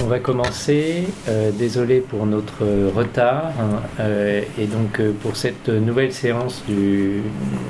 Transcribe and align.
On, 0.00 0.06
va 0.06 0.18
commencer. 0.18 1.04
Euh, 1.28 1.50
désolé 1.50 2.00
pour 2.00 2.24
notre 2.24 2.64
retard. 2.94 3.52
Hein, 3.60 3.82
euh, 4.00 4.40
et 4.58 4.64
donc 4.64 4.98
euh, 4.98 5.12
pour 5.12 5.36
cette 5.36 5.68
nouvelle 5.68 6.14
séance 6.14 6.64
du 6.66 7.20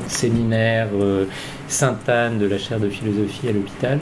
séminaire 0.06 0.90
Sainte-Anne 1.66 2.38
de 2.38 2.46
la 2.46 2.58
chaire 2.58 2.78
de 2.78 2.88
philosophie 2.88 3.48
à 3.48 3.52
l'hôpital, 3.52 3.98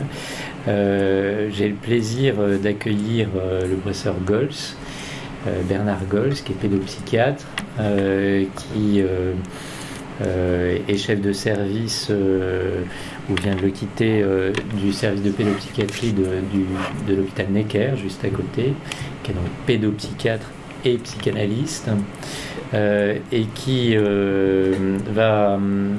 j'ai 0.67 1.69
le 1.69 1.75
plaisir 1.81 2.35
d'accueillir 2.63 3.29
le 3.35 3.77
professeur 3.77 4.17
Gols, 4.27 4.51
Bernard 5.67 6.05
Gols, 6.11 6.35
qui 6.35 6.53
est 6.53 6.57
pédopsychiatre, 6.57 7.47
qui 8.57 9.03
est 10.21 10.97
chef 10.97 11.21
de 11.21 11.33
service 11.33 12.11
ou 13.31 13.35
vient 13.37 13.55
de 13.55 13.61
le 13.61 13.71
quitter 13.71 14.23
euh, 14.23 14.53
du 14.75 14.93
service 14.93 15.23
de 15.23 15.31
pédopsychiatrie 15.31 16.13
de, 16.13 16.27
de 17.07 17.17
l'hôpital 17.17 17.47
Necker, 17.51 17.97
juste 17.97 18.25
à 18.25 18.29
côté, 18.29 18.75
qui 19.23 19.31
est 19.31 19.35
donc 19.35 19.45
pédopsychiatre 19.67 20.47
et 20.85 20.99
psychanalyste, 20.99 21.91
euh, 22.75 23.19
et 23.33 23.45
qui 23.55 23.95
euh, 23.97 24.99
va 25.13 25.55
hum, 25.55 25.97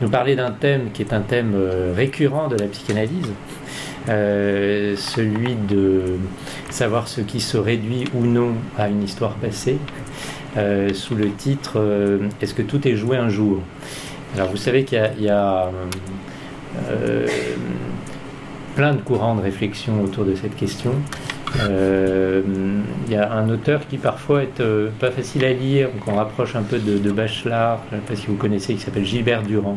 nous 0.00 0.08
parler 0.08 0.34
d'un 0.34 0.50
thème 0.50 0.90
qui 0.92 1.02
est 1.02 1.12
un 1.12 1.20
thème 1.20 1.54
récurrent 1.94 2.48
de 2.48 2.56
la 2.56 2.66
psychanalyse, 2.66 3.28
celui 4.06 5.54
de 5.54 6.16
savoir 6.70 7.06
ce 7.06 7.20
qui 7.20 7.40
se 7.40 7.56
réduit 7.56 8.04
ou 8.14 8.24
non 8.24 8.54
à 8.76 8.88
une 8.88 9.04
histoire 9.04 9.34
passée, 9.34 9.78
sous 10.92 11.14
le 11.14 11.30
titre 11.30 11.80
Est-ce 12.40 12.52
que 12.52 12.62
tout 12.62 12.88
est 12.88 12.96
joué 12.96 13.16
un 13.16 13.28
jour? 13.28 13.60
Alors 14.34 14.48
vous 14.48 14.56
savez 14.56 14.84
qu'il 14.84 14.98
y 15.20 15.28
a, 15.28 15.68
euh, 16.88 17.26
plein 18.74 18.94
de 18.94 19.00
courants 19.02 19.34
de 19.34 19.42
réflexion 19.42 20.02
autour 20.02 20.24
de 20.24 20.34
cette 20.34 20.56
question. 20.56 20.92
Euh, 21.60 22.42
il 23.06 23.12
y 23.12 23.16
a 23.16 23.30
un 23.30 23.50
auteur 23.50 23.86
qui 23.86 23.98
parfois 23.98 24.42
est 24.42 24.60
euh, 24.60 24.88
pas 24.98 25.10
facile 25.10 25.44
à 25.44 25.52
lire, 25.52 25.90
qu'on 26.04 26.14
rapproche 26.14 26.56
un 26.56 26.62
peu 26.62 26.78
de, 26.78 26.96
de 26.96 27.12
Bachelard, 27.12 27.80
je 27.90 27.96
ne 27.96 28.00
sais 28.00 28.06
pas 28.06 28.16
si 28.16 28.26
vous 28.28 28.36
connaissez, 28.36 28.74
qui 28.74 28.80
s'appelle 28.80 29.04
Gilbert 29.04 29.42
Durand, 29.42 29.76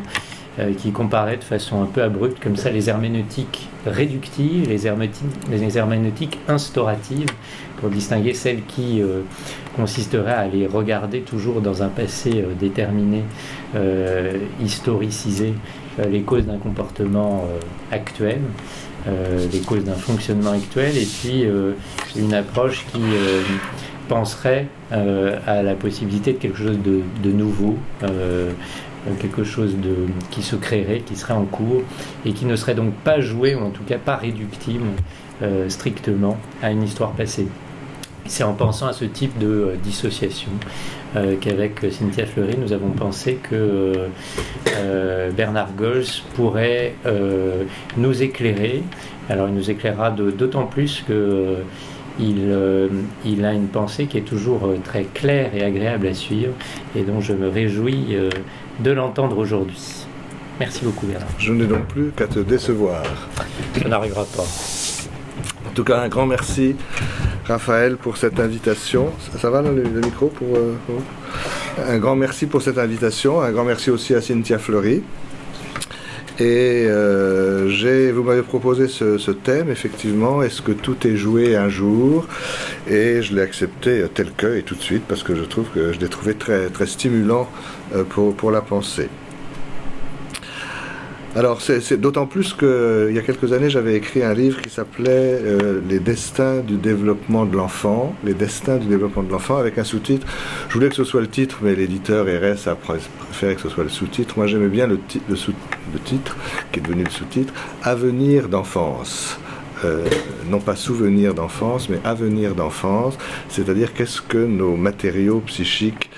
qui 0.78 0.90
comparait 0.90 1.36
de 1.36 1.44
façon 1.44 1.82
un 1.82 1.84
peu 1.84 2.02
abrupte 2.02 2.42
comme 2.42 2.56
ça 2.56 2.70
les 2.70 2.88
herméneutiques 2.88 3.68
réductives, 3.84 4.66
les 4.66 4.86
herméneutiques, 4.86 5.26
les 5.50 5.76
herméneutiques 5.76 6.38
instauratives, 6.48 7.28
pour 7.76 7.90
distinguer 7.90 8.32
celles 8.32 8.64
qui 8.64 9.02
consisteraient 9.76 10.32
à 10.32 10.46
les 10.46 10.66
regarder 10.66 11.20
toujours 11.20 11.60
dans 11.60 11.82
un 11.82 11.88
passé 11.88 12.44
déterminé, 12.58 13.22
historicisé, 14.62 15.52
euh, 15.98 16.06
les 16.06 16.22
causes 16.22 16.46
d'un 16.46 16.58
comportement 16.58 17.44
euh, 17.48 17.58
actuel, 17.90 18.40
euh, 19.06 19.46
les 19.50 19.60
causes 19.60 19.84
d'un 19.84 19.94
fonctionnement 19.94 20.50
actuel, 20.50 20.96
et 20.96 21.06
puis 21.06 21.44
une 22.16 22.34
approche 22.34 22.84
qui 22.92 23.00
penserait 24.08 24.66
à 24.90 25.62
la 25.62 25.74
possibilité 25.74 26.32
de 26.32 26.38
quelque 26.38 26.58
chose 26.58 26.78
de, 26.82 27.30
nouveau, 27.30 27.76
quelque 29.20 29.44
chose 29.44 29.76
qui 30.30 30.42
se 30.42 30.56
créerait, 30.56 31.00
qui 31.00 31.14
serait 31.14 31.34
en 31.34 31.44
cours, 31.44 31.82
et 32.24 32.32
qui 32.32 32.46
ne 32.46 32.56
serait 32.56 32.74
donc 32.74 32.92
pas 32.94 33.20
joué, 33.20 33.54
ou 33.54 33.60
en 33.60 33.70
tout 33.70 33.84
cas 33.84 33.98
pas 33.98 34.16
réductible 34.16 34.86
strictement 35.68 36.36
à 36.62 36.72
une 36.72 36.82
histoire 36.82 37.12
passée. 37.12 37.46
C'est 38.28 38.44
en 38.44 38.52
pensant 38.52 38.86
à 38.86 38.92
ce 38.92 39.04
type 39.04 39.38
de 39.38 39.72
dissociation 39.82 40.50
euh, 41.16 41.36
qu'avec 41.40 41.80
Cynthia 41.90 42.26
Fleury, 42.26 42.56
nous 42.58 42.72
avons 42.72 42.90
pensé 42.90 43.36
que 43.36 44.08
euh, 44.76 45.30
Bernard 45.30 45.72
Gols 45.76 46.04
pourrait 46.34 46.94
euh, 47.06 47.64
nous 47.96 48.22
éclairer. 48.22 48.82
Alors 49.28 49.48
il 49.48 49.54
nous 49.54 49.70
éclairera 49.70 50.10
d'autant 50.10 50.66
plus 50.66 51.04
que 51.06 51.56
il, 52.18 53.44
a 53.44 53.52
une 53.52 53.68
pensée 53.68 54.06
qui 54.06 54.16
est 54.16 54.22
toujours 54.22 54.72
très 54.84 55.04
claire 55.04 55.54
et 55.54 55.62
agréable 55.62 56.06
à 56.06 56.14
suivre 56.14 56.54
et 56.94 57.02
dont 57.02 57.20
je 57.20 57.34
me 57.34 57.48
réjouis 57.48 58.16
de 58.80 58.90
l'entendre 58.90 59.36
aujourd'hui. 59.36 60.06
Merci 60.58 60.84
beaucoup 60.84 61.06
Bernard. 61.06 61.28
Je 61.38 61.52
n'ai 61.52 61.66
donc 61.66 61.84
plus 61.86 62.12
qu'à 62.16 62.26
te 62.26 62.38
décevoir. 62.38 63.02
Ça 63.82 63.88
n'arrivera 63.88 64.24
pas. 64.24 64.44
En 65.68 65.72
tout 65.74 65.84
cas, 65.84 66.00
un 66.00 66.08
grand 66.08 66.24
merci 66.24 66.76
Raphaël 67.46 67.96
pour 67.96 68.16
cette 68.16 68.40
invitation. 68.40 69.12
Ça, 69.40 69.50
va 69.50 69.62
le, 69.62 69.82
micro 70.00 70.26
pour, 70.28 70.56
euh, 70.56 70.74
Un 71.88 71.98
grand 71.98 72.16
merci 72.16 72.46
pour 72.46 72.62
cette 72.62 72.78
invitation. 72.78 73.40
Un 73.40 73.52
grand 73.52 73.64
merci 73.64 73.90
aussi 73.90 74.14
à 74.14 74.20
Cynthia 74.20 74.58
Fleury. 74.58 75.02
Et 76.38 76.84
euh, 76.86 78.12
vous 78.14 78.22
m'avez 78.22 78.42
proposé 78.42 78.88
ce, 78.88 79.30
thème, 79.30 79.70
effectivement, 79.70 80.42
est-ce 80.42 80.60
que 80.60 80.72
tout 80.72 81.06
est 81.06 81.16
joué 81.16 81.56
un 81.56 81.70
jour? 81.70 82.26
Et 82.88 83.22
je 83.22 83.34
l'ai 83.34 83.40
accepté 83.40 84.04
tel 84.12 84.32
que 84.32 84.58
et 84.58 84.62
tout 84.62 84.74
de 84.74 84.82
suite 84.82 85.04
parce 85.08 85.22
que 85.22 85.34
je 85.34 85.44
trouve 85.44 85.66
que 85.74 85.92
je 85.92 85.98
l'ai 85.98 86.08
trouvé 86.08 86.34
très, 86.34 86.68
très 86.68 86.86
stimulant 86.86 87.48
euh, 87.94 88.04
pour, 88.04 88.34
pour 88.34 88.50
la 88.50 88.60
pensée. 88.60 89.08
Alors, 91.36 91.60
c'est 91.60 92.00
d'autant 92.00 92.24
plus 92.24 92.54
qu'il 92.54 93.10
y 93.12 93.18
a 93.18 93.20
quelques 93.20 93.52
années, 93.52 93.68
j'avais 93.68 93.94
écrit 93.94 94.22
un 94.22 94.32
livre 94.32 94.62
qui 94.62 94.70
s'appelait 94.70 95.38
euh, 95.44 95.82
Les 95.86 95.98
destins 95.98 96.60
du 96.60 96.78
développement 96.78 97.44
de 97.44 97.54
l'enfant. 97.54 98.14
Les 98.24 98.32
destins 98.32 98.78
du 98.78 98.86
développement 98.86 99.22
de 99.22 99.30
l'enfant, 99.30 99.58
avec 99.58 99.76
un 99.76 99.84
sous-titre. 99.84 100.26
Je 100.70 100.72
voulais 100.72 100.88
que 100.88 100.94
ce 100.94 101.04
soit 101.04 101.20
le 101.20 101.28
titre, 101.28 101.58
mais 101.60 101.74
l'éditeur 101.74 102.24
RS 102.24 102.68
a 102.68 102.74
préféré 102.74 103.54
que 103.54 103.60
ce 103.60 103.68
soit 103.68 103.84
le 103.84 103.90
sous-titre. 103.90 104.32
Moi, 104.38 104.46
j'aimais 104.46 104.68
bien 104.68 104.86
le, 104.86 104.98
titre, 104.98 106.36
qui 106.72 106.78
est 106.78 106.82
devenu 106.82 107.04
le 107.04 107.10
sous-titre 107.10 107.52
Avenir 107.82 108.48
d'enfance. 108.48 109.38
Euh, 109.84 110.06
non 110.48 110.60
pas 110.60 110.74
souvenir 110.74 111.34
d'enfance, 111.34 111.90
mais 111.90 112.00
avenir 112.02 112.54
d'enfance, 112.54 113.18
c'est-à-dire 113.50 113.92
qu'est-ce 113.92 114.22
que 114.22 114.38
nos 114.38 114.74
matériaux 114.74 115.42
psychiques 115.44 116.08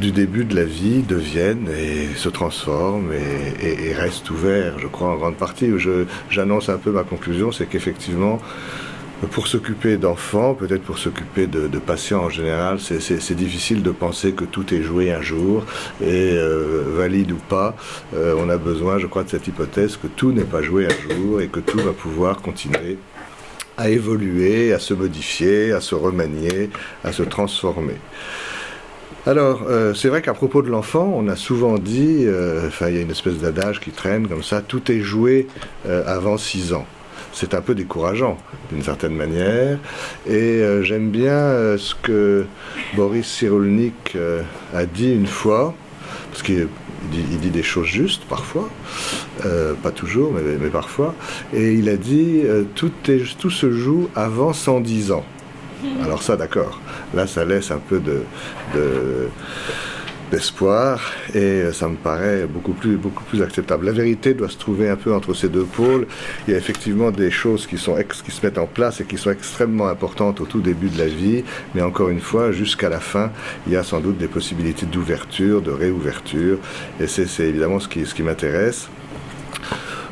du 0.00 0.12
début 0.12 0.44
de 0.44 0.56
la 0.56 0.64
vie 0.64 1.02
deviennent 1.02 1.68
et 1.68 2.08
se 2.16 2.28
transforment 2.28 3.12
et, 3.12 3.92
restent 3.92 4.30
ouverts, 4.30 4.78
je 4.78 4.86
crois, 4.86 5.08
en 5.08 5.16
grande 5.16 5.36
partie. 5.36 5.70
J'annonce 6.30 6.68
un 6.68 6.78
peu 6.78 6.90
ma 6.90 7.04
conclusion, 7.04 7.52
c'est 7.52 7.66
qu'effectivement, 7.66 8.40
pour 9.30 9.46
s'occuper 9.46 9.96
d'enfants, 9.96 10.54
peut-être 10.54 10.82
pour 10.82 10.98
s'occuper 10.98 11.46
de, 11.46 11.78
patients 11.78 12.24
en 12.24 12.30
général, 12.30 12.78
c'est 12.80 13.34
difficile 13.34 13.82
de 13.82 13.90
penser 13.90 14.32
que 14.32 14.44
tout 14.44 14.74
est 14.74 14.82
joué 14.82 15.12
un 15.12 15.22
jour 15.22 15.64
et 16.02 16.32
euh, 16.34 16.82
valide 16.96 17.32
ou 17.32 17.38
pas. 17.48 17.76
Euh, 18.14 18.34
on 18.38 18.48
a 18.48 18.56
besoin, 18.56 18.98
je 18.98 19.06
crois, 19.06 19.22
de 19.24 19.30
cette 19.30 19.46
hypothèse 19.46 19.96
que 19.96 20.08
tout 20.08 20.32
n'est 20.32 20.42
pas 20.42 20.62
joué 20.62 20.86
un 20.86 21.14
jour 21.14 21.40
et 21.40 21.48
que 21.48 21.60
tout 21.60 21.78
va 21.78 21.92
pouvoir 21.92 22.42
continuer 22.42 22.98
à 23.76 23.88
évoluer, 23.88 24.72
à 24.72 24.78
se 24.78 24.94
modifier, 24.94 25.72
à 25.72 25.80
se 25.80 25.94
remanier, 25.94 26.70
à 27.02 27.12
se 27.12 27.22
transformer. 27.22 27.96
Alors, 29.26 29.62
euh, 29.66 29.94
c'est 29.94 30.08
vrai 30.08 30.20
qu'à 30.20 30.34
propos 30.34 30.60
de 30.60 30.68
l'enfant, 30.68 31.10
on 31.16 31.28
a 31.28 31.36
souvent 31.36 31.78
dit, 31.78 32.24
euh, 32.26 32.68
enfin, 32.68 32.90
il 32.90 32.96
y 32.96 32.98
a 32.98 33.00
une 33.00 33.10
espèce 33.10 33.38
d'adage 33.38 33.80
qui 33.80 33.90
traîne 33.90 34.28
comme 34.28 34.42
ça, 34.42 34.60
tout 34.60 34.92
est 34.92 35.00
joué 35.00 35.46
euh, 35.86 36.02
avant 36.06 36.36
6 36.36 36.74
ans. 36.74 36.84
C'est 37.32 37.54
un 37.54 37.62
peu 37.62 37.74
décourageant, 37.74 38.36
d'une 38.70 38.82
certaine 38.82 39.14
manière. 39.16 39.78
Et 40.28 40.62
j'aime 40.82 41.10
bien 41.10 41.76
ce 41.76 41.92
que 42.00 42.46
Boris 42.94 43.26
Cyrulnik 43.26 44.16
a 44.72 44.86
dit 44.86 45.12
une 45.12 45.26
fois, 45.26 45.74
parce 46.30 46.44
qu'il 46.44 46.68
dit, 47.10 47.50
des 47.50 47.62
choses 47.64 47.88
justes 47.88 48.22
parfois, 48.28 48.70
pas 49.42 49.90
toujours, 49.90 50.32
mais, 50.32 50.68
parfois. 50.68 51.16
Et 51.52 51.72
il 51.72 51.88
a 51.88 51.96
dit, 51.96 52.42
tout, 52.76 52.92
tout 53.40 53.50
se 53.50 53.72
joue 53.72 54.08
avant 54.14 54.52
110 54.52 55.10
ans. 55.10 55.24
Alors 56.02 56.22
ça, 56.22 56.36
d'accord. 56.36 56.80
Là, 57.14 57.26
ça 57.26 57.44
laisse 57.44 57.70
un 57.70 57.78
peu 57.78 58.00
de, 58.00 58.22
d'espoir 60.30 61.12
et 61.34 61.72
ça 61.72 61.88
me 61.88 61.96
paraît 61.96 62.46
beaucoup 62.46 62.72
plus, 62.72 62.98
acceptable. 63.42 63.86
La 63.86 63.92
vérité 63.92 64.34
doit 64.34 64.48
se 64.48 64.56
trouver 64.56 64.88
un 64.88 64.96
peu 64.96 65.14
entre 65.14 65.34
ces 65.34 65.48
deux 65.48 65.64
pôles. 65.64 66.06
Il 66.46 66.52
y 66.52 66.54
a 66.54 66.58
effectivement 66.58 67.10
des 67.10 67.30
choses 67.30 67.66
qui, 67.66 67.78
sont 67.78 67.96
qui 68.24 68.30
se 68.30 68.44
mettent 68.44 68.58
en 68.58 68.66
place 68.66 69.00
et 69.00 69.04
qui 69.04 69.18
sont 69.18 69.30
extrêmement 69.30 69.88
importantes 69.88 70.40
au 70.40 70.46
tout 70.46 70.60
début 70.60 70.88
de 70.88 70.98
la 70.98 71.06
vie, 71.06 71.44
mais 71.74 71.82
encore 71.82 72.08
une 72.08 72.20
fois, 72.20 72.52
jusqu'à 72.52 72.88
la 72.88 73.00
fin, 73.00 73.30
il 73.66 73.72
y 73.72 73.76
a 73.76 73.82
sans 73.82 74.00
doute 74.00 74.18
des 74.18 74.28
possibilités 74.28 74.86
d'ouverture, 74.86 75.62
de 75.62 75.70
réouverture, 75.70 76.58
et 77.00 77.06
c'est, 77.06 77.28
évidemment 77.40 77.80
ce 77.80 77.88
qui, 77.88 78.06
ce 78.06 78.14
qui 78.14 78.22
m'intéresse. 78.22 78.88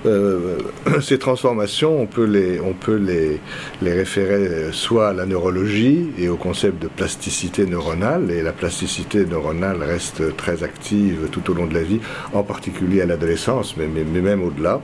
Euh, 0.05 0.59
ces 1.01 1.19
transformations, 1.19 2.01
on 2.01 2.07
peut, 2.07 2.25
les, 2.25 2.61
on 2.61 2.73
peut 2.73 2.97
les, 2.97 3.41
les 3.83 3.93
référer 3.93 4.73
soit 4.73 5.09
à 5.09 5.13
la 5.13 5.27
neurologie 5.27 6.11
et 6.19 6.29
au 6.29 6.37
concept 6.37 6.83
de 6.83 6.89
plasticité 6.89 7.67
neuronale, 7.67 8.31
et 8.31 8.43
la 8.43 8.53
plasticité 8.53 9.25
neuronale 9.25 9.83
reste 9.83 10.37
très 10.37 10.63
active 10.63 11.29
tout 11.31 11.51
au 11.51 11.55
long 11.55 11.67
de 11.67 11.75
la 11.75 11.83
vie, 11.83 12.01
en 12.33 12.43
particulier 12.43 13.03
à 13.03 13.07
l'adolescence, 13.07 13.77
mais, 13.77 13.87
même 13.87 14.43
au-delà, 14.43 14.81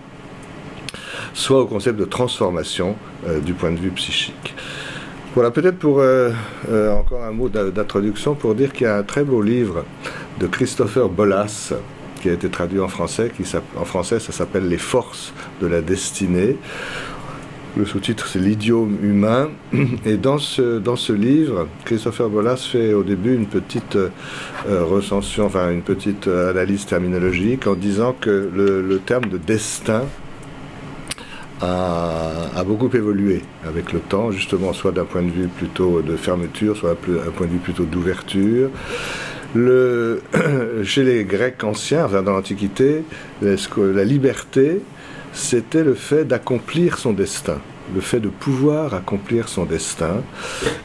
soit 1.34 1.60
au 1.60 1.66
concept 1.66 1.98
de 1.98 2.04
transformation 2.04 2.96
euh, 3.26 3.40
du 3.40 3.54
point 3.54 3.70
de 3.70 3.78
vue 3.78 3.90
psychique. 3.90 4.54
Voilà, 5.34 5.50
peut-être 5.50 5.78
pour 5.78 6.00
euh, 6.00 6.32
encore 6.68 7.22
un 7.22 7.30
mot 7.30 7.48
d'introduction 7.48 8.34
pour 8.34 8.54
dire 8.54 8.72
qu'il 8.72 8.86
y 8.86 8.90
a 8.90 8.96
un 8.96 9.02
très 9.02 9.24
beau 9.24 9.42
livre 9.42 9.84
de 10.40 10.46
Christopher 10.46 11.08
Bolas, 11.08 11.74
qui 12.20 12.28
a 12.28 12.32
été 12.32 12.48
traduit 12.48 12.80
en 12.80 12.88
français. 12.88 13.30
Qui 13.34 13.44
en 13.76 13.84
français, 13.84 14.20
ça 14.20 14.32
s'appelle 14.32 14.68
Les 14.68 14.78
forces 14.78 15.32
de 15.60 15.66
la 15.66 15.80
destinée. 15.80 16.56
Le 17.76 17.84
sous-titre, 17.84 18.26
c'est 18.26 18.38
l'idiome 18.38 18.96
humain. 19.02 19.50
Et 20.04 20.16
dans 20.16 20.38
ce, 20.38 20.78
dans 20.78 20.96
ce 20.96 21.12
livre, 21.12 21.68
Christopher 21.84 22.28
Bolas 22.28 22.56
fait 22.56 22.92
au 22.92 23.02
début 23.02 23.34
une 23.34 23.46
petite 23.46 23.96
euh, 23.96 24.10
recension, 24.66 25.46
enfin 25.46 25.70
une 25.70 25.82
petite 25.82 26.26
analyse 26.26 26.86
terminologique 26.86 27.66
en 27.66 27.74
disant 27.74 28.16
que 28.18 28.50
le, 28.52 28.98
terme 28.98 29.26
de 29.26 29.38
destin 29.38 30.02
a, 31.60 32.64
beaucoup 32.64 32.90
évolué 32.94 33.42
avec 33.66 33.92
le 33.92 34.00
temps, 34.00 34.30
justement, 34.30 34.72
soit 34.72 34.92
d'un 34.92 35.04
point 35.04 35.22
de 35.22 35.30
vue 35.30 35.48
plutôt 35.48 36.02
de 36.02 36.16
fermeture, 36.16 36.76
soit 36.76 36.92
un 36.92 37.30
point 37.30 37.46
de 37.46 37.52
vue 37.52 37.58
plutôt 37.58 37.84
d'ouverture. 37.84 38.70
Le, 39.54 40.22
chez 40.84 41.04
les 41.04 41.24
Grecs 41.24 41.62
anciens, 41.64 42.08
dans 42.08 42.32
l'Antiquité, 42.32 43.04
la 43.40 44.04
liberté, 44.04 44.80
c'était 45.32 45.84
le 45.84 45.94
fait 45.94 46.24
d'accomplir 46.24 46.98
son 46.98 47.12
destin 47.12 47.58
le 47.94 48.00
fait 48.00 48.20
de 48.20 48.28
pouvoir 48.28 48.94
accomplir 48.94 49.48
son 49.48 49.64
destin, 49.64 50.22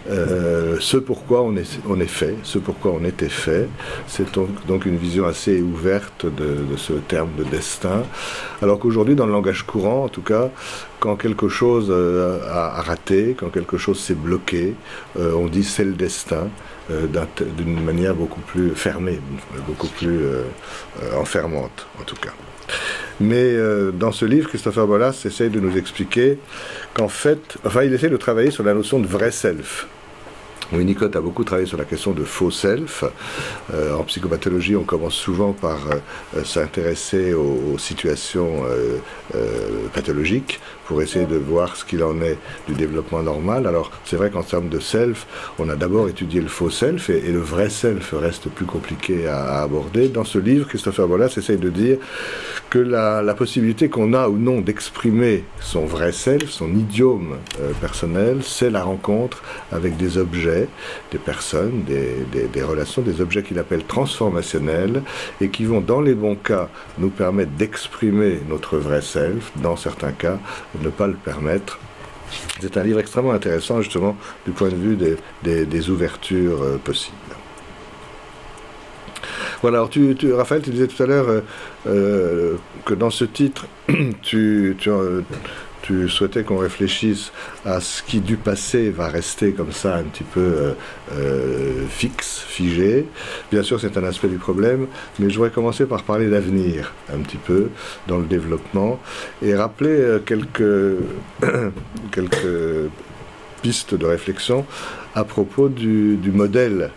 euh, 0.10 0.78
ce 0.80 0.98
pourquoi 0.98 1.42
on 1.42 1.56
est, 1.56 1.80
on 1.88 2.00
est 2.00 2.08
fait, 2.08 2.36
ce 2.44 2.60
pourquoi 2.60 2.92
on 3.00 3.04
était 3.04 3.30
fait. 3.30 3.68
C'est 4.08 4.28
donc, 4.68 4.86
une 4.86 4.98
vision 4.98 5.26
assez 5.26 5.62
ouverte 5.62 6.26
de, 6.26 6.78
ce 6.78 6.94
terme 6.94 7.30
de 7.38 7.44
destin. 7.44 8.04
Alors 8.62 8.80
qu'aujourd'hui, 8.80 9.16
dans 9.16 9.26
le 9.26 9.32
langage 9.32 9.64
courant, 9.64 10.06
en 10.06 10.10
tout 10.10 10.22
cas, 10.22 10.50
quand 11.00 11.16
quelque 11.16 11.50
chose 11.50 11.88
euh, 11.90 12.40
a, 12.50 12.82
raté, 12.82 13.36
quand 13.38 13.50
quelque 13.50 13.78
chose 13.78 14.00
s'est 14.00 14.16
bloqué, 14.16 14.76
euh, 15.20 15.34
on 15.34 15.48
dit 15.48 15.64
c'est 15.64 15.84
le 15.84 15.94
destin 15.94 16.50
d'une 16.90 17.84
manière 17.84 18.14
beaucoup 18.14 18.42
plus 18.42 18.72
fermée, 18.76 19.20
beaucoup 19.68 19.88
plus 19.88 20.20
enfermante 21.16 21.88
en 22.00 22.04
tout 22.04 22.18
cas. 22.18 22.34
Mais 23.20 23.54
euh, 23.54 23.92
dans 23.92 24.12
ce 24.12 24.26
livre, 24.26 24.50
Christopher 24.50 24.88
Bolas 24.88 25.22
essaye 25.26 25.50
de 25.50 25.60
nous 25.60 25.78
expliquer 25.78 26.38
qu'en 26.94 27.08
fait, 27.08 27.58
enfin, 27.66 27.84
il 27.84 27.94
essaie 27.94 28.10
de 28.10 28.18
travailler 28.18 28.52
sur 28.52 28.64
la 28.64 28.74
notion 28.74 29.00
de 29.00 29.08
vrai 29.08 29.32
self. 29.32 29.88
Winnicott 30.72 31.16
a 31.16 31.22
beaucoup 31.22 31.44
travaillé 31.44 31.68
sur 31.68 31.78
la 31.78 31.86
question 31.86 32.12
de 32.12 32.24
faux 32.24 32.50
self. 32.50 33.04
Euh, 33.74 33.94
en 33.94 34.04
psychopathologie, 34.04 34.76
on 34.76 34.84
commence 34.84 35.14
souvent 35.14 35.54
par 35.54 35.80
euh, 36.36 36.44
s'intéresser 36.44 37.34
aux, 37.34 37.78
situations 37.78 38.64
pathologiques 39.94 40.60
pour 40.86 41.02
essayer 41.02 41.26
de 41.26 41.38
voir 41.38 41.76
ce 41.76 41.86
qu'il 41.86 42.04
en 42.04 42.22
est 42.22 42.38
du 42.68 42.74
développement 42.74 43.22
normal. 43.22 43.68
Alors 43.68 43.92
c'est 44.06 44.16
vrai 44.16 44.30
qu'en 44.30 44.44
termes 44.44 44.70
de 44.70 44.80
self, 44.80 45.28
on 45.60 45.70
a 45.70 45.76
d'abord 45.76 46.10
étudié 46.10 46.42
le 46.42 46.48
faux 46.48 46.70
self 46.70 47.10
et, 47.10 47.22
le 47.22 47.40
vrai 47.40 47.70
self 47.70 48.14
reste 48.14 48.50
plus 48.50 48.66
compliqué 48.66 49.28
à, 49.28 49.62
aborder. 49.62 50.10
Dans 50.10 50.24
ce 50.24 50.38
livre, 50.38 50.68
Christopher 50.68 51.08
Bolas 51.08 51.34
essaye 51.38 51.58
de 51.58 51.70
dire 51.70 51.98
que 52.70 52.80
la, 52.80 53.34
possibilité 53.34 53.90
qu'on 53.90 54.14
a 54.14 54.28
ou 54.30 54.38
non 54.38 54.62
d'exprimer 54.62 55.44
son 55.60 55.86
vrai 55.86 56.12
self, 56.12 56.52
son 56.52 56.70
idiome 56.76 57.38
euh, 57.60 57.72
personnel, 57.82 58.42
c'est 58.44 58.70
la 58.70 58.84
rencontre 58.84 59.42
avec 59.72 59.98
des 59.98 60.20
objets, 60.20 60.68
des 61.12 61.18
personnes, 61.18 61.84
des, 61.84 62.48
des 62.48 62.64
relations, 62.64 63.02
des 63.02 63.22
objets 63.22 63.42
qu'il 63.42 63.58
appelle 63.58 63.84
transformationnels 63.84 65.02
et 65.42 65.50
qui 65.50 65.66
vont 65.66 65.82
dans 65.82 66.02
les 66.02 66.14
bons 66.14 66.36
cas 66.36 66.70
nous 67.00 67.10
permettre 67.10 67.52
d'exprimer 67.52 68.40
notre 68.48 68.78
vrai 68.78 69.02
self, 69.02 69.52
dans 69.56 69.76
certains 69.76 70.12
cas 70.12 70.38
ne 70.82 70.90
pas 70.90 71.08
le 71.08 71.14
permettre. 71.14 71.80
C'est 72.60 72.78
un 72.78 72.84
livre 72.84 73.00
extrêmement 73.00 73.34
intéressant 73.34 73.82
justement 73.82 74.18
du 74.46 74.52
point 74.52 74.70
de 74.70 74.76
vue 74.76 74.98
des, 75.44 75.90
ouvertures 75.90 76.62
euh, 76.62 76.78
possibles. 76.84 77.18
Voilà, 79.62 79.78
alors 79.78 79.90
tu, 79.90 80.16
Raphaël, 80.34 80.62
tu 80.62 80.72
disais 80.72 80.88
tout 80.88 81.02
à 81.02 81.06
l'heure 81.06 81.30
euh, 81.30 81.42
euh, 81.88 82.56
que 82.86 82.94
dans 82.94 83.10
ce 83.10 83.24
titre, 83.24 83.66
tu, 84.22 84.76
tu, 84.78 84.90
tu 85.84 86.08
souhaitais 86.10 86.44
qu'on 86.44 86.58
réfléchisse 86.58 87.32
à 87.66 87.82
ce 87.82 88.02
qui 88.02 88.22
du 88.22 88.38
passé 88.38 88.90
va 88.90 89.10
rester 89.10 89.52
comme 89.52 89.74
ça 89.74 89.98
un 89.98 90.04
petit 90.04 90.24
peu 90.24 90.40
euh, 90.40 90.72
euh, 91.12 91.86
fixe, 91.90 92.40
figé. 92.48 93.06
Bien 93.52 93.64
sûr, 93.64 93.80
c'est 93.80 93.98
un 93.98 94.04
aspect 94.06 94.30
du 94.30 94.38
problème, 94.38 94.88
mais 95.20 95.30
je 95.30 95.36
voudrais 95.36 95.52
commencer 95.52 95.86
par 95.86 96.04
parler 96.04 96.30
d'avenir 96.30 96.94
un 97.14 97.20
petit 97.20 97.38
peu 97.38 97.70
dans 98.08 98.18
le 98.18 98.26
développement 98.26 99.00
et 99.42 99.54
rappeler 99.56 99.90
euh, 99.90 100.20
quelques, 100.20 100.98
quelques 102.12 102.90
pistes 103.62 103.94
de 103.94 104.06
réflexion 104.06 104.66
à 105.14 105.26
propos 105.26 105.70
du, 105.70 106.18
modèle 106.34 106.90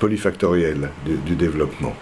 polyfactoriel 0.00 0.90
du 1.24 1.34
développement. 1.34 1.94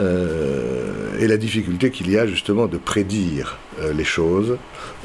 Euh, 0.00 1.18
et 1.18 1.26
la 1.26 1.36
difficulté 1.36 1.90
qu'il 1.90 2.10
y 2.10 2.18
a 2.18 2.26
justement 2.26 2.66
de 2.66 2.78
prédire 2.78 3.58
euh, 3.80 3.92
les 3.92 4.04
choses, 4.04 4.56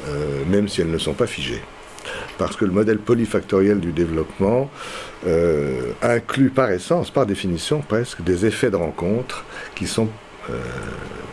euh, 0.08 0.44
même 0.48 0.68
si 0.68 0.80
elles 0.80 0.90
ne 0.90 0.98
sont 0.98 1.12
pas 1.12 1.26
figées. 1.26 1.62
Parce 2.38 2.56
que 2.56 2.64
le 2.64 2.70
modèle 2.70 2.98
polyfactoriel 2.98 3.80
du 3.80 3.92
développement 3.92 4.70
inclut 6.00 6.50
par 6.50 6.70
essence, 6.70 7.10
par 7.10 7.26
définition 7.26 7.80
presque, 7.80 8.22
des 8.22 8.46
effets 8.46 8.70
de 8.70 8.76
rencontre 8.76 9.44
qui 9.74 9.86
sont 9.86 10.08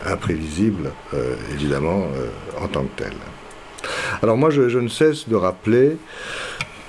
imprévisibles, 0.04 0.90
évidemment, 1.54 2.08
en 2.60 2.66
tant 2.66 2.82
que 2.82 3.04
tels. 3.04 3.16
Alors 4.20 4.36
moi, 4.36 4.50
je, 4.50 4.68
je 4.68 4.80
ne 4.80 4.88
cesse 4.88 5.28
de 5.28 5.36
rappeler 5.36 5.96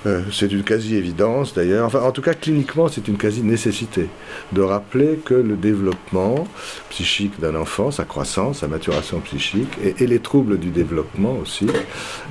euh, 0.08 0.22
c'est 0.32 0.50
une 0.52 0.62
quasi-évidence 0.62 1.54
d'ailleurs. 1.54 1.86
Enfin, 1.86 2.00
en 2.00 2.12
tout 2.12 2.22
cas, 2.22 2.34
cliniquement, 2.34 2.88
c'est 2.88 3.08
une 3.08 3.18
quasi-nécessité 3.18 4.08
de 4.52 4.62
rappeler 4.62 5.18
que 5.24 5.34
le 5.34 5.56
développement 5.56 6.46
psychique 6.88 7.38
d'un 7.40 7.54
enfant, 7.54 7.90
sa 7.90 8.04
croissance, 8.04 8.60
sa 8.60 8.68
maturation 8.68 9.20
psychique 9.20 9.68
et, 9.82 10.06
les 10.06 10.20
troubles 10.20 10.58
du 10.58 10.70
développement 10.70 11.36
aussi, 11.36 11.66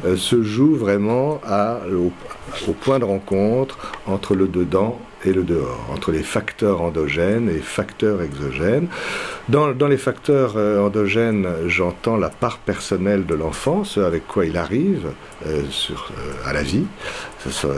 euh, 0.05 0.15
se 0.15 0.41
jouent 0.41 0.75
vraiment 0.75 1.39
au, 2.67 2.73
point 2.73 2.97
de 2.97 3.05
rencontre 3.05 3.77
entre 4.07 4.33
le 4.33 4.47
dedans 4.47 4.99
et 5.25 5.33
le 5.33 5.43
dehors, 5.43 5.85
entre 5.93 6.11
les 6.11 6.23
facteurs 6.23 6.81
endogènes 6.81 7.49
et 7.49 7.59
facteurs 7.59 8.21
exogènes. 8.21 8.87
Dans, 9.49 9.87
les 9.87 9.97
facteurs 9.97 10.53
euh, 10.57 10.85
endogènes, 10.85 11.47
j'entends 11.67 12.17
la 12.17 12.29
part 12.29 12.57
personnelle 12.57 13.25
de 13.25 13.35
l'enfant, 13.35 13.83
ce 13.83 13.99
avec 13.99 14.27
quoi 14.27 14.45
il 14.45 14.57
arrive 14.57 15.07
à 16.45 16.53
la 16.53 16.63
vie, 16.63 16.85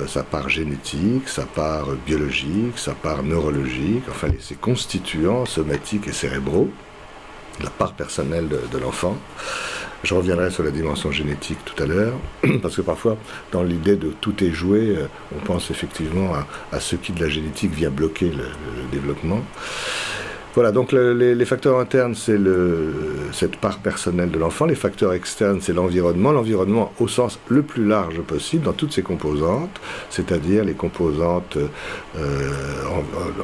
sa, 0.08 0.24
part 0.24 0.50
génétique, 0.50 1.28
sa 1.28 1.44
part 1.44 1.88
biologique, 2.06 2.78
sa 2.78 2.94
part 2.94 3.24
neurologique, 3.24 4.04
enfin 4.10 4.30
ses 4.40 4.56
constituants 4.56 5.46
somatiques 5.46 6.08
et 6.08 6.14
cérébraux, 6.14 6.70
la 7.62 7.70
part 7.70 7.94
personnelle 7.94 8.48
de 8.48 8.78
l'enfant. 8.78 9.18
Je 10.02 10.14
reviendrai 10.14 10.50
sur 10.50 10.64
la 10.64 10.72
dimension 10.72 11.12
génétique 11.12 11.60
tout 11.66 11.84
à 11.84 11.86
l'heure, 11.86 12.14
parce 12.62 12.78
que 12.78 12.82
parfois, 12.82 13.18
dans 13.52 13.64
l'idée 13.64 13.98
de 13.98 14.14
tout 14.22 14.44
est 14.44 14.52
joué, 14.52 14.96
euh, 14.96 15.08
on 15.36 15.40
pense 15.40 15.72
effectivement 15.72 16.34
à, 16.72 16.80
ce 16.80 16.96
qui 16.96 17.12
de 17.12 17.22
la 17.22 17.30
génétique 17.30 17.74
vient 17.74 17.90
bloquer 17.90 18.32
le 18.32 18.46
développement. 18.94 19.42
Voilà, 20.56 20.72
donc 20.72 20.92
les, 20.92 21.46
facteurs 21.46 21.80
internes, 21.80 22.16
c'est 22.16 22.38
cette 23.32 23.58
part 23.58 23.78
personnelle 23.80 24.32
de 24.32 24.40
l'enfant. 24.40 24.66
Les 24.66 24.76
facteurs 24.76 25.14
externes, 25.14 25.60
c'est 25.62 25.74
l'environnement. 25.74 26.32
L'environnement 26.32 26.92
au 27.00 27.08
sens 27.08 27.40
le 27.50 27.62
plus 27.62 27.86
large 27.86 28.20
possible, 28.22 28.64
dans 28.64 28.74
toutes 28.74 28.92
ses 28.92 29.04
composantes, 29.04 29.80
c'est-à-dire 30.10 30.64
les 30.64 30.74
composantes 30.74 31.58
euh, 31.58 32.50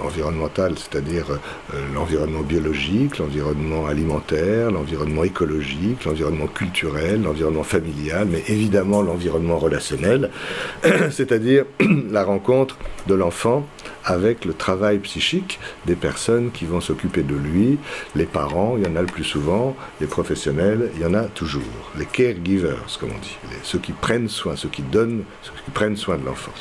environnementales, 0.03 0.73
c'est-à-dire 0.77 1.25
euh, 1.31 1.77
l'environnement 1.93 2.41
biologique, 2.41 3.19
l'environnement 3.19 3.85
alimentaire, 3.85 4.71
l'environnement 4.71 5.23
écologique, 5.23 6.05
l'environnement 6.05 6.47
culturel, 6.47 7.21
l'environnement 7.21 7.63
familial, 7.63 8.27
mais 8.29 8.43
évidemment 8.47 9.01
l'environnement 9.03 9.57
relationnel, 9.57 10.31
c'est-à-dire 11.11 11.65
la 12.11 12.23
rencontre 12.23 12.77
de 13.07 13.13
l'enfant 13.13 13.67
avec 14.05 14.45
le 14.45 14.53
travail 14.53 14.99
psychique 14.99 15.59
des 15.85 15.95
personnes 15.95 16.51
qui 16.51 16.65
vont 16.65 16.81
s'occuper 16.81 17.23
de 17.23 17.35
lui, 17.35 17.77
les 18.15 18.25
parents, 18.25 18.75
il 18.77 18.83
y 18.83 18.87
en 18.87 18.95
a 18.95 19.01
le 19.01 19.07
plus 19.07 19.23
souvent, 19.23 19.75
les 19.99 20.07
professionnels, 20.07 20.91
il 20.95 21.01
y 21.01 21.05
en 21.05 21.13
a 21.13 21.23
toujours, 21.23 21.63
les 21.97 22.05
caregivers, 22.05 22.85
comme 22.99 23.11
on 23.11 23.19
dit, 23.19 23.37
ceux 23.63 23.79
qui 23.79 23.91
prennent 23.91 24.29
soin, 24.29 24.55
ceux 24.55 24.69
qui 24.69 24.83
donnent, 24.83 25.23
ceux 25.41 25.51
qui 25.63 25.71
prennent 25.71 25.97
soin 25.97 26.17
de 26.17 26.25
l'enfant. 26.25 26.53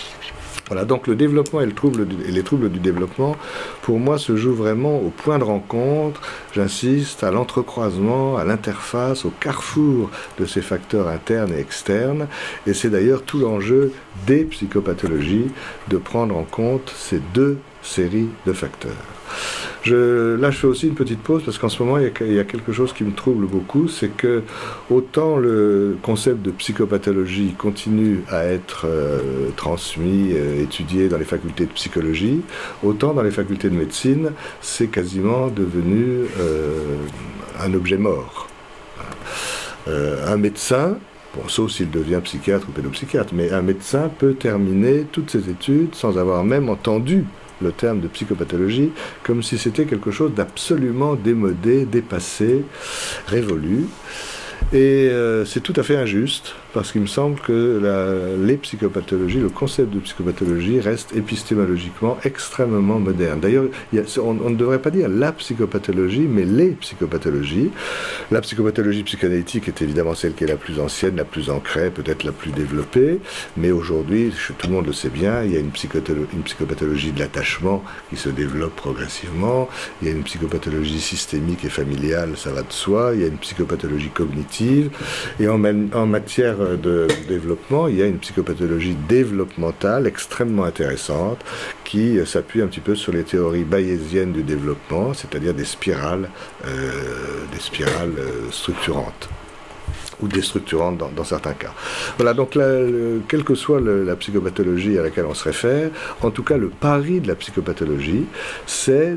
Voilà, 0.69 0.87
donc 0.87 1.07
le 1.07 1.15
développement 1.15 1.61
et, 1.61 1.67
les 1.67 2.43
troubles 2.43 2.71
du 2.71 2.79
développement, 2.79 3.37
pour 3.83 3.99
moi, 3.99 4.19
se 4.19 4.35
jouent 4.35 4.55
vraiment 4.55 4.99
au 4.99 5.11
point 5.11 5.39
de 5.39 5.45
rencontre, 5.45 6.23
j'insiste, 6.55 7.23
à 7.23 7.31
l'entrecroisement, 7.31 8.39
à 8.39 8.45
l'interface, 8.45 9.27
au 9.27 9.31
carrefour 9.31 10.11
de 10.39 10.47
ces 10.47 10.63
facteurs 10.63 11.09
internes 11.09 11.53
et 11.53 11.61
externes. 11.61 12.29
Et 12.67 12.73
c'est 12.73 12.91
d'ailleurs 12.91 13.23
tout 13.23 13.39
l'enjeu 13.39 13.93
des 14.27 14.45
psychopathologies 14.45 15.51
de 15.89 15.99
prendre 15.99 16.37
en 16.37 16.45
compte 16.45 16.93
ces 16.97 17.21
deux 17.35 17.59
séries 17.83 18.31
de 18.47 18.53
facteurs. 18.53 19.14
Je, 19.83 20.37
là, 20.37 20.51
je 20.51 20.59
fais 20.59 20.67
aussi 20.67 20.89
une 20.89 20.95
petite 20.95 21.21
pause 21.21 21.43
parce 21.45 21.59
qu'en 21.59 21.69
ce 21.69 21.83
moment, 21.83 21.99
il 21.99 22.33
y, 22.33 22.39
a, 22.39 22.45
quelque 22.45 22.73
chose 22.73 22.93
qui 22.93 23.05
me 23.05 23.13
trouble 23.13 23.47
beaucoup, 23.47 23.87
c'est 23.87 24.09
que 24.09 24.43
autant 24.91 25.37
le 25.37 25.99
concept 26.03 26.41
de 26.43 26.51
psychopathologie 26.51 27.55
continue 27.59 28.25
à 28.31 28.45
être 28.45 28.87
euh, 28.87 29.51
transmis, 29.57 30.33
euh, 30.33 30.63
étudié 30.63 31.09
dans 31.09 31.19
les 31.19 31.25
facultés 31.25 31.67
de 31.67 31.73
psychologie, 31.73 32.41
autant 32.83 33.13
dans 33.13 33.23
les 33.23 33.31
facultés 33.31 33.69
de 33.69 33.77
médecine, 33.77 34.31
c'est 34.63 34.87
quasiment 34.89 35.49
devenu 35.49 36.25
euh, 36.41 36.97
un 37.61 37.75
objet 37.75 37.99
mort. 37.99 38.49
un 39.87 40.37
médecin 40.39 40.97
sauf 41.49 41.71
s'il 41.73 41.91
devient 41.91 42.21
psychiatre 42.23 42.69
ou 42.69 42.73
pédopsychiatre, 42.73 43.35
mais 43.35 43.53
un 43.53 43.63
médecin 43.63 44.11
peut 44.19 44.35
terminer 44.35 45.05
toutes 45.11 45.31
ses 45.31 45.51
études 45.51 45.95
sans 45.95 46.17
avoir 46.19 46.45
même 46.45 46.69
entendu 46.69 47.27
le 47.65 47.73
terme 47.73 48.01
de 48.01 48.09
psychopathologie 48.09 48.93
comme 49.25 49.43
si 49.43 49.59
c'était 49.59 49.87
quelque 49.87 50.11
chose 50.11 50.33
d'absolument 50.35 51.15
démodé, 51.17 51.85
dépassé, 51.85 52.65
révolu. 53.27 53.87
Et 54.73 55.09
euh, 55.11 55.45
c'est 55.45 55.61
tout 55.61 55.75
à 55.77 55.83
fait 55.83 55.97
injuste 55.97 56.55
parce 56.75 56.91
qu'il 56.91 57.01
me 57.03 57.07
semble 57.07 57.39
que 57.39 58.37
les 58.41 58.57
psychopathologies, 58.57 59.39
le 59.39 59.49
concept 59.49 59.95
de 59.95 60.01
psychopathologie 60.01 60.81
reste 60.81 61.15
épistémologiquement 61.15 62.19
extrêmement 62.25 62.99
moderne. 62.99 63.39
D'ailleurs, 63.39 63.67
on, 64.21 64.51
ne 64.51 64.57
devrait 64.57 64.81
pas 64.81 64.91
dire 64.91 65.09
la 65.09 65.31
psychopathologie, 65.31 66.27
mais 66.29 66.45
les 66.45 66.71
psychopathologies. 66.71 67.71
La 68.33 68.41
psychopathologie 68.41 69.05
psychanalytique 69.05 69.69
est 69.69 69.83
évidemment 69.83 70.15
celle 70.15 70.35
qui 70.35 70.43
est 70.43 70.49
la 70.49 70.57
plus 70.57 70.81
ancienne, 70.81 71.15
la 71.15 71.25
plus 71.25 71.49
ancrée, 71.49 71.91
peut-être 71.91 72.25
la 72.25 72.33
plus 72.33 72.51
développée, 72.51 73.21
mais 73.57 73.71
aujourd'hui, 73.71 74.33
tout 74.59 74.67
le 74.67 74.73
monde 74.73 74.87
le 74.87 74.93
sait 74.93 75.11
bien, 75.11 75.45
il 75.45 75.53
y 75.53 75.57
a 75.57 75.61
une, 75.61 75.71
psychopathologie 75.71 77.13
de 77.13 77.21
l'attachement 77.21 77.85
qui 78.11 78.17
se 78.17 78.29
développe 78.29 78.75
progressivement, 78.75 79.69
il 80.03 80.09
y 80.09 80.11
a 80.11 80.15
une 80.15 80.25
psychopathologie 80.25 81.01
systémique 81.01 81.65
et 81.65 81.69
familiale, 81.69 82.31
ça 82.37 82.51
va 82.51 82.63
de 82.63 82.73
soi, 82.73 83.13
il 83.15 83.21
y 83.21 83.25
a 83.25 83.29
une 83.29 83.39
psychopathologie 83.39 84.11
cognitive, 84.11 84.91
et 85.39 85.47
en 85.49 86.07
matière 86.07 86.64
de 86.77 87.07
développement, 87.29 87.89
il 87.89 87.97
y 87.97 88.03
a 88.03 88.07
une 88.07 88.19
psychopathologie 88.19 88.97
développementale 89.09 90.07
extrêmement 90.07 90.65
intéressante 90.65 91.39
qui 91.85 92.19
s'appuie 92.27 92.63
un 92.63 92.67
petit 92.67 92.81
peu 92.81 92.95
sur 92.95 93.13
les 93.13 93.25
théories 93.25 93.65
bayésiennes 93.65 94.33
du 94.33 94.43
développement, 94.43 95.15
c'est-à-dire 95.15 95.55
des 95.55 95.65
spirales, 95.65 96.29
euh, 96.67 96.91
des 97.53 97.61
spirales 97.61 98.13
euh, 98.19 98.51
structurantes 98.51 99.29
ou 100.21 100.29
déstructurantes 100.29 100.99
dans, 101.15 101.25
certains 101.25 101.55
cas. 101.55 101.73
Voilà, 102.17 102.35
donc 102.35 102.57
quelle 103.29 103.45
que 103.45 103.55
soit 103.55 103.81
la 103.81 104.15
psychopathologie 104.17 104.97
à 104.97 105.03
laquelle 105.03 105.27
on 105.27 105.35
se 105.35 105.45
réfère, 105.45 105.91
en 106.23 106.31
tout 106.31 106.45
cas 106.45 106.57
le 106.57 106.69
pari 106.69 107.21
de 107.21 107.29
la 107.29 107.35
psychopathologie, 107.35 108.25
c'est 108.65 109.17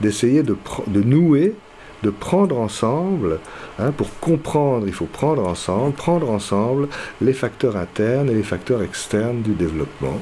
d'essayer 0.00 0.42
de, 0.42 0.56
de 0.88 1.00
nouer 1.00 1.54
de 2.02 2.10
prendre 2.10 2.58
ensemble, 2.58 3.38
hein, 3.78 3.92
pour 3.92 4.18
comprendre, 4.20 4.86
il 4.86 4.92
faut 4.92 5.06
prendre 5.06 5.46
ensemble, 5.46 5.92
prendre 5.92 6.30
ensemble 6.30 6.88
les 7.20 7.32
facteurs 7.32 7.76
internes 7.76 8.30
et 8.30 8.34
les 8.34 8.42
facteurs 8.42 8.82
externes 8.82 9.42
du 9.42 9.52
développement. 9.52 10.20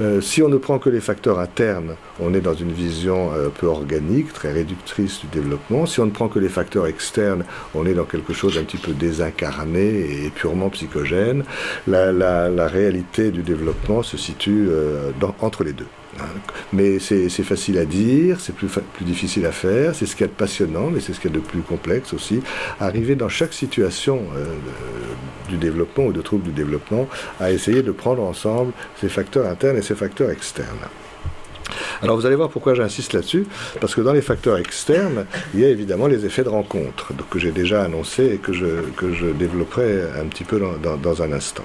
Euh, 0.00 0.20
si 0.22 0.42
on 0.42 0.48
ne 0.48 0.56
prend 0.56 0.78
que 0.78 0.88
les 0.88 1.00
facteurs 1.00 1.38
internes, 1.38 1.94
on 2.20 2.32
est 2.32 2.40
dans 2.40 2.54
une 2.54 2.72
vision 2.72 3.32
euh, 3.34 3.48
peu 3.48 3.66
organique, 3.66 4.32
très 4.32 4.50
réductrice 4.50 5.20
du 5.20 5.26
développement. 5.26 5.84
Si 5.84 6.00
on 6.00 6.06
ne 6.06 6.10
prend 6.10 6.28
que 6.28 6.38
les 6.38 6.48
facteurs 6.48 6.86
externes, 6.86 7.44
on 7.74 7.84
est 7.84 7.92
dans 7.92 8.04
quelque 8.04 8.32
chose 8.32 8.56
un 8.56 8.64
petit 8.64 8.78
peu 8.78 8.92
désincarné 8.92 10.24
et 10.24 10.30
purement 10.30 10.70
psychogène. 10.70 11.44
La, 11.86 12.66
réalité 12.66 13.30
du 13.30 13.42
développement 13.42 14.02
se 14.02 14.16
situe 14.16 14.68
euh, 14.70 15.10
entre 15.40 15.64
les 15.64 15.72
deux. 15.72 15.86
Mais 16.72 16.98
c'est 16.98 17.28
facile 17.42 17.78
à 17.78 17.84
dire, 17.84 18.40
c'est 18.40 18.54
plus, 18.54 18.68
difficile 19.00 19.46
à 19.46 19.52
faire, 19.52 19.94
c'est 19.94 20.06
ce 20.06 20.14
qu'il 20.14 20.22
y 20.26 20.28
a 20.28 20.32
de 20.32 20.36
passionnant, 20.36 20.90
mais 20.90 21.00
c'est 21.00 21.12
ce 21.12 21.20
qu'il 21.20 21.30
y 21.30 21.34
a 21.34 21.36
de 21.36 21.42
plus 21.42 21.60
complexe 21.60 22.12
aussi. 22.12 22.40
Arriver 22.78 23.16
dans 23.16 23.28
chaque 23.28 23.52
situation 23.52 24.22
euh, 24.36 24.44
du 25.48 25.56
développement 25.56 26.06
ou 26.06 26.12
de 26.12 26.22
trouble 26.22 26.44
du 26.44 26.52
développement 26.52 27.08
à 27.38 27.50
essayer 27.52 27.82
de 27.82 27.92
prendre 27.92 28.22
ensemble 28.22 28.72
ces 29.00 29.08
facteurs 29.08 29.46
internes 29.46 29.76
et 29.76 29.82
ces 29.82 29.94
facteurs 29.94 30.30
externes. 30.30 30.66
Alors 32.02 32.16
vous 32.16 32.26
allez 32.26 32.36
voir 32.36 32.48
pourquoi 32.48 32.74
j'insiste 32.74 33.12
là-dessus, 33.12 33.46
parce 33.80 33.94
que 33.94 34.00
dans 34.00 34.12
les 34.12 34.22
facteurs 34.22 34.58
externes, 34.58 35.26
il 35.54 35.60
y 35.60 35.64
a 35.64 35.68
évidemment 35.68 36.06
les 36.06 36.24
effets 36.26 36.42
de 36.42 36.48
rencontre, 36.48 37.12
que 37.30 37.38
j'ai 37.38 37.52
déjà 37.52 37.82
annoncé 37.82 38.34
et 38.34 38.38
que 38.38 38.52
je, 38.52 38.66
que 38.96 39.12
je 39.12 39.26
développerai 39.26 40.02
un 40.20 40.26
petit 40.26 40.44
peu 40.44 40.60
dans 41.02 41.22
un 41.22 41.32
instant. 41.32 41.64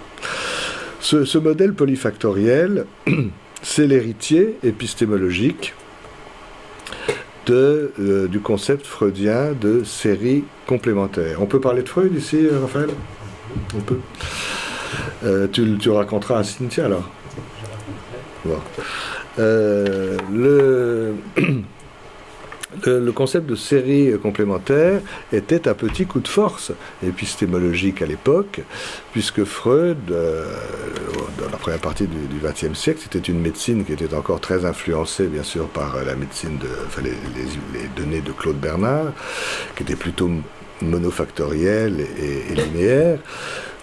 Ce, 1.00 1.26
ce 1.26 1.38
modèle 1.38 1.74
polyfactoriel, 1.74 2.86
c'est 3.66 3.88
l'héritier 3.88 4.58
épistémologique 4.64 5.74
euh, 7.50 8.28
du 8.28 8.40
concept 8.40 8.86
freudien 8.86 9.54
de 9.60 9.84
série 9.84 10.44
complémentaire. 10.68 11.42
On 11.42 11.48
peut 11.48 11.60
parler 11.60 11.82
de 11.82 11.90
Freud 11.90 12.14
ici, 12.16 12.46
euh, 12.46 12.60
Raphaël? 12.62 12.90
On 13.76 13.82
peut. 13.82 14.00
Euh, 15.24 15.48
tu, 15.48 15.90
raconteras 15.90 16.40
à 16.40 16.44
Cynthia 16.44 16.86
alors? 16.86 17.10
Bon. 18.46 18.60
Le 19.38 21.16
le, 22.86 23.12
concept 23.12 23.48
de 23.48 23.56
série 23.56 24.12
complémentaire 24.22 25.02
était 25.32 25.68
un 25.68 25.74
petit 25.74 26.06
coup 26.06 26.20
de 26.20 26.28
force 26.28 26.72
épistémologique 27.06 28.02
à 28.02 28.06
l'époque, 28.06 28.62
puisque 29.12 29.44
Freud, 29.44 29.98
euh, 30.12 30.46
dans 31.40 31.50
la 31.50 31.58
première 31.58 31.80
partie 31.80 32.08
du 32.08 32.40
XXe 32.44 32.78
siècle, 32.78 33.00
c'était 33.04 33.20
une 33.20 33.40
médecine 33.40 33.86
qui 33.86 33.94
était 33.94 34.14
encore 34.14 34.40
très 34.40 34.66
influencée, 34.66 35.28
bien 35.28 35.44
sûr, 35.44 35.68
par 35.68 36.04
la 36.04 36.16
médecine 36.16 36.58
de, 36.58 36.68
enfin, 36.88 37.02
les, 37.02 37.88
données 37.96 38.22
de 38.22 38.32
Claude 38.32 38.60
Bernard, 38.60 39.14
qui 39.76 39.84
était 39.84 39.96
plutôt 39.96 40.30
monofactorielle 40.82 42.02
et, 42.02 42.56
linéaire. 42.56 43.20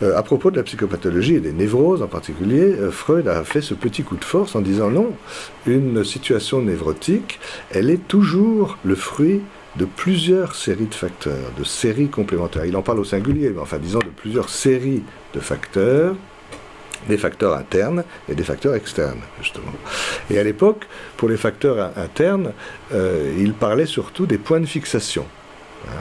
Euh, 0.02 0.16
à 0.16 0.22
propos 0.22 0.50
de 0.50 0.56
la 0.56 0.62
psychopathologie 0.62 1.36
et 1.36 1.40
des 1.40 1.52
névroses 1.52 2.02
en 2.02 2.08
particulier, 2.08 2.74
euh, 2.80 2.90
Freud 2.90 3.28
a 3.28 3.44
fait 3.44 3.60
ce 3.60 3.74
petit 3.74 4.02
coup 4.02 4.16
de 4.16 4.24
force 4.24 4.56
en 4.56 4.60
disant 4.60 4.90
non, 4.90 5.12
une 5.66 6.04
situation 6.04 6.60
névrotique, 6.60 7.38
elle 7.70 7.90
est 7.90 8.08
toujours 8.08 8.78
le 8.84 8.94
fruit 8.94 9.42
de 9.76 9.84
plusieurs 9.84 10.54
séries 10.54 10.86
de 10.86 10.94
facteurs, 10.94 11.52
de 11.58 11.64
séries 11.64 12.08
complémentaires. 12.08 12.66
Il 12.66 12.76
en 12.76 12.82
parle 12.82 13.00
au 13.00 13.04
singulier, 13.04 13.50
mais 13.50 13.60
enfin 13.60 13.78
disons 13.78 14.00
de 14.00 14.10
plusieurs 14.14 14.48
séries 14.48 15.02
de 15.34 15.40
facteurs, 15.40 16.14
des 17.08 17.16
facteurs 17.16 17.56
internes 17.56 18.04
et 18.28 18.34
des 18.34 18.44
facteurs 18.44 18.74
externes, 18.74 19.20
justement. 19.40 19.72
Et 20.30 20.38
à 20.38 20.44
l'époque, 20.44 20.86
pour 21.16 21.28
les 21.28 21.36
facteurs 21.36 21.92
internes, 21.96 22.52
euh, 22.92 23.32
il 23.38 23.54
parlait 23.54 23.86
surtout 23.86 24.26
des 24.26 24.38
points 24.38 24.60
de 24.60 24.66
fixation. 24.66 25.26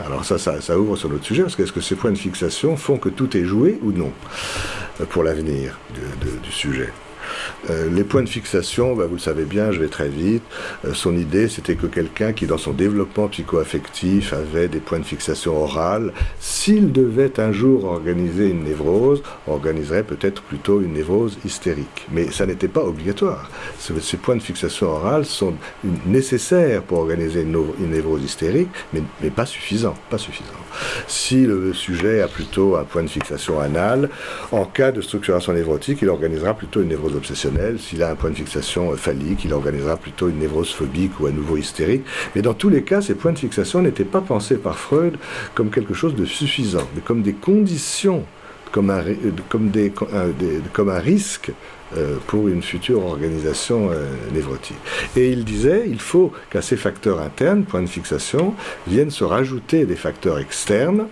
Alors 0.05 0.25
ça, 0.25 0.37
ça, 0.37 0.79
ouvre 0.79 0.95
sur 0.95 1.09
notre 1.09 1.25
sujet, 1.25 1.41
parce 1.41 1.55
qu'est-ce 1.55 1.71
que 1.71 1.81
ces 1.81 1.95
points 1.95 2.11
de 2.11 2.17
fixation 2.17 2.77
font 2.77 2.97
que 2.97 3.09
tout 3.09 3.35
est 3.35 3.45
joué 3.45 3.79
ou 3.81 3.91
non 3.91 4.11
euh, 4.99 5.05
pour 5.05 5.23
l'avenir 5.23 5.79
du 6.43 6.51
sujet? 6.51 6.91
Euh, 7.69 7.89
les 7.89 8.03
points 8.03 8.23
de 8.23 8.29
fixation, 8.29 8.95
bah, 8.95 9.05
vous 9.05 9.15
le 9.15 9.19
savez 9.19 9.45
bien, 9.45 9.71
je 9.71 9.79
vais 9.79 9.87
très 9.87 10.09
vite. 10.09 10.43
Euh, 10.85 10.93
son 10.93 11.15
idée, 11.15 11.47
c'était 11.47 11.75
que 11.75 11.87
quelqu'un 11.87 12.33
qui, 12.33 12.45
dans 12.47 12.57
son 12.57 12.71
développement 12.71 13.27
psychoaffectif, 13.27 14.33
avait 14.33 14.67
des 14.67 14.79
points 14.79 14.99
de 14.99 15.05
fixation 15.05 15.61
orales, 15.61 16.13
s'il 16.39 16.91
devait 16.91 17.39
un 17.39 17.51
jour 17.51 17.85
organiser 17.85 18.49
une 18.49 18.63
névrose, 18.63 19.23
organiserait 19.47 20.03
peut-être 20.03 20.41
plutôt 20.41 20.81
une 20.81 20.93
névrose 20.93 21.37
hystérique. 21.45 22.07
Mais 22.11 22.31
ça 22.31 22.45
n'était 22.45 22.67
pas 22.67 22.83
obligatoire. 22.83 23.49
Ces 23.79 24.17
points 24.17 24.35
de 24.35 24.41
fixation 24.41 24.87
orale 24.87 25.25
sont 25.25 25.53
nécessaires 26.05 26.83
pour 26.83 26.99
organiser 26.99 27.41
une, 27.41 27.57
névrose 27.89 28.23
hystérique, 28.23 28.69
mais, 28.93 29.29
pas 29.29 29.45
suffisants. 29.45 29.95
Suffisant. 30.17 30.51
Si 31.07 31.45
le 31.45 31.73
sujet 31.73 32.21
a 32.21 32.27
plutôt 32.27 32.75
un 32.75 32.83
point 32.83 33.03
de 33.03 33.09
fixation 33.09 33.59
anal, 33.59 34.09
en 34.51 34.65
cas 34.65 34.91
de 34.91 35.01
structuration 35.01 35.53
névrotique, 35.53 35.99
il 36.01 36.09
organisera 36.09 36.53
plutôt 36.53 36.81
une 36.81 36.89
névrose 36.89 37.15
S'il 37.35 38.03
a 38.03 38.11
un 38.11 38.15
point 38.15 38.29
de 38.29 38.35
fixation 38.35 38.95
phallique, 38.95 39.45
il 39.45 39.53
organisera 39.53 39.97
plutôt 39.97 40.29
une 40.29 40.39
névrose 40.39 40.71
phobique 40.71 41.19
ou 41.19 41.27
à 41.27 41.31
nouveau 41.31 41.57
hystérique. 41.57 42.03
Mais 42.35 42.41
dans 42.41 42.53
tous 42.53 42.69
les 42.69 42.83
cas, 42.83 43.01
ces 43.01 43.15
points 43.15 43.33
de 43.33 43.39
fixation 43.39 43.81
n'étaient 43.81 44.03
pas 44.03 44.21
pensés 44.21 44.57
par 44.57 44.77
Freud 44.77 45.17
comme 45.55 45.69
quelque 45.69 45.93
chose 45.93 46.15
de 46.15 46.25
suffisant, 46.25 46.87
mais 46.95 47.01
comme 47.01 47.21
des 47.21 47.33
conditions, 47.33 48.25
comme 48.71 48.89
un, 48.89 49.03
des, 49.03 49.91
comme 50.73 50.89
un 50.89 50.99
risque 50.99 51.51
euh, 51.97 52.17
pour 52.27 52.47
une 52.47 52.61
future 52.61 53.05
organisation 53.05 53.89
euh, 53.91 54.05
névrotique. 54.33 54.77
Et 55.17 55.29
il 55.31 55.43
disait, 55.43 55.83
il 55.87 55.99
faut 55.99 56.31
qu'à 56.49 56.61
ces 56.61 56.77
facteurs 56.77 57.19
internes, 57.19 57.63
points 57.63 57.81
de 57.81 57.89
fixation, 57.89 58.53
viennent 58.87 59.11
se 59.11 59.25
rajouter 59.25 59.85
des 59.85 59.97
facteurs 59.97 60.39
externes, 60.39 61.07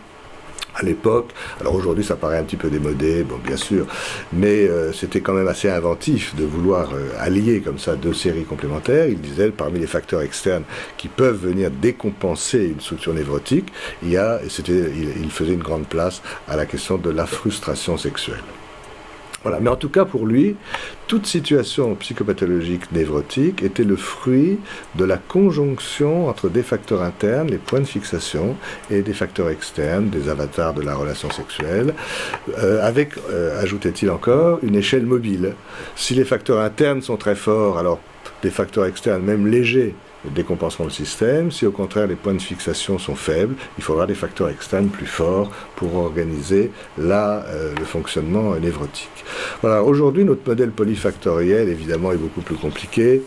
à 0.80 0.84
l'époque. 0.84 1.32
Alors 1.60 1.76
aujourd'hui, 1.76 2.04
ça 2.04 2.16
paraît 2.16 2.38
un 2.38 2.44
petit 2.44 2.56
peu 2.58 2.70
démodé, 2.70 3.24
bon, 3.24 3.38
bien 3.44 3.58
sûr, 3.58 3.86
mais 4.34 4.68
euh, 4.68 4.92
c'était 4.94 5.22
quand 5.22 5.34
même 5.34 5.48
assez 5.48 5.70
inventif 5.70 6.36
de 6.36 6.46
vouloir 6.46 6.92
euh, 6.94 7.10
allier 7.20 7.62
comme 7.62 7.80
ça 7.80 7.96
deux 7.96 8.14
séries 8.14 8.46
complémentaires. 8.46 9.08
Il 9.08 9.20
disait, 9.20 9.50
parmi 9.50 9.80
les 9.80 9.88
facteurs 9.88 10.22
externes 10.22 10.64
qui 10.98 11.08
peuvent 11.08 11.40
venir 11.40 11.72
décompenser 11.72 12.66
une 12.74 12.80
structure 12.80 13.14
névrotique, 13.14 13.72
il 14.04 14.12
y 14.12 14.18
a, 14.18 14.40
il, 14.44 15.24
il 15.24 15.32
faisait 15.32 15.54
une 15.54 15.64
grande 15.64 15.88
place 15.88 16.22
à 16.48 16.56
la 16.56 16.66
question 16.66 16.98
de 16.98 17.10
la 17.10 17.26
frustration 17.26 17.98
sexuelle. 17.98 18.44
Voilà. 19.44 19.60
Mais 19.60 19.70
en 19.70 19.76
tout 19.76 19.90
cas, 19.90 20.06
pour 20.06 20.26
lui, 20.26 20.56
toute 21.08 21.26
situation 21.26 21.96
psychopathologique 21.96 22.92
névrotique 22.92 23.64
était 23.64 23.84
le 23.84 23.96
fruit 23.96 24.60
de 24.96 25.06
la 25.06 25.18
conjonction 25.18 26.28
entre 26.28 26.50
des 26.50 26.64
facteurs 26.64 27.02
internes, 27.02 27.50
les 27.50 27.58
points 27.58 27.80
de 27.80 27.86
fixation, 27.86 28.56
et 28.92 29.02
des 29.02 29.14
facteurs 29.14 29.50
externes, 29.50 30.10
des 30.10 30.30
avatars 30.30 30.74
de 30.74 30.82
la 30.82 30.96
relation 30.96 31.30
sexuelle, 31.32 31.94
euh, 32.58 32.86
avec, 32.86 33.14
euh, 33.32 33.62
ajoutait-il 33.62 34.10
encore, 34.10 34.60
une 34.62 34.76
échelle 34.76 35.06
mobile. 35.06 35.54
Si 35.96 36.14
les 36.16 36.26
facteurs 36.26 36.60
internes 36.60 37.02
sont 37.02 37.18
très 37.18 37.36
forts, 37.36 37.78
alors 37.78 38.00
des 38.44 38.50
facteurs 38.50 38.86
externes, 38.86 39.24
même 39.24 39.48
légers, 39.48 39.96
décompenseront 40.26 40.86
le 40.86 40.90
système. 40.90 41.52
Si 41.52 41.66
au 41.66 41.72
contraire 41.72 42.08
les 42.08 42.16
points 42.16 42.34
de 42.34 42.42
fixation 42.42 42.98
sont 42.98 43.16
faibles, 43.16 43.56
il 43.78 43.84
faudra 43.84 44.06
des 44.06 44.16
facteurs 44.16 44.50
externes 44.50 44.90
plus 44.90 45.06
forts 45.06 45.52
pour 45.76 45.96
organiser 45.96 46.72
là 46.98 47.46
euh, 47.48 47.74
le 47.78 47.86
fonctionnement 47.86 48.56
névrotique. 48.56 49.26
Voilà, 49.62 49.84
aujourd'hui 49.84 50.26
notre 50.26 50.48
modèle 50.48 50.72
polyfactoriel 50.72 51.70
évidemment 51.70 52.12
est 52.12 52.18
beaucoup 52.18 52.42
plus 52.42 52.56
compliqué. 52.56 53.22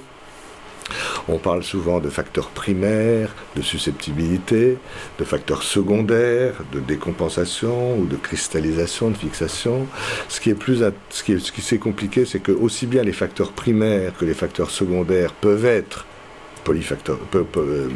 On 1.29 1.39
parle 1.39 1.63
souvent 1.63 2.01
de 2.01 2.11
facteurs 2.11 2.49
primaires, 2.49 3.35
de 3.57 3.63
susceptibilité, 3.63 4.77
de 5.19 5.25
facteurs 5.25 5.63
secondaires, 5.63 6.55
de 6.73 6.81
décompensation 6.81 7.97
ou 7.99 8.07
de 8.07 8.17
cristallisation, 8.17 9.11
de 9.11 9.17
fixation. 9.17 9.87
Ce 10.29 10.41
qui 10.41 10.51
est 10.51 10.55
plus, 10.55 10.85
ce 11.11 11.23
qui, 11.23 11.41
ce 11.41 11.53
qui 11.53 11.79
compliqué, 11.79 12.25
c'est 12.25 12.41
que 12.41 12.53
aussi 12.53 12.87
bien 12.87 13.03
les 13.03 13.13
facteurs 13.13 13.53
primaires 13.53 14.13
que 14.19 14.25
les 14.25 14.35
facteurs 14.35 14.71
secondaires 14.71 15.33
peuvent 15.33 15.65
être 15.65 16.07
euh, 16.69 17.89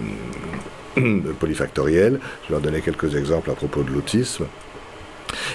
polyfactoriels. 1.41 2.21
Je 2.43 2.49
vais 2.49 2.53
leur 2.53 2.61
donner 2.61 2.81
quelques 2.81 3.15
exemples 3.17 3.51
à 3.51 3.55
propos 3.55 3.83
de 3.83 3.91
l'autisme. 3.91 4.47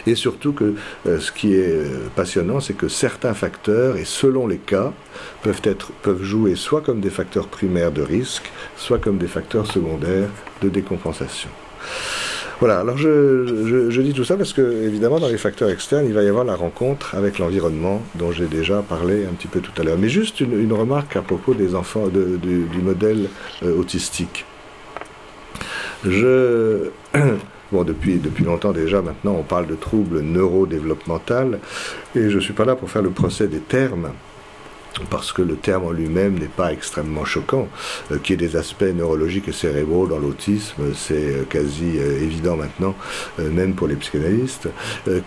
Et 0.06 0.16
surtout 0.16 0.54
que 0.54 0.76
euh, 1.08 1.20
ce 1.20 1.32
qui 1.32 1.54
est 1.54 1.70
euh, 1.70 2.10
passionnant, 2.16 2.60
c'est 2.60 2.74
que 2.74 2.88
certains 2.88 3.34
facteurs, 3.34 3.98
et 3.98 4.06
selon 4.06 4.48
les 4.48 4.58
cas, 4.58 4.94
peuvent, 5.42 5.62
être, 5.64 5.92
peuvent 6.02 6.24
jouer 6.24 6.56
soit 6.56 6.82
comme 6.82 7.00
des 7.00 7.10
facteurs 7.10 7.48
primaires 7.48 7.92
de 7.92 8.02
risque, 8.02 8.52
soit 8.78 9.00
comme 9.00 9.18
des 9.18 9.28
facteurs 9.28 9.68
secondaires 9.68 10.30
de 10.62 10.70
décompensation. 10.70 11.50
Voilà, 12.62 12.82
alors 12.82 12.96
je, 12.96 14.02
dis 14.02 14.14
tout 14.14 14.24
ça 14.24 14.38
parce 14.38 14.54
que, 14.54 14.62
évidemment, 14.62 15.20
dans 15.20 15.30
les 15.30 15.40
facteurs 15.40 15.72
externes, 15.72 16.06
il 16.06 16.14
va 16.14 16.22
y 16.22 16.28
avoir 16.28 16.46
la 16.46 16.56
rencontre 16.56 17.16
avec 17.16 17.40
l'environnement 17.40 18.04
dont 18.14 18.32
j'ai 18.32 18.46
déjà 18.46 18.84
parlé 18.84 19.26
un 19.26 19.34
petit 19.34 19.48
peu 19.48 19.62
tout 19.62 19.72
à 19.82 19.84
l'heure. 19.84 19.98
Mais 19.98 20.10
juste 20.10 20.42
une, 20.42 20.72
remarque 20.72 21.16
à 21.16 21.24
propos 21.24 21.56
des 21.56 21.74
enfants, 21.74 22.08
du, 22.08 22.82
modèle 22.84 23.30
euh, 23.64 23.76
autistique. 23.80 24.46
Je. 26.06 26.92
Bon, 27.72 27.86
depuis, 27.86 28.18
depuis 28.18 28.44
longtemps 28.44 28.74
déjà, 28.74 29.02
maintenant, 29.02 29.34
on 29.40 29.44
parle 29.44 29.66
de 29.66 29.76
troubles 29.76 30.20
neurodéveloppementaux, 30.20 31.54
et 32.18 32.30
je 32.30 32.36
ne 32.36 32.42
suis 32.42 32.52
pas 32.52 32.66
là 32.66 32.76
pour 32.76 32.90
faire 32.92 33.02
le 33.02 33.12
procès 33.12 33.48
des 33.48 33.62
termes 33.62 34.10
parce 35.10 35.32
que 35.32 35.42
le 35.42 35.56
terme 35.56 35.86
en 35.86 35.92
lui-même 35.92 36.38
n'est 36.38 36.48
pas 36.48 36.74
extrêmement 36.74 37.26
choquant. 37.26 37.68
Euh, 38.12 38.18
qu'il 38.18 38.40
y 38.40 38.44
ait 38.44 38.48
des 38.48 38.56
aspects 38.56 38.84
neurologiques 38.84 39.48
et 39.48 39.54
cérébraux 39.54 40.08
dans 40.08 40.20
l'autisme, 40.20 40.94
c'est 40.96 41.14
euh, 41.14 41.44
quasi 41.50 41.98
euh, 41.98 42.22
évident 42.22 42.58
maintenant, 42.58 42.96
même 43.40 43.74
pour 43.74 43.88
les 43.88 43.96
psychanalystes. 43.96 44.70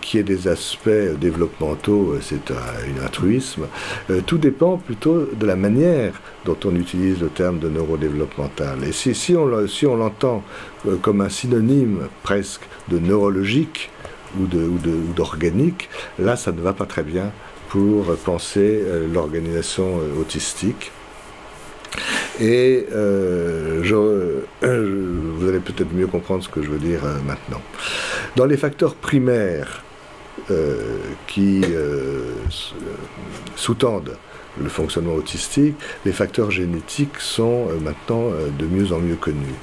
Qu'il 0.01 0.17
y 0.17 0.21
ait 0.21 0.23
des 0.23 0.47
aspects 0.47 0.89
développementaux, 1.19 2.15
c'est 2.21 2.51
un, 2.51 3.03
altruisme. 3.03 3.67
tout 4.25 4.37
dépend 4.37 4.77
plutôt 4.77 5.27
de 5.33 5.45
la 5.45 5.55
manière 5.55 6.13
dont 6.45 6.57
on 6.65 6.75
utilise 6.75 7.19
le 7.19 7.29
terme 7.29 7.59
de 7.59 7.69
neurodéveloppemental. 7.69 8.83
Et 8.83 8.91
si 8.91 9.35
on 9.35 9.95
l'entend 9.95 10.43
comme 11.01 11.21
un 11.21 11.29
synonyme 11.29 12.07
presque 12.23 12.61
de 12.89 12.99
neurologique, 12.99 13.89
ou 14.39 14.47
d'organique, 15.15 15.89
là 16.19 16.35
ça 16.35 16.51
ne 16.51 16.61
va 16.61 16.73
pas 16.73 16.85
très 16.85 17.03
bien 17.03 17.31
pour 17.69 18.15
penser 18.17 18.83
euh, 18.85 19.07
l'organisation 19.11 19.99
euh, 19.99 20.19
autistique. 20.19 20.91
Et 22.39 22.85
euh, 22.91 23.81
vous 24.61 25.47
allez 25.47 25.59
peut-être 25.59 25.93
mieux 25.93 26.07
comprendre 26.07 26.43
ce 26.43 26.49
que 26.49 26.61
je 26.61 26.69
veux 26.69 26.79
dire 26.79 27.01
maintenant. 27.25 27.61
Dans 28.35 28.45
les 28.45 28.57
facteurs 28.57 28.95
primaires 28.95 29.83
qui 31.27 31.63
sous-tendent 33.55 34.17
le 34.61 34.67
fonctionnement 34.67 35.13
autistique, 35.13 35.75
les 36.05 36.11
facteurs 36.11 36.51
génétiques 36.51 37.19
sont 37.19 37.69
maintenant 37.81 38.31
de 38.59 38.65
mieux 38.65 38.91
en 38.91 38.99
mieux 38.99 39.15
connus. 39.15 39.55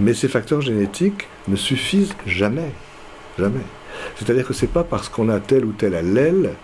Mais 0.00 0.14
ces 0.14 0.28
facteurs 0.28 0.62
génétiques 0.62 1.28
ne 1.48 1.56
suffisent 1.56 2.14
jamais. 2.24 2.72
Jamais. 3.38 3.66
C'est-à-dire 4.16 4.46
que 4.46 4.54
ce 4.54 4.62
n'est 4.62 4.72
pas 4.72 4.84
parce 4.84 5.10
qu'on 5.10 5.28
a 5.28 5.38
tel 5.38 5.66
ou 5.66 5.72
tel 5.72 5.94
allèle 5.94 6.54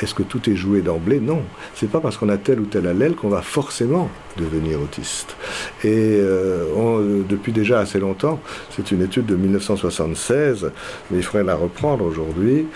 est-ce 0.00 0.14
que 0.14 0.22
tout 0.22 0.50
est 0.50 0.56
joué 0.56 0.82
d'emblée 0.82 1.20
Non. 1.20 1.42
C'est 1.74 1.90
pas 1.90 2.00
parce 2.00 2.16
qu'on 2.16 2.28
a 2.28 2.36
tel 2.36 2.60
ou 2.60 2.66
tel 2.66 2.86
allèle 2.86 3.14
qu'on 3.14 3.28
va 3.28 3.42
forcément 3.42 4.10
devenir 4.36 4.80
autiste. 4.80 5.36
Et 5.84 6.18
euh, 6.20 7.22
depuis 7.28 7.52
déjà 7.52 7.80
assez 7.80 7.98
longtemps, 7.98 8.40
c'est 8.70 8.90
une 8.92 9.02
étude 9.02 9.26
de 9.26 9.36
1976, 9.36 10.70
mais 11.10 11.18
il 11.18 11.22
faudrait 11.22 11.44
la 11.44 11.54
reprendre 11.54 12.04
aujourd'hui, 12.04 12.66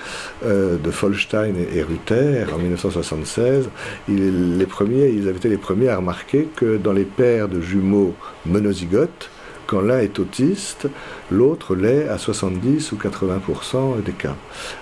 euh, 0.45 0.79
de 0.79 0.91
Folstein 0.91 1.55
et, 1.57 1.83
Ruther 1.83 2.47
en 2.55 2.59
1976. 2.59 3.69
les 4.09 4.67
premiers, 4.67 5.11
ils 5.11 5.29
avaient 5.29 5.37
été 5.37 5.49
les 5.49 5.59
premiers 5.59 5.89
à 5.89 5.97
remarquer 5.97 6.49
que 6.57 6.77
dans 6.77 6.93
les 6.93 7.05
paires 7.05 7.49
de 7.49 7.61
jumeaux 7.61 8.15
monozygotes, 8.47 9.31
quand 9.71 9.81
l'un 9.81 10.01
est 10.01 10.19
autiste, 10.19 10.89
l'autre 11.31 11.77
l'est 11.77 12.09
à 12.09 12.19
70 12.19 12.91
ou 12.91 12.97
80% 12.97 14.03
des 14.03 14.11
cas. 14.11 14.35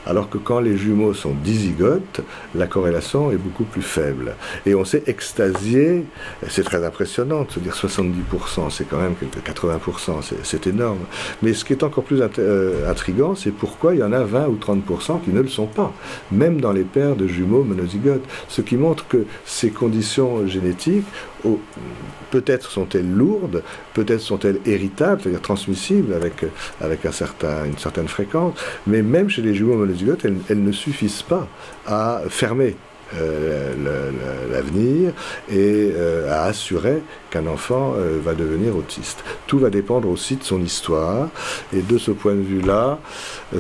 Alors 0.07 0.31
que 0.31 0.39
quand 0.39 0.61
les 0.61 0.79
jumeaux 0.79 1.13
sont 1.13 1.35
dizygotes, 1.35 2.23
la 2.55 2.67
corrélation 2.67 3.31
est 3.31 3.37
beaucoup 3.37 3.65
plus 3.65 3.83
faible. 3.83 4.35
Et 4.65 4.75
on 4.75 4.87
s'est 4.87 5.03
extasié, 5.07 6.07
c'est 6.49 6.65
très 6.65 6.87
impressionnant 6.87 7.45
de 7.45 7.51
se 7.51 7.61
dire 7.61 7.75
70%, 7.75 8.71
c'est 8.71 8.89
quand 8.89 8.97
même 8.97 9.13
80%, 9.13 10.23
c'est 10.43 10.67
énorme. 10.67 11.01
Mais 11.43 11.53
ce 11.53 11.67
qui 11.67 11.75
est 11.75 11.83
encore 11.83 12.05
plus 12.05 12.23
euh, 12.39 12.91
intrigant, 12.91 13.35
c'est 13.35 13.51
pourquoi 13.51 13.95
il 13.95 14.01
y 14.01 14.03
en 14.03 14.13
a 14.13 14.25
20 14.25 14.47
ou 14.47 14.57
30% 14.57 15.23
qui 15.23 15.33
ne 15.33 15.43
le 15.43 15.49
sont 15.49 15.67
pas, 15.67 15.93
même 16.33 16.63
dans 16.63 16.73
les 16.73 16.85
paires 16.85 17.15
de 17.15 17.27
jumeaux 17.27 17.63
monozygotes. 17.63 18.25
Ce 18.49 18.63
qui 18.63 18.79
montre 18.79 19.07
que 19.07 19.27
ces 19.45 19.69
conditions 19.69 20.47
génétiques 20.47 21.05
peut-être 22.31 22.71
sont-elles 22.71 23.11
lourdes, 23.11 23.63
peut-être 23.95 24.21
sont-elles 24.21 24.61
héritables, 24.67 25.23
c'est-à-dire 25.23 25.43
transmissibles 25.43 26.15
avec, 26.15 26.45
avec 26.81 27.07
un 27.07 27.13
certain, 27.13 27.65
une 27.65 27.79
certaine 27.79 28.09
fréquence, 28.09 28.55
mais 28.87 29.03
même 29.03 29.29
chez 29.29 29.43
les 29.43 29.55
jumeaux 29.55 29.77
monozygotes, 29.77 30.25
elles, 30.25 30.63
ne 30.63 30.73
suffisent 30.73 31.23
pas 31.23 31.47
à 31.87 32.23
fermer 32.29 32.77
euh, 33.17 33.73
l'avenir 34.53 35.13
et 35.51 35.93
euh, 35.97 36.31
à 36.31 36.45
assurer 36.45 37.03
qu'un 37.31 37.47
enfant 37.47 37.95
euh, 37.97 38.19
va 38.23 38.35
devenir 38.35 38.77
autiste. 38.77 39.25
Tout 39.47 39.59
va 39.59 39.71
dépendre 39.71 40.11
aussi 40.11 40.37
de 40.37 40.45
son 40.45 40.61
histoire 40.61 41.31
et 41.73 41.81
de 41.81 41.97
ce 41.97 42.11
point 42.11 42.35
de 42.35 42.43
vue-là, 42.43 42.99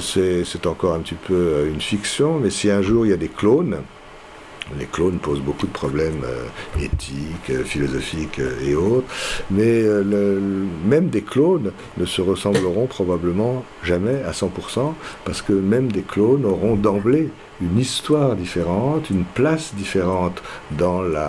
c'est 0.01 0.67
encore 0.67 0.93
un 0.93 1.01
petit 1.01 1.14
peu 1.14 1.67
une 1.67 1.81
fiction, 1.81 2.38
mais 2.38 2.51
si 2.51 2.71
un 2.71 2.83
jour 2.83 3.07
il 3.07 3.11
y 3.11 3.14
a 3.14 3.17
des 3.17 3.29
clones, 3.29 3.79
les 4.77 4.87
clones 4.87 5.19
posent 5.19 5.41
beaucoup 5.41 5.67
de 5.67 5.73
problèmes 5.73 6.23
euh, 6.25 6.83
éthiques, 6.83 7.51
euh, 7.51 7.65
philosophiques 7.65 8.39
euh, 8.39 8.61
et 8.65 8.75
autres, 8.75 9.07
mais 9.51 9.83
même 10.85 11.09
des 11.09 11.23
clones 11.23 11.73
ne 11.97 12.05
se 12.05 12.21
ressembleront 12.21 12.87
probablement 12.87 13.65
jamais 13.83 14.23
à 14.23 14.33
100%, 14.33 14.93
parce 15.25 15.43
que 15.43 15.53
même 15.53 15.91
des 15.91 16.03
clones 16.03 16.45
auront 16.45 16.77
d'emblée 16.77 17.31
une 17.61 17.79
histoire 17.79 18.37
différente, 18.37 19.11
une 19.11 19.25
place 19.25 19.75
différente 19.75 20.43
dans 20.73 21.03
la, 21.03 21.27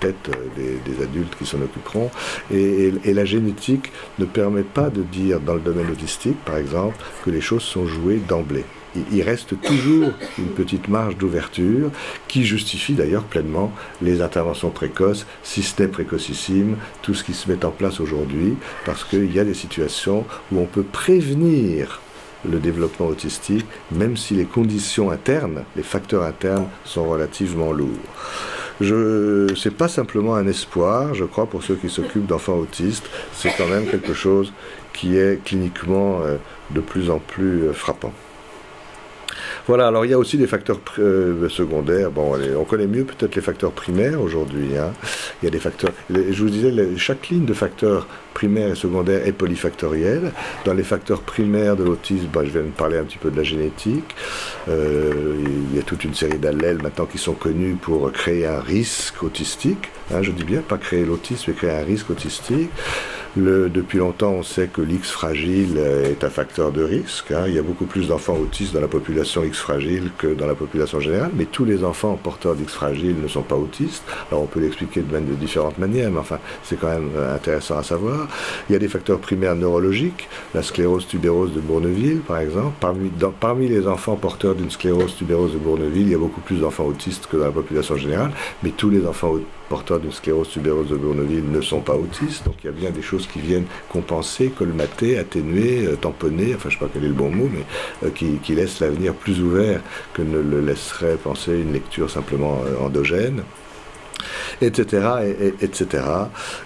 tête 0.00 0.30
des, 0.56 1.02
adultes 1.02 1.34
qui 1.38 1.46
s'en 1.46 1.62
occuperont. 1.62 2.10
Et, 2.52 2.92
la 3.06 3.24
génétique 3.24 3.90
ne 4.18 4.24
permet 4.24 4.62
pas 4.62 4.90
de 4.90 5.02
dire, 5.02 5.40
dans 5.40 5.54
le 5.54 5.60
domaine 5.60 5.90
autistique 5.90 6.36
par 6.44 6.56
exemple, 6.56 6.96
que 7.24 7.30
les 7.30 7.40
choses 7.40 7.62
sont 7.62 7.86
jouées 7.86 8.20
d'emblée 8.28 8.64
il 9.12 9.22
reste 9.22 9.60
toujours 9.60 10.10
une 10.38 10.48
petite 10.48 10.88
marge 10.88 11.16
d'ouverture 11.16 11.90
qui 12.28 12.44
justifie 12.44 12.94
d'ailleurs 12.94 13.24
pleinement 13.24 13.72
les 14.02 14.20
interventions 14.22 14.70
précoces, 14.70 15.26
si 15.42 15.62
ce 15.62 15.82
n'est 15.82 15.88
précocissime, 15.88 16.76
tout 17.02 17.14
ce 17.14 17.24
qui 17.24 17.34
se 17.34 17.50
met 17.50 17.64
en 17.64 17.70
place 17.70 18.00
aujourd'hui, 18.00 18.54
parce 18.84 19.04
qu'il 19.04 19.32
y 19.32 19.38
a 19.38 19.44
des 19.44 19.54
situations 19.54 20.24
où 20.52 20.58
on 20.58 20.66
peut 20.66 20.82
prévenir 20.82 22.00
le 22.48 22.58
développement 22.58 23.06
autistique, 23.06 23.66
même 23.92 24.16
si 24.16 24.34
les 24.34 24.46
conditions 24.46 25.10
internes, 25.10 25.64
les 25.76 25.82
facteurs 25.82 26.22
internes 26.22 26.66
sont 26.84 27.08
relativement 27.08 27.72
lourds. 27.72 27.88
Je, 28.80 29.52
c'est 29.56 29.74
pas 29.74 29.88
simplement 29.88 30.36
un 30.36 30.46
espoir, 30.46 31.12
je 31.12 31.24
crois, 31.24 31.44
pour 31.44 31.62
ceux 31.62 31.74
qui 31.74 31.90
s'occupent 31.90 32.26
d'enfants 32.26 32.56
autistes, 32.56 33.10
c'est 33.34 33.52
quand 33.58 33.66
même 33.66 33.86
quelque 33.86 34.14
chose 34.14 34.54
qui 34.94 35.18
est 35.18 35.44
cliniquement 35.44 36.20
euh, 36.22 36.36
de 36.70 36.80
plus 36.80 37.10
en 37.10 37.18
plus 37.18 37.64
euh, 37.64 37.72
frappant. 37.74 38.12
Voilà, 39.70 39.86
alors 39.86 40.04
il 40.04 40.10
y 40.10 40.14
a 40.14 40.18
aussi 40.18 40.36
des 40.36 40.48
facteurs 40.48 40.80
euh, 40.98 41.48
secondaires. 41.48 42.10
Bon, 42.10 42.36
on 42.58 42.64
connaît 42.64 42.88
mieux 42.88 43.04
peut-être 43.04 43.36
les 43.36 43.40
facteurs 43.40 43.70
primaires 43.70 44.20
aujourd'hui. 44.20 44.76
Hein. 44.76 44.92
Il 45.40 45.44
y 45.44 45.46
a 45.46 45.50
des 45.52 45.60
facteurs. 45.60 45.92
Je 46.12 46.42
vous 46.42 46.50
disais, 46.50 46.72
chaque 46.96 47.28
ligne 47.28 47.44
de 47.44 47.54
facteurs 47.54 48.08
primaires 48.34 48.72
et 48.72 48.74
secondaires 48.74 49.24
est 49.24 49.32
polyfactorielle. 49.32 50.32
Dans 50.64 50.74
les 50.74 50.82
facteurs 50.82 51.20
primaires 51.20 51.76
de 51.76 51.84
l'autisme, 51.84 52.26
bah, 52.32 52.40
je 52.44 52.50
viens 52.50 52.62
de 52.62 52.66
parler 52.70 52.98
un 52.98 53.04
petit 53.04 53.18
peu 53.18 53.30
de 53.30 53.36
la 53.36 53.44
génétique. 53.44 54.16
Euh, 54.68 55.36
il 55.70 55.76
y 55.76 55.78
a 55.78 55.82
toute 55.84 56.02
une 56.02 56.14
série 56.14 56.38
d'allèles 56.38 56.82
maintenant 56.82 57.06
qui 57.06 57.18
sont 57.18 57.34
connus 57.34 57.76
pour 57.80 58.10
créer 58.10 58.46
un 58.46 58.58
risque 58.58 59.22
autistique. 59.22 59.90
Hein, 60.12 60.22
je 60.22 60.32
dis 60.32 60.42
bien, 60.42 60.62
pas 60.62 60.78
créer 60.78 61.04
l'autisme, 61.04 61.44
mais 61.46 61.54
créer 61.54 61.70
un 61.70 61.84
risque 61.84 62.10
autistique. 62.10 62.70
Depuis 63.36 63.98
longtemps, 63.98 64.32
on 64.32 64.42
sait 64.42 64.66
que 64.66 64.80
l'X 64.80 65.08
fragile 65.08 65.78
est 65.78 66.24
un 66.24 66.30
facteur 66.30 66.72
de 66.72 66.82
risque. 66.82 67.30
Hein. 67.30 67.44
Il 67.46 67.54
y 67.54 67.58
a 67.58 67.62
beaucoup 67.62 67.84
plus 67.84 68.08
d'enfants 68.08 68.36
autistes 68.36 68.74
dans 68.74 68.80
la 68.80 68.88
population 68.88 69.44
X 69.44 69.58
fragile 69.58 70.10
que 70.18 70.34
dans 70.34 70.46
la 70.46 70.54
population 70.54 71.00
générale, 71.00 71.30
mais 71.34 71.44
tous 71.44 71.64
les 71.64 71.84
enfants 71.84 72.18
porteurs 72.20 72.54
d'X 72.54 72.72
fragile 72.72 73.16
ne 73.22 73.28
sont 73.28 73.42
pas 73.42 73.56
autistes. 73.56 74.02
Alors 74.30 74.42
on 74.42 74.46
peut 74.46 74.60
l'expliquer 74.60 75.02
de, 75.02 75.34
différentes 75.34 75.78
manières, 75.78 76.10
mais 76.10 76.18
enfin 76.18 76.38
c'est 76.64 76.78
quand 76.78 76.88
même 76.88 77.10
intéressant 77.34 77.78
à 77.78 77.82
savoir. 77.82 78.26
Il 78.68 78.72
y 78.72 78.76
a 78.76 78.78
des 78.78 78.88
facteurs 78.88 79.20
primaires 79.20 79.54
neurologiques, 79.54 80.28
la 80.54 80.62
sclérose 80.62 81.06
tubéreuse 81.06 81.52
de 81.52 81.60
Bourneville 81.60 82.20
par 82.20 82.38
exemple. 82.38 82.74
Parmi, 82.80 83.10
parmi 83.38 83.68
les 83.68 83.86
enfants 83.86 84.16
porteurs 84.16 84.54
d'une 84.54 84.70
sclérose 84.70 85.14
tubéreuse 85.16 85.52
de 85.52 85.58
Bourneville, 85.58 86.02
il 86.02 86.12
y 86.12 86.14
a 86.14 86.18
beaucoup 86.18 86.40
plus 86.40 86.60
d'enfants 86.60 86.86
autistes 86.86 87.28
que 87.30 87.36
dans 87.36 87.46
la 87.46 87.52
population 87.52 87.96
générale, 87.96 88.32
mais 88.62 88.70
tous 88.70 88.90
les 88.90 89.06
enfants 89.06 89.34
porteurs 89.70 90.00
d'une 90.00 90.12
sclérose 90.12 90.50
tubéreuse 90.50 90.88
de 90.88 90.96
Bourneville 90.96 91.48
ne 91.48 91.60
sont 91.60 91.80
pas 91.80 91.94
autistes, 91.94 92.44
donc 92.44 92.56
il 92.62 92.66
y 92.66 92.68
a 92.68 92.72
bien 92.72 92.90
des 92.90 93.02
choses 93.02 93.28
qui 93.28 93.38
viennent 93.38 93.66
compenser, 93.88 94.48
colmater, 94.48 95.16
atténuer, 95.16 95.86
euh, 95.86 95.94
tamponner, 95.94 96.56
enfin 96.56 96.68
je 96.68 96.74
ne 96.74 96.80
sais 96.80 96.86
pas 96.86 96.90
quel 96.92 97.04
est 97.04 97.08
le 97.08 97.14
bon 97.14 97.30
mot, 97.30 97.48
mais 97.50 97.64
euh, 98.04 98.10
qui, 98.10 98.38
qui 98.42 98.56
laissent 98.56 98.80
l'avenir 98.80 99.14
plus 99.14 99.40
ouvert 99.40 99.80
que 100.12 100.22
ne 100.22 100.40
le 100.40 100.60
laisserait 100.60 101.16
penser 101.16 101.52
une 101.52 101.72
lecture 101.72 102.10
simplement 102.10 102.62
euh, 102.66 102.84
endogène 102.84 103.44
etc. 104.60 105.06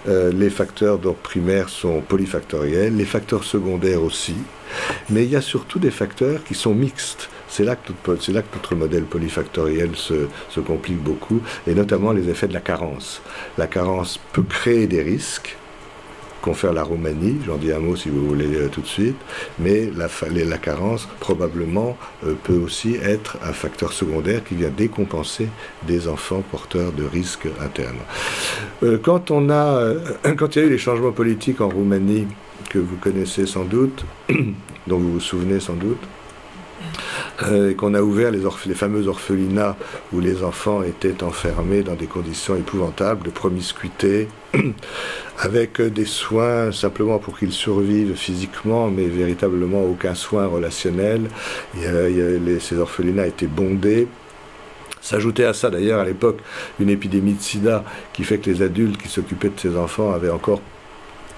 les 0.05 0.49
facteurs 0.49 0.99
primaires 1.15 1.69
sont 1.69 2.01
polyfactoriels, 2.01 2.97
les 2.97 3.05
facteurs 3.05 3.45
secondaires 3.45 4.03
aussi, 4.03 4.35
mais 5.09 5.23
il 5.23 5.29
y 5.29 5.37
a 5.37 5.41
surtout 5.41 5.79
des 5.79 5.91
facteurs 5.91 6.43
qui 6.43 6.55
sont 6.55 6.73
mixtes. 6.73 7.29
C'est 7.55 7.63
là, 7.63 7.77
que 7.77 7.93
notre 8.53 8.75
modèle 8.75 9.03
polyfactoriel 9.03 9.91
se, 9.95 10.59
complique 10.59 11.01
beaucoup, 11.01 11.41
et 11.65 11.73
notamment 11.73 12.11
les 12.11 12.27
effets 12.27 12.49
de 12.49 12.53
la 12.53 12.59
carence. 12.59 13.21
La 13.57 13.65
carence 13.65 14.19
peut 14.33 14.43
créer 14.43 14.87
des 14.87 15.01
risques, 15.01 15.55
confère 16.41 16.73
la 16.73 16.83
Roumanie, 16.83 17.37
j'en 17.45 17.55
dis 17.55 17.71
un 17.71 17.79
mot 17.79 17.95
si 17.95 18.09
vous 18.09 18.27
voulez 18.27 18.53
euh, 18.55 18.67
tout 18.67 18.81
de 18.81 18.87
suite, 18.87 19.15
mais 19.57 19.89
la, 19.95 20.57
carence 20.57 21.07
probablement 21.21 21.97
euh, 22.25 22.33
peut 22.43 22.57
aussi 22.57 22.95
être 22.95 23.37
un 23.41 23.53
facteur 23.53 23.93
secondaire 23.93 24.43
qui 24.43 24.55
vient 24.55 24.69
décompenser 24.69 25.47
des 25.87 26.09
enfants 26.09 26.43
porteurs 26.51 26.91
de 26.91 27.05
risques 27.05 27.47
internes. 27.61 28.03
Euh, 28.83 28.97
quand, 29.01 29.31
on 29.31 29.49
a, 29.49 29.93
quand 30.37 30.57
il 30.57 30.61
y 30.61 30.65
a 30.65 30.67
eu 30.67 30.71
les 30.71 30.77
changements 30.77 31.13
politiques 31.13 31.61
en 31.61 31.69
Roumanie, 31.69 32.27
que 32.69 32.79
vous 32.79 32.97
connaissez 32.97 33.45
sans 33.45 33.63
doute, 33.63 34.03
dont 34.87 34.97
vous 34.97 35.13
vous 35.13 35.19
souvenez 35.21 35.61
sans 35.61 35.75
doute, 35.75 36.01
euh, 37.43 37.73
qu'on 37.73 37.93
a 37.93 38.01
ouvert 38.01 38.31
les, 38.31 38.41
fameux 38.73 39.07
orphelinats 39.07 39.75
où 40.13 40.19
les 40.19 40.43
enfants 40.43 40.83
étaient 40.83 41.23
enfermés 41.23 41.83
dans 41.83 41.95
des 41.95 42.07
conditions 42.07 42.55
épouvantables 42.55 43.23
de 43.23 43.29
promiscuité, 43.29 44.27
avec 45.39 45.81
des 45.81 46.05
soins 46.05 46.71
simplement 46.71 47.19
pour 47.19 47.37
qu'ils 47.37 47.51
survivent 47.51 48.15
physiquement, 48.15 48.89
mais 48.89 49.05
véritablement 49.07 49.83
aucun 49.83 50.15
soin 50.15 50.47
relationnel. 50.47 51.29
ces 52.59 52.77
orphelinats 52.77 53.27
étaient 53.27 53.47
bondés. 53.47 54.07
S'ajoutait 55.01 55.45
à 55.45 55.53
ça 55.53 55.69
d'ailleurs 55.69 55.99
à 55.99 56.05
l'époque 56.05 56.39
une 56.79 56.89
épidémie 56.89 57.33
de 57.33 57.41
sida 57.41 57.83
qui 58.11 58.23
fait 58.23 58.39
que 58.39 58.49
les 58.49 58.63
adultes 58.63 58.99
qui 58.99 59.07
s'occupaient 59.07 59.49
de 59.49 59.59
ces 59.59 59.77
enfants 59.77 60.11
avaient 60.11 60.31
encore 60.31 60.61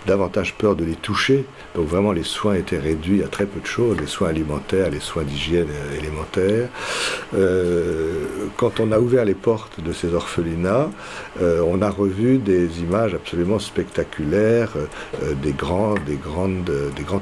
davantage 0.06 0.54
peur 0.54 0.76
de 0.76 0.86
les 0.86 0.96
toucher. 0.96 1.46
Donc 1.76 1.88
vraiment 1.88 2.12
les 2.12 2.24
soins 2.24 2.56
étaient 2.56 2.80
réduits 2.80 3.24
à 3.24 3.28
très 3.28 3.46
peu 3.46 3.60
de 3.60 3.66
choses, 3.66 3.98
les 4.00 4.08
soins 4.08 4.30
alimentaires, 4.30 4.90
les 4.90 5.00
soins 5.00 5.24
d'hygiène 5.24 5.68
élémentaires. 5.98 6.70
Euh, 7.36 8.26
quand 8.58 8.80
on 8.80 8.92
a 8.92 9.00
ouvert 9.00 9.26
les 9.26 9.34
portes 9.34 9.82
de 9.82 9.94
ces 9.94 10.14
orphelinats, 10.14 10.90
euh, 11.42 11.62
on 11.66 11.82
a 11.82 11.90
revu 11.90 12.38
des 12.38 12.82
images 12.82 13.14
absolument 13.14 13.60
spectaculaires, 13.60 14.72
euh, 15.24 15.34
des, 15.42 15.54
grands, 15.54 15.96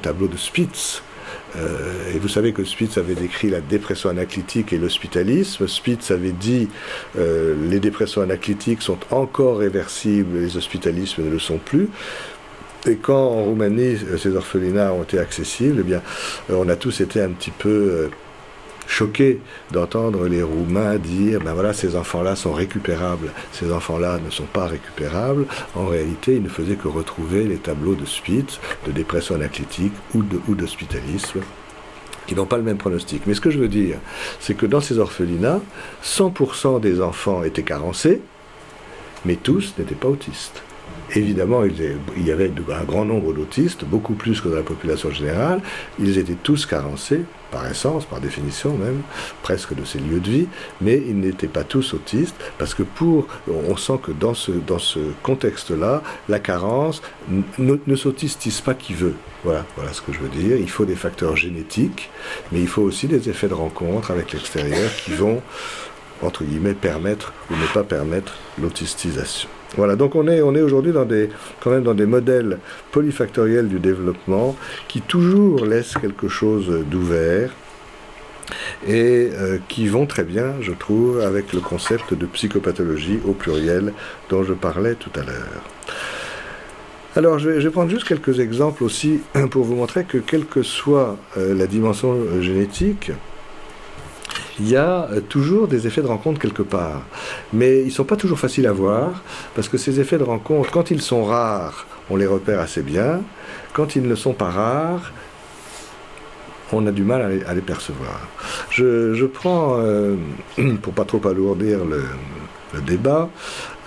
tableaux 0.01 0.27
de 0.27 0.37
Spitz. 0.37 1.01
et 2.13 2.19
vous 2.19 2.27
savez 2.27 2.51
que 2.51 2.63
Spitz 2.63 2.97
avait 2.97 3.15
décrit 3.15 3.49
la 3.49 3.61
dépression 3.61 4.09
anaclitique 4.09 4.73
et 4.73 4.77
l'hospitalisme. 4.77 5.67
Spitz 5.67 6.11
avait 6.11 6.33
dit 6.33 6.67
les 7.15 7.79
dépressions 7.79 8.21
anaclitiques 8.21 8.81
sont 8.81 8.99
encore 9.09 9.59
réversibles, 9.59 10.39
les 10.39 10.57
hospitalismes 10.57 11.23
ne 11.23 11.29
le 11.29 11.39
sont 11.39 11.57
plus. 11.57 11.89
Et 12.87 12.97
quand 12.97 13.17
en 13.17 13.43
Roumanie 13.43 13.97
ces 14.17 14.35
orphelinats 14.35 14.93
ont 14.93 15.03
été 15.03 15.17
accessibles, 15.17 15.77
eh 15.79 15.83
bien, 15.83 16.01
euh, 16.51 16.55
on 16.63 16.69
a 16.69 16.75
tous 16.75 17.01
été 17.01 17.19
un 17.21 17.29
petit 17.29 17.51
peu 17.51 17.69
euh, 17.69 18.09
choqués 18.85 19.39
d'entendre 19.71 20.27
les 20.27 20.43
Roumains 20.43 20.97
dire 20.97 21.41
ben 21.41 21.53
voilà, 21.53 21.73
ces 21.73 21.95
enfants-là 21.95 22.35
sont 22.35 22.53
récupérables, 22.53 23.31
ces 23.51 23.71
enfants-là 23.71 24.19
ne 24.23 24.29
sont 24.29 24.45
pas 24.45 24.67
récupérables. 24.67 25.47
En 25.75 25.87
réalité, 25.87 26.35
ils 26.35 26.43
ne 26.43 26.49
faisaient 26.49 26.75
que 26.75 26.87
retrouver 26.87 27.45
les 27.45 27.57
tableaux 27.57 27.95
de 27.95 28.05
Spitz, 28.05 28.59
de 28.85 28.91
dépression 28.91 29.35
anaclitique 29.35 29.93
ou 30.13 30.53
d'hospitalisme. 30.55 31.41
qui 32.27 32.33
n'ont 32.33 32.47
pas 32.47 32.57
le 32.57 32.63
même 32.63 32.77
pronostic. 32.77 33.27
Mais 33.27 33.35
ce 33.35 33.41
que 33.41 33.51
je 33.51 33.59
veux 33.59 33.67
dire, 33.67 33.97
c'est 34.39 34.55
que 34.55 34.65
dans 34.65 34.81
ces 34.81 34.97
orphelinats, 34.97 35.61
100% 36.03 36.79
des 36.79 36.99
enfants 36.99 37.43
étaient 37.43 37.61
carencés, 37.61 38.19
mais 39.25 39.35
tous 39.35 39.75
n'étaient 39.77 39.93
pas 39.93 40.07
autistes. 40.07 40.64
Évidemment, 41.13 41.63
il 41.63 42.25
y 42.25 42.31
avait 42.31 42.51
un 42.71 42.83
grand 42.83 43.05
nombre 43.05 43.33
d'autistes, 43.33 43.85
beaucoup 43.85 44.13
plus 44.13 44.41
que 44.41 44.49
dans 44.49 44.55
la 44.55 44.63
population 44.63 45.11
générale. 45.11 45.61
Ils 45.99 46.17
étaient 46.17 46.33
tous 46.33 46.65
carencés, 46.65 47.21
par 47.51 47.67
essence, 47.67 48.05
par 48.05 48.19
définition 48.19 48.75
même, 48.75 49.01
presque 49.43 49.75
de 49.75 49.85
ces 49.85 49.99
lieux 49.99 50.19
de 50.19 50.29
vie, 50.29 50.47
mais 50.81 51.01
ils 51.07 51.17
n'étaient 51.17 51.47
pas 51.47 51.63
tous 51.63 51.93
autistes, 51.93 52.35
parce 52.57 52.73
que 52.73 52.83
pour, 52.83 53.27
on 53.47 53.77
sent 53.77 53.99
que 54.03 54.11
dans 54.11 54.33
ce, 54.33 54.51
dans 54.51 54.79
ce 54.79 54.99
contexte-là, 55.23 56.01
la 56.27 56.39
carence 56.39 57.01
ne, 57.29 57.75
ne 57.85 57.95
s'autistise 57.95 58.61
pas 58.61 58.73
qui 58.73 58.93
veut. 58.93 59.15
Voilà, 59.43 59.63
voilà 59.77 59.93
ce 59.93 60.01
que 60.01 60.11
je 60.11 60.19
veux 60.19 60.29
dire. 60.29 60.57
Il 60.57 60.69
faut 60.69 60.85
des 60.85 60.95
facteurs 60.95 61.37
génétiques, 61.37 62.09
mais 62.51 62.59
il 62.59 62.67
faut 62.67 62.81
aussi 62.81 63.07
des 63.07 63.29
effets 63.29 63.47
de 63.47 63.53
rencontre 63.53 64.11
avec 64.11 64.33
l'extérieur 64.33 64.89
qui 65.03 65.13
vont, 65.13 65.41
entre 66.21 66.43
guillemets, 66.43 66.73
permettre 66.73 67.31
ou 67.51 67.53
ne 67.55 67.67
pas 67.73 67.83
permettre 67.83 68.35
l'autistisation. 68.59 69.47
Voilà, 69.77 69.95
donc 69.95 70.15
on 70.15 70.27
est, 70.27 70.41
on 70.41 70.55
est 70.55 70.61
aujourd'hui 70.61 70.93
dans 70.93 71.05
des, 71.05 71.29
quand 71.61 71.71
même 71.71 71.83
dans 71.83 71.93
des 71.93 72.05
modèles 72.05 72.59
polyfactoriels 72.91 73.67
du 73.67 73.79
développement 73.79 74.55
qui 74.87 75.01
toujours 75.01 75.65
laissent 75.65 75.95
quelque 75.95 76.27
chose 76.29 76.85
d'ouvert 76.89 77.51
et 78.87 79.31
euh, 79.33 79.57
qui 79.67 79.87
vont 79.87 80.05
très 80.05 80.23
bien, 80.23 80.53
je 80.61 80.71
trouve, 80.71 81.19
avec 81.21 81.51
le 81.51 81.59
concept 81.59 82.13
de 82.13 82.25
psychopathologie 82.25 83.19
au 83.27 83.33
pluriel 83.33 83.93
dont 84.29 84.43
je 84.43 84.53
parlais 84.53 84.95
tout 84.95 85.11
à 85.15 85.23
l'heure. 85.23 85.63
Alors, 87.17 87.39
je 87.39 87.49
vais, 87.49 87.69
prendre 87.69 87.89
juste 87.89 88.05
quelques 88.05 88.39
exemples 88.39 88.83
aussi 88.83 89.21
pour 89.51 89.63
vous 89.63 89.75
montrer 89.75 90.03
que, 90.03 90.17
quelle 90.17 90.45
que 90.45 90.63
soit 90.63 91.17
euh, 91.37 91.53
la 91.53 91.65
dimension 91.65 92.41
génétique, 92.41 93.11
il 94.59 94.69
y 94.69 94.75
a 94.75 95.07
euh, 95.11 95.21
toujours 95.21 95.67
des 95.67 95.87
effets 95.87 96.01
de 96.01 96.07
rencontre 96.07 96.39
quelque 96.39 96.61
part. 96.61 97.03
Mais 97.53 97.81
ils 97.81 97.87
ne 97.87 97.91
sont 97.91 98.03
pas 98.03 98.15
toujours 98.15 98.39
faciles 98.39 98.67
à 98.67 98.71
voir, 98.71 99.23
parce 99.55 99.69
que 99.69 99.77
ces 99.77 99.99
effets 99.99 100.17
de 100.17 100.23
rencontre, 100.23 100.71
quand 100.71 100.91
ils 100.91 101.01
sont 101.01 101.23
rares, 101.25 101.85
on 102.09 102.15
les 102.15 102.27
repère 102.27 102.59
assez 102.59 102.81
bien. 102.81 103.21
Quand 103.73 103.95
ils 103.95 104.07
ne 104.07 104.15
sont 104.15 104.33
pas 104.33 104.49
rares, 104.49 105.11
on 106.71 106.85
a 106.87 106.91
du 106.91 107.03
mal 107.03 107.43
à 107.45 107.53
les, 107.53 107.61
percevoir. 107.61 108.27
Je, 108.69 109.25
prends, 109.25 109.77
euh, 109.79 110.15
pour 110.81 110.93
pas 110.93 111.05
trop 111.05 111.25
alourdir 111.27 111.79
le 111.85 112.81
débat, 112.81 113.29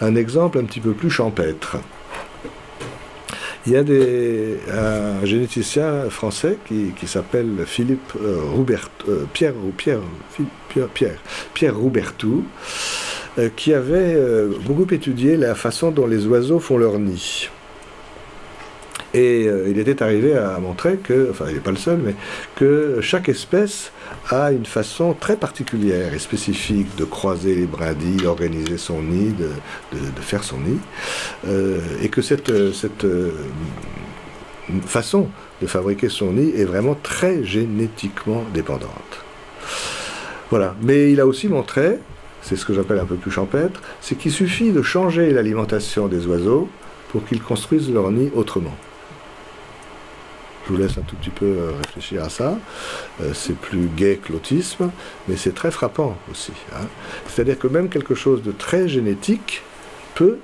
un 0.01 0.15
exemple 0.15 0.59
un 0.59 0.65
petit 0.65 0.81
peu 0.81 0.93
plus 0.93 1.11
champêtre. 1.11 1.77
Il 3.69 3.75
y 3.75 3.77
a 3.77 3.83
des, 3.83 4.57
un 4.73 5.27
généticien 5.27 6.09
français 6.09 6.57
qui, 6.67 7.07
s'appelle 7.07 7.67
Philippe 7.67 8.15
euh, 8.19 8.39
Roubert, 8.51 8.89
euh, 9.11 9.27
Pierre, 9.35 9.53
Roubertou, 11.75 12.47
euh, 13.39 13.51
qui 13.55 13.75
avait 13.75 14.17
beaucoup 14.65 14.87
étudié 14.91 15.37
la 15.37 15.55
façon 15.55 15.91
dont 15.91 16.07
les 16.07 16.27
oiseaux 16.27 16.61
font 16.61 16.79
leur 16.79 16.99
nid. 16.99 17.51
Et 19.19 19.49
il 19.67 19.79
était 19.79 20.01
arrivé 20.03 20.37
à 20.37 20.59
montrer 20.61 20.97
que, 20.97 21.29
enfin 21.31 21.47
il 21.49 21.55
n'est 21.55 21.61
pas 21.61 21.73
le 21.73 21.77
seul, 21.77 21.99
mais 21.99 22.15
que 22.55 23.01
chaque 23.01 23.29
espèce 23.29 23.91
a 24.31 24.53
une 24.53 24.67
façon 24.67 25.13
très 25.13 25.37
particulière 25.37 26.15
et 26.15 26.19
spécifique 26.19 26.95
de 26.97 27.05
croiser 27.05 27.55
les 27.57 27.67
brindilles, 27.67 28.19
d'organiser 28.19 28.79
son 28.79 29.03
nid, 29.03 29.35
de, 29.35 30.21
faire 30.21 30.45
son 30.45 30.59
nid, 30.59 30.79
euh, 31.49 31.81
et 32.03 32.09
que 32.09 32.23
cette, 32.23 32.73
cette 32.73 33.05
euh, 33.05 33.33
façon 34.87 35.29
de 35.61 35.67
fabriquer 35.67 36.09
son 36.09 36.33
nid 36.33 36.53
est 36.57 36.65
vraiment 36.65 36.97
très 37.03 37.45
génétiquement 37.45 38.45
dépendante. 38.55 39.25
Voilà. 40.51 40.77
Mais 40.83 41.13
il 41.13 41.21
a 41.21 41.27
aussi 41.27 41.49
montré, 41.49 41.99
c'est 42.43 42.57
ce 42.57 42.65
que 42.65 42.75
j'appelle 42.75 42.99
un 42.99 43.05
peu 43.05 43.17
plus 43.17 43.31
champêtre, 43.31 43.81
c'est 44.01 44.17
qu'il 44.17 44.33
suffit 44.33 44.71
de 44.71 44.83
changer 44.83 45.33
l'alimentation 45.33 46.07
des 46.07 46.27
oiseaux 46.27 46.69
pour 47.11 47.25
qu'ils 47.27 47.43
construisent 47.43 47.93
leur 47.93 48.11
nid 48.11 48.31
autrement. 48.35 48.75
Je 50.69 50.75
vous 50.75 50.81
laisse 50.81 50.99
un 50.99 51.03
tout 51.03 51.17
petit 51.17 51.31
peu 51.31 51.47
euh, 51.47 51.73
réfléchir 51.83 52.23
à 52.23 52.29
ça. 52.29 52.59
Euh, 53.23 53.31
c'est 53.33 53.57
plus 53.57 53.89
gai 53.97 54.21
que 54.23 54.33
l'autisme, 54.33 54.91
mais 55.27 55.37
c'est 55.37 55.55
très 55.55 55.71
frappant 55.71 56.15
aussi. 56.31 56.53
Hein. 56.75 56.85
C'est-à-dire 57.27 57.59
que 57.59 57.69
même 57.69 57.89
quelque 57.89 58.15
chose 58.15 58.43
de 58.43 58.53
très 58.53 58.87
génétique 58.87 59.63
peut 60.15 60.39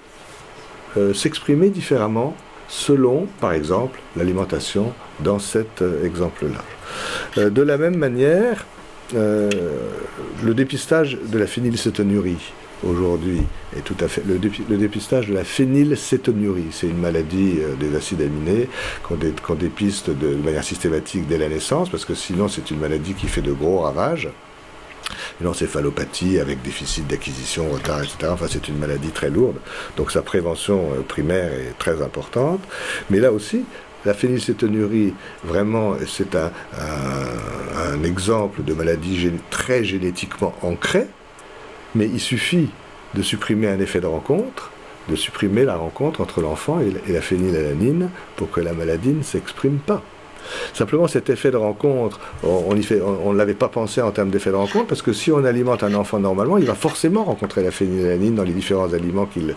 euh, 0.96 1.12
s'exprimer 1.12 1.68
différemment 1.68 2.34
selon, 2.68 3.26
par 3.38 3.52
exemple, 3.52 4.00
l'alimentation 4.16 4.94
dans 5.20 5.38
cet 5.38 5.84
exemple-là. 6.02 7.50
de 7.50 7.62
la 7.62 7.76
même 7.76 7.96
manière, 7.96 8.64
le 9.12 10.54
dépistage 10.54 11.18
de 11.22 11.38
la 11.38 11.46
phénylcétonurie 11.46 12.52
aujourd'hui 12.88 13.42
est 13.76 13.82
tout 13.82 13.96
à 14.00 14.08
fait 14.08 14.22
le, 14.26 14.38
dépistage 14.76 15.28
de 15.28 15.34
la 15.34 15.44
phénylcétonurie. 15.44 16.68
C'est 16.70 16.88
une 16.88 17.00
maladie 17.00 17.58
des 17.78 17.96
acides 17.96 18.22
aminés 18.22 18.68
qu'on 19.02 19.54
dépiste 19.54 20.10
de, 20.10 20.34
manière 20.36 20.64
systématique 20.64 21.26
dès 21.26 21.38
la 21.38 21.48
naissance, 21.48 21.88
parce 21.88 22.04
que 22.04 22.14
sinon 22.14 22.48
c'est 22.48 22.70
une 22.70 22.78
maladie 22.78 23.14
qui 23.14 23.28
fait 23.28 23.42
de 23.42 23.52
gros 23.52 23.80
ravages 23.80 24.28
une 25.40 25.46
encéphalopathie 25.46 26.38
avec 26.38 26.62
déficit 26.62 27.06
d'acquisition, 27.06 27.68
retard, 27.70 28.02
etc. 28.02 28.16
Enfin, 28.30 28.46
c'est 28.48 28.68
une 28.68 28.78
maladie 28.78 29.10
très 29.10 29.30
lourde. 29.30 29.56
Donc 29.96 30.10
sa 30.10 30.22
prévention 30.22 30.92
euh, 30.92 31.02
primaire 31.02 31.52
est 31.52 31.78
très 31.78 32.02
importante. 32.02 32.60
Mais 33.10 33.18
là 33.18 33.32
aussi, 33.32 33.64
la 34.04 34.14
phénylcétonurie, 34.14 35.14
vraiment, 35.44 35.94
c'est 36.06 36.36
un, 36.36 36.50
exemple 38.04 38.62
de 38.62 38.74
maladie 38.74 39.30
très 39.50 39.82
génétiquement 39.82 40.54
ancrée, 40.62 41.06
mais 41.94 42.06
il 42.06 42.20
suffit 42.20 42.68
de 43.14 43.22
supprimer 43.22 43.68
un 43.68 43.78
effet 43.80 44.00
de 44.00 44.06
rencontre, 44.06 44.70
de 45.08 45.16
supprimer 45.16 45.64
la 45.64 45.76
rencontre 45.76 46.20
entre 46.20 46.40
l'enfant 46.40 46.80
et 46.80 47.12
la 47.12 47.20
phénylalanine 47.20 48.10
pour 48.36 48.50
que 48.50 48.60
la 48.60 48.72
maladie 48.72 49.12
ne 49.12 49.22
s'exprime 49.22 49.78
pas. 49.78 50.02
Simplement, 50.72 51.08
cet 51.08 51.30
effet 51.30 51.50
de 51.50 51.56
rencontre, 51.56 52.20
on 52.42 52.74
ne 52.74 53.36
l'avait 53.36 53.54
pas 53.54 53.68
pensé 53.68 54.00
en 54.00 54.10
termes 54.10 54.30
d'effet 54.30 54.50
de 54.50 54.56
rencontre, 54.56 54.86
parce 54.86 55.02
que 55.02 55.12
si 55.12 55.30
on 55.32 55.44
alimente 55.44 55.82
un 55.82 55.94
enfant 55.94 56.18
normalement, 56.18 56.58
il 56.58 56.64
va 56.66 56.74
forcément 56.74 57.24
rencontrer 57.24 57.62
la 57.62 57.70
phénylalanine 57.70 58.34
dans 58.34 58.42
les 58.42 58.52
différents 58.52 58.92
aliments 58.92 59.26
qu'il 59.26 59.54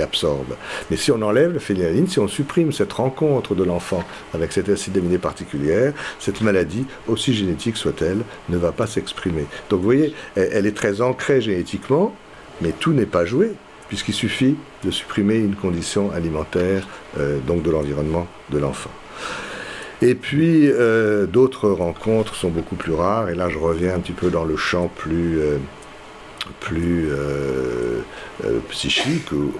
absorbe. 0.00 0.54
Mais 0.90 0.96
si 0.96 1.10
on 1.12 1.22
enlève 1.22 1.54
la 1.54 1.60
phénylalanine, 1.60 2.06
si 2.06 2.18
on 2.18 2.28
supprime 2.28 2.72
cette 2.72 2.92
rencontre 2.92 3.54
de 3.54 3.64
l'enfant 3.64 4.04
avec 4.34 4.52
cette 4.52 4.68
acide 4.68 4.96
aminé 4.96 5.18
particulière, 5.18 5.92
cette 6.18 6.40
maladie, 6.40 6.86
aussi 7.06 7.34
génétique 7.34 7.76
soit-elle, 7.76 8.18
ne 8.48 8.56
va 8.56 8.72
pas 8.72 8.86
s'exprimer. 8.86 9.46
Donc 9.70 9.80
vous 9.80 9.84
voyez, 9.86 10.14
elle 10.36 10.66
est 10.66 10.76
très 10.76 11.00
ancrée 11.00 11.40
génétiquement, 11.40 12.14
mais 12.60 12.72
tout 12.72 12.92
n'est 12.92 13.06
pas 13.06 13.24
joué 13.24 13.52
puisqu'il 13.88 14.14
suffit 14.14 14.56
de 14.84 14.90
supprimer 14.90 15.36
une 15.36 15.54
condition 15.54 16.12
alimentaire, 16.12 16.86
euh, 17.18 17.38
donc 17.46 17.62
de 17.62 17.70
l'environnement 17.70 18.26
de 18.50 18.58
l'enfant. 18.58 18.90
Et 20.00 20.14
puis, 20.14 20.70
euh, 20.70 21.26
d'autres 21.26 21.68
rencontres 21.70 22.36
sont 22.36 22.50
beaucoup 22.50 22.76
plus 22.76 22.92
rares, 22.92 23.30
et 23.30 23.34
là 23.34 23.48
je 23.48 23.58
reviens 23.58 23.94
un 23.94 23.98
petit 23.98 24.12
peu 24.12 24.30
dans 24.30 24.44
le 24.44 24.56
champ 24.56 24.88
plus, 24.94 25.40
euh, 25.40 25.56
plus 26.60 27.08
psychique 28.68 29.32
ou, 29.32 29.52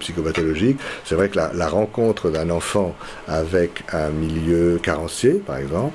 psychopathologique. 0.00 0.78
C'est 1.04 1.14
vrai 1.14 1.28
que 1.28 1.36
la 1.36 1.68
rencontre 1.68 2.30
d'un 2.30 2.50
enfant 2.50 2.96
avec 3.28 3.84
un 3.92 4.10
milieu 4.10 4.80
carencier, 4.82 5.34
par 5.34 5.58
exemple, 5.58 5.94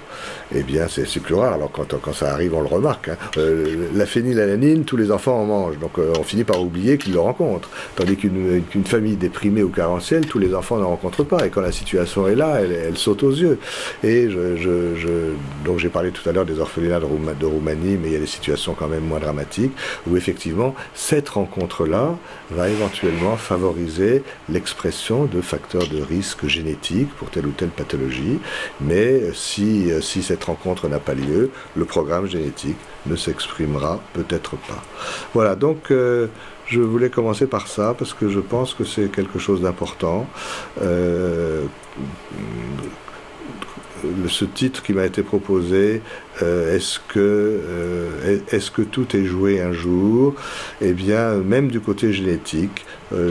eh 0.53 0.63
bien, 0.63 0.87
c'est 0.87 1.19
plus 1.19 1.35
rare. 1.35 1.53
Alors, 1.53 1.71
quand, 1.71 2.13
ça 2.13 2.33
arrive, 2.33 2.55
on 2.55 2.61
le 2.61 2.67
remarque. 2.67 3.09
Hein. 3.09 3.17
Euh, 3.37 3.87
la 3.93 4.05
phénylalanine, 4.05 4.83
tous 4.83 4.97
les 4.97 5.11
enfants 5.11 5.39
en 5.41 5.45
mangent. 5.45 5.77
Donc, 5.77 5.99
euh, 5.99 6.13
on 6.19 6.23
finit 6.23 6.43
par 6.43 6.61
oublier 6.61 6.97
qu'ils 6.97 7.13
le 7.13 7.19
rencontrent. 7.19 7.69
Tandis 7.95 8.15
qu'une 8.15 8.85
famille 8.85 9.15
déprimée 9.15 9.61
ou 9.61 9.69
carentielle, 9.69 10.25
tous 10.25 10.39
les 10.39 10.55
enfants 10.55 10.77
ne 10.77 10.83
rencontrent 10.83 11.23
pas. 11.23 11.45
Et 11.45 11.49
quand 11.49 11.61
la 11.61 11.71
situation 11.71 12.27
est 12.27 12.35
là, 12.35 12.61
elle, 12.61 12.97
saute 12.97 13.23
aux 13.23 13.31
yeux. 13.31 13.59
Et 14.03 14.29
je, 14.29 15.33
donc, 15.63 15.77
j'ai 15.77 15.89
parlé 15.89 16.09
tout 16.09 16.27
à 16.27 16.31
l'heure 16.31 16.45
des 16.45 16.59
orphelinats 16.59 16.99
de, 16.99 17.05
de, 17.39 17.45
Roumanie, 17.45 17.97
mais 18.01 18.09
il 18.09 18.13
y 18.13 18.15
a 18.15 18.19
des 18.19 18.25
situations 18.25 18.73
quand 18.73 18.87
même 18.87 19.03
moins 19.03 19.19
dramatiques 19.19 19.73
où, 20.07 20.17
effectivement, 20.17 20.73
cette 20.95 21.29
rencontre-là 21.29 22.17
va 22.51 22.69
éventuellement 22.69 23.37
favoriser 23.37 24.23
l'expression 24.49 25.25
de 25.25 25.41
facteurs 25.41 25.87
de 25.87 26.01
risque 26.01 26.47
génétique 26.47 27.09
pour 27.17 27.29
telle 27.29 27.45
ou 27.45 27.51
telle 27.51 27.69
pathologie. 27.69 28.39
Mais 28.81 29.21
si, 29.33 29.89
si 30.01 30.23
cette 30.23 30.38
rencontre 30.43 30.87
n'a 30.87 30.99
pas 30.99 31.13
lieu, 31.13 31.51
le 31.75 31.85
programme 31.85 32.27
génétique 32.27 32.77
ne 33.05 33.15
s'exprimera 33.15 33.99
peut-être 34.13 34.55
pas. 34.57 34.83
Voilà, 35.33 35.55
donc 35.55 35.91
euh, 35.91 36.27
je 36.67 36.81
voulais 36.81 37.09
commencer 37.09 37.47
par 37.47 37.67
ça 37.67 37.95
parce 37.97 38.13
que 38.13 38.29
je 38.29 38.39
pense 38.39 38.73
que 38.73 38.83
c'est 38.83 39.11
quelque 39.11 39.39
chose 39.39 39.61
d'important. 39.61 40.27
Euh, 40.81 41.65
ce 44.27 44.45
titre 44.45 44.81
qui 44.83 44.93
m'a 44.93 45.05
été 45.05 45.23
proposé, 45.23 46.01
euh, 46.41 46.75
est-ce 46.75 46.99
que, 46.99 48.81
tout 48.83 49.15
est 49.15 49.25
joué 49.25 49.61
un 49.61 49.73
jour? 49.73 50.35
Eh 50.81 50.93
bien, 50.93 51.35
même 51.35 51.69
du 51.69 51.79
côté 51.79 52.13
génétique, 52.13 52.85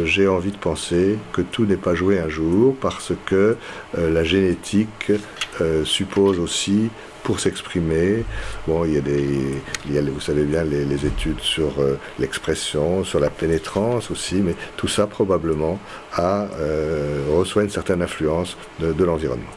j'ai 0.04 0.26
envie 0.26 0.50
de 0.50 0.56
penser 0.56 1.18
que 1.32 1.40
tout 1.40 1.64
n'est 1.64 1.76
pas 1.76 1.94
joué 1.94 2.18
un 2.18 2.28
jour 2.28 2.74
parce 2.80 3.12
que 3.26 3.56
la 3.96 4.24
génétique 4.24 5.12
euh, 5.60 5.84
suppose 5.84 6.38
aussi 6.38 6.88
pour 7.24 7.40
s'exprimer. 7.40 8.24
Bon, 8.66 8.84
il 8.84 8.94
y 8.94 8.96
a 8.96 9.00
des, 9.00 9.60
il 9.86 9.94
y 9.94 9.98
a, 9.98 10.02
vous 10.02 10.20
savez 10.20 10.44
bien, 10.44 10.62
les, 10.62 11.06
études 11.06 11.40
sur 11.40 11.80
euh, 11.80 11.98
l'expression, 12.18 13.02
sur 13.02 13.18
la 13.18 13.30
pénétrance 13.30 14.10
aussi, 14.10 14.36
mais 14.36 14.54
tout 14.76 14.88
ça 14.88 15.06
probablement 15.06 15.78
a, 16.12 16.46
euh, 16.60 17.24
reçoit 17.36 17.64
une 17.64 17.70
certaine 17.70 18.02
influence 18.02 18.56
de 18.80 19.04
l'environnement. 19.04 19.50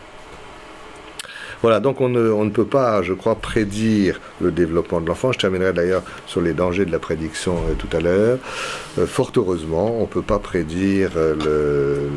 Voilà, 1.61 1.79
donc 1.79 2.01
on 2.01 2.09
ne, 2.09 2.49
peut 2.49 2.65
pas, 2.65 3.03
je 3.03 3.13
crois, 3.13 3.35
prédire 3.35 4.19
le 4.41 4.51
développement 4.51 4.99
de 4.99 5.07
l'enfant. 5.07 5.31
Je 5.31 5.37
terminerai 5.37 5.73
d'ailleurs 5.73 6.01
sur 6.25 6.41
les 6.41 6.53
dangers 6.53 6.85
de 6.85 6.91
la 6.91 6.97
prédiction 6.97 7.55
euh, 7.69 7.73
tout 7.77 7.95
à 7.95 7.99
l'heure. 7.99 8.39
Euh, 8.97 9.05
fort 9.05 9.31
heureusement, 9.37 9.95
on 9.97 10.01
ne 10.01 10.07
peut 10.07 10.23
pas 10.23 10.39
prédire 10.39 11.11
euh, 11.17 12.09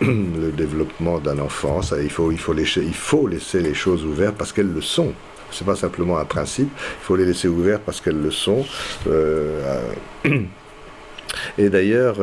le, 0.00 0.52
développement 0.56 1.18
d'un 1.18 1.40
enfant. 1.40 1.80
il, 2.00 2.10
faut, 2.10 2.30
laisser, 2.52 3.60
les 3.60 3.74
choses 3.74 4.04
ouvertes 4.04 4.36
parce 4.38 4.52
qu'elles 4.52 4.72
le 4.72 4.80
sont. 4.80 5.12
Ce 5.50 5.64
n'est 5.64 5.66
pas 5.66 5.76
simplement 5.76 6.18
un 6.18 6.24
principe, 6.24 6.70
il 6.78 7.04
faut 7.04 7.16
les 7.16 7.26
laisser 7.26 7.48
ouvertes 7.48 7.82
parce 7.84 8.00
qu'elles 8.00 8.22
le 8.22 8.30
sont. 8.30 8.64
Et 11.58 11.70
d'ailleurs, 11.70 12.16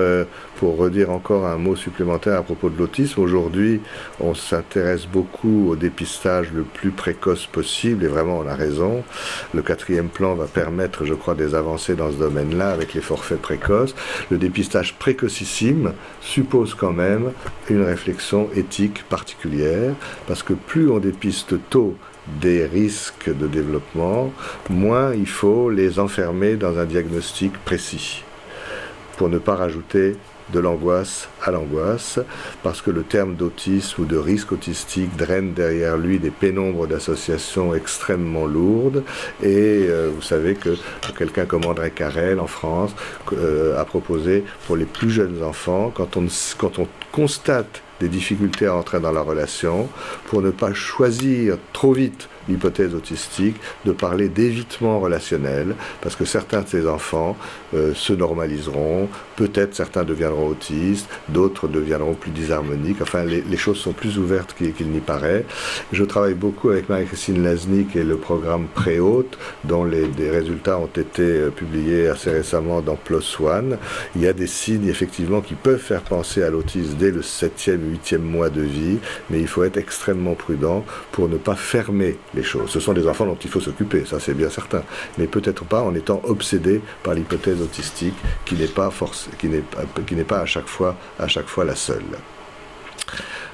pour 0.60 0.76
redire 0.76 1.10
encore 1.10 1.48
un 1.48 1.58
mot 1.58 1.78
supplémentaire 1.78 2.38
à 2.38 2.44
propos 2.44 2.70
de 2.70 2.78
l'autisme, 2.78 3.22
aujourd'hui, 3.22 3.80
on 4.20 4.34
s'intéresse 4.34 5.06
beaucoup 5.06 5.70
au 5.70 5.78
dépistage 5.78 6.52
le 6.54 6.64
plus 6.64 6.92
précoce 6.92 7.46
possible, 7.46 8.04
et 8.04 8.10
vraiment, 8.10 8.40
on 8.40 8.46
a 8.46 8.56
raison. 8.56 9.06
Le 9.54 9.62
quatrième 9.62 10.10
plan 10.10 10.36
va 10.36 10.48
permettre, 10.48 11.06
je 11.06 11.14
crois, 11.14 11.34
des 11.34 11.56
avancées 11.56 11.96
dans 11.96 12.12
ce 12.12 12.18
domaine-là 12.18 12.72
avec 12.72 12.94
les 12.94 13.00
forfaits 13.00 13.42
précoces. 13.42 13.96
Le 14.30 14.38
dépistage 14.38 14.96
précocissime 14.96 15.94
suppose 16.20 16.76
quand 16.76 16.92
même 16.92 17.32
une 17.70 17.84
réflexion 17.84 18.50
éthique 18.54 19.04
particulière, 19.08 19.94
parce 20.28 20.44
que 20.44 20.52
plus 20.52 20.90
on 20.92 21.00
dépiste 21.00 21.56
tôt 21.70 21.96
des 22.42 22.66
risques 22.66 23.34
de 23.34 23.48
développement, 23.48 24.34
moins 24.70 25.14
il 25.14 25.30
faut 25.30 25.70
les 25.70 26.00
enfermer 26.00 26.58
dans 26.58 26.78
un 26.78 26.86
diagnostic 26.86 27.54
précis 27.64 28.26
pour 29.16 29.30
ne 29.30 29.38
pas 29.38 29.56
rajouter 29.56 30.16
de 30.54 30.60
l'angoisse 30.60 31.30
à 31.44 31.52
l'angoisse, 31.52 32.20
parce 32.64 32.82
que 32.82 32.92
le 32.92 33.04
terme 33.04 33.36
d'autisme 33.36 34.02
ou 34.02 34.06
de 34.06 34.18
risque 34.18 34.52
autistique 34.52 35.16
draine 35.16 35.54
derrière 35.54 35.98
lui 35.98 36.20
des 36.20 36.32
pénombres 36.32 36.88
d'associations 36.88 37.74
extrêmement 37.74 38.46
lourdes. 38.46 39.04
Et 39.42 39.86
euh, 39.88 40.10
vous 40.14 40.22
savez 40.22 40.56
que 40.56 40.76
quelqu'un 41.18 41.46
comme 41.46 41.66
André 41.66 41.92
Carrel 41.92 42.40
en 42.40 42.48
France 42.48 42.96
euh, 43.34 43.80
a 43.80 43.86
proposé 43.86 44.44
pour 44.68 44.76
les 44.76 44.86
plus 44.86 45.10
jeunes 45.10 45.44
enfants, 45.44 45.92
quand 45.94 46.18
on, 46.18 46.28
quand 46.58 46.80
on 46.80 46.88
constate 47.12 47.82
des 48.00 48.08
difficultés 48.08 48.66
à 48.66 48.76
entrer 48.76 49.00
dans 49.00 49.12
la 49.12 49.22
relation, 49.22 49.90
pour 50.28 50.42
ne 50.42 50.52
pas 50.52 50.74
choisir 50.74 51.58
trop 51.74 51.94
vite 51.94 52.30
l'hypothèse 52.48 52.96
autistique, 52.96 53.58
de 53.86 53.92
parler 53.92 54.30
d'évitement 54.30 55.00
relationnel, 55.00 55.76
parce 56.02 56.16
que 56.16 56.26
certains 56.26 56.62
de 56.62 56.68
ces 56.68 56.88
enfants 56.88 57.38
euh, 57.74 57.94
se 57.94 58.14
normaliseront, 58.14 59.10
peut-être 59.36 59.76
certains 59.76 60.04
deviendront 60.04 60.48
autistes, 60.48 61.08
d'autres 61.30 61.68
deviendront 61.68 62.14
plus 62.14 62.32
disharmoniques, 62.32 63.02
enfin 63.02 63.24
les, 63.24 63.58
choses 63.58 63.78
sont 63.78 63.94
plus 63.94 64.18
ouvertes 64.18 64.56
qu'il 64.58 64.88
n'y 64.88 65.00
paraît. 65.00 65.46
Je 65.92 66.04
travaille 66.04 66.34
beaucoup 66.34 66.70
avec 66.70 66.90
Marie-Christine 66.90 67.44
Laznik 67.44 67.96
et 67.96 68.04
le 68.04 68.18
programme 68.18 68.68
Préhaute, 68.74 69.38
dont 69.64 69.84
les, 69.84 70.10
résultats 70.30 70.80
ont 70.80 70.88
été 70.88 71.22
euh, 71.22 71.50
publiés 71.50 72.08
assez 72.08 72.32
récemment 72.32 72.82
dans 72.82 72.96
PLOS 72.96 73.40
ONE. 73.40 73.78
Il 74.16 74.22
y 74.22 74.28
a 74.28 74.34
des 74.34 74.48
signes 74.48 74.88
effectivement 74.88 75.42
qui 75.42 75.54
peuvent 75.54 75.80
faire 75.80 76.02
penser 76.02 76.44
à 76.44 76.50
l'autisme 76.50 76.96
dès 76.98 77.12
le 77.12 77.22
7e, 77.22 77.80
8e 78.04 78.18
mois 78.18 78.50
de 78.50 78.62
vie, 78.62 78.98
mais 79.30 79.40
il 79.40 79.48
faut 79.48 79.64
être 79.64 79.78
extrêmement 79.78 80.36
prudent 80.36 80.84
pour 81.12 81.30
ne 81.30 81.38
pas 81.38 81.56
fermer 81.56 82.18
les 82.34 82.44
choses. 82.44 82.70
Ce 82.70 82.80
sont 82.80 82.94
des 82.94 83.08
enfants 83.08 83.26
dont 83.26 83.38
il 83.44 83.50
faut 83.50 83.60
s'occuper, 83.60 84.06
ça 84.06 84.20
c'est 84.20 84.34
bien 84.34 84.50
certain, 84.50 84.84
mais 85.18 85.28
peut-être 85.28 85.66
pas 85.66 85.82
en 85.82 85.94
étant 85.96 86.22
obsédé 86.26 86.82
par 87.04 87.14
l'hypothèse 87.14 87.59
autistique 87.62 88.16
qui 88.46 88.56
n'est 88.56 88.68
pas 88.68 88.90
force, 88.90 89.30
qui 89.38 89.48
n'est 89.48 89.64
qui 90.06 90.16
n'est 90.16 90.24
pas 90.24 90.40
à 90.40 90.46
chaque 90.46 90.68
fois, 90.68 90.96
à 91.20 91.28
chaque 91.28 91.48
fois 91.48 91.66
la 91.66 91.76
seule. 91.76 92.04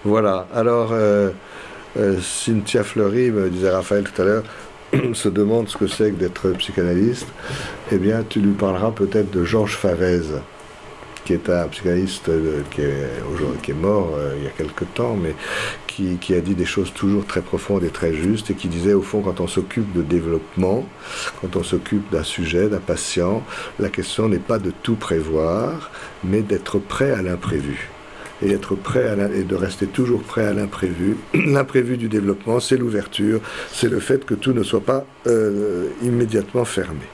Voilà. 0.04 0.48
Alors, 0.54 0.90
euh, 0.92 1.32
euh, 1.98 2.20
Cynthia 2.22 2.84
Fleury 2.84 3.32
me 3.32 3.50
disait 3.50 3.70
Raphaël 3.70 4.04
tout 4.04 4.22
à 4.22 4.26
l'heure 4.26 4.44
se 5.14 5.30
demande 5.30 5.70
ce 5.70 5.78
que 5.78 5.88
c'est 5.88 6.12
que 6.12 6.18
d'être 6.18 6.50
psychanalyste. 6.52 7.28
Eh 7.92 7.98
bien, 7.98 8.24
tu 8.28 8.40
lui 8.40 8.54
parleras 8.54 8.92
peut-être 8.92 9.32
de 9.32 9.44
Georges 9.44 9.78
Favez. 9.78 10.22
Qui 11.26 11.34
est 11.34 11.50
un 11.50 11.68
psychanalyste 11.68 12.30
qui, 12.72 12.82
est, 12.82 13.62
qui 13.62 13.72
est 13.72 13.76
mort 13.76 14.12
il 14.38 14.44
y 14.44 14.48
a 14.48 14.52
quelque 14.52 14.86
temps, 14.86 15.16
mais 15.16 15.36
qui, 16.20 16.34
a 16.34 16.42
dit 16.42 16.56
des 16.56 16.66
choses 16.66 16.92
toujours 16.94 17.26
très 17.26 17.42
profondes 17.42 17.84
et 17.84 17.90
très 17.90 18.14
justes, 18.14 18.52
et 18.52 18.54
qui 18.54 18.68
disait 18.68 18.94
au 18.94 19.02
fond, 19.02 19.22
quand 19.22 19.40
on 19.40 19.48
s'occupe 19.48 19.92
de 19.94 20.02
développement, 20.02 20.86
quand 21.42 21.56
on 21.56 21.64
s'occupe 21.64 22.12
d'un 22.12 22.24
sujet, 22.24 22.68
d'un 22.68 22.80
patient, 22.80 23.44
la 23.80 23.90
question 23.90 24.28
n'est 24.28 24.40
pas 24.40 24.60
de 24.60 24.72
tout 24.84 24.96
prévoir, 24.96 25.92
mais 26.24 26.42
d'être 26.42 26.80
prêt 26.80 27.12
à 27.12 27.22
l'imprévu 27.22 27.90
et 28.42 28.52
être 28.52 28.76
prêt 28.76 29.08
à 29.08 29.16
de 29.16 29.56
rester 29.56 29.88
toujours 29.88 30.22
prêt 30.22 30.46
à 30.46 30.54
l'imprévu. 30.54 31.16
L'imprévu 31.34 31.96
du 31.96 32.10
développement, 32.10 32.60
c'est 32.60 32.76
l'ouverture, 32.76 33.40
c'est 33.72 33.88
le 33.88 34.02
fait 34.02 34.26
que 34.26 34.34
tout 34.34 34.52
ne 34.52 34.62
soit 34.62 34.84
pas 34.84 35.06
euh, 35.28 35.88
immédiatement 36.04 36.66
fermé. 36.66 37.06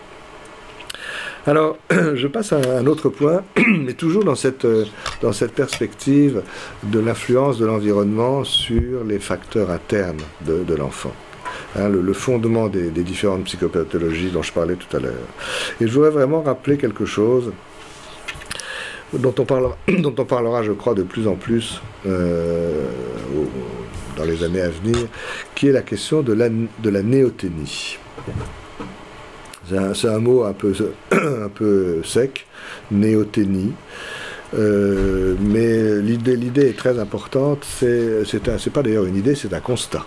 Alors, 1.48 1.78
je 2.14 2.28
passe 2.28 2.54
à 2.54 2.58
un 2.58 2.86
autre 2.86 3.10
point, 3.10 3.42
mais 3.68 3.94
toujours 3.94 4.24
dans 4.24 4.36
cette, 4.36 4.66
euh, 4.66 4.86
dans 5.22 5.34
cette 5.34 5.54
perspective 5.54 6.44
de 6.84 7.00
l'influence 7.00 7.58
de 7.58 7.66
l'environnement 7.66 8.44
sur 8.44 9.04
les 9.04 9.18
facteurs 9.18 9.72
internes 9.72 10.22
de, 10.46 10.64
de 10.64 10.76
l'enfant. 10.76 11.14
Hein, 11.76 11.90
le, 11.90 12.14
fondement 12.14 12.68
des, 12.68 12.90
différentes 12.92 13.46
psychopathologies 13.46 14.30
dont 14.30 14.44
je 14.44 14.54
parlais 14.54 14.76
tout 14.76 14.96
à 14.96 15.00
l'heure. 15.00 15.14
Et 15.80 15.88
je 15.88 15.94
voudrais 15.94 16.12
vraiment 16.12 16.42
rappeler 16.42 16.78
quelque 16.78 17.06
chose 17.06 17.52
dont 19.14 19.34
on, 19.40 19.46
parlera, 19.46 19.78
dont 19.88 20.14
on 20.18 20.26
parlera, 20.26 20.62
je 20.62 20.74
crois, 20.74 20.94
de 20.94 21.04
plus 21.04 21.28
en 21.28 21.36
plus 21.36 21.82
euh, 22.06 22.86
dans 24.16 24.26
les 24.26 24.44
années 24.44 24.62
à 24.62 24.70
venir, 24.70 24.98
qui 25.56 25.70
est 25.70 25.72
la 25.72 25.82
question 25.82 26.22
de 26.22 26.34
la, 26.34 26.50
de 26.50 26.90
la 26.90 27.02
néoténie. 27.02 27.98
C'est 29.70 30.08
un, 30.08 30.20
mot 30.20 30.44
un 30.44 30.54
peu, 30.54 30.74
sec, 32.04 32.46
néoténie. 32.90 33.74
Euh, 34.54 35.36
mais 35.40 36.02
l'idée 36.02 36.70
est 36.70 36.78
très 36.78 37.00
importante. 37.00 37.66
C'est 37.66 38.74
pas 38.74 38.84
d'ailleurs 38.84 39.06
une 39.06 39.18
idée, 39.18 39.36
c'est 39.36 39.54
un 39.54 39.60
constat. 39.60 40.06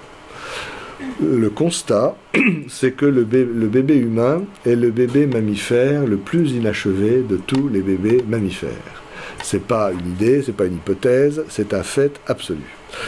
Le 1.23 1.49
constat, 1.51 2.17
c'est 2.69 2.93
que 2.93 3.07
le 3.07 3.25
bébé 3.25 3.97
humain 3.97 4.43
est 4.67 4.77
le 4.77 4.91
bébé 4.91 5.27
mammifère 5.27 6.07
le 6.07 6.17
plus 6.17 6.53
inachevé 6.53 7.23
de 7.29 7.37
tous 7.37 7.69
les 7.69 7.81
bébés 7.81 8.25
mammifères. 8.27 9.03
C'est 9.43 9.63
pas 9.63 9.93
une 9.93 10.13
idée, 10.13 10.43
c'est 10.43 10.57
pas 10.57 10.65
une 10.65 10.77
hypothèse, 10.77 11.45
c'est 11.49 11.75
un 11.75 11.83
fait 11.83 12.21
absolu. 12.27 12.65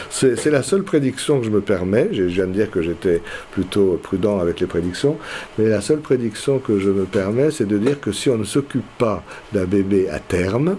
C'est 0.09 0.49
la 0.51 0.63
seule 0.63 0.83
prédiction 0.83 1.39
que 1.39 1.45
je 1.45 1.51
me 1.51 1.61
permets. 1.61 2.09
Je 2.11 2.23
viens 2.23 2.47
de 2.47 2.53
dire 2.53 2.71
que 2.71 2.81
j'étais 2.81 3.21
plutôt 3.51 3.99
prudent 4.01 4.39
avec 4.39 4.59
les 4.59 4.67
prédictions, 4.67 5.17
mais 5.57 5.67
la 5.67 5.81
seule 5.81 5.99
prédiction 5.99 6.59
que 6.59 6.79
je 6.79 6.89
me 6.89 7.05
permets, 7.05 7.51
c'est 7.51 7.67
de 7.67 7.77
dire 7.77 7.99
que 7.99 8.11
si 8.11 8.29
on 8.29 8.37
ne 8.37 8.43
s'occupe 8.43 8.85
pas 8.97 9.23
d'un 9.53 9.65
bébé 9.65 10.09
à 10.09 10.19
terme, 10.19 10.77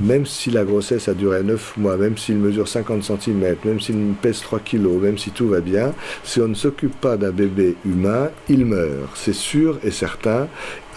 même 0.00 0.26
si 0.26 0.50
la 0.50 0.64
grossesse 0.64 1.08
a 1.08 1.14
duré 1.14 1.42
9 1.42 1.76
mois, 1.76 1.96
même 1.96 2.16
s'il 2.16 2.36
mesure 2.36 2.68
50 2.68 3.02
cm, 3.02 3.56
même 3.64 3.80
s'il 3.80 3.96
pèse 4.20 4.40
3 4.40 4.60
kg, 4.60 4.86
même 5.02 5.18
si 5.18 5.30
tout 5.30 5.48
va 5.48 5.60
bien, 5.60 5.92
si 6.24 6.40
on 6.40 6.48
ne 6.48 6.54
s'occupe 6.54 6.98
pas 7.00 7.16
d'un 7.16 7.30
bébé 7.30 7.76
humain, 7.84 8.30
il 8.48 8.64
meurt. 8.64 9.10
C'est 9.14 9.34
sûr 9.34 9.78
et 9.82 9.90
certain, 9.90 10.48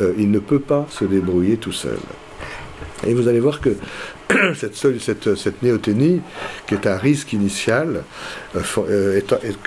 euh, 0.02 0.14
il 0.18 0.32
ne 0.32 0.40
peut 0.40 0.60
pas 0.60 0.88
se 0.90 1.06
débrouiller 1.06 1.58
tout 1.58 1.72
seul. 1.72 1.98
Et 3.06 3.14
vous 3.14 3.28
allez 3.28 3.40
voir 3.40 3.62
que 3.62 3.70
cette, 4.56 4.76
cette, 4.76 5.36
cette 5.36 5.64
néoténie, 5.64 6.22
qui 6.68 6.76
est 6.76 6.88
un 6.88 6.98
risque 6.98 7.34
initial, 7.34 8.04
euh, 8.56 8.62
euh, 8.90 9.22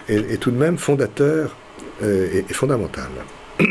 est, 0.09 0.37
tout 0.39 0.51
de 0.51 0.57
même 0.57 0.79
fondateur 0.79 1.57
euh, 2.03 2.43
et, 2.49 2.53
fondamental. 2.53 3.09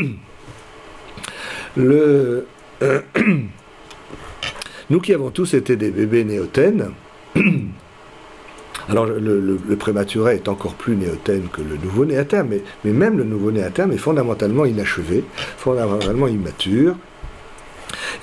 Le, 1.76 2.46
nous 4.90 5.00
qui 5.00 5.12
avons 5.12 5.30
tous 5.30 5.54
été 5.54 5.74
des 5.74 5.90
bébés 5.90 6.22
néotènes, 6.22 6.90
alors 8.88 9.06
le, 9.06 9.58
prématuré 9.76 10.36
est 10.36 10.48
encore 10.48 10.74
plus 10.74 10.94
néotène 10.94 11.48
que 11.52 11.62
le 11.62 11.76
nouveau-né 11.76 12.22
mais, 12.48 12.62
mais 12.84 12.92
même 12.92 13.18
le 13.18 13.24
nouveau-né 13.24 13.60
est 13.60 13.96
fondamentalement 13.96 14.64
inachevé, 14.66 15.24
fondamentalement 15.56 16.28
immature, 16.28 16.94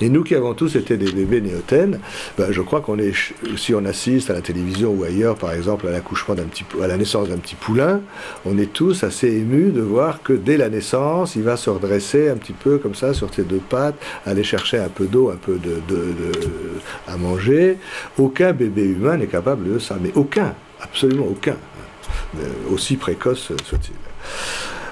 et 0.00 0.08
nous 0.08 0.22
qui 0.22 0.34
avons 0.34 0.54
tous 0.54 0.76
été 0.76 0.96
des 0.96 1.10
bébés 1.12 1.40
néotènes, 1.40 2.00
ben, 2.38 2.50
je 2.50 2.60
crois 2.60 2.80
qu'on 2.80 2.98
est, 2.98 3.12
si 3.56 3.74
on 3.74 3.84
assiste 3.84 4.30
à 4.30 4.34
la 4.34 4.40
télévision 4.40 4.90
ou 4.92 5.04
ailleurs, 5.04 5.36
par 5.36 5.52
exemple, 5.52 5.86
à 5.88 5.90
l'accouchement 5.90 6.34
d'un 6.34 6.44
petit, 6.44 6.64
à 6.82 6.86
la 6.86 6.96
naissance 6.96 7.28
d'un 7.28 7.38
petit 7.38 7.54
poulain, 7.54 8.00
on 8.44 8.58
est 8.58 8.72
tous 8.72 9.04
assez 9.04 9.28
émus 9.28 9.70
de 9.72 9.80
voir 9.80 10.22
que 10.22 10.32
dès 10.32 10.56
la 10.56 10.68
naissance, 10.68 11.36
il 11.36 11.42
va 11.42 11.56
se 11.56 11.70
redresser 11.70 12.28
un 12.28 12.36
petit 12.36 12.52
peu 12.52 12.78
comme 12.78 12.94
ça 12.94 13.14
sur 13.14 13.32
ses 13.32 13.42
deux 13.42 13.60
pattes, 13.68 13.96
aller 14.26 14.44
chercher 14.44 14.78
un 14.78 14.88
peu 14.88 15.06
d'eau, 15.06 15.30
un 15.30 15.36
peu 15.36 15.58
de, 15.58 15.80
à 17.06 17.16
manger. 17.16 17.78
Aucun 18.18 18.52
bébé 18.52 18.84
humain 18.84 19.16
n'est 19.16 19.26
capable 19.26 19.72
de 19.72 19.78
ça, 19.78 19.96
mais 20.00 20.12
aucun, 20.14 20.54
absolument 20.80 21.26
aucun, 21.28 21.56
aussi 22.70 22.96
précoce 22.96 23.52
soit-il. 23.64 23.94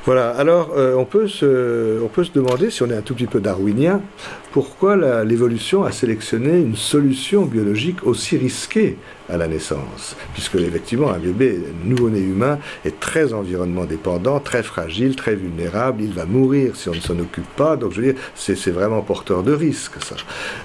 Voilà, 0.07 0.31
alors 0.31 0.73
euh, 0.77 0.95
on, 0.95 1.05
peut 1.05 1.29
se, 1.29 2.01
on 2.03 2.09
peut 2.09 2.25
se 2.25 2.33
demander, 2.33 2.71
si 2.71 2.83
on 2.83 2.91
est 2.91 2.97
un 2.97 3.03
tout 3.03 3.15
petit 3.15 3.27
peu 3.27 3.39
darwinien, 3.39 4.01
pourquoi 4.51 4.97
l'évolution 5.25 5.85
a 5.85 5.93
sélectionné 5.93 6.59
une 6.59 6.75
solution 6.75 7.45
biologique 7.45 8.07
aussi 8.07 8.39
risquée 8.39 8.97
à 9.29 9.37
la 9.37 9.47
naissance? 9.47 10.17
Puisque 10.33 10.55
effectivement, 10.55 11.11
un 11.11 11.19
bébé 11.19 11.61
nouveau-né 11.85 12.21
humain 12.21 12.59
est 12.87 12.99
très 12.99 13.35
environnement 13.35 13.85
dépendant, 13.85 14.41
très 14.41 14.63
fragile, 14.63 15.17
très 15.17 15.35
vulnérable, 15.35 16.03
il 16.03 16.15
va 16.15 16.25
mourir 16.25 16.77
si 16.77 16.89
on 16.89 16.95
ne 16.95 17.01
s'en 17.01 17.19
occupe 17.19 17.49
pas, 17.55 17.77
donc 17.77 17.93
je 17.93 18.01
veux 18.01 18.13
dire, 18.13 18.23
c'est 18.35 18.71
vraiment 18.71 19.03
porteur 19.03 19.43
de 19.43 19.53
risque 19.53 20.03
ça. 20.03 20.17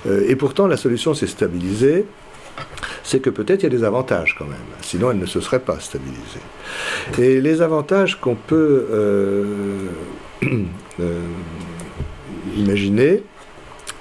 Euh, 0.07 0.25
et 0.29 0.37
pourtant, 0.37 0.65
la 0.65 0.77
solution 0.77 1.13
s'est 1.13 1.27
stabilisée 1.27 2.05
c'est 3.05 3.19
que 3.19 3.29
peut-être 3.29 3.61
il 3.61 3.71
y 3.71 3.73
a 3.73 3.77
des 3.77 3.83
avantages 3.83 4.35
quand 4.37 4.45
même. 4.45 4.57
Sinon, 4.81 5.11
elle 5.11 5.19
ne 5.19 5.25
se 5.25 5.39
serait 5.39 5.59
pas 5.59 5.79
stabilisée. 5.79 6.41
Et 7.19 7.39
les 7.39 7.61
avantages 7.61 8.19
qu'on 8.19 8.35
peut 8.35 8.87
euh, 8.91 9.43
euh, 10.99 11.19
imaginer, 12.57 13.23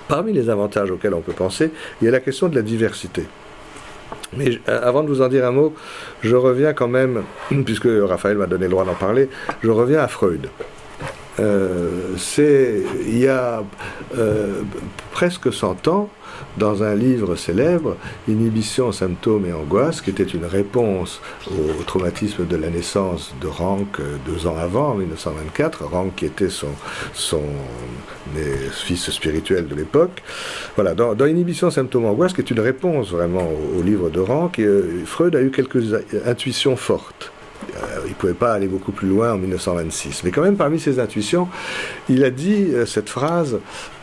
parmi 0.08 0.32
les 0.32 0.48
avantages 0.48 0.90
auxquels 0.90 1.14
on 1.14 1.20
peut 1.20 1.32
penser, 1.32 1.70
il 2.00 2.06
y 2.06 2.08
a 2.08 2.10
la 2.10 2.20
question 2.20 2.48
de 2.48 2.56
la 2.56 2.62
diversité. 2.62 3.26
Mais 4.36 4.58
euh, 4.68 4.80
avant 4.82 5.02
de 5.02 5.08
vous 5.08 5.20
en 5.20 5.28
dire 5.28 5.44
un 5.44 5.52
mot, 5.52 5.74
je 6.22 6.34
reviens 6.34 6.72
quand 6.72 6.88
même, 6.88 7.24
puisque 7.66 7.88
Raphaël 7.88 8.38
m'a 8.38 8.46
donné 8.46 8.64
le 8.64 8.70
droit 8.70 8.86
d'en 8.86 8.94
parler, 8.94 9.28
je 9.62 9.70
reviens 9.70 10.00
à 10.00 10.08
Freud. 10.08 10.48
c'est 12.16 12.82
il 13.06 13.18
y 13.18 13.28
a 13.28 13.62
presque 15.12 15.52
100 15.52 15.88
ans, 15.88 16.08
dans 16.58 16.82
un 16.82 16.94
livre 16.94 17.36
célèbre, 17.36 17.96
Inhibition, 18.28 18.92
symptômes 18.92 19.46
et 19.46 19.52
angoisse, 19.52 20.00
qui 20.00 20.10
était 20.10 20.22
une 20.22 20.44
réponse 20.44 21.20
au 21.50 21.82
traumatisme 21.82 22.46
de 22.46 22.56
la 22.56 22.70
naissance 22.70 23.34
de 23.40 23.46
Rank 23.46 24.00
euh, 24.00 24.16
deux 24.26 24.46
ans 24.46 24.56
avant, 24.56 24.90
en 24.90 24.94
1924. 24.94 25.84
Rank 25.84 26.14
qui 26.16 26.26
était 26.26 26.48
son, 26.48 26.68
son 27.12 27.42
fils 28.72 29.10
spirituel 29.10 29.66
de 29.66 29.74
l'époque. 29.74 30.22
Voilà, 30.76 30.94
dans, 30.94 31.24
Inhibition, 31.24 31.70
symptômes, 31.70 32.06
angoisse, 32.06 32.32
qui 32.32 32.40
est 32.40 32.50
une 32.50 32.60
réponse 32.60 33.10
vraiment 33.10 33.48
au, 33.76 33.82
livre 33.82 34.10
de 34.10 34.20
Rank, 34.20 34.58
euh, 34.58 35.04
Freud 35.04 35.36
a 35.36 35.42
eu 35.42 35.50
quelques 35.50 35.94
intuitions 36.26 36.76
fortes. 36.76 37.34
Euh, 37.76 38.00
il 38.04 38.10
ne 38.10 38.14
pouvait 38.14 38.34
pas 38.34 38.52
aller 38.52 38.66
beaucoup 38.66 38.92
plus 38.92 39.08
loin 39.08 39.32
en 39.32 39.38
1926. 39.38 40.22
Mais 40.24 40.30
quand 40.30 40.42
même, 40.42 40.56
parmi 40.56 40.78
ses 40.78 40.98
intuitions, 40.98 41.48
il 42.08 42.24
a 42.24 42.30
dit 42.30 42.68
euh, 42.72 42.86
cette 42.86 43.08
phrase 43.08 43.58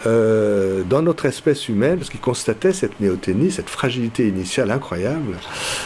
euh, 0.06 0.84
dans 0.90 1.02
notre 1.02 1.26
espèce 1.26 1.70
humaine, 1.70 1.98
parce 1.98 2.10
qu'il 2.10 2.20
constatait 2.20 2.74
cette 2.74 3.00
néoténie, 3.00 3.52
cette 3.52 3.70
fragilité 3.70 4.28
initiale 4.28 4.72
incroyable, 4.72 5.38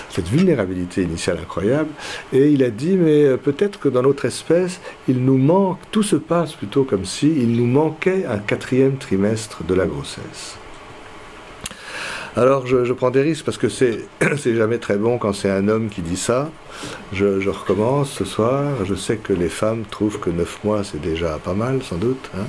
cette 0.09 0.27
vulnérabilité 0.27 1.03
initiale 1.03 1.39
incroyable, 1.41 1.89
et 2.33 2.49
il 2.49 2.63
a 2.63 2.69
dit, 2.69 2.95
mais 2.95 3.37
peut-être 3.37 3.79
que 3.79 3.89
dans 3.89 4.01
notre 4.01 4.25
espèce, 4.25 4.79
il 5.07 5.23
nous 5.23 5.37
manque, 5.37 5.79
tout 5.91 6.03
se 6.03 6.15
passe 6.15 6.53
plutôt 6.53 6.83
comme 6.83 7.05
si 7.05 7.27
il 7.27 7.55
nous 7.55 7.67
manquait 7.67 8.25
un 8.25 8.39
quatrième 8.39 8.97
trimestre 8.97 9.63
de 9.63 9.73
la 9.73 9.85
grossesse. 9.85 10.57
Alors 12.37 12.67
je, 12.67 12.91
prends 12.91 13.11
des 13.11 13.21
risques 13.21 13.45
parce 13.45 13.57
que 13.57 13.69
c'est 13.69 14.55
jamais 14.55 14.77
très 14.77 14.97
bon 14.97 15.17
quand 15.17 15.31
c'est 15.31 15.49
un 15.49 15.69
homme 15.69 15.87
qui 15.87 16.01
dit 16.01 16.17
ça. 16.17 16.49
Je, 17.13 17.47
recommence 17.47 18.11
ce 18.11 18.25
soir. 18.25 18.83
Je 18.83 18.93
sais 18.93 19.15
que 19.15 19.31
les 19.31 19.47
femmes 19.47 19.83
trouvent 19.89 20.19
que 20.19 20.29
9 20.29 20.63
mois 20.65 20.83
c'est 20.83 20.99
déjà 20.99 21.39
pas 21.41 21.53
mal, 21.53 21.81
sans 21.81 21.95
doute. 21.95 22.29
Hein. 22.35 22.43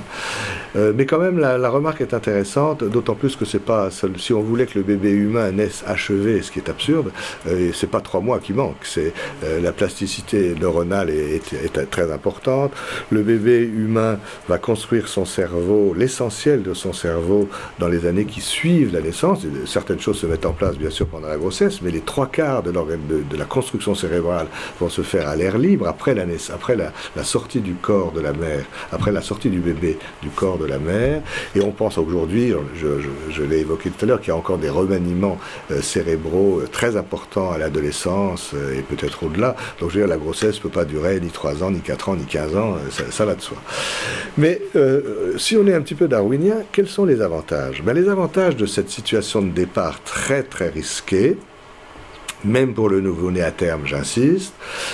Euh, 0.75 0.91
mais 0.93 1.05
quand 1.05 1.19
même, 1.19 1.39
la, 1.39 1.69
remarque 1.69 2.01
est 2.01 2.13
intéressante, 2.13 2.83
d'autant 2.83 3.15
plus 3.15 3.37
que 3.37 3.45
c'est 3.45 3.63
pas. 3.63 3.89
Si 4.17 4.33
on 4.33 4.41
voulait 4.41 4.65
que 4.65 4.77
le 4.77 4.83
bébé 4.83 5.11
humain 5.11 5.51
naisse 5.51 5.85
achevé, 5.87 6.41
ce 6.41 6.51
qui 6.51 6.59
est 6.59 6.69
absurde, 6.69 7.11
euh, 7.47 7.71
c'est 7.73 7.89
pas 7.89 8.01
3 8.01 8.19
mois 8.19 8.39
qui 8.39 8.51
manquent. 8.51 8.75
C'est 8.83 9.13
euh, 9.45 9.61
la 9.61 9.71
plasticité 9.71 10.53
neuronale 10.59 11.09
est, 11.09 11.53
est, 11.53 11.89
très 11.89 12.11
importante. 12.11 12.73
Le 13.09 13.21
bébé 13.21 13.61
humain 13.61 14.19
va 14.49 14.57
construire 14.57 15.07
son 15.07 15.23
cerveau, 15.23 15.93
l'essentiel 15.97 16.61
de 16.61 16.73
son 16.73 16.91
cerveau, 16.91 17.47
dans 17.79 17.87
les 17.87 18.05
années 18.05 18.25
qui 18.25 18.41
suivent 18.41 18.91
la 18.91 18.99
naissance 19.01 19.45
certaines 19.77 19.99
choses 19.99 20.17
se 20.17 20.25
mettent 20.25 20.47
en 20.47 20.53
place, 20.53 20.75
bien 20.75 20.89
sûr, 20.89 21.05
pendant 21.05 21.27
la 21.27 21.37
grossesse, 21.37 21.83
mais 21.83 21.91
les 21.91 22.01
trois 22.01 22.25
quarts 22.25 22.63
de, 22.63 22.71
de, 22.71 23.37
la 23.37 23.45
construction 23.45 23.93
cérébrale 23.93 24.47
vont 24.79 24.89
se 24.89 25.03
faire 25.03 25.29
à 25.29 25.35
l'air 25.35 25.59
libre 25.59 25.87
après, 25.87 26.15
la, 26.15 26.23
après 26.51 26.75
la, 26.75 27.23
sortie 27.23 27.59
du 27.59 27.75
corps 27.75 28.11
de 28.11 28.19
la 28.19 28.33
mère, 28.33 28.65
après 28.91 29.11
la 29.11 29.21
sortie 29.21 29.51
du 29.51 29.59
bébé 29.59 29.99
du 30.23 30.29
corps 30.29 30.57
de 30.57 30.65
la 30.65 30.79
mère. 30.79 31.21
Et 31.55 31.61
on 31.61 31.69
pense 31.69 31.99
aujourd'hui, 31.99 32.55
je, 32.75 33.43
l'ai 33.43 33.59
évoqué 33.59 33.91
tout 33.91 34.03
à 34.03 34.07
l'heure, 34.07 34.19
qu'il 34.19 34.29
y 34.29 34.31
a 34.31 34.35
encore 34.35 34.57
des 34.57 34.69
remaniements 34.69 35.37
euh, 35.69 35.79
cérébraux 35.79 36.61
euh, 36.61 36.67
très 36.67 36.97
importants 36.97 37.51
à 37.51 37.59
l'adolescence 37.59 38.55
et 38.75 38.81
peut-être 38.81 39.25
au-delà. 39.27 39.55
Donc, 39.79 39.91
je 39.91 39.99
veux 39.99 40.05
dire, 40.05 40.09
la 40.09 40.17
grossesse 40.17 40.55
ne 40.55 40.61
peut 40.63 40.69
pas 40.69 40.85
durer 40.85 41.19
ni 41.19 41.29
3 41.29 41.63
ans, 41.63 41.69
ni 41.69 41.81
4 41.81 42.09
ans, 42.09 42.15
ni 42.15 42.25
15 42.25 42.57
ans, 42.57 42.77
ça, 42.89 43.03
ça 43.11 43.25
va 43.25 43.35
de 43.35 43.41
soi. 43.41 43.57
Mais 44.39 44.59
si 45.37 45.55
on 45.55 45.67
est 45.67 45.73
un 45.75 45.81
petit 45.81 45.95
peu 45.95 46.07
darwinien, 46.07 46.57
quels 46.71 46.87
sont 46.87 47.05
les 47.05 47.21
avantages? 47.21 47.83
Ben, 47.83 47.93
Les 47.93 48.09
avantages 48.09 48.55
de 48.55 48.65
cette 48.65 48.89
situation 48.89 49.41
de 49.41 49.49
départ 49.49 49.66
très 50.05 50.43
très 50.43 50.69
risquée, 50.69 51.37
même 52.43 52.73
pour 52.73 52.89
le 52.89 53.01
nouveau-né 53.01 53.41
à 53.41 53.51
terme, 53.51 53.87
j'insiste, 53.87 54.53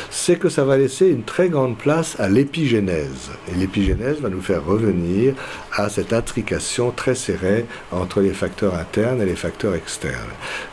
c'est 0.09 0.37
que 0.37 0.47
ça 0.47 0.63
va 0.63 0.77
laisser 0.77 1.07
une 1.07 1.23
très 1.23 1.49
grande 1.49 1.77
place 1.77 2.15
à 2.19 2.29
l'épigénèse. 2.29 3.31
Et 3.51 3.55
l'épigénèse 3.55 4.21
va 4.21 4.29
nous 4.29 4.41
faire 4.41 4.63
revenir 4.65 5.33
à 5.73 5.89
cette 5.89 6.13
intrication 6.13 6.91
très 6.91 7.15
serrée 7.15 7.65
entre 7.91 8.21
les 8.21 8.33
facteurs 8.33 8.75
internes 8.75 9.21
et 9.21 9.25
les 9.25 9.35
facteurs 9.35 9.75
externes. 9.75 10.15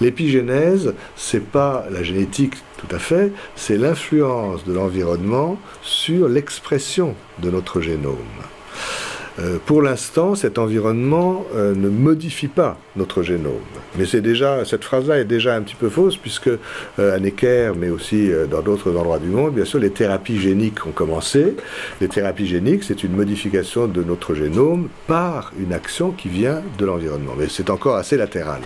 L'épigénèse, 0.00 0.94
c'est 1.16 1.44
pas 1.44 1.86
la 1.90 2.04
génétique 2.04 2.54
tout 2.78 2.94
à 2.94 2.98
fait, 2.98 3.32
c'est 3.56 3.76
l'influence 3.76 4.64
de 4.64 4.72
l'environnement 4.72 5.58
sur 5.82 6.28
l'expression 6.28 7.14
de 7.42 7.50
notre 7.50 7.80
génome. 7.80 8.16
Euh, 9.38 9.58
pour 9.64 9.82
l'instant, 9.82 10.34
cet 10.34 10.58
environnement 10.58 11.44
euh, 11.54 11.74
ne 11.74 11.88
modifie 11.88 12.48
pas 12.48 12.78
notre 12.96 13.22
génome. 13.22 13.52
Mais 13.98 14.06
c'est 14.06 14.20
déjà, 14.20 14.64
cette 14.64 14.84
phrase-là 14.84 15.18
est 15.18 15.24
déjà 15.24 15.54
un 15.54 15.62
petit 15.62 15.74
peu 15.74 15.88
fausse, 15.88 16.16
puisque 16.16 16.48
euh, 16.48 17.16
à 17.16 17.18
Necker, 17.18 17.72
mais 17.76 17.90
aussi 17.90 18.30
dans 18.50 18.62
d'autres 18.62 18.96
endroits 18.96 19.18
du 19.18 19.28
monde, 19.28 19.54
bien 19.54 19.64
sûr, 19.64 19.78
les 19.78 19.90
thérapies 19.90 20.40
géniques 20.40 20.86
ont 20.86 20.92
commencé. 20.92 21.56
Les 22.00 22.08
thérapies 22.08 22.46
géniques, 22.46 22.84
c'est 22.84 23.04
une 23.04 23.12
modification 23.12 23.86
de 23.86 24.02
notre 24.02 24.34
génome 24.34 24.88
par 25.06 25.52
une 25.58 25.72
action 25.72 26.10
qui 26.10 26.28
vient 26.28 26.62
de 26.78 26.84
l'environnement. 26.84 27.32
Mais 27.38 27.46
c'est 27.48 27.70
encore 27.70 27.96
assez 27.96 28.16
latéral. 28.16 28.60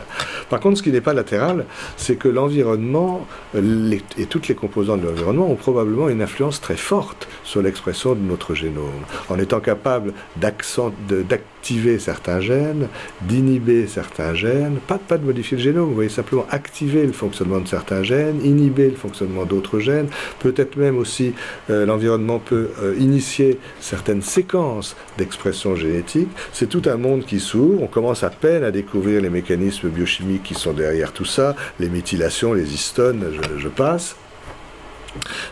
Par 0.49 0.61
contre, 0.61 0.79
ce 0.79 0.83
qui 0.83 0.93
n'est 0.93 1.01
pas 1.01 1.15
latéral, 1.15 1.65
c'est 1.97 2.17
que 2.17 2.29
l'environnement 2.29 3.27
et 3.55 4.27
toutes 4.27 4.49
les 4.49 4.55
composantes 4.55 5.01
de 5.01 5.09
l'environnement 5.09 5.51
ont 5.51 5.57
probablement 5.57 6.09
une 6.09 6.23
influence 6.23 6.61
très 6.61 6.77
forte 6.77 7.29
sur 7.43 7.63
l'expression 7.63 8.15
de 8.15 8.21
notre 8.21 8.55
génome. 8.55 9.05
En 9.29 9.39
étant 9.39 9.61
capable 9.61 10.13
d'activer 10.37 11.99
certains 11.99 12.41
gènes, 12.41 12.89
d'inhiber 13.23 13.87
certains 13.87 14.14
gènes, 14.35 14.79
pas, 14.87 14.99
de 15.19 15.25
modifier 15.25 15.57
le 15.57 15.63
génome, 15.63 15.89
vous 15.89 15.95
voyez 15.95 16.11
simplement 16.11 16.47
activer 16.51 17.07
le 17.07 17.13
fonctionnement 17.13 17.61
de 17.61 17.69
certains 17.69 18.03
gènes, 18.03 18.45
inhiber 18.45 18.91
le 18.91 18.97
fonctionnement 18.97 19.45
d'autres 19.45 19.79
gènes, 19.81 20.09
peut-être 20.41 20.77
même 20.77 20.99
aussi 20.99 21.35
euh, 21.71 21.87
l'environnement 21.87 22.39
peut 22.39 22.71
euh, 22.83 22.95
initier 22.99 23.59
certaines 23.81 24.23
séquences 24.23 24.97
d'expression 25.19 25.75
génétique. 25.77 26.29
C'est 26.53 26.69
tout 26.69 26.83
un 26.87 26.97
monde 26.97 27.25
qui 27.25 27.41
s'ouvre, 27.41 27.83
on 27.83 27.87
commence 27.87 28.23
à 28.23 28.31
peine 28.31 28.65
à 28.65 28.71
découvrir 28.71 29.21
les 29.21 29.31
mécanismes 29.31 29.89
biochimiques 29.89 30.45
qui 30.45 30.55
sont 30.55 30.73
derrière 30.73 31.13
tout 31.13 31.25
ça, 31.25 31.57
les 31.81 31.89
méthylations, 31.89 32.53
les 32.53 32.73
histones, 32.75 33.25
je 33.59 33.69
passe. 33.69 34.17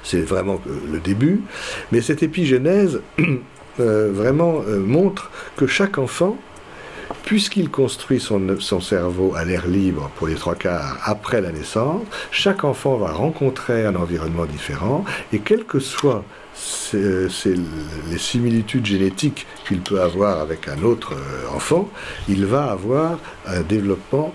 C'est 0.03 0.23
vraiment 0.23 0.61
euh, 0.67 0.93
le 0.93 0.99
début. 0.99 1.41
Mais 1.93 2.01
cette 2.01 2.23
épigénèse, 2.23 3.01
Euh, 3.81 4.11
vraiment 4.13 4.61
montre 4.87 5.31
que 5.57 5.67
chaque 5.67 5.97
enfant, 5.97 6.37
puisqu'il 7.25 7.71
construit 7.71 8.21
son, 8.21 8.81
cerveau 8.81 9.35
à 9.37 9.45
l'air 9.45 9.67
libre 9.67 10.11
pour 10.17 10.27
les 10.27 10.35
trois 10.35 10.55
quarts 10.55 10.99
après 11.05 11.41
la 11.41 11.53
naissance, 11.53 12.03
chaque 12.31 12.65
enfant 12.65 12.97
va 12.97 13.13
rencontrer 13.13 13.87
un 13.87 13.95
environnement 13.95 14.47
différent 14.47 15.05
et 15.33 15.39
quelles 15.39 15.65
que 15.65 15.79
soient 15.79 16.25
les 16.93 18.19
similitudes 18.19 18.87
génétiques 18.87 19.47
qu'il 19.67 19.81
peut 19.81 20.01
avoir 20.01 20.41
avec 20.41 20.69
un 20.69 20.83
autre 20.83 21.15
euh, 21.15 21.57
enfant, 21.57 21.89
il 22.29 22.45
va 22.45 22.65
avoir 22.65 23.19
un 23.47 23.63
développement 23.63 24.35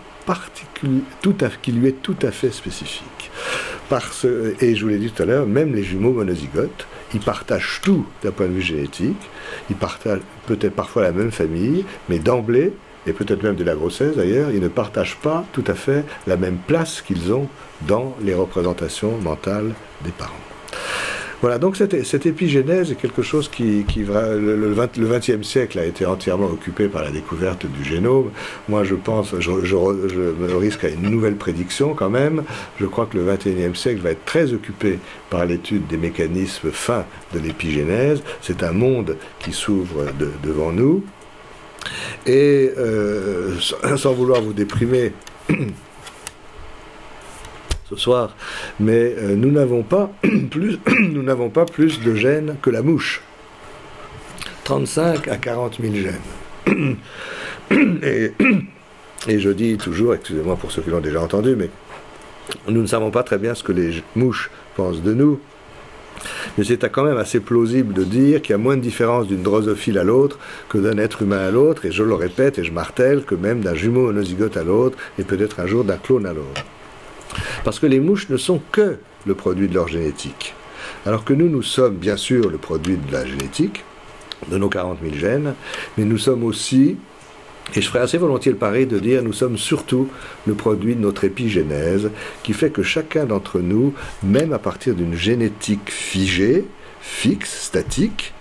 qui 1.62 1.72
lui 1.72 1.88
est 1.88 2.02
tout 2.02 2.16
à 2.22 2.32
fait 2.32 2.52
spécifique. 2.52 3.32
Parce, 3.90 4.26
et 4.60 4.76
je 4.76 4.84
vous 4.84 4.90
l'ai 4.90 4.98
dit 4.98 5.12
tout 5.12 5.24
à 5.24 5.26
l'heure, 5.26 5.46
même 5.46 5.74
les 5.74 5.84
jumeaux 5.84 6.12
monozygotes, 6.12 6.88
ils 7.14 7.20
partagent 7.20 7.80
tout 7.82 8.06
d'un 8.24 8.32
point 8.32 8.48
de 8.48 8.54
vue 8.54 8.62
génétique, 8.62 9.30
ils 9.70 9.76
partagent 9.76 10.22
peut-être 10.46 10.76
parfois 10.76 11.04
la 11.04 11.12
même 11.12 11.32
famille, 11.32 11.86
mais 12.10 12.20
d'emblée, 12.20 12.74
et 13.06 13.14
peut-être 13.14 13.42
même 13.42 13.56
de 13.56 13.64
la 13.64 13.76
grossesse 13.76 14.16
d'ailleurs, 14.16 14.52
ils 14.52 14.62
ne 14.62 14.68
partagent 14.68 15.18
pas 15.18 15.46
tout 15.54 15.64
à 15.68 15.74
fait 15.74 16.04
la 16.28 16.38
même 16.38 16.58
place 16.58 17.02
qu'ils 17.02 17.32
ont 17.32 17.48
dans 17.82 18.16
les 18.22 18.34
représentations 18.34 19.18
mentales 19.18 19.74
des 20.04 20.12
parents. 20.12 20.47
Voilà, 21.40 21.60
donc 21.60 21.78
cette, 21.78 22.26
épigénèse 22.26 22.92
est 22.92 22.96
quelque 22.96 23.22
chose 23.22 23.48
qui, 23.48 23.86
le, 23.96 24.72
20, 24.74 24.98
e 25.30 25.44
siècle 25.44 25.78
a 25.78 25.86
été 25.86 26.04
entièrement 26.04 26.48
occupé 26.48 26.88
par 26.88 27.04
la 27.04 27.12
découverte 27.12 27.68
du 27.68 27.84
génome. 27.84 28.32
Moi, 28.68 28.84
je 28.84 28.96
pense, 28.96 29.36
je, 29.40 29.64
je, 29.64 29.76
me 29.76 30.56
risque 30.56 30.84
à 30.84 30.90
une 30.90 31.10
nouvelle 31.10 31.36
prédiction 31.36 31.94
quand 31.94 32.10
même. 32.10 32.44
Je 32.80 32.88
crois 32.88 33.06
que 33.06 33.18
le 33.18 33.32
21e 33.32 33.76
siècle 33.76 34.02
va 34.02 34.12
être 34.12 34.26
très 34.26 34.52
occupé 34.52 34.98
par 35.30 35.46
l'étude 35.46 35.86
des 35.86 35.98
mécanismes 35.98 36.72
fins 36.72 37.06
de 37.36 37.40
l'épigénèse. 37.40 38.24
C'est 38.42 38.64
un 38.64 38.72
monde 38.72 39.16
qui 39.38 39.54
s'ouvre 39.54 40.06
devant 40.44 40.72
nous. 40.72 41.04
Et 42.26 42.72
euh, 42.78 43.54
sans 43.96 44.14
vouloir 44.14 44.42
vous 44.42 44.54
déprimer, 44.54 45.14
ce 47.90 47.96
soir, 47.96 48.36
mais 48.80 49.16
euh, 49.18 49.36
nous 49.36 49.52
n'avons 49.52 49.84
pas 49.84 50.12
plus, 50.52 50.80
n'avons 51.14 51.50
pas 51.50 51.66
plus 51.66 52.02
de 52.02 52.16
gènes 52.16 52.56
que 52.62 52.70
la 52.70 52.82
mouche. 52.82 53.22
35 54.66 55.28
à 55.30 55.38
40 55.38 55.80
000 55.82 55.94
gènes. 55.96 56.98
Et, 58.02 58.32
et 59.28 59.40
je 59.40 59.50
dis 59.50 59.76
toujours, 59.78 60.14
excusez-moi 60.14 60.56
pour 60.56 60.72
ceux 60.72 60.82
qui 60.82 60.90
l'ont 60.90 61.02
déjà 61.02 61.22
entendu, 61.22 61.58
mais 61.58 61.70
nous 62.70 62.82
ne 62.82 62.88
savons 62.88 63.12
pas 63.12 63.24
très 63.24 63.38
bien 63.38 63.56
ce 63.56 63.64
que 63.64 63.74
les 63.74 64.02
mouches 64.16 64.50
pensent 64.78 65.02
de 65.02 65.14
nous. 65.14 65.42
Mais 66.58 66.64
c'est 66.64 66.90
quand 66.90 67.04
même 67.04 67.18
assez 67.18 67.42
plausible 67.42 67.94
de 67.94 68.06
dire 68.06 68.42
qu'il 68.42 68.52
y 68.52 68.56
a 68.56 68.58
moins 68.58 68.78
de 68.78 68.82
différence 68.82 69.28
d'une 69.28 69.44
drosophile 69.44 69.98
à 69.98 70.06
l'autre 70.06 70.40
que 70.70 70.78
d'un 70.78 70.98
être 70.98 71.24
humain 71.24 71.46
à 71.46 71.52
l'autre, 71.52 71.86
et 71.86 71.92
je 71.92 72.04
le 72.04 72.14
répète 72.14 72.58
et 72.58 72.64
je 72.64 72.72
martèle 72.72 73.24
que 73.24 73.36
même 73.36 73.60
d'un 73.60 73.76
jumeau 73.76 74.06
monozygote 74.06 74.56
à 74.56 74.64
l'autre, 74.64 74.98
et 75.20 75.24
peut-être 75.24 75.60
un 75.60 75.68
jour 75.68 75.84
d'un 75.84 75.98
clone 75.98 76.26
à 76.26 76.34
l'autre. 76.34 76.64
Parce 77.64 77.80
que 77.80 77.86
les 77.86 78.00
mouches 78.00 78.30
ne 78.30 78.38
sont 78.38 78.62
que 78.72 78.98
le 79.26 79.36
produit 79.36 79.68
de 79.68 79.74
leur 79.74 79.88
génétique. 79.88 80.54
Alors 81.06 81.24
que 81.24 81.34
nous, 81.34 81.50
nous 81.50 81.64
sommes 81.64 81.96
bien 81.96 82.18
sûr 82.18 82.50
le 82.50 82.58
produit 82.58 82.98
de 82.98 83.12
la 83.12 83.26
génétique, 83.26 83.84
de 84.50 84.58
nos 84.58 84.70
40 84.70 85.00
000 85.02 85.16
gènes, 85.16 85.54
mais 85.98 86.06
nous 86.06 86.18
sommes 86.18 86.44
aussi, 86.44 86.98
et 87.76 87.82
je 87.82 87.88
ferai 87.88 88.00
assez 88.00 88.18
volontiers 88.18 88.52
le 88.52 88.58
pari 88.58 88.86
de 88.86 89.00
dire, 89.00 89.24
nous 89.24 89.34
sommes 89.34 89.58
surtout 89.58 90.10
le 90.46 90.54
produit 90.54 90.96
de 90.96 91.02
notre 91.02 91.24
épigénèse, 91.24 92.10
qui 92.44 92.54
fait 92.54 92.70
que 92.70 92.84
chacun 92.84 93.26
d'entre 93.26 93.60
nous, 93.60 93.94
même 94.24 94.54
à 94.54 94.60
partir 94.60 94.96
d'une 94.96 95.16
génétique 95.16 95.90
figée, 95.90 96.66
fixe, 97.02 97.64
statique, 97.64 98.34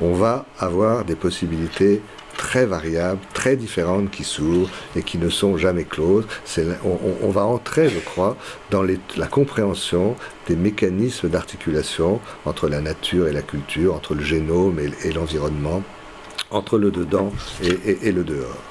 on 0.00 0.12
va 0.12 0.44
avoir 0.58 1.04
des 1.04 1.14
possibilités 1.14 2.02
très 2.36 2.66
variables, 2.66 3.20
très 3.34 3.56
différentes 3.56 4.10
qui 4.10 4.24
s'ouvrent 4.24 4.70
et 4.94 5.02
qui 5.02 5.18
ne 5.18 5.28
sont 5.28 5.56
jamais 5.56 5.84
closes. 5.84 6.26
On, 7.22 7.30
va 7.30 7.44
entrer, 7.44 7.88
je 7.88 7.98
crois, 7.98 8.36
dans 8.70 8.82
la 8.82 9.26
compréhension 9.26 10.16
des 10.46 10.56
mécanismes 10.56 11.28
d'articulation 11.28 12.20
entre 12.44 12.68
la 12.68 12.80
nature 12.80 13.28
et 13.28 13.32
la 13.32 13.42
culture, 13.42 13.94
entre 13.94 14.14
le 14.14 14.22
génome 14.22 14.78
et, 14.78 15.12
l'environnement 15.12 15.82
entre 16.52 16.78
le 16.78 16.92
dedans 16.92 17.32
et, 17.62 18.12
le 18.12 18.22
dehors. 18.22 18.62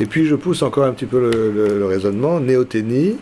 Et 0.00 0.06
puis 0.06 0.24
je 0.24 0.34
pousse 0.34 0.62
encore 0.62 0.84
un 0.84 0.92
petit 0.92 1.04
peu 1.04 1.20
le, 1.20 1.78
le 1.78 1.84
raisonnement. 1.84 2.40
Néothénie, 2.40 3.18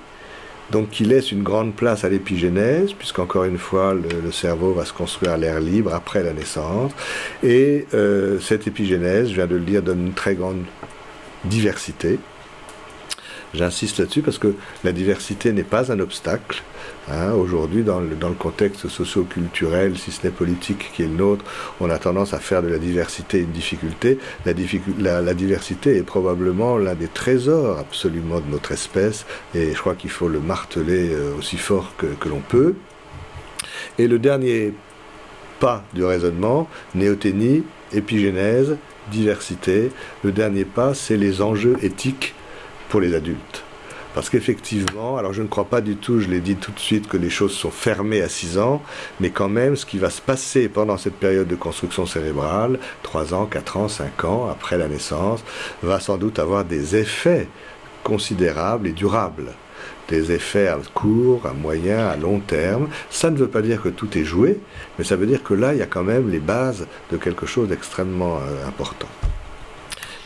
donc 0.70 0.90
qui 0.90 1.04
laisse 1.04 1.32
une 1.32 1.42
grande 1.42 1.74
place 1.74 2.04
à 2.04 2.08
l'épigénèse, 2.08 2.92
puisqu'encore 2.92 3.44
une 3.44 3.58
fois, 3.58 3.94
le, 3.94 4.32
cerveau 4.32 4.72
va 4.72 4.84
se 4.84 4.92
construire 4.92 5.32
à 5.32 5.36
l'air 5.36 5.60
libre 5.60 5.94
après 5.94 6.22
la 6.22 6.32
naissance. 6.32 6.92
Et 7.42 7.86
euh, 7.94 8.38
cette 8.40 8.66
épigénèse, 8.66 9.28
je 9.30 9.34
viens 9.34 9.46
de 9.46 9.54
le 9.54 9.60
dire, 9.60 9.82
donne 9.82 10.06
une 10.08 10.12
très 10.12 10.34
grande 10.34 10.64
diversité. 11.44 12.18
J'insiste 13.55 13.99
là-dessus 13.99 14.22
parce 14.22 14.38
que 14.38 14.55
la 14.84 14.92
diversité 14.92 15.53
n'est 15.53 15.62
pas 15.62 15.92
un 15.92 16.01
obstacle. 16.01 16.62
Hein. 17.11 17.32
Aujourd'hui, 17.32 17.82
dans 17.82 18.01
le, 18.01 18.34
contexte 18.38 18.88
socio-culturel, 18.88 19.97
si 19.97 20.11
ce 20.11 20.24
n'est 20.24 20.32
politique 20.32 20.90
qui 20.94 21.03
est 21.03 21.07
le 21.07 21.14
nôtre, 21.14 21.44
on 21.80 21.88
a 21.88 21.99
tendance 21.99 22.34
à 22.34 22.38
faire 22.38 22.62
de 22.62 22.68
la 22.68 22.78
diversité 22.78 23.38
une 23.38 23.53
difficulté. 23.53 24.18
La, 24.44 25.22
la, 25.22 25.34
diversité 25.34 25.97
est 25.97 26.03
probablement 26.03 26.76
l'un 26.76 26.94
des 26.94 27.09
trésors 27.09 27.78
absolument 27.78 28.40
de 28.40 28.51
notre 28.51 28.72
espèce, 28.72 29.26
et 29.55 29.72
je 29.72 29.78
crois 29.78 29.94
qu'il 29.94 30.11
faut 30.11 30.28
le 30.28 30.40
marteler 30.40 31.11
euh, 31.12 31.36
aussi 31.38 31.57
fort 31.57 31.94
que, 31.97 32.07
que 32.07 32.28
l'on 32.28 32.40
peut. 32.40 32.74
Et 33.99 34.09
le 34.09 34.18
dernier 34.18 34.74
pas 35.61 35.84
du 35.94 36.05
raisonnement, 36.05 36.68
néothénie, 36.94 37.64
épigénèse, 37.92 38.76
diversité, 39.11 39.90
le 40.22 40.32
dernier 40.32 40.64
pas, 40.64 40.94
c'est 40.94 41.16
les 41.16 41.40
enjeux 41.40 41.76
éthiques 41.82 42.34
les 43.01 43.14
adultes. 43.14 43.64
Parce 44.14 44.30
qu'effectivement, 44.30 45.18
alors 45.18 45.34
je 45.34 45.42
ne 45.42 45.47
crois 45.47 45.66
pas 45.66 45.82
du 45.82 45.97
tout, 45.97 46.20
je 46.20 46.28
l'ai 46.28 46.40
dit 46.40 46.57
tout 46.57 46.72
de 46.72 46.78
suite, 46.78 47.07
que 47.07 47.18
les 47.18 47.28
choses 47.28 47.53
sont 47.53 47.70
fermées 47.70 48.22
à 48.22 48.30
6 48.30 48.57
ans, 48.59 48.82
mais 49.20 49.28
quand 49.28 49.51
même, 49.51 49.76
ce 49.76 49.84
qui 49.84 49.99
va 49.99 50.09
se 50.09 50.22
passer 50.22 50.70
pendant 50.70 50.97
cette 50.97 51.16
période 51.16 51.49
de 51.49 51.55
construction 51.55 52.07
cérébrale, 52.07 52.78
3 53.03 53.34
ans, 53.34 53.44
4 53.44 53.76
ans, 53.76 53.88
5 53.88 54.24
ans 54.24 54.49
après 54.51 54.78
la 54.78 54.88
naissance, 54.88 55.44
va 55.82 56.01
sans 56.01 56.16
doute 56.16 56.38
avoir 56.38 56.64
des 56.64 56.97
effets 56.97 57.47
considérables 58.05 58.86
et 58.86 58.92
durables 58.92 59.53
des 60.09 60.32
effets 60.32 60.68
à 60.68 60.78
court, 60.94 61.47
à 61.47 61.53
moyen, 61.53 62.07
à 62.07 62.16
long 62.16 62.40
terme. 62.40 62.88
Ça 63.11 63.30
ne 63.30 63.36
veut 63.36 63.49
pas 63.49 63.62
dire 63.62 63.82
que 63.82 63.88
tout 63.88 64.16
est 64.16 64.24
joué, 64.24 64.61
mais 64.99 65.05
ça 65.05 65.16
veut 65.16 65.26
dire 65.26 65.42
que 65.42 65.55
là, 65.55 65.74
il 65.74 65.78
y 65.78 65.82
a 65.82 65.86
quand 65.86 66.05
même 66.05 66.30
les 66.30 66.38
bases 66.38 66.86
de 67.11 67.16
quelque 67.16 67.47
chose 67.47 67.68
d'extrêmement 67.68 68.36
euh, 68.36 68.66
important. 68.66 69.09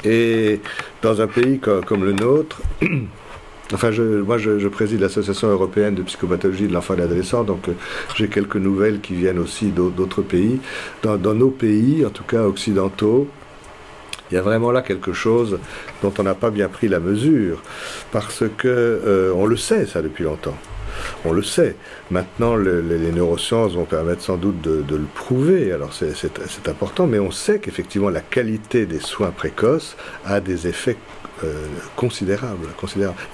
Et 0.04 0.60
dans 1.02 1.20
un 1.20 1.26
pays 1.26 1.58
comme, 1.58 2.04
le 2.04 2.12
nôtre, 2.12 2.62
Enfin, 3.72 3.92
je, 3.92 4.02
moi, 4.02 4.36
je, 4.36 4.66
préside 4.66 5.00
l'Association 5.00 5.46
européenne 5.46 5.94
de 5.94 6.02
psychopathologie 6.02 6.66
de 6.66 6.72
l'enfant 6.72 6.94
et 6.94 6.96
de 6.96 7.02
l'adolescent, 7.02 7.44
donc 7.44 7.68
euh, 7.68 7.72
j'ai 8.16 8.26
quelques 8.26 8.56
nouvelles 8.56 9.00
qui 9.00 9.14
viennent 9.14 9.38
aussi 9.38 9.66
d'autres 9.66 10.22
pays. 10.22 10.58
Dans, 11.04 11.34
nos 11.34 11.50
pays, 11.50 12.04
en 12.04 12.10
tout 12.10 12.24
cas 12.24 12.42
occidentaux, 12.42 13.28
il 14.28 14.34
y 14.34 14.38
a 14.38 14.42
vraiment 14.42 14.72
là 14.72 14.82
quelque 14.82 15.12
chose 15.12 15.60
dont 16.02 16.12
on 16.18 16.22
n'a 16.24 16.34
pas 16.34 16.50
bien 16.50 16.68
pris 16.68 16.88
la 16.88 16.98
mesure, 16.98 17.62
parce 18.10 18.42
que 18.56 18.66
euh, 18.66 19.32
on 19.36 19.46
le 19.46 19.56
sait 19.56 19.86
ça 19.86 20.02
depuis 20.02 20.24
longtemps. 20.24 20.56
On 21.24 21.32
le 21.32 21.42
sait. 21.42 21.76
Maintenant, 22.10 22.56
les 22.56 23.12
neurosciences 23.12 23.72
vont 23.72 23.84
permettre 23.84 24.22
sans 24.22 24.36
doute 24.36 24.60
de, 24.60 24.84
le 24.88 25.06
prouver. 25.14 25.72
Alors 25.72 25.92
c'est 25.92 26.68
important, 26.68 27.06
mais 27.06 27.18
on 27.18 27.30
sait 27.30 27.58
qu'effectivement 27.58 28.10
la 28.10 28.20
qualité 28.20 28.86
des 28.86 29.00
soins 29.00 29.30
précoces 29.30 29.96
a 30.24 30.40
des 30.40 30.66
effets 30.66 30.96
euh, 31.44 31.66
considérables. 31.96 32.68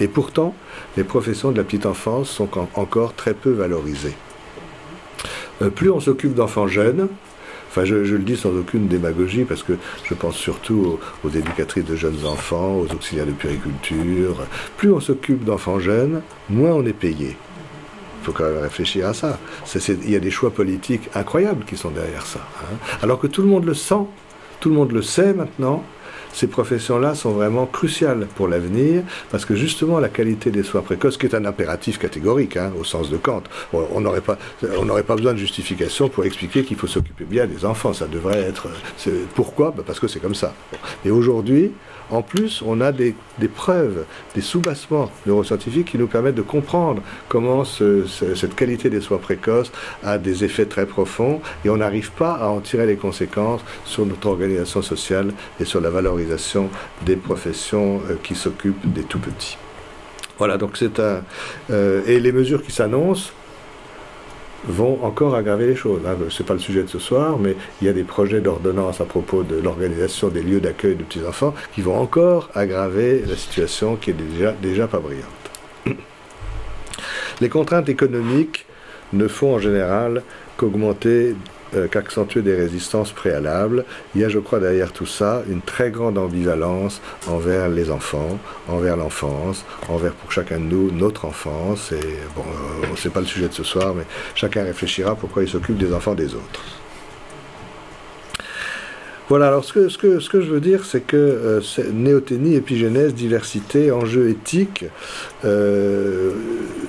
Et 0.01 0.09
pourtant, 0.09 0.55
les 0.97 1.05
professions 1.05 1.51
de 1.51 1.57
la 1.57 1.65
petite 1.65 1.87
enfance 1.87 2.31
sont 2.31 2.49
encore 2.75 3.15
très 3.15 3.35
peu 3.35 3.51
valorisées. 3.51 4.15
Euh, 5.63 5.71
plus 5.71 5.91
on 5.91 6.01
s'occupe 6.01 6.35
d'enfants 6.35 6.69
jeunes, 6.69 7.09
Enfin, 7.77 7.85
je, 7.85 7.95
le 7.95 8.21
dis 8.21 8.39
sans 8.39 8.57
aucune 8.57 8.89
démagogie 8.89 9.45
parce 9.45 9.63
que 9.63 9.75
je 10.05 10.15
pense 10.15 10.37
surtout 10.37 10.99
aux, 11.23 11.29
éducatrices 11.29 11.85
de 11.85 11.95
jeunes 11.95 12.25
enfants, 12.25 12.75
aux 12.77 12.91
auxiliaires 12.91 13.27
de 13.27 13.33
puriculture. 13.33 14.47
Plus 14.79 14.91
on 14.91 14.99
s'occupe 14.99 15.45
d'enfants 15.45 15.79
jeunes, 15.79 16.23
moins 16.49 16.71
on 16.71 16.87
est 16.87 16.95
payé. 16.95 17.37
Faut 18.27 18.33
quand 18.33 18.43
même 18.43 18.59
réfléchir 18.59 19.07
à 19.07 19.15
ça. 19.15 19.39
il 19.87 20.11
y 20.11 20.17
a 20.17 20.19
des 20.19 20.33
choix 20.33 20.51
politiques 20.51 21.09
incroyables 21.15 21.65
qui 21.65 21.77
sont 21.77 21.91
derrière 21.91 22.27
ça. 22.27 22.41
Hein. 22.61 22.77
Alors 23.01 23.21
que 23.21 23.29
tout 23.29 23.41
le 23.41 23.47
monde 23.47 23.65
le 23.65 23.75
sent, 23.75 24.05
tout 24.59 24.69
le 24.69 24.75
monde 24.75 24.91
le 24.91 25.01
sait 25.01 25.33
maintenant, 25.33 25.85
ces 26.33 26.49
professions-là 26.49 27.15
sont 27.15 27.31
vraiment 27.31 27.67
cruciales 27.67 28.27
pour 28.35 28.49
l'avenir, 28.49 29.05
parce 29.31 29.45
que 29.45 29.55
justement 29.55 30.01
la 30.01 30.09
qualité 30.09 30.51
des 30.51 30.65
soins 30.65 30.81
précoces, 30.83 31.17
qui 31.17 31.27
est 31.27 31.37
un 31.37 31.45
impératif 31.45 32.01
catégorique, 32.01 32.57
hein, 32.57 32.73
au 32.81 32.83
sens 32.83 33.11
de 33.11 33.17
Kant, 33.17 33.45
on 33.73 34.01
n'aurait 34.01 34.23
pas, 34.23 34.37
pas 35.07 35.17
besoin 35.17 35.33
de 35.33 35.39
justification 35.39 36.09
pour 36.09 36.25
expliquer 36.25 36.65
qu'il 36.65 36.77
faut 36.77 36.89
s'occuper 36.89 37.25
bien 37.25 37.47
des 37.47 37.65
enfants. 37.65 37.93
Ça 37.93 38.09
devrait 38.09 38.41
être. 38.41 38.67
Pourquoi? 39.37 39.73
Ben, 39.77 39.85
Parce 39.87 40.01
que 40.01 40.09
c'est 40.09 40.19
comme 40.19 40.35
ça. 40.35 40.53
Et 41.05 41.13
aujourd'hui, 41.13 41.71
en 42.11 42.23
plus, 42.23 42.63
on 42.65 42.81
a 42.81 42.93
des, 42.93 43.15
preuves, 43.55 44.05
des 44.35 44.41
sous-bassements 44.41 45.11
neuroscientifiques 45.27 45.89
qui 45.89 45.99
nous 45.99 46.07
permettent 46.07 46.37
de 46.37 46.43
comprendre 46.43 47.03
comment 47.29 47.65
cette 47.65 48.55
qualité 48.55 48.91
des 48.91 49.01
soins 49.01 49.19
précoces 49.19 49.73
a 50.05 50.19
des 50.19 50.45
effets 50.45 50.67
très 50.67 50.87
profonds 50.87 51.41
et 51.65 51.71
on 51.71 51.79
n'arrive 51.79 52.13
pas 52.13 52.35
à 52.35 52.47
en 52.49 52.61
tirer 52.61 52.87
les 52.87 52.97
conséquences 52.97 53.63
sur 53.85 54.07
notre 54.07 54.29
organisation 54.29 54.83
sociale 54.83 55.33
et 55.61 55.65
sur 55.65 55.81
la 55.81 55.91
valorisation 55.91 56.71
des 57.05 57.17
professions 57.17 58.01
euh, 58.11 58.17
qui 58.23 58.35
s'occupent 58.35 58.93
des 58.93 59.03
tout 59.03 59.19
petits. 59.19 59.59
Voilà, 60.39 60.59
donc 60.59 60.77
c'est 60.77 61.01
un. 61.01 61.23
Euh, 61.71 62.03
et 62.07 62.21
les 62.21 62.33
mesures 62.33 62.63
qui 62.63 62.73
s'annoncent, 62.73 63.33
vont 64.67 64.99
encore 65.05 65.35
aggraver 65.35 65.67
les 65.67 65.77
choses. 65.77 66.01
Hein. 66.07 66.17
Ce 66.29 66.43
n'est 66.43 66.47
pas 66.47 66.55
le 66.55 66.61
sujet 66.61 66.83
de 66.83 66.89
ce 66.89 66.99
soir, 66.99 67.39
mais 67.39 67.57
il 67.81 67.87
y 67.87 67.91
a 67.91 67.93
des 67.93 68.05
projets 68.05 68.41
d'ordonnance 68.41 69.01
à 69.01 69.05
propos 69.05 69.43
de 69.43 69.57
l'organisation 69.57 70.29
des 70.29 70.43
lieux 70.43 70.61
d'accueil 70.61 70.97
de 70.97 71.05
petits-enfants 71.05 71.55
qui 71.75 71.83
vont 71.83 71.99
encore 71.99 72.51
aggraver 72.55 73.25
la 73.27 73.37
situation 73.37 73.97
qui 73.97 74.11
est 74.11 74.15
déjà, 74.15 74.53
déjà 74.53 74.87
pas 74.87 74.99
brillante. 74.99 75.25
Les 77.41 77.49
contraintes 77.49 77.89
économiques 77.89 78.67
ne 79.13 79.29
font 79.29 79.55
en 79.55 79.59
général 79.59 80.23
qu'augmenter 80.57 81.35
euh, 81.77 81.89
qu'accentuer 81.89 82.43
des 82.43 82.55
résistances 82.55 83.13
préalables. 83.13 83.85
Il 84.15 84.21
y 84.21 84.25
a, 84.25 84.29
je 84.29 84.39
crois, 84.39 84.61
derrière 84.61 84.93
tout 84.93 85.07
ça, 85.07 85.43
une 85.49 85.61
très 85.61 85.91
grande 85.91 86.19
ambivalence 86.19 87.01
envers 87.29 87.69
les 87.69 87.91
enfants, 87.91 88.39
envers 88.69 88.97
l'enfance, 88.97 89.65
envers 89.89 90.13
pour 90.13 90.33
chacun 90.33 90.59
de 90.59 90.65
nous 90.65 90.91
notre 90.91 91.25
enfance. 91.25 91.93
Et 91.93 92.19
bon, 92.35 92.43
euh, 92.43 92.87
c'est 92.97 93.13
pas 93.13 93.21
le 93.21 93.27
sujet 93.27 93.49
de 93.49 93.55
ce 93.55 93.65
soir, 93.65 93.95
mais 93.95 94.05
chacun 94.35 94.65
réfléchira 94.65 95.15
pourquoi 95.15 95.43
il 95.43 95.49
s'occupe 95.49 95.77
des 95.77 95.93
enfants 95.93 96.15
des 96.15 96.35
autres. 96.35 96.76
Voilà, 99.29 99.49
alors 99.49 99.65
ce 99.65 99.73
que, 99.73 100.41
je 100.41 100.51
veux 100.51 100.61
dire, 100.61 100.85
c'est 100.85 101.01
que 101.01 101.17
euh, 101.17 101.61
néothénie, 101.93 102.55
épigénèse, 102.55 103.13
diversité, 103.13 103.91
enjeux 103.91 104.29
éthiques, 104.29 104.85
euh, 105.45 106.31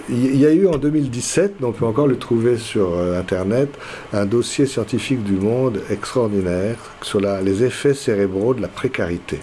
il 0.08 0.40
y, 0.40 0.46
a 0.46 0.52
eu 0.52 0.68
en 0.68 0.78
2017, 0.78 1.56
on 1.64 1.72
peut 1.72 1.86
encore 1.86 2.06
le 2.06 2.18
trouver 2.18 2.58
sur 2.58 2.94
euh, 2.94 3.20
Internet, 3.20 3.70
un 4.14 4.28
dossier 4.28 4.68
scientifique 4.68 5.24
du 5.24 5.34
monde 5.34 5.82
extraordinaire 5.90 6.78
sur 7.02 7.20
les 7.20 7.64
effets 7.64 7.96
cérébraux 7.96 8.54
de 8.54 8.62
la 8.62 8.68
précarité. 8.68 9.40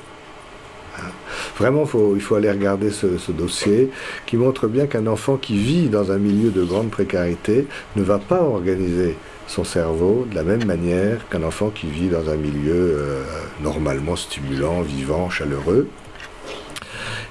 Hein. 0.96 1.10
Vraiment, 1.58 1.88
il 2.14 2.20
faut 2.20 2.34
aller 2.36 2.50
regarder 2.50 2.90
ce 2.90 3.32
dossier 3.32 3.90
qui 4.24 4.36
montre 4.36 4.68
bien 4.68 4.86
qu'un 4.86 5.08
enfant 5.08 5.36
qui 5.36 5.58
vit 5.58 5.88
dans 5.88 6.12
un 6.12 6.18
milieu 6.18 6.50
de 6.50 6.62
grande 6.62 6.90
précarité 6.90 7.66
ne 7.96 8.04
va 8.04 8.20
pas 8.20 8.42
organiser 8.42 9.16
son 9.46 9.64
cerveau 9.64 10.26
de 10.30 10.34
la 10.34 10.42
même 10.42 10.64
manière 10.64 11.28
qu'un 11.28 11.42
enfant 11.42 11.70
qui 11.70 11.86
vit 11.86 12.08
dans 12.08 12.28
un 12.30 12.36
milieu 12.36 12.72
euh, 12.74 13.22
normalement 13.60 14.16
stimulant, 14.16 14.82
vivant, 14.82 15.30
chaleureux. 15.30 15.88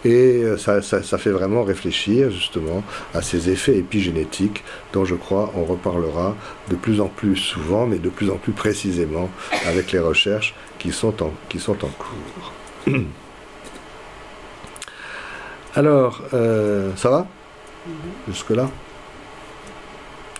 Et 0.05 0.43
euh, 0.43 0.57
ça, 0.57 0.81
ça, 0.81 1.17
fait 1.17 1.31
vraiment 1.31 1.63
réfléchir 1.63 2.29
justement 2.29 2.83
à 3.13 3.21
ces 3.21 3.49
effets 3.49 3.77
épigénétiques 3.77 4.63
dont 4.91 5.05
je 5.05 5.15
crois 5.15 5.51
on 5.55 5.63
reparlera 5.63 6.35
de 6.69 6.75
plus 6.75 6.99
en 6.99 7.07
plus 7.07 7.37
souvent, 7.37 7.85
mais 7.87 7.99
de 7.99 8.09
plus 8.09 8.29
en 8.29 8.35
plus 8.35 8.51
précisément 8.51 9.29
avec 9.65 9.93
les 9.93 9.99
recherches 9.99 10.55
qui 10.77 10.91
sont 10.91 11.23
en, 11.23 11.31
qui 11.47 11.59
sont 11.59 11.77
en 11.85 11.89
cours. 11.89 12.53
Alors, 15.75 16.21
euh, 16.33 16.91
ça 16.95 17.09
va? 17.09 17.25
Jusque-là? 18.27 18.69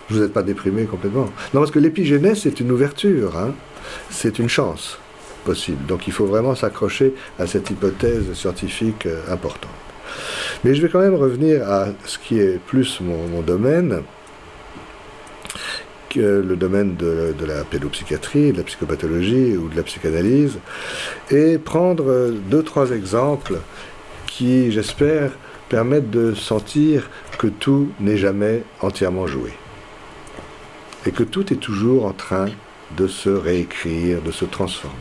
Vous 0.10 0.20
n'êtes 0.20 0.34
pas 0.34 0.43
déprimé 0.43 0.86
complètement. 0.86 1.30
Non, 1.54 1.62
parce 1.62 1.72
que 1.72 1.80
l'épigénèse, 1.80 2.41
c'est 2.41 2.60
une 2.60 2.72
ouverture, 2.72 3.38
hein. 3.38 3.54
c'est 4.10 4.39
une 4.39 4.49
chance 4.49 4.97
possible. 5.43 5.86
Donc 5.86 6.08
il 6.08 6.14
faut 6.14 6.26
vraiment 6.26 6.56
s'accrocher 6.56 7.14
à 7.39 7.47
cette 7.47 7.70
hypothèse 7.70 8.34
scientifique 8.34 9.06
euh, 9.06 9.22
importante. 9.32 9.72
Mais 10.64 10.76
je 10.76 10.82
vais 10.82 10.89
quand 10.89 10.99
même 10.99 11.16
revenir 11.16 11.70
à 11.70 11.88
ce 12.06 12.18
qui 12.18 12.39
est 12.39 12.60
plus 12.60 13.01
mon, 13.01 13.41
domaine, 13.41 14.04
que 16.10 16.20
le 16.20 16.56
domaine 16.56 16.95
de, 16.95 17.34
de, 17.38 17.45
la 17.45 17.64
pédopsychiatrie, 17.64 18.51
de 18.51 18.58
la 18.58 18.64
psychopathologie 18.64 19.58
ou 19.58 19.70
de 19.70 19.76
la 19.76 19.84
psychanalyse, 19.84 20.60
et 21.32 21.58
prendre 21.58 22.32
deux, 22.49 22.64
trois 22.64 22.91
exemples 22.91 23.58
qui, 24.28 24.72
j'espère, 24.72 25.32
permettent 25.70 26.12
de 26.12 26.34
sentir 26.36 27.10
que 27.39 27.47
tout 27.47 27.89
n'est 27.99 28.18
jamais 28.18 28.64
entièrement 28.82 29.26
joué 29.26 29.51
et 31.06 31.12
que 31.12 31.24
tout 31.24 31.51
est 31.51 31.58
toujours 31.58 32.06
en 32.06 32.14
train 32.14 32.47
de 32.97 33.08
se 33.08 33.30
réécrire, 33.30 34.22
de 34.22 34.32
se 34.32 34.45
transformer. 34.45 34.95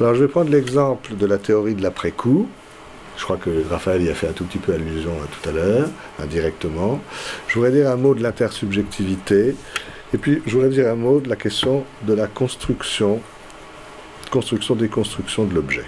Alors 0.00 0.14
je 0.14 0.24
vais 0.24 0.28
prendre 0.28 0.50
l'exemple 0.50 1.16
de 1.16 1.26
la 1.26 1.38
théorie 1.38 1.74
de 1.74 1.82
l'après-coup. 1.82 2.48
Je 3.16 3.22
crois 3.22 3.36
que 3.36 3.50
Raphaël 3.70 4.02
y 4.02 4.10
a 4.10 4.14
fait 4.14 4.28
un 4.28 4.32
tout 4.32 4.44
petit 4.44 4.58
peu 4.58 4.74
allusion 4.74 5.12
tout 5.30 5.48
à 5.48 5.52
l'heure, 5.52 5.88
indirectement. 6.20 7.00
Je 7.46 7.54
voudrais 7.54 7.70
dire 7.70 7.88
un 7.88 7.96
mot 7.96 8.14
de 8.14 8.22
l'intersubjectivité, 8.22 9.54
et 10.12 10.18
puis 10.18 10.42
je 10.46 10.52
voudrais 10.52 10.70
dire 10.70 10.88
un 10.88 10.96
mot 10.96 11.20
de 11.20 11.28
la 11.28 11.36
question 11.36 11.84
de 12.02 12.12
la 12.12 12.26
construction, 12.26 13.20
construction-déconstruction 14.32 15.44
de 15.44 15.54
l'objet. 15.54 15.84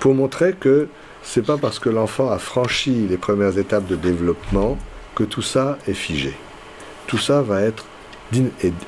Pour 0.00 0.14
montrer 0.14 0.54
que 0.54 0.88
c'est 1.22 1.44
pas 1.44 1.58
parce 1.58 1.78
que 1.78 1.90
l'enfant 1.90 2.30
a 2.30 2.38
franchi 2.38 3.06
les 3.08 3.18
premières 3.18 3.58
étapes 3.58 3.86
de 3.86 3.96
développement 3.96 4.78
que 5.16 5.24
tout 5.24 5.42
ça 5.42 5.78
est 5.88 5.94
figé. 5.94 6.34
Tout 7.08 7.18
ça 7.18 7.42
va, 7.42 7.62
être, 7.62 7.84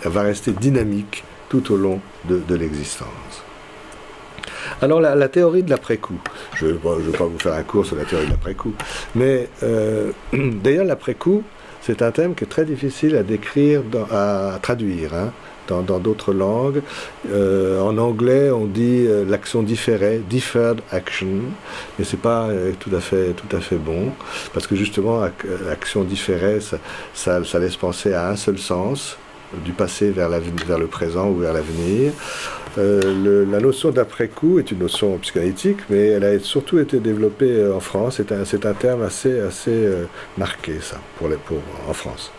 va 0.04 0.22
rester 0.22 0.52
dynamique 0.52 1.24
tout 1.48 1.72
au 1.72 1.76
long 1.76 2.00
de, 2.28 2.54
l'existence. 2.54 3.08
Alors 4.82 5.00
la, 5.00 5.28
théorie 5.28 5.62
de 5.62 5.70
l'après-coup, 5.70 6.20
je 6.54 6.66
ne 6.66 6.72
vais 6.72 7.18
pas 7.18 7.24
vous 7.24 7.38
faire 7.38 7.54
un 7.54 7.62
cours 7.62 7.86
sur 7.86 7.96
la 7.96 8.04
théorie 8.04 8.26
de 8.26 8.32
l'après-coup, 8.32 8.74
mais 9.14 9.48
euh, 9.62 10.12
d'ailleurs 10.32 10.84
l'après-coup, 10.84 11.42
c'est 11.80 12.02
un 12.02 12.10
thème 12.10 12.34
qui 12.34 12.44
est 12.44 12.48
très 12.48 12.66
difficile 12.66 13.16
à 13.16 13.22
décrire, 13.22 13.82
à 14.10 14.58
traduire 14.60 15.14
hein, 15.14 15.32
dans 15.68 15.98
d'autres 15.98 16.32
langues. 16.32 16.82
Euh, 17.30 17.80
en 17.80 17.98
anglais, 17.98 18.50
on 18.50 18.66
dit 18.66 19.04
euh, 19.06 19.24
l'action 19.26 19.62
différée, 19.62 20.20
deferred 20.30 20.80
action, 20.90 21.40
mais 21.98 22.04
c'est 22.04 22.20
pas 22.20 22.48
tout 22.80 22.94
à 22.94 23.00
fait 23.00 23.32
tout 23.32 23.56
à 23.56 23.60
fait 23.60 23.76
bon 23.76 24.12
parce 24.52 24.66
que 24.66 24.76
justement, 24.76 25.22
action 25.70 26.02
différée, 26.04 26.58
ça, 27.14 27.40
laisse 27.58 27.76
penser 27.76 28.14
à 28.14 28.30
un 28.30 28.36
seul 28.36 28.58
sens 28.58 29.16
du 29.64 29.72
passé 29.72 30.10
vers, 30.10 30.28
le 30.28 30.86
présent 30.86 31.28
ou 31.28 31.38
vers 31.38 31.52
l'avenir. 31.52 32.12
Euh, 32.76 33.46
la 33.50 33.60
notion 33.60 33.90
d'après-coup 33.90 34.58
est 34.58 34.70
une 34.70 34.78
notion 34.78 35.16
psychanalytique, 35.18 35.78
mais 35.88 36.08
elle 36.08 36.24
a 36.24 36.38
surtout 36.38 36.78
été 36.78 37.00
développée 37.00 37.50
euh, 37.50 37.74
en 37.74 37.80
France. 37.80 38.16
C'est 38.18 38.32
un, 38.32 38.42
un, 38.42 38.74
terme 38.74 39.02
assez, 39.02 39.40
assez 39.40 39.70
euh, 39.70 40.04
marqué, 40.36 40.80
ça, 40.80 40.98
pour, 41.16 41.28
les, 41.28 41.36
pour 41.36 41.58
en 41.88 41.92
France. 41.92 42.30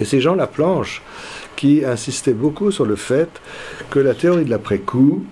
Et 0.00 0.04
c'est 0.04 0.20
Jean 0.20 0.34
Laplanche 0.34 1.02
qui 1.60 1.84
insistait 1.84 2.32
beaucoup 2.32 2.70
sur 2.70 2.86
le 2.86 2.96
fait 2.96 3.28
que 3.90 3.98
la 3.98 4.14
théorie 4.14 4.46
de 4.46 4.50
l'après-coup, 4.50 5.26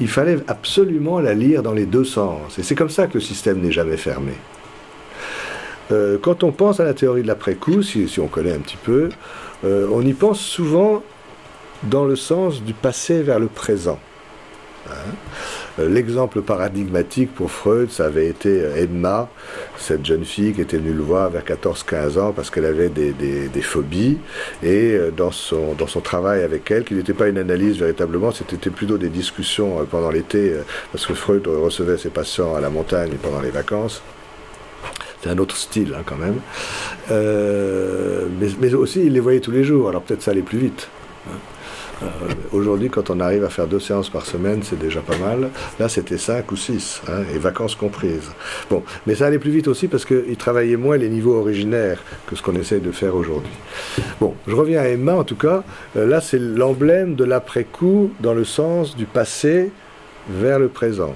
il 0.00 0.08
fallait 0.08 0.38
absolument 0.48 1.20
la 1.20 1.32
lire 1.32 1.62
dans 1.62 1.74
les 1.74 1.86
deux 1.86 2.02
sens. 2.02 2.58
Et 2.58 2.64
c'est 2.64 2.74
comme 2.74 2.90
ça 2.90 3.06
que 3.06 3.14
le 3.14 3.20
système 3.20 3.60
n'est 3.60 3.70
jamais 3.70 3.96
fermé. 3.96 4.32
quand 6.22 6.42
on 6.42 6.50
pense 6.50 6.80
à 6.80 6.84
la 6.84 6.92
théorie 6.94 7.22
de 7.22 7.28
l'après-coup, 7.28 7.82
si, 7.82 8.08
on 8.18 8.26
connaît 8.26 8.52
un 8.52 8.58
petit 8.58 8.78
peu, 8.78 9.10
on 9.62 10.04
y 10.04 10.12
pense 10.12 10.40
souvent 10.40 11.04
dans 11.84 12.04
le 12.04 12.16
sens 12.16 12.64
du 12.64 12.74
passé 12.74 13.22
vers 13.22 13.38
le 13.38 13.46
présent. 13.46 14.00
Hein. 14.88 15.14
Euh, 15.78 15.88
l'exemple 15.88 16.42
paradigmatique 16.42 17.34
pour 17.34 17.50
Freud, 17.50 17.90
ça 17.90 18.06
avait 18.06 18.26
été 18.26 18.62
Emma, 18.76 19.28
cette 19.78 20.04
jeune 20.04 20.24
fille 20.24 20.52
qui 20.52 20.60
était 20.60 20.78
venue 20.78 20.92
le 20.92 21.02
voir 21.02 21.30
vers 21.30 21.44
14-15 21.44 22.18
ans 22.18 22.32
parce 22.32 22.50
qu'elle 22.50 22.64
avait 22.64 22.88
des, 22.88 23.62
phobies. 23.62 24.18
Et 24.62 24.92
euh, 24.94 25.10
dans 25.10 25.30
son, 25.30 25.76
travail 26.02 26.42
avec 26.42 26.70
elle, 26.70 26.84
qui 26.84 26.94
n'était 26.94 27.12
pas 27.12 27.28
une 27.28 27.38
analyse 27.38 27.78
véritablement, 27.78 28.32
c'était 28.32 28.70
plutôt 28.70 28.98
des 28.98 29.08
discussions 29.08 29.80
euh, 29.80 29.84
pendant 29.84 30.10
l'été, 30.10 30.54
parce 30.92 31.06
que 31.06 31.14
Freud 31.14 31.46
recevait 31.46 31.98
ses 31.98 32.10
patients 32.10 32.54
à 32.54 32.60
la 32.60 32.70
montagne 32.70 33.12
pendant 33.22 33.40
les 33.40 33.50
vacances. 33.50 34.02
C'est 35.22 35.28
un 35.28 35.38
autre 35.38 35.56
style 35.56 35.94
hein, 35.94 36.02
quand 36.04 36.16
même. 36.16 36.40
mais, 37.10 38.48
mais, 38.58 38.74
aussi, 38.74 39.02
il 39.04 39.12
les 39.12 39.20
voyait 39.20 39.40
tous 39.40 39.50
les 39.50 39.64
jours, 39.64 39.90
alors 39.90 40.02
peut-être 40.02 40.22
ça 40.22 40.30
allait 40.30 40.40
plus 40.40 40.58
vite. 40.58 40.88
Euh, 42.02 42.06
aujourd'hui, 42.52 42.88
quand 42.88 43.10
on 43.10 43.20
arrive 43.20 43.44
à 43.44 43.48
faire 43.48 43.66
deux 43.66 43.80
séances 43.80 44.08
par 44.08 44.24
semaine, 44.24 44.62
c'est 44.62 44.78
déjà 44.78 45.00
pas 45.00 45.16
mal. 45.18 45.50
Là, 45.78 45.88
c'était 45.88 46.18
cinq 46.18 46.50
ou 46.52 46.56
six, 46.56 47.02
hein, 47.08 47.22
et 47.34 47.38
vacances 47.38 47.74
comprises. 47.74 48.30
Bon, 48.70 48.82
mais 49.06 49.14
ça 49.14 49.26
allait 49.26 49.38
plus 49.38 49.50
vite 49.50 49.68
aussi 49.68 49.88
parce 49.88 50.04
qu'il 50.04 50.36
travaillait 50.36 50.76
moins 50.76 50.96
les 50.96 51.08
niveaux 51.08 51.38
originaires 51.38 52.02
que 52.26 52.36
ce 52.36 52.42
qu'on 52.42 52.54
essaye 52.54 52.80
de 52.80 52.92
faire 52.92 53.14
aujourd'hui. 53.14 53.52
Bon, 54.20 54.34
je 54.46 54.54
reviens 54.54 54.80
à 54.80 54.88
Emma 54.88 55.14
en 55.14 55.24
tout 55.24 55.36
cas. 55.36 55.62
Euh, 55.96 56.06
là, 56.06 56.20
c'est 56.20 56.38
l'emblème 56.38 57.14
de 57.14 57.24
l'après-coup 57.24 58.12
dans 58.20 58.34
le 58.34 58.44
sens 58.44 58.96
du 58.96 59.06
passé 59.06 59.70
vers 60.28 60.58
le 60.58 60.68
présent. 60.68 61.14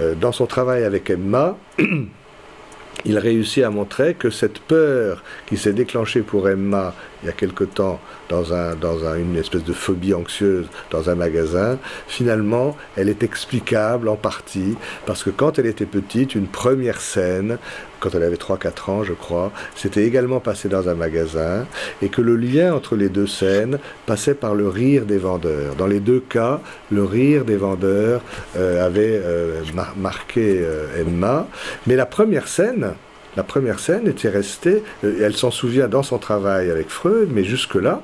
Euh, 0.00 0.14
dans 0.14 0.32
son 0.32 0.46
travail 0.46 0.84
avec 0.84 1.10
Emma, 1.10 1.56
il 3.04 3.18
réussit 3.18 3.64
à 3.64 3.70
montrer 3.70 4.14
que 4.14 4.30
cette 4.30 4.58
peur 4.60 5.22
qui 5.46 5.56
s'est 5.56 5.72
déclenchée 5.72 6.20
pour 6.20 6.48
Emma 6.48 6.94
il 7.22 7.26
y 7.26 7.28
a 7.28 7.32
quelque 7.32 7.64
temps 7.64 8.00
dans, 8.28 8.52
un, 8.52 8.74
dans 8.74 9.14
une 9.14 9.36
espèce 9.36 9.64
de 9.64 9.72
phobie 9.72 10.14
anxieuse 10.14 10.66
dans 10.90 11.10
un 11.10 11.14
magasin, 11.14 11.78
finalement, 12.06 12.76
elle 12.96 13.08
est 13.08 13.22
explicable 13.22 14.08
en 14.08 14.16
partie 14.16 14.76
parce 15.06 15.22
que 15.22 15.30
quand 15.30 15.58
elle 15.58 15.66
était 15.66 15.86
petite, 15.86 16.34
une 16.34 16.46
première 16.46 17.00
scène, 17.00 17.58
quand 18.00 18.14
elle 18.14 18.22
avait 18.22 18.36
3-4 18.36 18.90
ans, 18.90 19.04
je 19.04 19.12
crois, 19.12 19.52
s'était 19.74 20.04
également 20.04 20.40
passée 20.40 20.68
dans 20.68 20.88
un 20.88 20.94
magasin 20.94 21.66
et 22.02 22.08
que 22.08 22.22
le 22.22 22.36
lien 22.36 22.74
entre 22.74 22.96
les 22.96 23.08
deux 23.08 23.26
scènes 23.26 23.78
passait 24.06 24.34
par 24.34 24.54
le 24.54 24.68
rire 24.68 25.04
des 25.04 25.18
vendeurs. 25.18 25.74
Dans 25.76 25.86
les 25.86 26.00
deux 26.00 26.20
cas, 26.20 26.60
le 26.90 27.04
rire 27.04 27.44
des 27.44 27.56
vendeurs 27.56 28.22
euh, 28.56 28.84
avait 28.84 29.20
euh, 29.24 29.62
marqué 29.96 30.60
euh, 30.60 31.00
Emma, 31.00 31.48
mais 31.86 31.96
la 31.96 32.06
première 32.06 32.48
scène, 32.48 32.94
la 33.36 33.42
première 33.42 33.78
scène 33.78 34.08
était 34.08 34.28
restée, 34.28 34.82
euh, 35.04 35.20
elle 35.22 35.36
s'en 35.36 35.50
souvient 35.50 35.88
dans 35.88 36.02
son 36.02 36.18
travail 36.18 36.70
avec 36.70 36.88
Freud, 36.88 37.28
mais 37.32 37.44
jusque-là, 37.44 38.02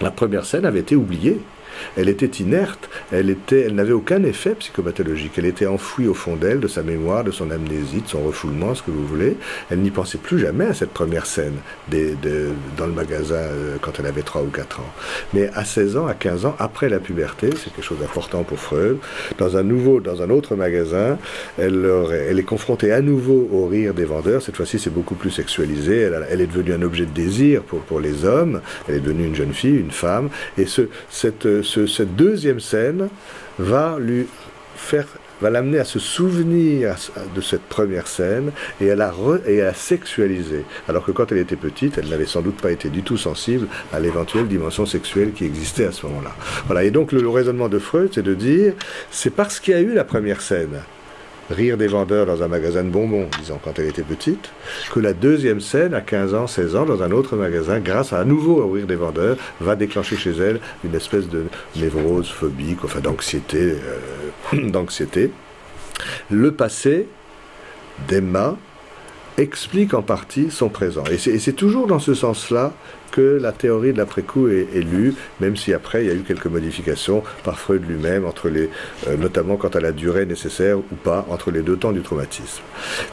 la 0.00 0.10
première 0.10 0.44
scène 0.44 0.64
avait 0.64 0.80
été 0.80 0.96
oubliée. 0.96 1.40
Elle 1.96 2.08
était 2.08 2.42
inerte, 2.42 2.88
elle, 3.12 3.30
était, 3.30 3.62
elle 3.62 3.74
n'avait 3.74 3.92
aucun 3.92 4.22
effet 4.24 4.54
psychopathologique. 4.54 5.32
Elle 5.36 5.46
était 5.46 5.66
enfouie 5.66 6.06
au 6.06 6.14
fond 6.14 6.36
d'elle, 6.36 6.60
de 6.60 6.68
sa 6.68 6.82
mémoire, 6.82 7.24
de 7.24 7.30
son 7.30 7.50
amnésie, 7.50 8.02
de 8.02 8.08
son 8.08 8.22
refoulement, 8.22 8.74
ce 8.74 8.82
que 8.82 8.90
vous 8.90 9.06
voulez. 9.06 9.36
Elle 9.70 9.80
n'y 9.80 9.90
pensait 9.90 10.18
plus 10.18 10.38
jamais 10.38 10.66
à 10.66 10.74
cette 10.74 10.90
première 10.90 11.26
scène 11.26 11.54
dans 11.90 12.86
le 12.86 12.92
magasin 12.92 13.34
euh, 13.34 13.76
quand 13.80 13.92
elle 13.98 14.06
avait 14.06 14.22
3 14.22 14.42
ou 14.42 14.48
4 14.48 14.80
ans. 14.80 14.92
Mais 15.32 15.50
à 15.54 15.64
16 15.64 15.96
ans, 15.96 16.06
à 16.06 16.14
15 16.14 16.46
ans, 16.46 16.56
après 16.58 16.88
la 16.88 16.98
puberté, 16.98 17.50
c'est 17.50 17.72
quelque 17.72 17.84
chose 17.84 17.98
d'important 17.98 18.42
pour 18.42 18.58
Freud, 18.58 18.98
dans 19.38 19.56
un 19.56 19.62
nouveau, 19.62 20.00
dans 20.00 20.22
un 20.22 20.30
autre 20.30 20.56
magasin, 20.56 21.18
elle, 21.58 22.38
est 22.38 22.42
confrontée 22.42 22.92
à 22.92 23.00
nouveau 23.00 23.48
au 23.52 23.66
rire 23.66 23.94
des 23.94 24.04
vendeurs. 24.04 24.42
Cette 24.42 24.56
fois-ci, 24.56 24.78
c'est 24.78 24.92
beaucoup 24.92 25.14
plus 25.14 25.30
sexualisé. 25.30 26.10
Elle, 26.30 26.40
est 26.40 26.46
devenue 26.46 26.72
un 26.72 26.82
objet 26.82 27.06
de 27.06 27.10
désir 27.10 27.62
pour, 27.62 28.00
les 28.00 28.24
hommes. 28.24 28.60
Elle 28.88 28.96
est 28.96 29.00
devenue 29.00 29.26
une 29.26 29.34
jeune 29.34 29.52
fille, 29.52 29.78
une 29.78 29.90
femme. 29.90 30.28
Et 30.58 30.66
ce, 30.66 30.88
cette 31.08 31.62
cette 31.64 32.14
deuxième 32.14 32.60
scène 32.60 33.08
va 33.58 33.96
lui 33.98 34.26
faire 34.76 35.06
va 35.40 35.50
l'amener 35.50 35.78
à 35.78 35.84
se 35.84 35.98
souvenir 35.98 36.94
de 37.34 37.40
cette 37.40 37.62
première 37.62 38.06
scène 38.06 38.52
et 38.80 38.90
à 38.90 38.96
la, 38.96 39.12
et 39.46 39.62
sexualiser. 39.74 40.64
Alors 40.88 41.04
que 41.04 41.10
quand 41.10 41.32
elle 41.32 41.38
était 41.38 41.56
petite, 41.56 41.98
elle 41.98 42.08
n'avait 42.08 42.26
sans 42.26 42.40
doute 42.40 42.56
pas 42.56 42.70
été 42.70 42.88
du 42.88 43.02
tout 43.02 43.16
sensible 43.16 43.66
à 43.92 44.00
l'éventuelle 44.00 44.48
dimension 44.48 44.86
sexuelle 44.86 45.32
qui 45.32 45.44
existait 45.44 45.86
à 45.86 45.92
ce 45.92 46.06
moment-là. 46.06 46.34
Voilà. 46.66 46.84
Et 46.84 46.90
donc 46.90 47.12
le 47.12 47.28
raisonnement 47.28 47.68
de 47.68 47.78
Freud, 47.78 48.10
c'est 48.14 48.22
de 48.22 48.34
dire, 48.34 48.74
c'est 49.10 49.34
parce 49.34 49.60
qu'il 49.60 49.74
y 49.74 49.76
a 49.76 49.80
eu 49.80 49.92
la 49.92 50.04
première 50.04 50.40
scène 50.40 50.80
rire 51.50 51.76
des 51.76 51.86
vendeurs 51.86 52.26
dans 52.26 52.42
un 52.42 52.48
magasin 52.48 52.84
de 52.84 52.88
bonbons, 52.88 53.28
disons, 53.38 53.58
quand 53.62 53.78
elle 53.78 53.88
était 53.88 54.02
petite, 54.02 54.50
que 54.92 55.00
la 55.00 55.12
deuxième 55.12 55.60
scène, 55.60 55.94
à 55.94 56.00
15 56.00 56.34
ans, 56.34 56.46
16 56.46 56.76
ans, 56.76 56.84
dans 56.84 57.02
un 57.02 57.10
autre 57.10 57.36
magasin, 57.36 57.80
grâce 57.80 58.12
à, 58.12 58.24
nouveau 58.24 58.62
au 58.62 58.70
rire 58.70 58.86
des 58.86 58.96
vendeurs, 58.96 59.36
va 59.60 59.76
déclencher 59.76 60.16
chez 60.16 60.32
elle 60.32 60.60
une 60.84 60.94
espèce 60.94 61.28
de 61.28 61.44
névrose 61.76 62.28
phobique, 62.28 62.84
enfin 62.84 63.00
d'anxiété. 63.00 63.76
Euh, 64.52 64.68
d'anxiété. 64.70 65.30
Le 66.30 66.52
passé 66.52 67.06
d'Emma 68.08 68.56
explique 69.38 69.94
en 69.94 70.02
partie 70.02 70.50
son 70.50 70.68
présent. 70.68 71.04
Et 71.10 71.18
c'est 71.18 71.52
toujours 71.52 71.86
dans 71.86 71.98
ce 71.98 72.14
sens-là 72.14 72.72
que 73.14 73.38
la 73.40 73.52
théorie 73.52 73.92
de 73.92 73.98
l'après-coup 73.98 74.48
est, 74.48 74.82
lue, 74.82 75.14
même 75.38 75.56
si 75.56 75.72
après 75.72 76.04
il 76.04 76.08
y 76.08 76.10
a 76.10 76.14
eu 76.14 76.24
quelques 76.26 76.46
modifications 76.46 77.22
par 77.44 77.60
Freud 77.60 77.84
lui-même, 77.88 78.24
entre 78.24 78.48
les, 78.48 78.68
euh, 79.06 79.16
notamment 79.16 79.56
quant 79.56 79.68
à 79.68 79.78
la 79.78 79.92
durée 79.92 80.26
nécessaire 80.26 80.78
ou 80.78 80.96
pas 81.04 81.24
entre 81.30 81.52
les 81.52 81.62
deux 81.62 81.76
temps 81.76 81.92
du 81.92 82.02
traumatisme. 82.02 82.62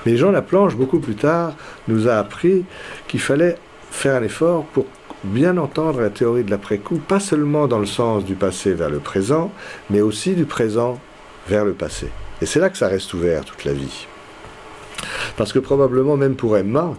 Mais 0.08 0.18
Jean 0.18 0.32
Laplanche, 0.32 0.76
beaucoup 0.76 1.00
plus 1.00 1.14
tard, 1.14 1.54
nous 1.88 2.08
a 2.08 2.16
appris 2.16 2.66
qu'il 3.08 3.20
fallait 3.20 3.58
faire 3.92 4.16
un 4.16 4.24
effort 4.24 4.66
pour 4.74 4.88
bien 5.24 5.56
entendre 5.58 6.02
la 6.02 6.10
théorie 6.10 6.44
de 6.44 6.50
l'après-coup, 6.50 6.98
pas 6.98 7.20
seulement 7.20 7.68
dans 7.68 7.78
le 7.78 7.86
sens 7.86 8.26
du 8.26 8.34
passé 8.34 8.74
vers 8.74 8.90
le 8.90 8.98
présent, 8.98 9.52
mais 9.92 10.02
aussi 10.02 10.34
du 10.34 10.46
présent 10.46 11.00
vers 11.48 11.64
le 11.64 11.74
passé. 11.74 12.08
Et 12.42 12.48
c'est 12.48 12.60
là 12.60 12.72
que 12.72 12.78
ça 12.78 12.88
reste 12.88 13.14
ouvert 13.14 13.46
toute 13.46 13.66
la 13.66 13.74
vie. 13.74 14.08
Parce 15.38 15.54
que 15.54 15.60
probablement 15.60 16.18
même 16.18 16.36
pour 16.36 16.58
Emma, 16.58 16.96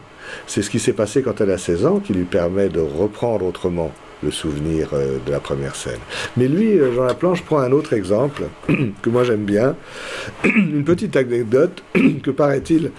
c'est 0.46 0.62
ce 0.62 0.70
qui 0.70 0.78
s'est 0.78 0.92
passé 0.92 1.22
quand 1.22 1.40
elle 1.40 1.50
a 1.50 1.58
16 1.58 1.86
ans 1.86 2.00
qui 2.00 2.12
lui 2.12 2.24
permet 2.24 2.68
de 2.68 2.80
reprendre 2.80 3.46
autrement 3.46 3.92
le 4.22 4.30
souvenir 4.30 4.90
euh, 4.92 5.18
de 5.24 5.30
la 5.30 5.40
première 5.40 5.74
scène. 5.74 5.98
Mais 6.36 6.48
lui, 6.48 6.78
euh, 6.78 6.94
Jean 6.94 7.04
Laplanche 7.04 7.42
prend 7.42 7.58
un 7.58 7.72
autre 7.72 7.92
exemple 7.92 8.44
que 9.02 9.10
moi 9.10 9.24
j'aime 9.24 9.44
bien, 9.44 9.76
une 10.44 10.84
petite 10.84 11.16
anecdote 11.16 11.82
que 12.22 12.30
paraît-il, 12.30 12.92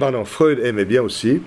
pardon, 0.00 0.24
Freud 0.24 0.58
aimait 0.62 0.84
bien 0.84 1.02
aussi. 1.02 1.40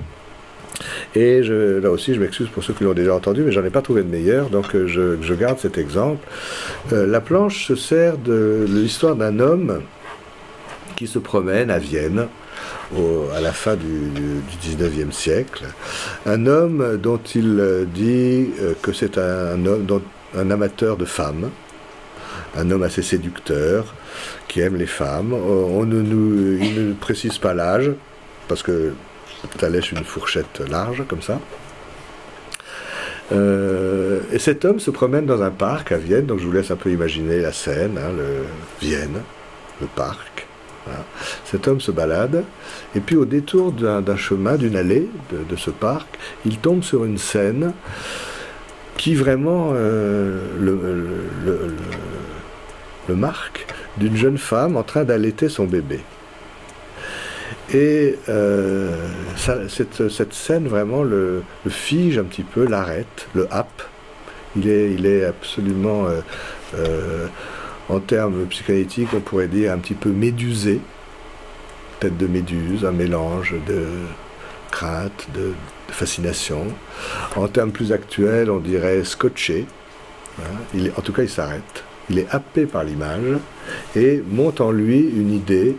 Et 1.15 1.41
là 1.41 1.89
aussi, 1.89 2.13
je 2.13 2.19
m'excuse 2.19 2.49
pour 2.49 2.61
ceux 2.61 2.73
qui 2.73 2.83
l'ont 2.83 2.93
déjà 2.93 3.15
entendu, 3.15 3.43
mais 3.43 3.53
j'en 3.53 3.63
ai 3.63 3.69
pas 3.69 3.81
trouvé 3.81 4.03
de 4.03 4.09
meilleur, 4.09 4.49
donc 4.49 4.75
euh, 4.75 4.87
je, 4.87 5.33
garde 5.33 5.57
cet 5.57 5.77
exemple. 5.77 6.27
La 6.91 7.21
planche 7.21 7.65
se 7.67 7.75
sert 7.75 8.17
de 8.17 8.65
l'histoire 8.67 9.15
d'un 9.15 9.39
homme 9.39 9.81
qui 10.97 11.07
se 11.07 11.17
promène 11.17 11.71
à 11.71 11.79
Vienne 11.79 12.27
à 13.35 13.41
la 13.41 13.51
fin 13.51 13.75
du, 13.75 14.09
du, 14.09 14.41
19e 14.63 15.11
siècle. 15.11 15.65
Un 16.25 16.45
homme 16.45 16.97
dont 16.97 17.19
il 17.35 17.87
dit 17.93 18.49
euh, 18.61 18.73
que 18.81 18.93
c'est 18.93 19.17
un 19.17 19.57
un 20.37 20.51
amateur 20.51 20.97
de 20.97 21.05
femmes, 21.05 21.49
un 22.55 22.71
homme 22.71 22.83
assez 22.83 23.01
séducteur, 23.01 23.93
qui 24.47 24.61
aime 24.61 24.75
les 24.75 24.85
femmes. 24.85 25.33
On 25.33 25.85
ne 25.85 26.01
nous, 26.01 26.57
il 26.61 26.89
ne 26.89 26.93
précise 26.93 27.37
pas 27.37 27.53
l'âge, 27.53 27.91
parce 28.47 28.63
que 28.63 28.93
ça 29.59 29.69
laisse 29.69 29.91
une 29.91 30.03
fourchette 30.03 30.61
large 30.69 31.03
comme 31.07 31.21
ça. 31.21 31.39
Euh, 33.31 34.19
et 34.31 34.39
cet 34.39 34.65
homme 34.65 34.79
se 34.79 34.91
promène 34.91 35.25
dans 35.25 35.41
un 35.41 35.49
parc 35.49 35.91
à 35.91 35.97
Vienne, 35.97 36.25
donc 36.25 36.39
je 36.39 36.45
vous 36.45 36.51
laisse 36.51 36.69
un 36.69 36.75
peu 36.75 36.91
imaginer 36.91 37.39
la 37.41 37.51
scène, 37.51 37.97
hein, 37.97 38.11
le, 38.15 38.45
Vienne, 38.85 39.21
le 39.81 39.87
parc. 39.87 40.34
Cet 41.45 41.67
homme 41.67 41.81
se 41.81 41.91
balade, 41.91 42.43
et 42.95 42.99
puis 42.99 43.15
au 43.15 43.25
détour 43.25 43.71
d'un 43.71 44.17
chemin, 44.17 44.55
d'une 44.55 44.75
allée 44.75 45.09
de, 45.31 45.55
ce 45.55 45.69
parc, 45.69 46.07
il 46.45 46.57
tombe 46.57 46.83
sur 46.83 47.05
une 47.05 47.17
scène 47.17 47.73
qui 48.97 49.15
vraiment 49.15 49.73
le, 49.73 50.79
le, 53.07 53.15
marque 53.15 53.65
d'une 53.97 54.15
jeune 54.15 54.37
femme 54.37 54.77
en 54.77 54.83
train 54.83 55.03
d'allaiter 55.03 55.49
son 55.49 55.65
bébé. 55.65 55.99
Et 57.73 58.17
cette, 59.35 60.09
cette, 60.09 60.33
scène 60.33 60.67
vraiment 60.67 61.03
le, 61.03 61.43
fige 61.67 62.17
un 62.17 62.23
petit 62.23 62.43
peu, 62.43 62.65
l'arrête, 62.65 63.27
le 63.33 63.47
happe. 63.51 63.83
Il 64.55 64.69
est, 64.69 64.93
il 64.93 65.05
est 65.05 65.25
absolument 65.25 66.07
en 67.89 67.99
termes 67.99 68.45
psychanalytiques, 68.47 69.09
on 69.13 69.19
pourrait 69.19 69.47
dire 69.47 69.71
un 69.71 69.77
petit 69.77 69.93
peu 69.93 70.09
médusé, 70.09 70.79
tête 71.99 72.17
de 72.17 72.27
méduse, 72.27 72.85
un 72.85 72.91
mélange 72.91 73.55
de 73.67 73.85
crainte, 74.71 75.27
de, 75.33 75.53
fascination. 75.87 76.65
En 77.35 77.47
termes 77.47 77.71
plus 77.71 77.91
actuels, 77.91 78.49
on 78.49 78.59
dirait 78.59 79.03
scotché. 79.03 79.65
Hein. 80.39 80.79
En 80.97 81.01
tout 81.01 81.13
cas, 81.13 81.23
il 81.23 81.29
s'arrête. 81.29 81.83
Il 82.09 82.19
est 82.19 82.27
happé 82.31 82.65
par 82.65 82.83
l'image 82.83 83.37
et 83.95 84.21
monte 84.27 84.61
en 84.61 84.71
lui 84.71 84.99
une 84.99 85.33
idée 85.33 85.77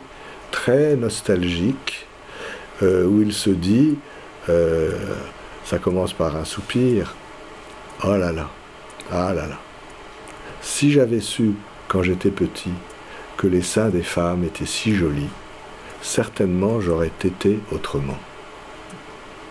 très 0.50 0.96
nostalgique 0.96 2.07
euh, 2.82 3.04
où 3.04 3.22
il 3.22 3.32
se 3.32 3.50
dit, 3.50 3.96
euh, 4.48 4.92
ça 5.64 5.78
commence 5.78 6.12
par 6.12 6.34
un 6.36 6.44
soupir, 6.44 7.14
oh 8.04 8.16
là 8.16 8.32
là, 8.32 8.48
ah 9.12 9.32
là 9.32 9.46
là, 9.46 9.59
si 10.61 10.90
j'avais 10.90 11.20
su 11.20 11.52
quand 11.89 12.03
j'étais 12.03 12.30
petit, 12.30 12.72
que 13.37 13.47
les 13.47 13.62
seins 13.62 13.91
des 13.91 14.03
femmes 14.03 14.45
étaient 14.45 14.66
si 14.66 14.95
jolis, 14.95 15.28
certainement 16.03 16.80
j'aurais 16.80 17.11
été 17.24 17.59
autrement. 17.72 18.18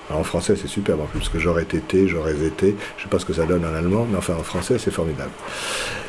en 0.09 0.23
français 0.23 0.55
c'est 0.55 0.67
superbe 0.67 1.01
en 1.01 1.05
plus, 1.05 1.19
parce 1.19 1.29
que 1.29 1.39
j'aurais 1.39 1.63
été, 1.63 2.07
j'aurais 2.07 2.45
été, 2.45 2.75
je 2.97 3.01
ne 3.01 3.03
sais 3.03 3.09
pas 3.09 3.19
ce 3.19 3.25
que 3.25 3.33
ça 3.33 3.45
donne 3.45 3.65
en 3.65 3.73
allemand, 3.73 4.07
mais 4.09 4.17
enfin 4.17 4.35
en 4.35 4.43
français 4.43 4.77
c'est 4.79 4.91
formidable. 4.91 5.31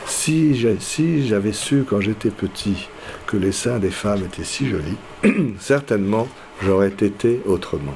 Si 0.07 0.55
j'avais 0.57 1.53
su 1.53 1.85
quand 1.89 2.01
j'étais 2.01 2.31
petit 2.31 2.89
que 3.27 3.37
les 3.37 3.53
seins 3.53 3.79
des 3.79 3.91
femmes 3.91 4.25
étaient 4.25 4.45
si 4.45 4.69
jolis, 4.69 4.97
certainement 5.59 6.29
j'aurais 6.63 6.89
été 6.89 7.41
autrement. 7.45 7.95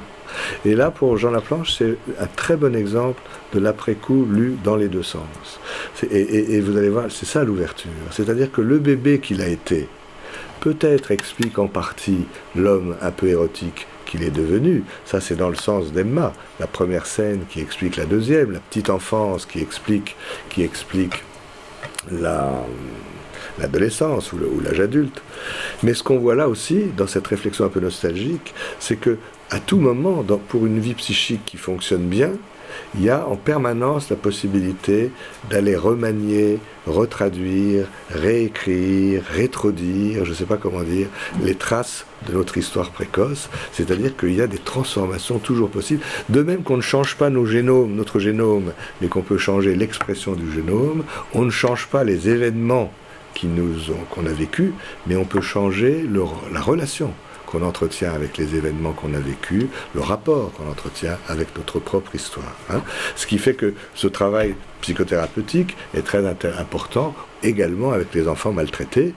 Et 0.65 0.75
là, 0.75 0.91
pour 0.91 1.17
Jean 1.17 1.31
Laplanche, 1.31 1.73
c'est 1.79 1.97
un 2.19 2.27
très 2.27 2.57
bon 2.57 2.75
exemple 2.75 3.21
de 3.53 3.61
l'après-coup 3.61 4.27
lu 4.31 4.57
dans 4.63 4.77
les 4.77 4.89
deux 4.89 5.03
sens. 5.03 5.61
Et, 6.11 6.61
vous 6.61 6.77
allez 6.77 6.91
voir, 6.91 7.07
c'est 7.11 7.27
ça 7.27 7.45
l'ouverture. 7.45 7.91
C'est-à-dire 8.11 8.51
que 8.51 8.61
le 8.61 8.79
bébé 8.79 9.21
qu'il 9.21 9.41
a 9.41 9.49
été, 9.49 9.89
peut-être 10.61 11.11
explique 11.11 11.59
en 11.59 11.67
partie 11.67 12.27
l'homme 12.55 12.97
un 13.01 13.11
peu 13.11 13.29
érotique 13.29 13.87
qu'il 14.07 14.23
est 14.23 14.31
devenu. 14.31 14.85
Ça, 15.05 15.21
c'est 15.21 15.37
dans 15.37 15.49
le 15.49 15.57
sens 15.57 15.93
d'Emma. 15.93 16.33
La 16.59 16.67
première 16.67 17.07
scène 17.07 17.45
qui 17.49 17.61
explique 17.61 17.97
la 17.97 18.07
deuxième, 18.07 18.53
la 18.53 18.61
petite 18.61 18.91
enfance 18.91 19.47
qui 19.47 19.61
explique, 19.61 20.17
qui 20.49 20.63
explique 20.63 21.23
l'adolescence 23.59 24.33
ou 24.33 24.39
l'âge 24.63 24.81
adulte. 24.81 25.23
Mais 25.83 25.95
ce 25.95 26.03
qu'on 26.03 26.19
voit 26.19 26.35
là 26.35 26.49
aussi, 26.49 26.87
dans 26.97 27.07
cette 27.07 27.27
réflexion 27.27 27.65
un 27.65 27.69
peu 27.69 27.81
nostalgique, 27.81 28.55
c'est 28.79 28.97
que 28.97 29.17
à 29.51 29.59
tout 29.59 29.79
moment, 29.79 30.25
pour 30.49 30.67
une 30.67 30.79
vie 30.79 30.95
psychique 30.95 31.45
qui 31.45 31.57
fonctionne 31.57 32.07
bien, 32.07 32.31
il 32.95 33.03
y 33.03 33.11
a 33.11 33.27
en 33.27 33.35
permanence 33.35 34.09
la 34.09 34.17
possibilité 34.17 35.11
d'aller 35.51 35.75
remanier, 35.77 36.59
retraduire, 36.87 37.89
réécrire, 38.11 39.23
rétrodire, 39.29 40.25
je 40.25 40.31
ne 40.31 40.35
sais 40.35 40.45
pas 40.45 40.57
comment 40.57 40.83
dire, 40.83 41.09
les 41.43 41.57
traces 41.57 42.07
de 42.29 42.33
notre 42.33 42.59
histoire 42.59 42.91
précoce, 42.91 43.51
c'est-à-dire 43.73 44.17
qu'il 44.17 44.35
y 44.35 44.41
a 44.41 44.47
des 44.47 44.59
transformations 44.59 45.39
toujours 45.41 45.71
possibles, 45.71 46.03
de 46.29 46.43
même 46.43 46.63
qu'on 46.63 46.77
ne 46.77 46.83
change 46.83 47.17
pas 47.17 47.29
nos 47.29 47.45
génomes, 47.45 47.95
notre 47.97 48.21
génome, 48.21 48.73
mais 49.01 49.09
qu'on 49.09 49.23
peut 49.23 49.39
changer 49.39 49.75
l'expression 49.75 50.35
du 50.35 50.53
génome, 50.53 51.05
on 51.35 51.43
ne 51.43 51.51
change 51.51 51.89
pas 51.89 52.05
les 52.05 52.29
événements 52.29 52.93
qu'on 54.11 54.27
a 54.27 54.33
vécus, 54.33 54.73
mais 55.07 55.17
on 55.17 55.25
peut 55.25 55.41
changer 55.41 56.05
la 56.53 56.61
relation 56.61 57.13
qu'on 57.51 57.63
entretient 57.63 58.13
avec 58.13 58.39
les 58.39 58.55
événements 58.55 58.93
qu'on 58.93 59.15
a 59.15 59.19
vécus, 59.19 59.67
le 59.95 60.01
rapport 60.01 60.53
qu'on 60.53 60.71
entretient 60.71 61.19
avec 61.29 61.57
notre 61.57 61.79
propre 61.79 62.15
histoire. 62.15 62.57
Hein. 62.71 62.83
Ce 63.17 63.27
qui 63.27 63.39
fait 63.39 63.55
que 63.55 63.75
ce 63.95 64.07
travail 64.07 64.55
psychothérapeutique 64.81 65.77
est 65.95 66.03
très 66.03 66.27
important 66.27 67.15
également 67.43 67.93
avec 67.93 68.15
les 68.15 68.29
enfants 68.29 68.53
maltraités. 68.53 69.15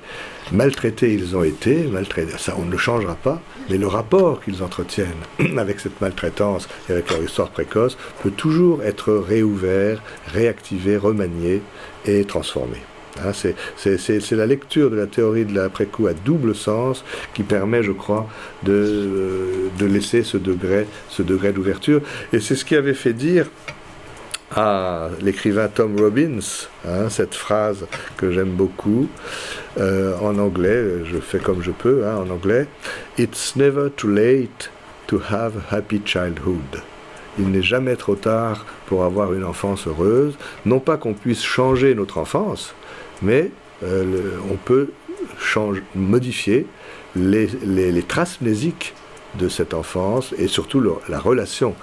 Maltraités 0.51 1.13
ils 1.13 1.36
ont 1.36 1.43
été, 1.43 1.84
maltraités, 1.84 2.38
ça 2.38 2.55
on 2.57 2.65
ne 2.65 2.71
le 2.71 2.77
changera 2.77 3.15
pas, 3.15 3.41
mais 3.69 3.77
le 3.77 3.88
rapport 3.88 4.41
qu'ils 4.41 4.61
entretiennent 4.61 5.07
avec 5.57 5.79
cette 5.79 6.01
maltraitance 6.01 6.67
et 6.89 6.93
avec 6.93 7.09
leur 7.11 7.23
histoire 7.23 7.49
précoce 7.49 7.97
peut 8.21 8.31
toujours 8.31 8.84
être 8.84 9.13
réouvert, 9.13 10.01
réactivé, 10.27 10.97
remanié 10.97 11.61
et 12.05 12.25
transformé. 12.25 12.77
Hein, 13.22 13.32
c'est 13.34 14.32
la 14.32 14.45
lecture 14.45 14.89
de 14.89 14.95
la 14.95 15.05
théorie 15.05 15.45
de 15.45 15.53
l'après-coup 15.53 16.07
à 16.07 16.14
double 16.14 16.55
sens 16.55 17.03
qui 17.34 17.43
permet, 17.43 17.84
je 17.84 17.91
crois, 17.91 18.28
de, 18.64 18.72
euh, 18.74 19.68
de 19.78 19.86
laisser 19.86 20.24
ce 20.24 20.38
degré, 20.38 20.88
ce 21.09 21.22
degré 21.22 21.51
d'ouverture. 21.51 22.01
Et 22.32 22.39
c'est 22.39 22.55
ce 22.55 22.66
qui 22.66 22.76
avait 22.76 22.95
fait 22.95 23.14
dire 23.14 23.47
à 24.55 25.09
l'écrivain 25.22 25.68
Tom 25.68 25.95
Robbins, 25.99 26.39
hein, 26.88 27.09
cette 27.09 27.36
phrase 27.36 27.86
que 28.18 28.32
j'aime 28.32 28.51
beaucoup, 28.51 29.07
euh, 29.80 30.16
en 30.22 30.38
anglais, 30.38 31.03
je 31.05 31.18
fais 31.18 31.39
comme 31.39 31.61
je 31.64 31.72
peux, 31.72 32.05
hein, 32.05 32.18
en 32.18 32.30
anglais, 32.30 32.68
It's 33.18 33.55
never 33.55 33.89
too 33.89 34.09
late 34.09 34.70
to 35.07 35.22
have 35.30 35.53
a 35.57 35.76
happy 35.76 36.01
childhood. 36.05 36.82
Il 37.39 37.49
n'est 37.49 37.64
jamais 37.64 37.95
trop 37.95 38.16
tard 38.16 38.66
pour 38.86 39.03
avoir 39.03 39.34
une 39.34 39.43
enfance 39.43 39.88
heureuse. 39.88 40.38
Non 40.66 40.80
pas 40.80 40.97
qu'on 40.97 41.14
puisse 41.14 41.41
changer 41.41 41.95
notre 41.95 42.20
enfance, 42.20 42.76
mais 43.24 43.49
euh, 43.84 44.38
on 44.51 44.55
peut 44.55 44.89
modifier 45.95 46.67
les, 47.15 48.03
traces 48.07 48.41
mnésiques 48.41 48.93
de 49.36 49.49
cette 49.49 49.74
enfance 49.74 50.34
et 50.38 50.47
surtout 50.47 50.82
la 51.09 51.19
relation 51.19 51.76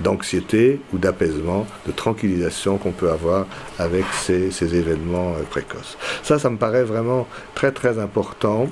d'anxiété 0.00 0.80
ou 0.92 0.98
d'apaisement, 0.98 1.66
de 1.86 1.92
tranquillisation 1.92 2.78
qu'on 2.78 2.90
peut 2.90 3.10
avoir 3.10 3.46
avec 3.78 4.04
ces, 4.12 4.50
événements 4.74 5.34
euh, 5.34 5.42
précoces. 5.48 5.96
Ça, 6.22 6.38
ça 6.38 6.50
me 6.50 6.56
paraît 6.56 6.84
vraiment 6.84 7.28
très 7.54 7.70
très 7.70 7.98
important. 7.98 8.68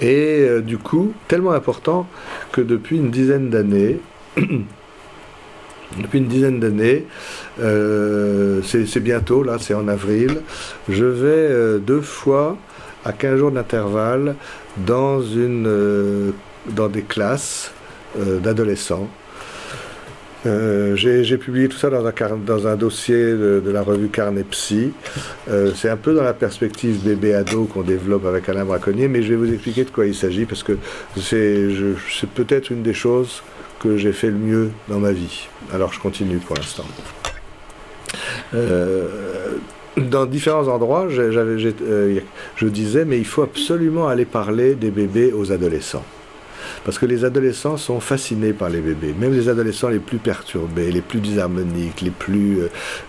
Et 0.00 0.40
euh, 0.40 0.60
du 0.60 0.78
coup, 0.78 1.14
tellement 1.28 1.52
important 1.52 2.06
que 2.52 2.60
depuis 2.60 2.96
une 2.98 3.10
dizaine 3.10 3.48
d'années, 3.48 3.98
depuis 5.98 6.18
une 6.18 6.26
dizaine 6.26 6.60
d'années, 6.60 7.06
euh, 7.60 8.60
c'est 8.62 9.00
bientôt, 9.00 9.42
là, 9.42 9.56
c'est 9.60 9.74
en 9.74 9.88
avril, 9.88 10.40
je 10.88 11.04
vais 11.04 11.28
euh, 11.28 11.78
deux 11.78 12.00
fois 12.00 12.56
à 13.04 13.12
15 13.12 13.38
jours 13.38 13.50
d'intervalle 13.50 14.34
dans, 14.78 15.20
euh, 15.20 16.30
dans 16.70 16.88
des 16.88 17.02
classes 17.02 17.72
d'adolescents. 18.16 19.08
J'ai 20.44 21.38
publié 21.38 21.68
tout 21.68 21.76
ça 21.76 21.90
dans 21.90 22.66
un, 22.66 22.76
dossier 22.76 23.16
de, 23.16 23.62
la 23.66 23.82
revue 23.82 24.08
Carnet 24.08 24.44
Psy. 24.44 24.92
c'est 25.74 25.90
un 25.90 25.96
peu 25.96 26.14
dans 26.14 26.22
la 26.22 26.32
perspective 26.34 27.02
bébé-ado 27.02 27.64
qu'on 27.64 27.82
développe 27.82 28.24
avec 28.26 28.48
Alain 28.48 28.64
Braconnier, 28.64 29.08
mais 29.08 29.22
je 29.22 29.30
vais 29.30 29.36
vous 29.36 29.52
expliquer 29.52 29.84
de 29.84 29.90
quoi 29.90 30.06
il 30.06 30.14
s'agit 30.14 30.46
parce 30.46 30.62
que 30.62 30.78
c'est 31.20 32.30
peut-être 32.34 32.70
une 32.70 32.82
des 32.82 32.94
choses 32.94 33.42
que 33.80 33.96
j'ai 33.96 34.12
fait 34.12 34.30
le 34.30 34.38
mieux 34.38 34.70
dans 34.88 34.98
ma 34.98 35.12
vie. 35.12 35.48
Alors 35.72 35.92
je 35.92 36.00
continue 36.00 36.38
pour 36.38 36.56
l'instant. 36.56 36.84
Euh, 38.54 39.56
dans 39.96 40.26
différents 40.26 40.68
endroits, 40.68 41.06
euh, 41.10 42.20
je 42.56 42.66
disais, 42.66 43.04
mais 43.04 43.18
il 43.18 43.24
faut 43.24 43.42
absolument 43.42 44.08
aller 44.08 44.24
parler 44.24 44.74
des 44.74 44.90
bébés 44.90 45.32
aux 45.32 45.52
adolescents. 45.52 46.04
Parce 46.84 46.98
que 46.98 47.06
les 47.06 47.24
adolescents 47.24 47.76
sont 47.76 47.98
fascinés 47.98 48.52
par 48.52 48.68
les 48.68 48.80
bébés. 48.80 49.14
Même 49.18 49.32
les 49.32 49.48
adolescents 49.48 49.88
les 49.88 49.98
plus 49.98 50.18
perturbés, 50.18 50.92
les 50.92 51.00
plus 51.00 51.20
disharmoniques, 51.20 52.00
les 52.00 52.10
plus 52.10 52.58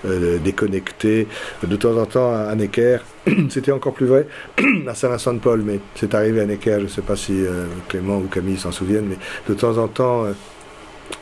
euh, 0.06 0.38
déconnectés. 0.40 1.28
De 1.64 1.76
temps 1.76 1.96
en 1.98 2.06
temps, 2.06 2.34
à 2.34 2.56
Necker, 2.56 3.00
c'était 3.50 3.72
encore 3.72 3.94
plus 3.94 4.06
vrai 4.06 4.28
à 4.88 4.96
Saint-Vincent-de-Paul, 4.96 5.62
mais 5.64 5.80
c'est 5.96 6.16
arrivé 6.16 6.42
à 6.42 6.46
Necker, 6.46 6.78
je 6.80 6.84
ne 6.84 6.88
sais 6.88 7.02
pas 7.02 7.16
si 7.16 7.44
Clément 7.90 8.18
ou 8.18 8.28
Camille 8.28 8.58
s'en 8.58 8.72
souviennent, 8.72 9.08
mais 9.10 9.18
de 9.48 9.54
temps 9.54 9.78
en 9.78 9.88
temps, 9.88 10.26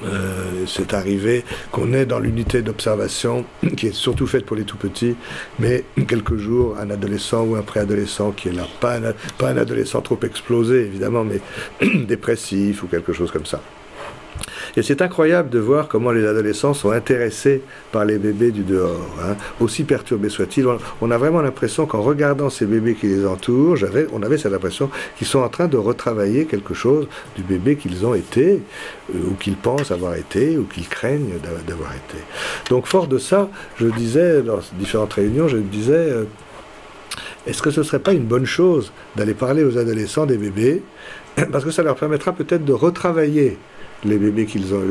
euh, 0.04 0.66
c'est 0.68 0.94
arrivé 0.94 1.44
qu'on 1.72 1.94
est 1.94 2.06
dans 2.06 2.20
l'unité 2.20 2.62
d'observation 2.62 3.46
qui 3.78 3.88
est 3.88 3.94
surtout 3.94 4.28
faite 4.28 4.46
pour 4.46 4.56
les 4.56 4.64
tout 4.64 4.78
petits, 4.78 5.16
mais 5.60 5.84
quelques 6.08 6.38
jours, 6.38 6.78
un 6.80 6.90
adolescent 6.90 7.44
ou 7.44 7.56
un 7.56 7.62
préadolescent 7.62 8.32
qui 8.32 8.50
est 8.50 8.54
là, 8.54 8.68
pas 8.80 8.98
un, 8.98 9.14
pas 9.38 9.50
un 9.50 9.58
adolescent 9.58 10.02
trop 10.02 10.20
explosé 10.24 10.82
évidemment, 10.82 11.24
mais 11.24 11.40
dépressif 12.06 12.84
ou 12.84 12.88
quelque 12.88 13.14
chose 13.14 13.32
comme 13.32 13.46
ça. 13.46 13.62
Et 14.78 14.84
c'est 14.84 15.02
incroyable 15.02 15.50
de 15.50 15.60
voir 15.60 15.88
comment 15.88 16.12
les 16.12 16.26
adolescents 16.26 16.74
sont 16.74 16.92
intéressés 16.92 17.62
par 17.92 18.04
les 18.04 18.18
bébés 18.18 18.52
du 18.52 18.64
dehors. 18.64 19.08
Hein. 19.24 19.36
Aussi 19.62 19.84
perturbés 19.84 20.30
soient-ils, 20.30 20.66
on 21.02 21.12
a 21.12 21.18
vraiment 21.18 21.42
l'impression 21.42 21.86
qu'en 21.86 22.02
regardant 22.02 22.50
ces 22.50 22.66
bébés 22.66 22.96
qui 22.96 23.08
les 23.08 23.26
entourent, 23.26 23.78
on 24.12 24.22
avait 24.22 24.38
cette 24.38 24.54
impression 24.54 24.90
qu'ils 25.18 25.28
sont 25.28 25.40
en 25.40 25.50
train 25.50 25.68
de 25.68 25.78
retravailler 25.78 26.46
quelque 26.46 26.74
chose 26.74 27.08
du 27.38 27.44
bébé 27.44 27.78
qu'ils 27.78 28.06
ont 28.06 28.14
été, 28.14 28.62
euh, 29.14 29.20
ou 29.32 29.34
qu'ils 29.36 29.56
pensent 29.56 29.92
avoir 29.92 30.16
été, 30.16 30.58
ou 30.58 30.64
qu'ils 30.64 30.90
craignent 30.90 31.40
d'avoir 31.68 31.92
été. 31.94 32.22
Donc 32.70 32.88
fort 32.88 33.08
de 33.08 33.18
ça, 33.18 33.50
je 33.78 33.88
disais, 33.88 34.42
dans 34.42 34.60
différentes 34.74 35.14
réunions, 35.14 35.48
je 35.48 35.58
disais, 35.58 35.94
euh, 35.94 36.26
est-ce 37.48 37.62
que 37.62 37.72
ce 37.72 37.80
ne 37.80 37.86
serait 37.86 38.00
pas 38.00 38.14
une 38.14 38.26
bonne 38.26 38.46
chose 38.46 38.92
d'aller 39.16 39.34
parler 39.34 39.64
aux 39.64 39.78
adolescents 39.78 40.26
des 40.26 40.38
bébés? 40.38 40.82
Parce 41.52 41.64
que 41.64 41.72
ça 41.72 41.84
leur 41.84 41.96
permettra 41.96 42.34
peut-être 42.34 42.66
de 42.66 42.74
retravailler 42.74 43.58
les 44.06 44.18
bébés 44.18 44.46
qu'ils 44.46 44.74
ont, 44.74 44.82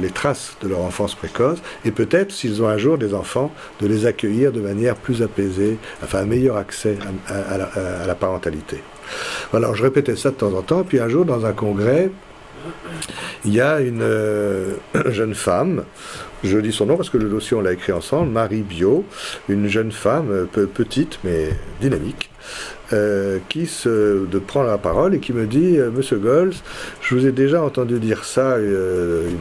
les 0.00 0.10
traces 0.10 0.56
de 0.62 0.68
leur 0.68 0.80
enfance 0.80 1.14
précoce, 1.14 1.58
et 1.84 1.90
peut-être, 1.90 2.32
s'ils 2.32 2.62
ont 2.62 2.68
un 2.68 2.78
jour 2.78 2.98
des 2.98 3.14
enfants, 3.14 3.52
de 3.80 3.86
les 3.86 4.06
accueillir 4.06 4.52
de 4.52 4.60
manière 4.60 4.96
plus 4.96 5.22
apaisée, 5.22 5.78
enfin 6.02 6.20
un 6.20 6.26
meilleur 6.26 6.56
accès 6.56 6.96
à, 7.28 8.06
la, 8.06 8.14
parentalité. 8.14 8.78
Alors 9.52 9.74
je 9.74 9.82
répétais 9.82 10.16
ça 10.16 10.30
de 10.30 10.36
temps 10.36 10.52
en 10.52 10.62
temps, 10.62 10.84
puis 10.84 11.00
un 11.00 11.08
jour 11.08 11.24
dans 11.24 11.44
un 11.44 11.52
congrès, 11.52 12.10
il 13.44 13.52
y 13.52 13.60
a 13.60 13.80
une 13.80 14.02
euh, 14.02 14.76
jeune 15.06 15.34
femme, 15.34 15.84
je 16.44 16.58
dis 16.58 16.72
son 16.72 16.86
nom 16.86 16.96
parce 16.96 17.10
que 17.10 17.18
le 17.18 17.28
dossier 17.28 17.56
on 17.56 17.60
l'a 17.60 17.72
écrit 17.72 17.92
ensemble, 17.92 18.30
Marie 18.30 18.62
Bio, 18.62 19.04
une 19.48 19.68
jeune 19.68 19.92
femme 19.92 20.30
euh, 20.30 20.66
petite 20.66 21.18
mais 21.24 21.50
dynamique, 21.80 22.30
euh, 22.92 23.38
qui 23.48 23.66
se 23.66 24.26
de 24.26 24.38
prend 24.38 24.62
la 24.62 24.78
parole 24.78 25.14
et 25.14 25.18
qui 25.18 25.32
me 25.32 25.46
dit 25.46 25.78
Monsieur 25.94 26.18
Gols, 26.18 26.52
je 27.00 27.14
vous 27.14 27.26
ai 27.26 27.32
déjà 27.32 27.62
entendu 27.62 27.98
dire 27.98 28.24
ça 28.24 28.58
une, 28.58 29.36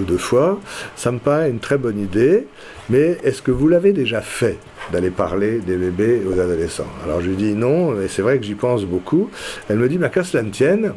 ou 0.00 0.04
deux 0.04 0.18
fois, 0.18 0.60
ça 0.96 1.10
me 1.10 1.18
paraît 1.18 1.50
une 1.50 1.60
très 1.60 1.78
bonne 1.78 1.98
idée, 1.98 2.46
mais 2.88 3.18
est-ce 3.24 3.42
que 3.42 3.50
vous 3.50 3.68
l'avez 3.68 3.92
déjà 3.92 4.20
fait 4.20 4.58
d'aller 4.92 5.10
parler 5.10 5.58
des 5.58 5.76
bébés 5.76 6.22
aux 6.26 6.38
adolescents? 6.38 6.86
Alors 7.04 7.20
je 7.20 7.30
lui 7.30 7.36
dis 7.36 7.54
non, 7.54 7.92
mais 7.92 8.08
c'est 8.08 8.22
vrai 8.22 8.38
que 8.38 8.44
j'y 8.44 8.54
pense 8.54 8.84
beaucoup. 8.84 9.30
Elle 9.68 9.78
me 9.78 9.88
dit, 9.88 9.98
mais 9.98 10.10
qu'à 10.10 10.24
cela 10.24 10.42
ne 10.42 10.50
tienne, 10.50 10.92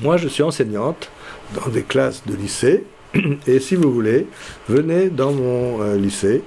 moi, 0.00 0.16
je 0.16 0.26
suis 0.26 0.42
enseignante 0.42 1.10
dans 1.54 1.68
des 1.70 1.82
classes 1.82 2.22
de 2.26 2.34
lycée. 2.34 2.84
Et 3.46 3.60
si 3.60 3.76
vous 3.76 3.92
voulez, 3.92 4.26
venez 4.68 5.10
dans 5.10 5.32
mon 5.32 5.82
euh, 5.82 5.96
lycée 5.96 6.42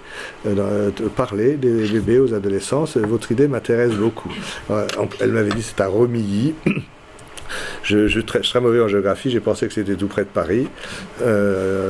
euh, 0.45 0.89
euh, 1.01 1.09
parler 1.15 1.53
des 1.53 1.87
bébés 1.87 2.19
aux 2.19 2.33
adolescents. 2.33 2.85
Votre 2.95 3.31
idée 3.31 3.47
m'intéresse 3.47 3.93
beaucoup. 3.93 4.31
elle 5.19 5.31
m'avait 5.31 5.51
dit 5.51 5.61
c'est 5.61 5.81
à 5.81 5.87
Romilly. 5.87 6.53
Je, 7.83 8.07
je, 8.07 8.21
je, 8.21 8.41
serais 8.41 8.59
mauvais 8.59 8.81
en 8.81 8.87
géographie, 8.87 9.29
j'ai 9.29 9.39
pensé 9.39 9.67
que 9.67 9.73
c'était 9.73 9.93
tout 9.93 10.07
près 10.07 10.23
de 10.23 10.29
Paris. 10.29 10.67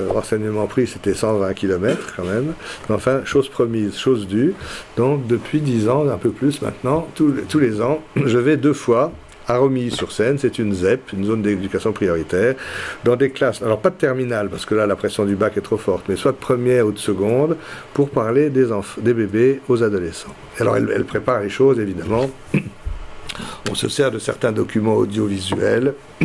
renseignement 0.09 0.67
pris, 0.67 0.85
c'était 0.85 1.13
120 1.13 1.53
km 1.53 2.13
quand 2.17 2.25
même. 2.25 2.53
Mais 2.89 2.95
enfin, 2.95 3.21
chose 3.23 3.47
promise, 3.47 3.97
chose 3.97 4.27
due. 4.27 4.53
Donc 4.97 5.27
depuis 5.27 5.61
10 5.61 5.87
ans, 5.87 6.09
un 6.09 6.17
peu 6.17 6.31
plus 6.31 6.61
maintenant, 6.61 7.07
tous 7.15 7.59
les 7.59 7.81
ans, 7.81 8.01
je 8.17 8.37
vais 8.37 8.57
deux 8.57 8.73
fois 8.73 9.13
à 9.47 9.57
Romilly-sur-Seine, 9.57 10.37
c'est 10.37 10.59
une 10.59 10.73
ZEP, 10.73 11.13
une 11.13 11.25
zone 11.25 11.41
d'éducation 11.41 11.91
prioritaire, 11.91 12.55
dans 13.03 13.15
des 13.15 13.29
classes, 13.29 13.61
alors 13.61 13.79
pas 13.79 13.89
de 13.89 13.95
terminale, 13.95 14.49
parce 14.49 14.65
que 14.65 14.75
là 14.75 14.87
la 14.87 14.95
pression 14.95 15.25
du 15.25 15.35
bac 15.35 15.57
est 15.57 15.61
trop 15.61 15.77
forte, 15.77 16.05
mais 16.09 16.15
soit 16.15 16.31
de 16.31 16.37
première 16.37 16.87
ou 16.87 16.91
de 16.91 16.99
seconde, 16.99 17.57
pour 17.93 18.09
parler 18.09 18.49
des, 18.49 18.67
des 18.99 19.13
bébés 19.13 19.61
aux 19.67 19.83
adolescents. 19.83 20.35
Alors 20.59 20.77
elle, 20.77 20.91
elle 20.93 21.05
prépare 21.05 21.41
les 21.41 21.49
choses, 21.49 21.79
évidemment. 21.79 22.29
On 23.69 23.75
se 23.75 23.89
sert 23.89 24.11
de 24.11 24.19
certains 24.19 24.51
documents 24.51 24.95
audiovisuels 24.95 25.93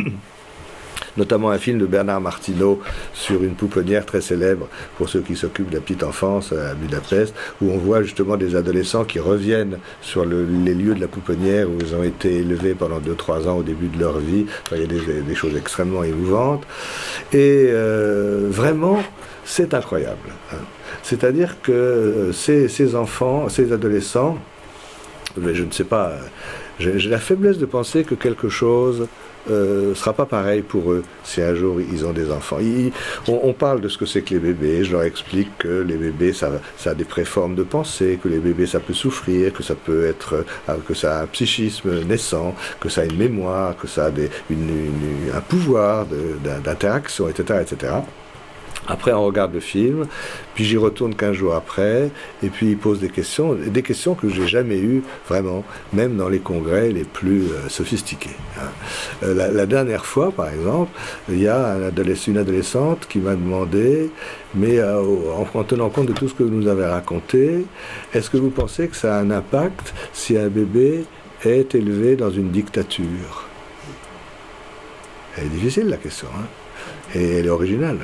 notamment 1.17 1.51
un 1.51 1.59
film 1.59 1.79
de 1.79 1.87
Bernard 1.87 2.21
Martineau 2.21 2.81
sur 3.13 3.43
une 3.43 3.55
pouponnière 3.55 4.07
très 4.07 4.21
célèbre 4.21 4.69
pour 4.97 5.09
ceux 5.09 5.21
qui 5.21 5.37
s'occupent 5.37 5.71
de 5.71 5.77
la 5.77 5.81
petite 5.81 6.03
enfance 6.03 6.53
à 6.53 6.75
Budapest, 6.75 7.35
où 7.61 7.71
on 7.71 7.79
voit 7.79 8.03
justement 8.03 8.37
des 8.37 8.57
adolescents 8.57 9.05
qui 9.05 9.19
reviennent 9.19 9.79
sur 10.03 10.25
les 10.25 10.75
lieux 10.75 10.95
de 10.95 11.01
la 11.01 11.09
pouponnière 11.09 11.69
où 11.69 11.77
ils 11.81 11.95
ont 11.95 12.03
été 12.03 12.37
élevés 12.37 12.75
pendant 12.75 13.01
2-3 13.01 13.49
ans 13.49 13.57
au 13.59 13.63
début 13.63 13.89
de 13.89 13.99
leur 13.99 14.19
vie. 14.19 14.47
il 14.73 14.81
y 14.81 14.85
a 14.85 14.87
des, 14.87 15.35
choses 15.35 15.57
extrêmement 15.57 16.05
émouvantes. 16.05 16.65
Et 17.33 17.69
euh, 17.71 18.49
vraiment, 18.51 19.03
c'est 19.45 19.75
incroyable. 19.75 20.29
Hein. 20.53 20.59
C'est-à-dire 21.03 21.57
que 21.63 21.73
euh, 21.73 22.33
ces, 22.33 22.69
ces, 22.69 22.95
enfants, 22.95 23.49
ces 23.49 23.73
adolescents, 23.73 24.39
je 25.37 25.63
ne 25.63 25.71
sais 25.71 25.85
pas, 25.85 26.13
j'ai 26.79 27.09
la 27.09 27.19
faiblesse 27.19 27.59
de 27.59 27.67
penser 27.67 28.05
que 28.05 28.15
quelque 28.15 28.49
chose 28.49 29.07
euh, 29.49 29.95
sera 29.95 30.13
pas 30.13 30.27
pareil 30.27 30.63
pour 30.63 30.93
eux 30.93 31.03
si 31.25 31.41
un 31.41 31.55
jour 31.55 31.81
ils 31.81 32.05
ont 32.05 32.13
des 32.13 32.31
enfants. 32.31 32.59
on, 33.29 33.53
parle 33.53 33.81
de 33.81 33.89
ce 33.89 33.97
que 33.97 34.07
c'est 34.07 34.23
que 34.23 34.35
les 34.35 34.41
bébés, 34.41 34.85
je 34.85 34.93
leur 34.93 35.03
explique 35.03 35.57
que 35.59 35.83
les 35.83 35.97
bébés 35.97 36.33
ça, 36.33 36.51
a 36.85 36.95
des 36.95 37.05
préformes 37.05 37.55
de 37.55 37.63
pensée, 37.63 38.19
que 38.23 38.29
les 38.29 38.39
bébés 38.39 38.67
ça 38.67 38.81
peut 38.81 38.95
souffrir, 38.95 39.53
que 39.53 39.63
ça 39.63 39.75
peut 39.75 40.07
être, 40.07 40.45
euh, 40.69 40.75
que 40.87 40.95
ça 40.95 41.19
a 41.19 41.23
un 41.23 41.27
psychisme 41.27 42.05
naissant, 42.05 42.55
que 42.81 42.89
ça 42.89 43.03
a 43.03 43.05
une 43.05 43.17
mémoire, 43.17 43.77
que 43.77 43.87
ça 43.87 44.07
a 44.07 44.09
un 44.11 45.41
pouvoir 45.41 46.07
d'interaction, 46.65 47.29
etc., 47.29 47.61
etc. 47.63 47.93
Après, 48.89 49.13
on 49.13 49.25
regarde 49.25 49.53
le 49.53 49.61
film, 49.61 50.07
puis 50.55 50.65
j'y 50.65 50.77
retourne 50.77 51.15
15 51.15 51.33
jours 51.35 51.55
après, 51.55 52.11
et 52.43 52.49
puis 52.49 52.71
il 52.71 52.77
pose 52.77 52.99
des 53.01 53.11
questions, 53.11 53.55
des 53.55 53.83
questions 53.83 54.15
que 54.15 54.29
j'ai 54.29 54.47
jamais 54.47 54.79
eues 54.79 55.03
vraiment, 55.29 55.65
même 55.93 56.17
dans 56.17 56.29
les 56.29 56.39
congrès 56.39 56.91
les 56.91 57.05
plus 57.05 57.43
euh, 57.43 57.69
sophistiqués. 57.69 58.37
Hein. 58.59 58.69
Euh, 59.23 59.53
la, 59.53 59.67
dernière 59.67 60.07
fois, 60.07 60.33
par 60.33 60.49
exemple, 60.49 60.91
il 61.29 61.41
y 61.41 61.49
a 61.49 61.77
une 62.27 62.39
adolescente 62.39 63.07
qui 63.09 63.19
m'a 63.19 63.35
demandé, 63.35 64.11
mais 64.55 64.79
euh, 64.79 65.03
en, 65.55 65.65
tenant 65.65 65.91
compte 65.91 66.07
de 66.07 66.13
tout 66.13 66.29
ce 66.29 66.35
que 66.35 66.43
vous 66.43 66.51
nous 66.51 66.67
avez 66.67 66.87
raconté, 66.87 67.67
est-ce 68.15 68.31
que 68.31 68.39
vous 68.39 68.51
pensez 68.51 68.89
que 68.89 68.97
ça 68.97 69.17
a 69.17 69.21
un 69.21 69.31
impact 69.31 69.95
si 70.13 70.37
un 70.37 70.49
bébé 70.49 71.05
est 71.45 71.75
élevé 71.75 72.17
dans 72.17 72.31
une 72.31 72.51
dictature? 72.51 73.47
Elle 75.37 75.45
est 75.45 75.51
difficile 75.51 75.89
la 75.89 75.97
question, 75.97 76.29
hein 76.37 76.47
et 77.15 77.39
elle 77.39 77.47
est 77.47 77.51
originale. 77.51 77.99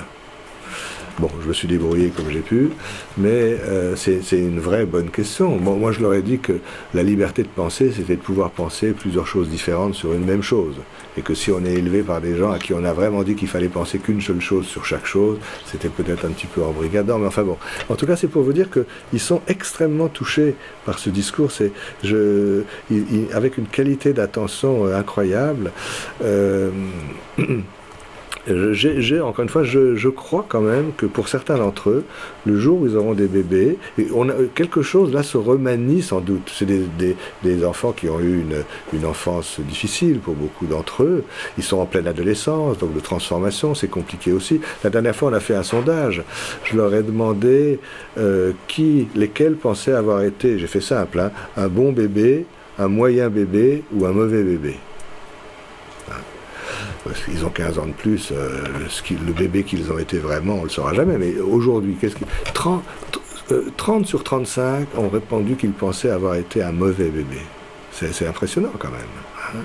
Bon, 1.18 1.30
je 1.42 1.48
me 1.48 1.54
suis 1.54 1.66
débrouillé 1.66 2.10
comme 2.14 2.30
j'ai 2.30 2.40
pu, 2.40 2.68
mais 3.16 3.30
euh, 3.30 3.96
c'est 3.96 4.20
une 4.32 4.60
vraie 4.60 4.84
bonne 4.84 5.08
question. 5.08 5.56
Bon, 5.56 5.76
moi, 5.76 5.90
je 5.90 6.00
leur 6.00 6.12
ai 6.12 6.20
dit 6.20 6.38
que 6.38 6.58
la 6.92 7.02
liberté 7.02 7.42
de 7.42 7.48
penser, 7.48 7.90
c'était 7.90 8.16
de 8.16 8.20
pouvoir 8.20 8.50
penser 8.50 8.92
plusieurs 8.92 9.26
choses 9.26 9.48
différentes 9.48 9.94
sur 9.94 10.12
une 10.12 10.26
même 10.26 10.42
chose. 10.42 10.74
Et 11.16 11.22
que 11.22 11.34
si 11.34 11.50
on 11.50 11.64
est 11.64 11.72
élevé 11.72 12.02
par 12.02 12.20
des 12.20 12.36
gens 12.36 12.52
à 12.52 12.58
qui 12.58 12.74
on 12.74 12.84
a 12.84 12.92
vraiment 12.92 13.22
dit 13.22 13.34
qu'il 13.34 13.48
fallait 13.48 13.70
penser 13.70 13.98
qu'une 13.98 14.20
seule 14.20 14.42
chose 14.42 14.66
sur 14.66 14.84
chaque 14.84 15.06
chose, 15.06 15.38
c'était 15.64 15.88
peut-être 15.88 16.26
un 16.26 16.30
petit 16.32 16.46
peu 16.46 16.62
embrigadant. 16.62 17.18
Mais 17.18 17.28
enfin 17.28 17.44
bon, 17.44 17.56
en 17.88 17.94
tout 17.94 18.06
cas, 18.06 18.16
c'est 18.16 18.28
pour 18.28 18.42
vous 18.42 18.52
dire 18.52 18.68
qu'ils 18.70 19.20
sont 19.20 19.40
extrêmement 19.48 20.08
touchés 20.08 20.54
par 20.84 20.98
ce 20.98 21.08
discours. 21.08 21.50
C'est 21.50 21.72
avec 23.32 23.56
une 23.56 23.68
qualité 23.68 24.12
d'attention 24.12 24.84
euh, 24.84 24.98
incroyable. 24.98 25.72
Euh, 26.22 26.70
encore 29.22 29.42
une 29.42 29.48
fois, 29.48 29.64
je, 29.64 30.08
crois 30.08 30.44
quand 30.48 30.60
même 30.60 30.92
que 30.96 31.06
pour 31.06 31.28
certains 31.28 31.56
d'entre 31.56 31.90
eux, 31.90 32.04
le 32.44 32.58
jour 32.58 32.80
où 32.80 32.86
ils 32.86 32.96
auront 32.96 33.14
des 33.14 33.26
bébés, 33.26 33.78
on 34.14 34.28
a, 34.28 34.34
quelque 34.54 34.82
chose 34.82 35.12
là 35.12 35.22
se 35.22 35.36
remanie 35.36 36.02
sans 36.02 36.20
doute. 36.20 36.52
C'est 36.54 36.66
des, 36.66 37.64
enfants 37.64 37.92
qui 37.92 38.08
ont 38.08 38.20
eu 38.20 38.40
une, 38.40 38.62
une, 38.92 39.06
enfance 39.06 39.58
difficile 39.60 40.18
pour 40.18 40.34
beaucoup 40.34 40.66
d'entre 40.66 41.02
eux. 41.02 41.24
Ils 41.58 41.64
sont 41.64 41.78
en 41.78 41.86
pleine 41.86 42.06
adolescence, 42.06 42.78
donc 42.78 42.94
de 42.94 43.00
transformation, 43.00 43.74
c'est 43.74 43.88
compliqué 43.88 44.32
aussi. 44.32 44.60
La 44.84 44.90
dernière 44.90 45.16
fois, 45.16 45.30
on 45.30 45.34
a 45.34 45.40
fait 45.40 45.54
un 45.54 45.62
sondage. 45.62 46.22
Je 46.64 46.76
leur 46.76 46.94
ai 46.94 47.02
demandé 47.02 47.78
euh, 48.18 48.52
qui, 48.68 49.08
lesquels 49.14 49.54
pensaient 49.54 49.92
avoir 49.92 50.22
été, 50.22 50.58
j'ai 50.58 50.66
fait 50.66 50.80
simple, 50.80 51.20
hein, 51.20 51.30
un 51.56 51.68
bon 51.68 51.92
bébé, 51.92 52.46
un 52.78 52.88
moyen 52.88 53.28
bébé 53.28 53.82
ou 53.92 54.06
un 54.06 54.12
mauvais 54.12 54.42
bébé 54.42 54.76
qu'ils 57.24 57.44
ont 57.44 57.50
15 57.50 57.78
ans 57.78 57.86
de 57.86 57.92
plus, 57.92 58.32
euh, 58.32 58.64
le 59.10 59.32
bébé 59.32 59.62
qu'ils 59.62 59.90
ont 59.90 59.98
été 59.98 60.18
vraiment, 60.18 60.54
on 60.54 60.58
ne 60.58 60.64
le 60.64 60.68
saura 60.68 60.94
jamais. 60.94 61.18
Mais 61.18 61.38
aujourd'hui, 61.38 61.96
qu'est-ce 62.00 62.16
30, 62.54 62.82
30 63.76 64.02
euh, 64.02 64.06
sur 64.06 64.24
35 64.24 64.88
ont 64.96 65.08
répondu 65.08 65.56
qu'ils 65.56 65.72
pensaient 65.72 66.10
avoir 66.10 66.34
été 66.34 66.62
un 66.62 66.72
mauvais 66.72 67.08
bébé. 67.08 67.40
C'est 67.92 68.26
impressionnant 68.26 68.72
quand 68.78 68.90
même. 68.90 69.00
Hein. 69.54 69.64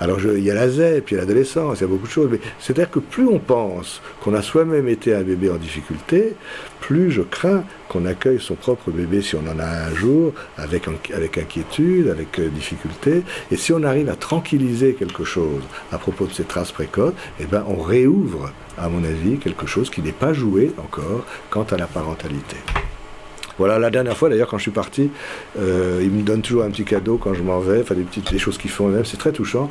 Alors 0.00 0.18
il 0.20 0.44
y 0.44 0.50
a 0.50 0.54
la 0.54 0.68
ZEP, 0.68 1.10
il 1.10 1.14
y 1.14 1.16
a 1.16 1.20
l'adolescence, 1.20 1.78
il 1.78 1.82
y 1.82 1.84
a 1.84 1.88
beaucoup 1.88 2.06
de 2.06 2.12
choses, 2.12 2.28
mais 2.30 2.40
c'est-à-dire 2.58 2.90
que 2.90 2.98
plus 2.98 3.26
on 3.26 3.38
pense 3.38 4.00
qu'on 4.20 4.34
a 4.34 4.42
soi-même 4.42 4.88
été 4.88 5.14
un 5.14 5.22
bébé 5.22 5.50
en 5.50 5.56
difficulté, 5.56 6.34
plus 6.80 7.10
je 7.10 7.22
crains 7.22 7.64
qu'on 7.88 8.04
accueille 8.04 8.40
son 8.40 8.54
propre 8.54 8.90
bébé 8.90 9.22
si 9.22 9.36
on 9.36 9.46
en 9.48 9.58
a 9.58 9.66
un 9.66 9.94
jour, 9.94 10.32
avec, 10.56 10.88
avec 11.14 11.38
inquiétude, 11.38 12.08
avec 12.08 12.38
euh, 12.38 12.48
difficulté, 12.48 13.22
et 13.50 13.56
si 13.56 13.72
on 13.72 13.82
arrive 13.82 14.08
à 14.08 14.16
tranquilliser 14.16 14.94
quelque 14.94 15.24
chose 15.24 15.62
à 15.92 15.98
propos 15.98 16.26
de 16.26 16.32
ces 16.32 16.44
traces 16.44 16.72
précoces, 16.72 17.14
eh 17.40 17.46
ben 17.46 17.64
on 17.68 17.80
réouvre, 17.80 18.52
à 18.78 18.88
mon 18.88 19.02
avis, 19.04 19.38
quelque 19.38 19.66
chose 19.66 19.90
qui 19.90 20.02
n'est 20.02 20.12
pas 20.12 20.32
joué 20.32 20.72
encore 20.78 21.24
quant 21.50 21.64
à 21.64 21.76
la 21.76 21.86
parentalité. 21.86 22.56
Voilà, 23.58 23.78
la 23.78 23.90
dernière 23.90 24.16
fois 24.16 24.28
d'ailleurs, 24.28 24.48
quand 24.48 24.58
je 24.58 24.62
suis 24.62 24.70
parti, 24.70 25.10
euh, 25.58 26.00
il 26.02 26.10
me 26.10 26.22
donne 26.22 26.42
toujours 26.42 26.64
un 26.64 26.70
petit 26.70 26.84
cadeau 26.84 27.16
quand 27.16 27.34
je 27.34 27.42
m'en 27.42 27.58
vais, 27.58 27.80
enfin 27.80 27.94
des 27.94 28.02
petites 28.02 28.30
des 28.30 28.38
choses 28.38 28.58
qu'ils 28.58 28.70
font 28.70 28.88
eux-mêmes, 28.88 29.04
c'est 29.04 29.16
très 29.16 29.32
touchant. 29.32 29.70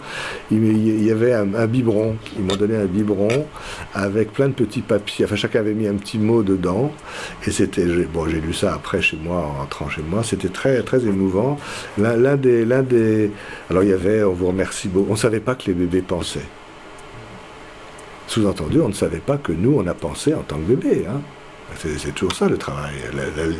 Il, 0.52 1.04
y 1.04 1.12
avait 1.12 1.34
un, 1.34 1.68
biberon, 1.68 2.16
ils 2.38 2.44
m'ont 2.44 2.56
donné 2.56 2.76
un 2.76 2.86
biberon 2.86 3.46
avec 3.94 4.34
plein 4.34 4.48
de 4.48 4.54
petits 4.54 4.82
papiers, 4.82 5.26
enfin 5.26 5.36
chacun 5.36 5.60
avait 5.60 5.74
mis 5.74 5.88
un 5.88 5.96
petit 5.96 6.18
mot 6.18 6.42
dedans, 6.42 6.92
et 7.46 7.52
c'était, 7.52 7.86
bon 8.12 8.28
j'ai 8.28 8.42
lu 8.42 8.54
ça 8.54 8.74
après 8.74 9.02
chez 9.02 9.18
moi, 9.18 9.38
en 9.38 9.60
rentrant 9.60 9.90
chez 9.90 10.02
moi, 10.02 10.24
c'était 10.24 10.50
très, 10.50 10.82
très 10.82 11.06
émouvant. 11.06 11.60
L'un 11.98 12.38
des, 12.38 12.66
l'un 12.66 12.82
des, 12.82 13.32
alors 13.70 13.84
il 13.84 13.90
y 13.90 13.94
avait, 13.94 14.24
on 14.24 14.34
vous 14.34 14.48
remercie 14.48 14.90
on 14.96 15.12
ne 15.12 15.18
savait 15.18 15.40
pas 15.40 15.56
que 15.56 15.68
les 15.68 15.74
bébés 15.74 16.02
pensaient. 16.02 16.48
Sous-entendu, 18.28 18.82
on 18.82 18.90
ne 18.90 18.94
savait 18.94 19.20
pas 19.20 19.38
que 19.38 19.52
nous, 19.52 19.78
on 19.78 19.86
a 19.88 19.94
pensé 19.94 20.34
en 20.34 20.42
tant 20.42 20.58
que 20.58 20.74
bébé. 20.74 21.06
Hein. 21.08 21.22
C'est 21.78 22.14
toujours 22.14 22.34
ça 22.34 22.48
le 22.48 22.58
travail, 22.58 22.94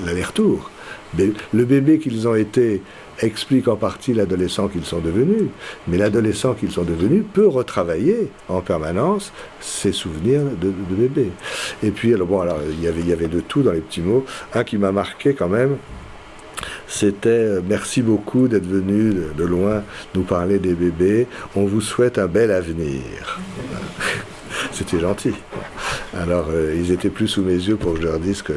l'aller-retour. 0.06 0.70
Le 1.18 1.66
bébé 1.66 2.00
qu'ils 2.00 2.28
ont 2.28 2.36
été 2.36 2.82
explique 3.22 3.68
en 3.68 3.76
partie 3.76 4.14
l'adolescent 4.14 4.68
qu'ils 4.68 4.86
sont 4.86 5.00
devenus, 5.00 5.50
mais 5.88 5.98
l'adolescent 5.98 6.54
qu'ils 6.54 6.72
sont 6.72 6.84
devenus 6.84 7.24
peut 7.34 7.48
retravailler 7.48 8.30
en 8.50 8.62
permanence 8.62 9.32
ses 9.60 9.92
souvenirs 9.92 10.42
de, 10.60 10.74
bébé. 10.90 11.32
Et 11.84 11.92
puis, 11.92 12.14
alors, 12.14 12.28
bon, 12.28 12.42
alors, 12.42 12.60
il 12.70 12.84
y, 12.84 12.88
avait, 12.88 13.02
il 13.02 13.10
y 13.10 13.14
avait 13.14 13.28
de 13.28 13.40
tout 13.40 13.64
dans 13.64 13.72
les 13.72 13.82
petits 13.82 14.02
mots. 14.02 14.26
Un 14.54 14.64
qui 14.64 14.78
m'a 14.78 14.92
marqué 14.92 15.34
quand 15.34 15.50
même, 15.50 15.78
c'était 16.88 17.30
euh, 17.30 17.62
merci 17.68 18.02
beaucoup 18.02 18.48
d'être 18.48 18.68
venu 18.68 19.14
de 19.36 19.44
loin 19.44 19.84
nous 20.14 20.24
parler 20.24 20.60
des 20.60 20.74
bébés. 20.74 21.28
On 21.56 21.66
vous 21.66 21.82
souhaite 21.82 22.18
un 22.18 22.28
bel 22.28 22.52
avenir. 22.52 23.40
C'était 24.72 25.00
gentil. 25.00 25.34
Alors, 26.14 26.48
euh, 26.50 26.76
ils 26.78 26.92
étaient 26.92 27.10
plus 27.10 27.28
sous 27.28 27.42
mes 27.42 27.54
yeux 27.54 27.76
pour 27.76 27.94
que 27.94 28.02
je 28.02 28.06
leur 28.06 28.20
dise 28.20 28.42
que 28.42 28.54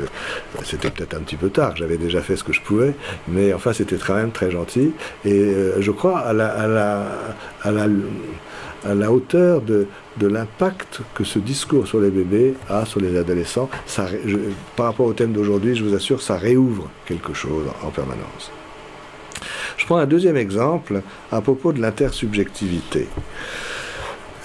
c'était 0.64 0.90
peut-être 0.90 1.14
un 1.14 1.20
petit 1.20 1.36
peu 1.36 1.50
tard, 1.50 1.76
j'avais 1.76 1.96
déjà 1.96 2.20
fait 2.20 2.36
ce 2.36 2.44
que 2.44 2.52
je 2.52 2.60
pouvais, 2.60 2.94
mais 3.26 3.52
enfin, 3.52 3.72
c'était 3.72 3.96
quand 3.96 4.14
même 4.14 4.32
très 4.32 4.50
gentil. 4.50 4.92
Et 5.24 5.32
euh, 5.32 5.80
je 5.80 5.90
crois 5.90 6.20
à 6.20 6.32
la, 6.32 7.06
hauteur 9.10 9.62
de, 9.62 9.86
l'impact 10.20 11.00
que 11.14 11.24
ce 11.24 11.38
discours 11.38 11.86
sur 11.86 12.00
les 12.00 12.10
bébés 12.10 12.54
a 12.68 12.84
sur 12.84 13.00
les 13.00 13.16
adolescents. 13.16 13.70
Par 14.76 14.86
rapport 14.86 15.06
au 15.06 15.12
thème 15.12 15.32
d'aujourd'hui, 15.32 15.74
je 15.74 15.84
vous 15.84 15.94
assure, 15.94 16.22
ça 16.22 16.36
réouvre 16.36 16.88
quelque 17.06 17.34
chose 17.34 17.66
en 17.82 17.90
permanence. 17.90 18.50
Je 19.76 19.86
prends 19.86 19.98
un 19.98 20.06
deuxième 20.06 20.36
exemple 20.36 21.02
à 21.30 21.40
propos 21.40 21.72
de 21.72 21.80
l'intersubjectivité. 21.80 23.08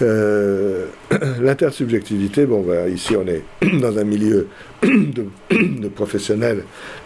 Euh, 0.02 0.88
l'intersubjectivité, 1.42 2.46
bon, 2.46 2.62
ben, 2.62 2.92
ici 2.94 3.16
on 3.16 3.28
est 3.28 3.44
dans 3.80 3.98
un 3.98 4.04
milieu 4.04 4.48
de, 4.84 5.88
professionnels 5.88 6.64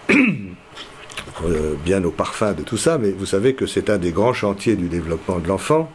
euh, 0.10 1.74
bien 1.84 2.04
au 2.04 2.12
parfum 2.12 2.54
de 2.54 2.64
tout 2.64 2.78
ça, 2.78 2.98
mais 2.98 3.12
vous 3.12 3.26
savez 3.26 3.54
que 3.54 3.66
c'est 3.66 3.90
un 3.90 3.98
des 3.98 4.12
grands 4.12 4.34
chantiers 4.34 4.76
du 4.76 4.88
développement 4.88 5.40
de 5.40 5.48
l'enfant 5.48 5.92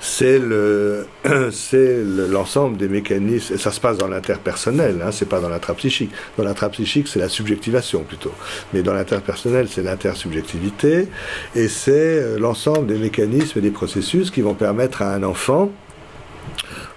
c'est 0.00 0.38
le, 0.38 1.06
c'est 1.50 2.02
l'ensemble 2.30 2.76
des 2.76 2.88
mécanismes, 2.88 3.54
et 3.54 3.58
ça 3.58 3.70
se 3.70 3.80
passe 3.80 3.98
dans 3.98 4.08
l'interpersonnel, 4.08 5.00
hein, 5.02 5.10
c'est 5.10 5.28
pas 5.28 5.40
dans 5.40 5.48
l'intrapsychique. 5.48 6.10
Dans 6.36 6.44
l'intrapsychique, 6.44 7.08
c'est 7.08 7.18
la 7.18 7.28
subjectivation 7.28 8.02
plutôt. 8.02 8.32
Mais 8.72 8.82
dans 8.82 8.94
l'interpersonnel, 8.94 9.68
c'est 9.68 9.82
l'intersubjectivité, 9.82 11.08
et 11.54 11.68
c'est 11.68 11.92
euh, 11.92 12.38
l'ensemble 12.38 12.86
des 12.86 12.98
mécanismes 12.98 13.58
et 13.58 13.62
des 13.62 13.70
processus 13.70 14.30
qui 14.30 14.42
vont 14.42 14.54
permettre 14.54 15.02
à 15.02 15.14
un 15.14 15.22
enfant, 15.22 15.70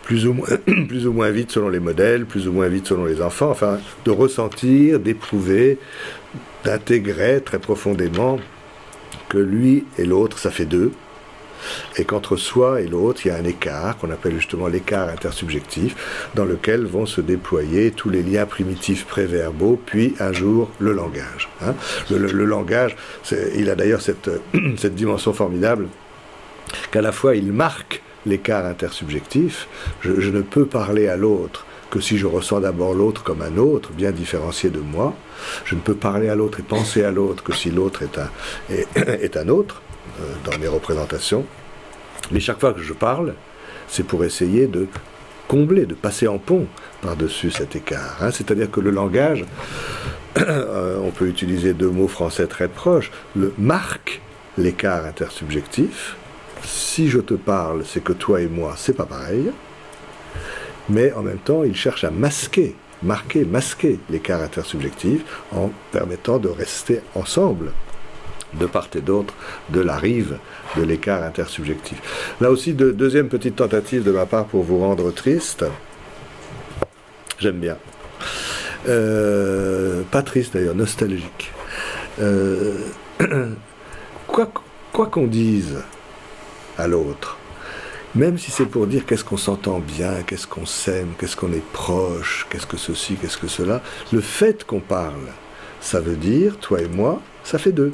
plus 0.04 0.28
ou, 0.28 0.34
moins, 0.34 0.48
plus 0.88 1.08
ou 1.08 1.14
moins 1.14 1.30
vite 1.30 1.52
selon 1.52 1.70
les 1.70 1.80
modèles, 1.80 2.26
plus 2.26 2.48
ou 2.48 2.52
moins 2.52 2.68
vite 2.68 2.88
selon 2.88 3.06
les 3.06 3.22
enfants, 3.22 3.50
enfin, 3.50 3.80
de 4.06 4.12
ressentir, 4.12 5.00
d'éprouver, 5.00 5.78
d'intégrer 6.64 7.42
très 7.42 7.60
profondément 7.60 8.40
que 9.30 9.38
lui 9.38 9.86
et 9.98 10.06
l'autre, 10.06 10.40
ça 10.40 10.50
fait 10.50 10.66
deux, 10.66 10.92
et 11.98 12.06
qu'entre 12.06 12.38
soi 12.38 12.82
et 12.82 12.88
l'autre, 12.88 13.22
il 13.26 13.30
y 13.30 13.32
a 13.32 13.36
un 13.36 13.44
écart 13.44 13.98
qu'on 13.98 14.12
appelle 14.12 14.36
justement 14.36 14.68
l'écart 14.68 15.10
intersubjectif, 15.10 15.96
dans 16.36 16.46
lequel 16.46 16.86
vont 16.86 17.06
se 17.06 17.22
déployer 17.22 17.92
tous 17.92 18.10
les 18.10 18.24
liens 18.24 18.46
primitifs 18.46 19.06
préverbaux, 19.06 19.80
puis 19.86 20.16
un 20.20 20.34
jour 20.34 20.70
le 20.80 20.94
langage. 20.94 21.50
Hein. 21.62 21.74
Le, 22.10 22.46
langage, 22.46 22.96
il 23.56 23.70
a 23.70 23.76
d'ailleurs 23.76 24.02
cette, 24.02 24.96
dimension 24.96 25.34
formidable 25.34 25.88
qu'à 26.92 27.02
la 27.02 27.12
fois 27.12 27.36
il 27.36 27.52
marque 27.52 28.02
l'écart 28.26 28.66
intersubjectif, 28.66 29.68
je, 30.02 30.30
ne 30.30 30.42
peux 30.42 30.66
parler 30.66 31.08
à 31.08 31.16
l'autre 31.16 31.66
que 31.90 32.00
si 32.00 32.18
je 32.18 32.28
ressens 32.28 32.60
d'abord 32.60 32.94
l'autre 32.94 33.24
comme 33.24 33.42
un 33.42 33.58
autre, 33.58 33.92
bien 33.92 34.12
différencié 34.12 34.70
de 34.70 34.80
moi. 34.80 35.16
Je 35.66 35.74
ne 35.74 35.80
peux 35.80 35.96
parler 35.96 36.30
à 36.30 36.36
l'autre 36.36 36.60
et 36.60 36.64
penser 36.64 37.04
à 37.04 37.12
l'autre 37.12 37.44
que 37.44 37.54
si 37.54 37.72
l'autre 37.72 38.04
est 38.04 39.38
un 39.38 39.48
autre. 39.50 39.82
Euh, 40.20 40.50
dans 40.50 40.58
mes 40.58 40.68
représentations. 40.68 41.46
Mais 42.32 42.40
chaque 42.40 42.60
fois 42.60 42.74
que 42.74 42.82
je 42.82 42.94
parle, 42.94 43.36
c'est 43.88 44.04
pour 44.04 44.24
essayer 44.24 44.68
de 44.68 44.88
combler, 45.48 45.86
de 45.86 45.94
passer 45.94 46.28
en 46.28 46.38
pont 46.38 46.66
par-dessus 47.02 47.52
cet 47.52 47.76
écart. 47.76 48.18
Hein. 48.22 48.32
C'est-à-dire 48.32 48.70
que 48.70 48.80
le 48.80 48.90
langage, 48.90 49.46
euh, 50.38 51.00
on 51.04 51.12
peut 51.12 51.28
utiliser 51.28 51.74
deux 51.74 51.90
mots 51.90 52.08
français 52.08 52.48
très 52.48 52.68
proches, 52.68 53.12
le 53.36 53.54
marque 53.58 54.22
l'écart 54.58 55.06
intersubjectif. 55.06 56.16
Si 56.64 57.08
je 57.08 57.20
te 57.20 57.36
parle, 57.36 57.84
c'est 57.86 58.04
que 58.04 58.14
toi 58.14 58.42
et 58.42 58.48
moi, 58.48 58.74
c'est 58.78 58.94
pas 58.94 59.06
pareil. 59.06 59.52
Mais 60.90 61.14
en 61.14 61.22
même 61.22 61.38
temps, 61.38 61.64
il 61.64 61.76
cherche 61.76 62.04
à 62.04 62.12
masquer, 62.12 62.76
marquer, 63.04 63.46
masquer 63.46 64.00
l'écart 64.10 64.42
intersubjectif 64.42 65.24
en 65.56 65.72
permettant 65.92 66.40
de 66.40 66.50
rester 66.50 67.02
ensemble 67.16 67.72
de 68.54 68.66
part 68.66 68.90
et 68.96 69.02
d'autre 69.02 69.34
de 69.70 69.80
la 69.80 69.98
rive 69.98 70.38
de 70.78 70.84
l'écart 70.84 71.24
intersubjectif. 71.24 72.00
Là 72.42 72.52
aussi, 72.52 72.74
deuxième 72.74 73.30
petite 73.30 73.58
tentative 73.58 74.04
de 74.04 74.12
ma 74.12 74.26
part 74.26 74.46
pour 74.46 74.64
vous 74.64 74.80
rendre 74.80 75.12
triste. 75.12 75.66
J'aime 77.40 77.60
bien. 77.60 77.78
Euh, 78.88 80.04
pas 80.12 80.22
triste 80.22 80.54
d'ailleurs, 80.54 80.76
nostalgique. 80.76 81.52
Euh, 82.22 82.76
quoi 84.28 84.48
qu'on 85.08 85.28
dise 85.28 85.78
à 86.78 86.88
l'autre, 86.88 87.38
même 88.16 88.38
si 88.38 88.50
c'est 88.52 88.66
pour 88.66 88.88
dire 88.88 89.06
qu'est-ce 89.06 89.24
qu'on 89.24 89.38
s'entend 89.38 89.80
bien, 89.80 90.24
qu'est-ce 90.26 90.48
qu'on 90.48 90.66
s'aime, 90.66 91.14
qu'est-ce 91.20 91.36
qu'on 91.36 91.54
est 91.54 91.66
proche, 91.74 92.48
qu'est-ce 92.50 92.66
que 92.66 92.78
ceci, 92.78 93.16
qu'est-ce 93.16 93.38
que 93.38 93.48
cela, 93.48 93.82
le 94.12 94.22
fait 94.22 94.66
qu'on 94.66 94.80
parle, 94.80 95.28
ça 95.80 96.00
veut 96.00 96.16
dire, 96.16 96.58
toi 96.58 96.82
et 96.82 96.88
moi, 96.88 97.22
ça 97.44 97.60
fait 97.60 97.72
deux. 97.72 97.94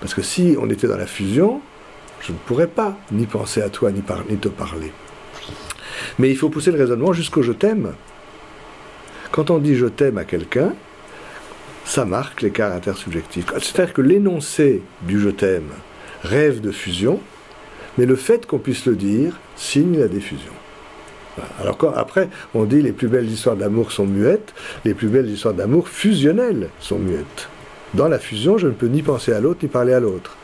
Parce 0.00 0.14
que 0.14 0.22
si 0.22 0.56
on 0.60 0.68
était 0.70 0.86
dans 0.86 0.96
la 0.96 1.06
fusion, 1.06 1.60
je 2.20 2.32
ne 2.32 2.38
pourrais 2.38 2.66
pas 2.66 2.96
ni 3.12 3.26
penser 3.26 3.62
à 3.62 3.68
toi 3.68 3.90
ni, 3.90 4.02
te 4.02 4.48
parler. 4.48 4.92
Mais 6.18 6.30
il 6.30 6.36
faut 6.36 6.48
pousser 6.48 6.70
le 6.70 6.78
raisonnement 6.78 7.12
jusqu'au 7.12 7.42
je 7.42 7.52
t'aime. 7.52 7.92
Quand 9.30 9.50
on 9.50 9.58
dit 9.58 9.76
je 9.76 9.86
t'aime 9.86 10.18
à 10.18 10.24
quelqu'un, 10.24 10.74
ça 11.84 12.04
marque 12.04 12.42
l'écart 12.42 12.72
intersubjectif. 12.72 13.46
C'est-à-dire 13.58 13.92
que 13.92 14.02
l'énoncé 14.02 14.82
du 15.02 15.20
je 15.20 15.28
t'aime 15.28 15.70
rêve 16.22 16.60
de 16.60 16.70
fusion, 16.70 17.20
mais 17.98 18.06
le 18.06 18.16
fait 18.16 18.46
qu'on 18.46 18.58
puisse 18.58 18.86
le 18.86 18.96
dire 18.96 19.38
signe 19.56 19.98
la 19.98 20.08
diffusion. 20.08 20.52
Alors 21.60 21.78
après, 21.96 22.28
on 22.54 22.64
dit 22.64 22.80
les 22.80 22.92
plus 22.92 23.08
belles 23.08 23.28
histoires 23.28 23.56
d'amour 23.56 23.92
sont 23.92 24.06
muettes, 24.06 24.54
les 24.84 24.94
plus 24.94 25.08
belles 25.08 25.28
histoires 25.28 25.54
d'amour 25.54 25.88
fusionnelles 25.88 26.70
sont 26.80 26.98
muettes. 26.98 27.48
Dans 27.94 28.08
la 28.08 28.18
fusion, 28.18 28.58
je 28.58 28.66
ne 28.66 28.72
peux 28.72 28.86
ni 28.86 29.02
penser 29.02 29.32
à 29.32 29.40
l'autre 29.40 29.60
ni 29.62 29.68
parler 29.68 29.92
à 29.92 30.00
l'autre. 30.00 30.36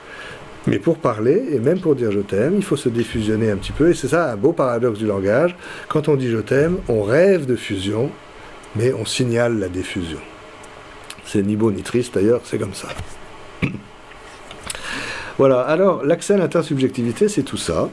Mais 0.67 0.79
pour 0.79 0.99
parler, 0.99 1.43
et 1.51 1.59
même 1.59 1.81
pour 1.81 1.97
dire 1.97 2.13
je 2.13 2.21
t'aime, 2.21 2.55
il 2.55 2.63
faut 2.63 2.77
se 2.77 2.89
défusionner 2.89 3.51
un 3.51 3.57
petit 3.57 3.73
peu. 3.73 3.91
Et 3.91 3.95
c'est 3.95 4.09
ça 4.09 4.31
un 4.33 4.37
beau 4.37 4.53
paradoxe 4.53 4.99
du 4.99 5.07
langage. 5.07 5.57
Quand 5.89 6.09
on 6.09 6.17
dit 6.17 6.31
je 6.31 6.39
t'aime, 6.39 6.79
on 6.89 7.03
rêve 7.03 7.47
de 7.47 7.57
fusion, 7.57 8.11
mais 8.77 8.93
on 8.93 9.05
signale 9.05 9.59
la 9.59 9.69
diffusion. 9.69 10.21
C'est 11.25 11.43
ni 11.43 11.57
beau 11.57 11.73
ni 11.73 11.83
triste 11.83 12.15
d'ailleurs, 12.15 12.43
c'est 12.45 12.59
comme 12.59 12.75
ça. 12.75 12.89
Voilà, 15.39 15.61
alors 15.63 16.05
l'accès 16.05 16.35
à 16.35 16.37
l'intersubjectivité, 16.37 17.27
c'est 17.27 17.45
tout 17.45 17.57
ça. 17.57 17.89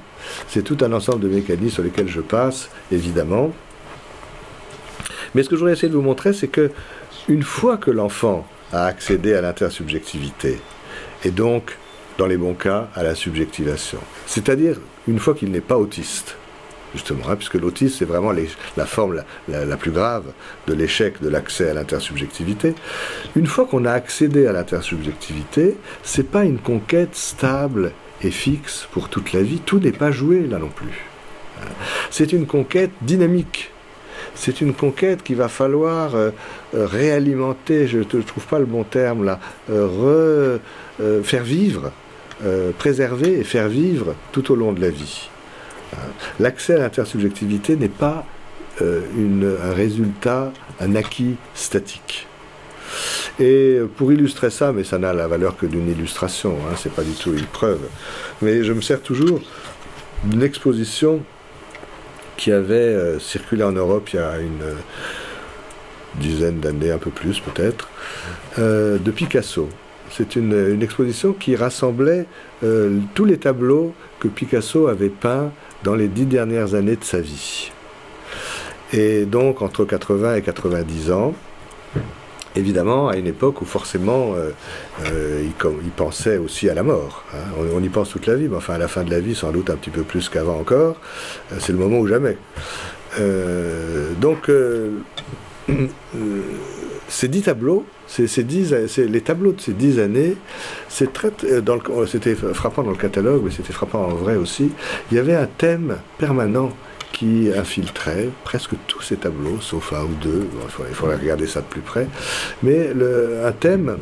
C'est 0.49 0.63
tout 0.63 0.77
un 0.81 0.91
ensemble 0.91 1.21
de 1.21 1.29
mécanismes 1.29 1.75
sur 1.75 1.83
lesquels 1.83 2.09
je 2.09 2.19
passe, 2.19 2.69
évidemment. 2.91 3.53
Mais 5.33 5.43
ce 5.43 5.47
que 5.47 5.55
je 5.55 5.59
voudrais 5.59 5.71
essayer 5.71 5.87
de 5.87 5.95
vous 5.95 6.01
montrer, 6.01 6.33
c'est 6.33 6.49
que 6.49 6.71
une 7.29 7.43
fois 7.43 7.77
que 7.77 7.89
l'enfant 7.89 8.45
à 8.71 8.85
accéder 8.85 9.33
à 9.33 9.41
l'intersubjectivité, 9.41 10.59
et 11.23 11.31
donc, 11.31 11.77
dans 12.17 12.27
les 12.27 12.37
bons 12.37 12.53
cas, 12.53 12.89
à 12.95 13.03
la 13.03 13.15
subjectivation. 13.15 13.99
C'est-à-dire, 14.25 14.77
une 15.07 15.19
fois 15.19 15.33
qu'il 15.33 15.51
n'est 15.51 15.61
pas 15.61 15.77
autiste, 15.77 16.35
justement, 16.93 17.29
hein, 17.29 17.35
puisque 17.35 17.55
l'autisme, 17.55 17.95
c'est 17.99 18.05
vraiment 18.05 18.31
la 18.31 18.85
forme 18.85 19.23
la, 19.47 19.77
plus 19.77 19.91
grave 19.91 20.25
de 20.67 20.73
l'échec 20.73 21.21
de 21.21 21.29
l'accès 21.29 21.69
à 21.69 21.73
l'intersubjectivité. 21.73 22.75
Une 23.35 23.45
fois 23.45 23.65
qu'on 23.65 23.85
a 23.85 23.91
accédé 23.91 24.47
à 24.47 24.53
l'intersubjectivité, 24.53 25.77
c'est 26.03 26.29
pas 26.29 26.43
une 26.43 26.59
conquête 26.59 27.15
stable 27.15 27.91
et 28.21 28.31
fixe 28.31 28.87
pour 28.91 29.09
toute 29.09 29.33
la 29.33 29.43
vie. 29.43 29.59
Tout 29.59 29.79
n'est 29.79 29.91
pas 29.91 30.11
joué 30.11 30.41
là 30.47 30.57
non 30.57 30.69
plus. 30.69 31.05
C'est 32.09 32.33
une 32.33 32.45
conquête 32.45 32.91
dynamique 33.01 33.71
c'est 34.35 34.61
une 34.61 34.73
conquête 34.73 35.23
qu'il 35.23 35.35
va 35.35 35.47
falloir 35.47 36.15
réalimenter, 36.73 37.87
je 37.87 37.99
ne 37.99 38.21
trouve 38.21 38.45
pas 38.45 38.59
le 38.59 38.65
bon 38.65 38.83
terme 38.83 39.23
là, 39.23 39.39
faire 41.23 41.43
vivre, 41.43 41.91
préserver 42.77 43.39
et 43.39 43.43
faire 43.43 43.67
vivre 43.67 44.15
tout 44.31 44.51
au 44.51 44.55
long 44.55 44.73
de 44.73 44.81
la 44.81 44.89
vie. 44.89 45.29
L'accès 46.39 46.75
à 46.75 46.79
l'intersubjectivité 46.79 47.75
n'est 47.75 47.87
pas 47.87 48.25
un 48.81 49.73
résultat, 49.73 50.51
un 50.79 50.95
acquis 50.95 51.35
statique. 51.55 52.27
Et 53.39 53.79
pour 53.97 54.11
illustrer 54.13 54.49
ça, 54.49 54.71
mais 54.71 54.83
ça 54.83 54.97
n'a 54.97 55.13
la 55.13 55.27
valeur 55.27 55.57
que 55.57 55.65
d'une 55.65 55.89
illustration, 55.89 56.57
hein, 56.65 56.75
c'est 56.75 56.91
pas 56.91 57.03
du 57.03 57.11
tout 57.11 57.33
une 57.33 57.45
preuve, 57.45 57.81
mais 58.41 58.63
je 58.63 58.73
me 58.73 58.81
sers 58.81 59.01
toujours 59.01 59.41
d'une 60.23 60.41
exposition 60.41 61.21
qui 62.37 62.51
avait 62.51 62.75
euh, 62.75 63.19
circulé 63.19 63.63
en 63.63 63.73
Europe 63.73 64.09
il 64.13 64.17
y 64.17 64.19
a 64.19 64.37
une 64.39 64.61
euh, 64.61 64.75
dizaine 66.15 66.59
d'années, 66.59 66.91
un 66.91 66.97
peu 66.97 67.09
plus 67.09 67.39
peut-être, 67.39 67.89
euh, 68.59 68.97
de 68.97 69.11
Picasso. 69.11 69.67
C'est 70.09 70.35
une, 70.35 70.81
exposition 70.81 71.33
qui 71.33 71.55
rassemblait 71.57 72.25
tous 73.13 73.25
les 73.25 73.37
tableaux 73.37 73.93
que 74.21 74.29
Picasso 74.29 74.87
avait 74.87 75.09
peints 75.09 75.51
dans 75.83 75.95
les 75.95 76.07
dix 76.07 76.25
dernières 76.25 76.75
années 76.75 76.95
de 76.95 77.03
sa 77.03 77.19
vie. 77.19 77.71
Et 78.93 79.25
donc 79.25 79.61
entre 79.61 79.83
80 79.83 80.35
et 80.35 80.41
90 80.41 81.11
ans, 81.11 81.35
évidemment 82.57 83.07
à 83.07 83.15
une 83.15 83.27
époque 83.27 83.61
où 83.61 83.65
forcément 83.65 84.33
euh, 84.35 84.51
euh, 85.05 85.43
il, 85.43 85.91
pensait 85.91 86.37
aussi 86.37 86.69
à 86.69 86.73
la 86.73 86.83
mort. 86.83 87.23
Hein. 87.33 87.63
On, 87.73 87.81
y 87.81 87.89
pense 87.89 88.09
toute 88.09 88.25
la 88.27 88.35
vie, 88.35 88.47
mais 88.49 88.57
enfin 88.57 88.75
à 88.75 88.77
la 88.77 88.87
fin 88.87 89.03
de 89.03 89.11
la 89.11 89.19
vie 89.19 89.35
sans 89.35 89.51
doute 89.51 89.69
un 89.69 89.75
petit 89.75 89.89
peu 89.89 90.03
plus 90.03 90.29
qu'avant 90.29 90.59
encore. 90.59 90.97
Euh, 91.51 91.57
c'est 91.59 91.71
le 91.71 91.77
moment 91.77 91.99
ou 91.99 92.07
jamais. 92.07 92.37
donc 94.19 94.51
ces 97.09 97.27
dix 97.27 97.41
tableaux, 97.43 97.85
ces, 98.07 98.43
dix, 98.43 98.73
les 98.97 99.21
tableaux 99.21 99.53
de 99.53 99.61
ces 99.61 99.73
dix 99.73 99.99
années, 99.99 100.35
c'était 100.89 102.35
frappant 102.35 102.83
dans 102.83 102.91
le 102.91 102.97
catalogue, 102.97 103.41
mais 103.45 103.51
c'était 103.51 103.73
frappant 103.73 104.05
en 104.05 104.15
vrai 104.15 104.35
aussi. 104.35 104.71
Il 105.11 105.17
y 105.17 105.19
avait 105.19 105.35
un 105.35 105.47
thème 105.47 105.97
permanent 106.17 106.71
qui 107.11 107.51
infiltrait 107.55 108.29
presque 108.43 108.75
tous 108.87 109.01
ces 109.01 109.17
tableaux, 109.17 109.59
sauf 109.61 109.93
un 109.93 110.03
ou 110.03 110.13
deux. 110.21 110.47
il 110.87 110.95
faudrait 110.95 111.15
regarder 111.15 111.47
ça 111.47 111.61
de 111.61 111.65
plus 111.65 111.81
près. 111.81 112.07
Mais 112.63 112.93
le, 112.93 113.45
un 113.45 113.51
thème, 113.51 113.97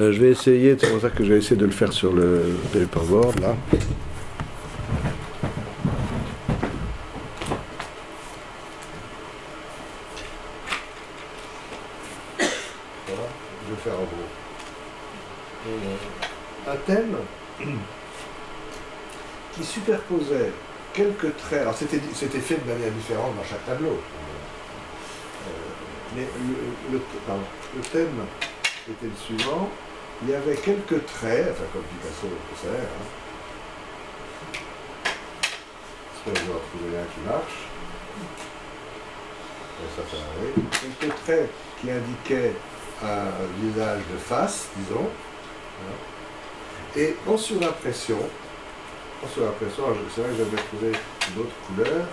euh, 0.00 0.12
je 0.12 0.20
vais 0.20 0.30
essayer, 0.30 0.76
c'est 0.78 0.90
pour 0.90 1.00
ça 1.00 1.10
que 1.10 1.24
je 1.24 1.32
vais 1.32 1.38
essayer 1.38 1.56
de 1.56 1.66
le 1.66 1.72
faire 1.72 1.92
sur 1.92 2.12
le 2.12 2.56
paperboard 2.72 3.40
là. 3.40 3.56
Voilà, 13.06 13.28
je 13.66 13.74
vais 13.74 13.80
faire 13.82 13.94
en 13.94 14.04
gros. 14.04 14.28
Un 16.66 16.76
thème 16.86 17.16
qui 19.54 19.64
superposait 19.64 20.52
quelques 20.98 21.36
traits. 21.36 21.62
Alors 21.62 21.74
c'était, 21.74 21.98
fait 21.98 22.56
de 22.56 22.72
manière 22.72 22.90
différente 22.90 23.36
dans 23.36 23.44
chaque 23.44 23.64
tableau. 23.64 23.98
Euh, 25.46 25.50
mais 26.16 26.26
le, 26.92 27.00
thème 27.92 28.26
était 28.90 29.06
le 29.06 29.36
suivant. 29.36 29.70
Il 30.22 30.30
y 30.30 30.34
avait 30.34 30.56
quelques 30.56 31.06
traits, 31.06 31.48
enfin 31.52 31.64
comme 31.72 31.82
Picasso 31.82 32.26
le 32.26 32.56
faisait, 32.56 32.82
hein. 32.82 33.06
J'espère 36.26 36.44
vais 36.44 36.52
retrouver 36.52 36.98
un 36.98 37.06
qui 37.14 37.20
marche. 37.28 37.58
Quelques 41.00 41.14
traits 41.24 41.50
qui 41.80 41.90
indiquaient 41.90 42.54
un 43.04 43.30
visage 43.62 44.02
de 44.12 44.18
face, 44.18 44.70
disons. 44.76 45.08
Et 46.96 47.14
en 47.28 47.36
surimpression, 47.36 48.18
sur 49.26 49.44
l'impression, 49.44 49.84
c'est 50.14 50.20
vrai 50.20 50.30
que 50.30 50.36
j'avais 50.36 50.62
trouvé 50.68 50.92
une 51.32 51.42
autre 51.42 51.54
couleur, 51.66 52.06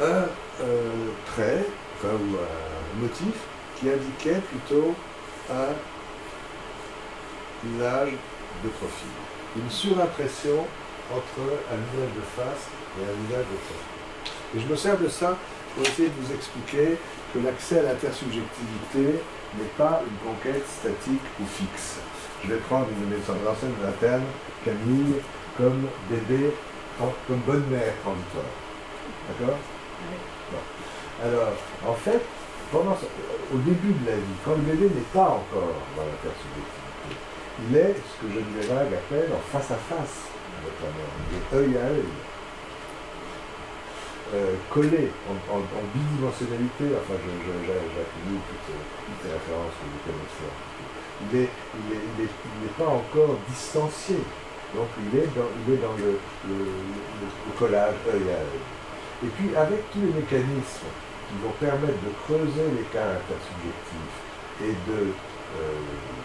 un 0.00 0.26
euh, 0.62 0.90
trait, 1.26 1.66
enfin, 1.96 2.14
ou 2.14 2.36
un 2.36 3.00
motif 3.00 3.34
qui 3.78 3.90
indiquait 3.90 4.40
plutôt 4.50 4.94
un 5.50 5.74
visage 7.64 8.12
de 8.62 8.68
profil. 8.70 9.08
Une 9.56 9.70
surimpression 9.70 10.66
entre 11.12 11.52
un 11.70 11.76
visage 11.92 12.14
de 12.16 12.22
face 12.34 12.68
et 12.98 13.04
un 13.04 13.26
visage 13.26 13.46
de 13.52 13.58
profil. 13.66 14.56
Et 14.56 14.60
je 14.60 14.66
me 14.66 14.76
sers 14.76 14.98
de 14.98 15.08
ça 15.08 15.36
pour 15.74 15.86
essayer 15.86 16.08
de 16.08 16.14
vous 16.20 16.32
expliquer 16.32 16.96
que 17.32 17.38
l'accès 17.40 17.80
à 17.80 17.82
l'intersubjectivité 17.82 19.20
n'est 19.58 19.74
pas 19.76 20.02
une 20.06 20.28
conquête 20.28 20.64
statique 20.66 21.22
ou 21.40 21.44
fixe 21.46 21.98
je 22.44 22.54
vais 22.54 22.60
prendre 22.60 22.86
une 22.90 23.10
de 23.10 23.16
mes 23.16 23.22
anciennes 23.22 23.74
internes, 23.86 24.28
Camille, 24.64 25.16
comme 25.56 25.86
bébé, 26.10 26.52
comme 26.98 27.40
bonne 27.46 27.64
mère 27.70 27.94
transitoire. 28.02 28.52
D'accord? 29.28 29.58
Alors, 31.22 31.52
en 31.88 31.94
fait, 31.94 32.20
pendant, 32.70 32.96
au 33.54 33.58
début 33.58 33.92
de 33.92 34.06
la 34.06 34.16
vie, 34.16 34.38
quand 34.44 34.56
le 34.56 34.66
bébé 34.66 34.90
n'est 34.94 35.12
pas 35.12 35.40
encore 35.40 35.78
dans 35.96 36.04
la 36.04 36.16
subjectivité, 36.20 36.84
il 37.70 37.76
est 37.76 37.94
ce 37.94 38.14
que 38.20 38.32
Geneviève 38.34 38.92
appelle 38.92 39.30
en 39.32 39.42
face 39.52 39.70
à 39.70 39.78
face 39.78 40.28
avec 40.58 40.74
la 40.82 40.90
mère, 40.90 41.12
il 41.30 41.38
est 41.38 41.48
œil 41.54 41.76
à 41.78 41.86
œil. 41.92 42.12
Euh, 44.34 44.56
collé 44.72 45.12
en, 45.30 45.60
bidimensionnalité, 45.94 46.90
enfin 46.96 47.14
j'accumule 47.14 48.40
toutes 48.48 48.66
ces 49.22 49.30
références 49.30 49.76
que 49.78 49.86
vous 49.86 50.02
connaissez 50.10 50.50
il 51.32 51.38
n'est 51.38 52.76
pas 52.78 52.88
encore 52.88 53.38
distancié. 53.48 54.16
Donc 54.74 54.90
il 54.98 55.18
est 55.18 55.30
dans, 55.38 55.50
il 55.66 55.74
est 55.74 55.78
dans 55.78 55.94
le, 55.94 56.18
collage 57.58 57.94
œil 58.10 58.26
à 58.30 58.42
œil. 58.42 58.64
Et 59.22 59.30
puis 59.38 59.54
avec 59.54 59.90
tous 59.92 60.00
les 60.00 60.12
mécanismes 60.12 60.90
qui 61.30 61.36
vont 61.38 61.54
permettre 61.60 62.00
de 62.02 62.10
creuser 62.26 62.66
les 62.74 62.86
cas 62.90 63.14
intersubjectifs 63.14 64.18
et 64.66 64.74
de 64.90 65.14
euh, 65.14 65.78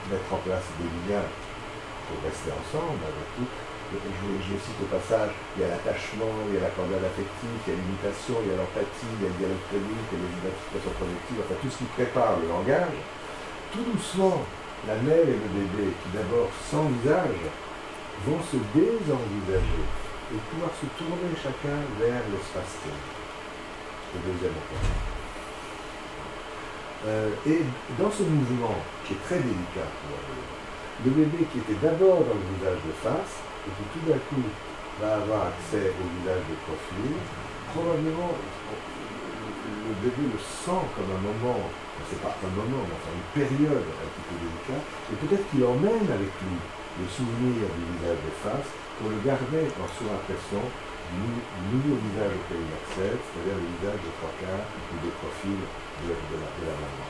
mettre 0.10 0.30
en 0.34 0.42
place 0.42 0.66
des 0.82 0.90
liens 1.06 1.28
pour 2.10 2.18
rester 2.26 2.50
ensemble 2.50 3.06
avec 3.06 3.28
tout, 3.38 3.50
je, 3.94 4.54
cite 4.58 4.80
au 4.82 4.90
passage, 4.90 5.34
il 5.58 5.62
y 5.62 5.66
a 5.66 5.70
l'attachement, 5.70 6.30
il 6.50 6.56
y 6.56 6.58
a 6.58 6.70
la 6.70 6.74
cordale 6.74 7.06
affective, 7.06 7.54
il 7.66 7.70
y 7.70 7.74
a 7.74 7.78
l'imitation, 7.78 8.38
il 8.46 8.50
y 8.50 8.54
a 8.54 8.58
l'empathie, 8.58 9.10
il 9.18 9.22
y 9.22 9.26
a 9.26 9.30
le 9.34 9.38
dialogue 9.38 9.66
tonique, 9.70 10.10
il 10.10 10.14
y 10.14 10.18
a 10.18 10.22
les 10.26 10.36
identifications 10.46 10.94
projectives, 10.98 11.40
enfin 11.42 11.58
tout 11.58 11.72
ce 11.74 11.78
qui 11.82 11.90
prépare 11.98 12.38
le 12.38 12.48
langage, 12.50 12.98
tout 13.74 13.86
doucement, 13.86 14.46
la 14.88 14.96
mère 14.96 15.28
et 15.28 15.40
le 15.40 15.50
bébé, 15.54 15.92
qui 16.04 16.18
d'abord 16.18 16.50
sans 16.70 16.86
visage, 17.00 17.44
vont 18.26 18.40
se 18.44 18.58
désenvisager 18.76 19.84
et 20.32 20.38
pouvoir 20.52 20.72
se 20.80 20.86
tourner 20.98 21.32
chacun 21.36 21.80
vers 22.00 22.22
l'espace-temps. 22.32 23.02
Le 24.14 24.32
deuxième 24.32 24.54
point. 24.68 24.90
Euh, 27.08 27.30
et 27.48 27.62
dans 27.98 28.12
ce 28.12 28.24
mouvement, 28.24 28.76
qui 29.06 29.14
est 29.14 29.24
très 29.24 29.40
délicat 29.40 29.88
le 31.06 31.12
bébé 31.12 31.48
qui 31.52 31.60
était 31.60 31.80
d'abord 31.80 32.20
dans 32.28 32.36
le 32.36 32.46
visage 32.56 32.84
de 32.84 32.92
face, 33.00 33.40
et 33.64 33.72
qui 33.72 33.84
tout 33.96 34.04
d'un 34.04 34.20
coup 34.28 34.44
va 35.00 35.24
avoir 35.24 35.48
accès 35.48 35.96
au 35.96 36.06
visage 36.20 36.44
de 36.44 36.56
profil, 36.68 37.16
probablement 37.72 38.36
le 39.88 39.94
bébé 40.04 40.28
le 40.28 40.40
sent 40.40 40.84
comme 40.96 41.12
un 41.16 41.24
moment 41.24 41.72
c'est 42.10 42.22
pas 42.22 42.34
un 42.34 42.54
moment, 42.58 42.82
mais 42.90 42.98
enfin 42.98 43.14
une 43.14 43.30
période 43.38 43.86
un 43.86 44.08
petit 44.10 44.26
peu 44.26 44.36
délicate, 44.42 44.86
et 45.14 45.16
peut-être 45.22 45.46
qu'il 45.54 45.64
emmène 45.64 46.10
avec 46.10 46.34
lui 46.42 46.58
le 46.58 47.06
souvenir 47.06 47.70
du 47.70 47.84
visage 47.94 48.20
de 48.26 48.34
face 48.42 48.70
pour 48.98 49.14
le 49.14 49.20
garder 49.22 49.70
en 49.78 49.88
sous-impression 49.88 50.64
du 51.14 51.30
nouveau 51.74 51.96
visage 52.10 52.34
auquel 52.34 52.62
il 52.66 52.74
accède, 52.74 53.20
c'est-à-dire 53.22 53.58
le 53.58 53.68
visage 53.78 54.00
de 54.02 54.12
trois 54.18 54.34
quarts 54.42 54.66
ou 54.66 54.96
de 55.06 55.12
profil 55.22 55.58
de, 56.06 56.14
la, 56.14 56.76
maman. 56.78 57.06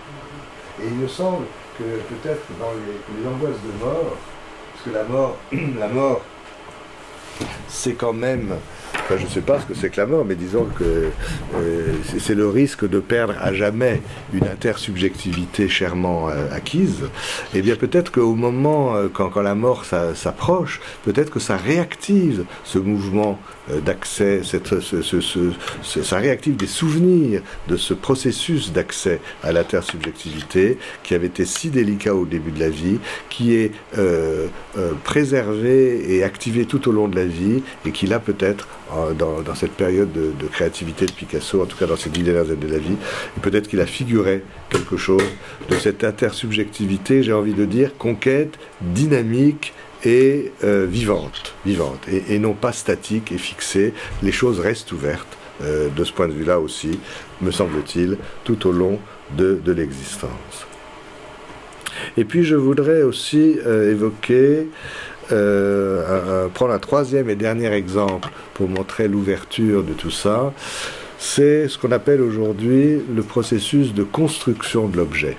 Et 0.83 0.87
il 0.87 0.97
me 0.99 1.07
semble 1.07 1.45
que 1.77 1.83
peut-être 1.83 2.47
dans 2.59 2.71
les, 2.75 2.99
les 2.99 3.23
angoisses 3.27 3.59
de 3.63 3.73
mort, 3.83 4.15
parce 4.15 4.83
que 4.83 4.91
la 4.91 5.03
mort, 5.03 5.37
la 5.79 5.87
mort, 5.87 6.21
c'est 7.67 7.95
quand 7.95 8.13
même 8.13 8.55
je 9.17 9.23
ne 9.23 9.29
sais 9.29 9.41
pas 9.41 9.59
ce 9.59 9.65
que 9.65 9.73
c'est 9.73 9.89
que 9.89 9.99
la 9.99 10.05
mort, 10.05 10.25
mais 10.25 10.35
disons 10.35 10.67
que 10.77 11.09
euh, 11.55 11.93
c'est 12.19 12.35
le 12.35 12.47
risque 12.47 12.87
de 12.87 12.99
perdre 12.99 13.33
à 13.39 13.53
jamais 13.53 14.01
une 14.33 14.45
intersubjectivité 14.45 15.67
chèrement 15.67 16.29
euh, 16.29 16.47
acquise. 16.51 17.03
Eh 17.53 17.61
bien 17.61 17.75
peut-être 17.75 18.11
qu'au 18.11 18.35
moment, 18.35 18.95
euh, 18.95 19.07
quand, 19.11 19.35
la 19.39 19.55
mort 19.55 19.85
s'approche, 19.85 20.81
peut-être 21.05 21.31
que 21.31 21.39
ça 21.39 21.55
réactive 21.55 22.43
ce 22.63 22.77
mouvement 22.77 23.39
d'accès, 23.85 24.41
ça 25.83 26.17
réactive 26.17 26.55
des 26.55 26.67
souvenirs 26.67 27.41
de 27.67 27.77
ce 27.77 27.93
processus 27.93 28.73
d'accès 28.73 29.21
à 29.43 29.51
l'intersubjectivité 29.51 30.77
qui 31.03 31.13
avait 31.13 31.27
été 31.27 31.45
si 31.45 31.69
délicat 31.69 32.15
au 32.15 32.25
début 32.25 32.51
de 32.51 32.59
la 32.59 32.69
vie, 32.69 32.99
qui 33.29 33.53
est 33.53 33.71
préservé 35.03 36.15
et 36.15 36.23
activé 36.23 36.65
tout 36.65 36.89
au 36.89 36.91
long 36.91 37.07
de 37.07 37.15
la 37.15 37.25
vie 37.25 37.63
et 37.85 37.91
qui 37.91 38.07
là 38.07 38.19
peut-être 38.19 38.67
dans, 39.17 39.55
cette 39.55 39.71
période 39.71 40.11
de, 40.11 40.47
créativité 40.47 41.05
de 41.05 41.11
Picasso, 41.11 41.61
en 41.61 41.65
tout 41.65 41.77
cas 41.77 41.85
dans 41.85 41.95
ces 41.95 42.09
dix 42.09 42.23
dernières 42.23 42.51
années 42.51 42.67
de 42.67 42.71
la 42.71 42.79
vie. 42.79 42.95
Peut-être 43.41 43.67
qu'il 43.67 43.81
a 43.81 43.85
figuré 43.85 44.43
quelque 44.69 44.97
chose 44.97 45.23
de 45.69 45.75
cette 45.75 46.03
intersubjectivité, 46.03 47.23
j'ai 47.23 47.33
envie 47.33 47.53
de 47.53 47.65
dire, 47.65 47.97
conquête, 47.97 48.57
dynamique 48.81 49.73
et 50.05 50.51
euh, 50.63 50.85
vivante, 50.89 51.53
vivante 51.65 52.07
et, 52.07 52.39
non 52.39 52.53
pas 52.53 52.71
statique 52.71 53.31
et 53.31 53.37
fixée. 53.37 53.93
Les 54.23 54.31
choses 54.31 54.59
restent 54.59 54.91
ouvertes 54.91 55.37
euh, 55.61 55.89
de 55.89 56.03
ce 56.03 56.13
point 56.13 56.27
de 56.27 56.33
vue-là 56.33 56.59
aussi, 56.59 56.99
me 57.41 57.51
semble-t-il, 57.51 58.17
tout 58.43 58.67
au 58.67 58.71
long 58.71 58.99
de, 59.35 59.59
l'existence. 59.67 60.65
Et 62.17 62.23
puis 62.23 62.43
je 62.43 62.55
voudrais 62.55 63.03
aussi 63.03 63.59
euh, 63.65 63.91
évoquer, 63.91 64.67
euh, 65.31 66.47
prendre 66.49 66.73
un 66.73 66.79
troisième 66.79 67.29
et 67.29 67.35
dernier 67.35 67.71
exemple 67.73 68.29
pour 68.53 68.67
montrer 68.67 69.07
l'ouverture 69.07 69.83
de 69.83 69.93
tout 69.93 70.11
ça, 70.11 70.53
c'est 71.17 71.67
ce 71.67 71.77
qu'on 71.77 71.91
appelle 71.91 72.21
aujourd'hui 72.21 73.01
le 73.13 73.21
processus 73.21 73.93
de 73.93 74.03
construction 74.03 74.87
de 74.87 74.97
l'objet. 74.97 75.37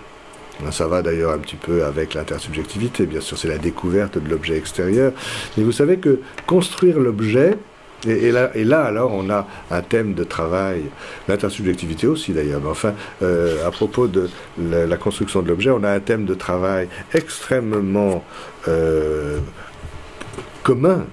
Ça 0.71 0.87
va 0.87 1.01
d'ailleurs 1.01 1.33
un 1.33 1.39
petit 1.39 1.57
peu 1.57 1.85
avec 1.85 2.13
l'intersubjectivité, 2.13 3.07
bien 3.07 3.23
sûr, 3.23 3.39
c'est 3.39 3.49
la 3.49 3.57
découverte 3.57 4.19
de 4.19 4.29
l'objet 4.29 4.59
extérieur. 4.59 5.13
Mais 5.57 5.65
vous 5.65 5.73
savez 5.73 5.97
que 5.97 6.21
construire 6.47 6.99
l'objet, 6.99 7.57
et, 8.07 8.31
là, 8.31 8.83
alors, 8.83 9.13
on 9.13 9.29
a 9.29 9.47
un 9.71 9.83
thème 9.83 10.15
de 10.15 10.25
travail, 10.25 10.85
l'intersubjectivité 11.29 12.07
aussi 12.07 12.33
d'ailleurs, 12.33 12.61
mais 12.63 12.71
enfin, 12.71 12.95
euh, 13.23 13.67
à 13.67 13.71
propos 13.71 14.07
de 14.07 14.31
la, 14.59 14.97
construction 14.97 15.43
de 15.43 15.49
l'objet, 15.49 15.71
on 15.71 15.85
a 15.85 15.91
un 15.91 16.01
thème 16.01 16.25
de 16.25 16.33
travail 16.35 16.89
extrêmement 17.13 18.25
euh, 18.69 19.39
commun, 20.63 21.07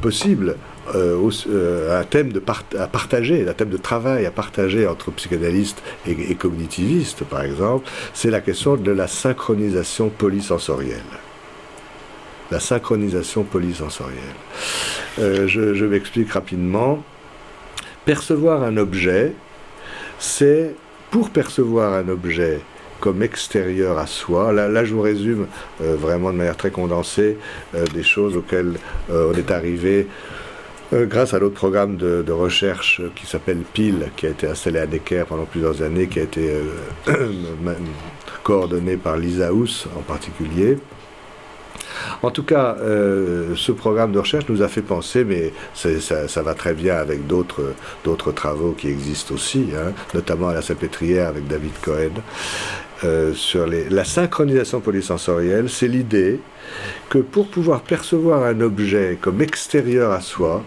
possible, 0.00 0.56
euh, 0.94 2.00
un 2.00 2.04
thème 2.04 2.32
de 2.32 2.42
à 2.78 2.86
partager, 2.86 3.46
un 3.48 3.64
de 3.64 3.76
travail 3.76 4.26
à 4.26 4.30
partager 4.30 4.86
entre 4.86 5.10
psychanalystes 5.10 5.82
et, 6.06 6.12
et 6.30 6.34
cognitivistes, 6.34 7.24
par 7.24 7.42
exemple, 7.42 7.88
c'est 8.12 8.30
la 8.30 8.40
question 8.40 8.76
de 8.76 8.92
la 8.92 9.06
synchronisation 9.06 10.10
polysensorielle 10.10 11.00
la 12.50 12.60
synchronisation 12.60 13.42
polysensorielle. 13.42 14.22
Euh, 15.18 15.46
je, 15.46 15.84
m'explique 15.84 16.32
rapidement. 16.32 17.02
Percevoir 18.04 18.62
un 18.62 18.76
objet, 18.76 19.32
c'est 20.18 20.74
pour 21.10 21.30
percevoir 21.30 21.94
un 21.94 22.08
objet 22.08 22.60
comme 23.04 23.22
extérieur 23.22 23.98
à 23.98 24.06
soi. 24.06 24.50
Là, 24.50 24.82
je 24.82 24.94
vous 24.94 25.02
résume 25.02 25.46
euh, 25.82 25.94
vraiment 25.94 26.32
de 26.32 26.38
manière 26.38 26.56
très 26.56 26.70
condensée 26.70 27.36
euh, 27.74 27.84
des 27.92 28.02
choses 28.02 28.34
auxquelles 28.34 28.78
on 29.10 29.34
est 29.34 29.50
arrivé 29.50 30.06
grâce 30.90 31.34
à 31.34 31.38
l'autre 31.38 31.54
programme 31.54 31.96
de, 31.96 32.32
recherche 32.32 33.02
qui 33.14 33.26
s'appelle 33.26 33.58
PIL, 33.58 34.10
qui 34.16 34.26
a 34.26 34.30
été 34.30 34.46
installé 34.46 34.78
à 34.78 34.86
Necker 34.86 35.24
pendant 35.28 35.44
plusieurs 35.44 35.82
années, 35.82 36.06
qui 36.06 36.20
a 36.20 36.22
été 36.22 36.50
coordonné 38.42 38.96
par 38.96 39.18
Lisa 39.18 39.50
en 39.52 40.02
particulier. 40.06 40.78
En 42.22 42.30
tout 42.30 42.42
cas, 42.42 42.76
euh, 42.80 43.54
ce 43.56 43.72
programme 43.72 44.12
de 44.12 44.18
recherche 44.18 44.46
nous 44.48 44.62
a 44.62 44.68
fait 44.68 44.82
penser, 44.82 45.24
mais 45.24 45.52
ça, 45.74 46.42
va 46.42 46.54
très 46.54 46.74
bien 46.74 46.96
avec 46.96 47.26
d'autres 47.26 48.32
travaux 48.32 48.72
qui 48.72 48.88
existent 48.88 49.34
aussi, 49.34 49.68
hein, 49.74 49.92
notamment 50.14 50.48
à 50.48 50.54
la 50.54 50.62
Salpêtrière 50.62 51.28
avec 51.28 51.46
David 51.46 51.72
Cohen, 51.82 52.12
euh, 53.02 53.34
sur 53.34 53.66
la 53.66 54.04
synchronisation 54.04 54.80
polysensorielle. 54.80 55.68
C'est 55.68 55.88
l'idée 55.88 56.40
que 57.08 57.18
pour 57.18 57.48
pouvoir 57.48 57.80
percevoir 57.80 58.44
un 58.44 58.60
objet 58.60 59.18
comme 59.20 59.42
extérieur 59.42 60.12
à 60.12 60.20
soi, 60.20 60.62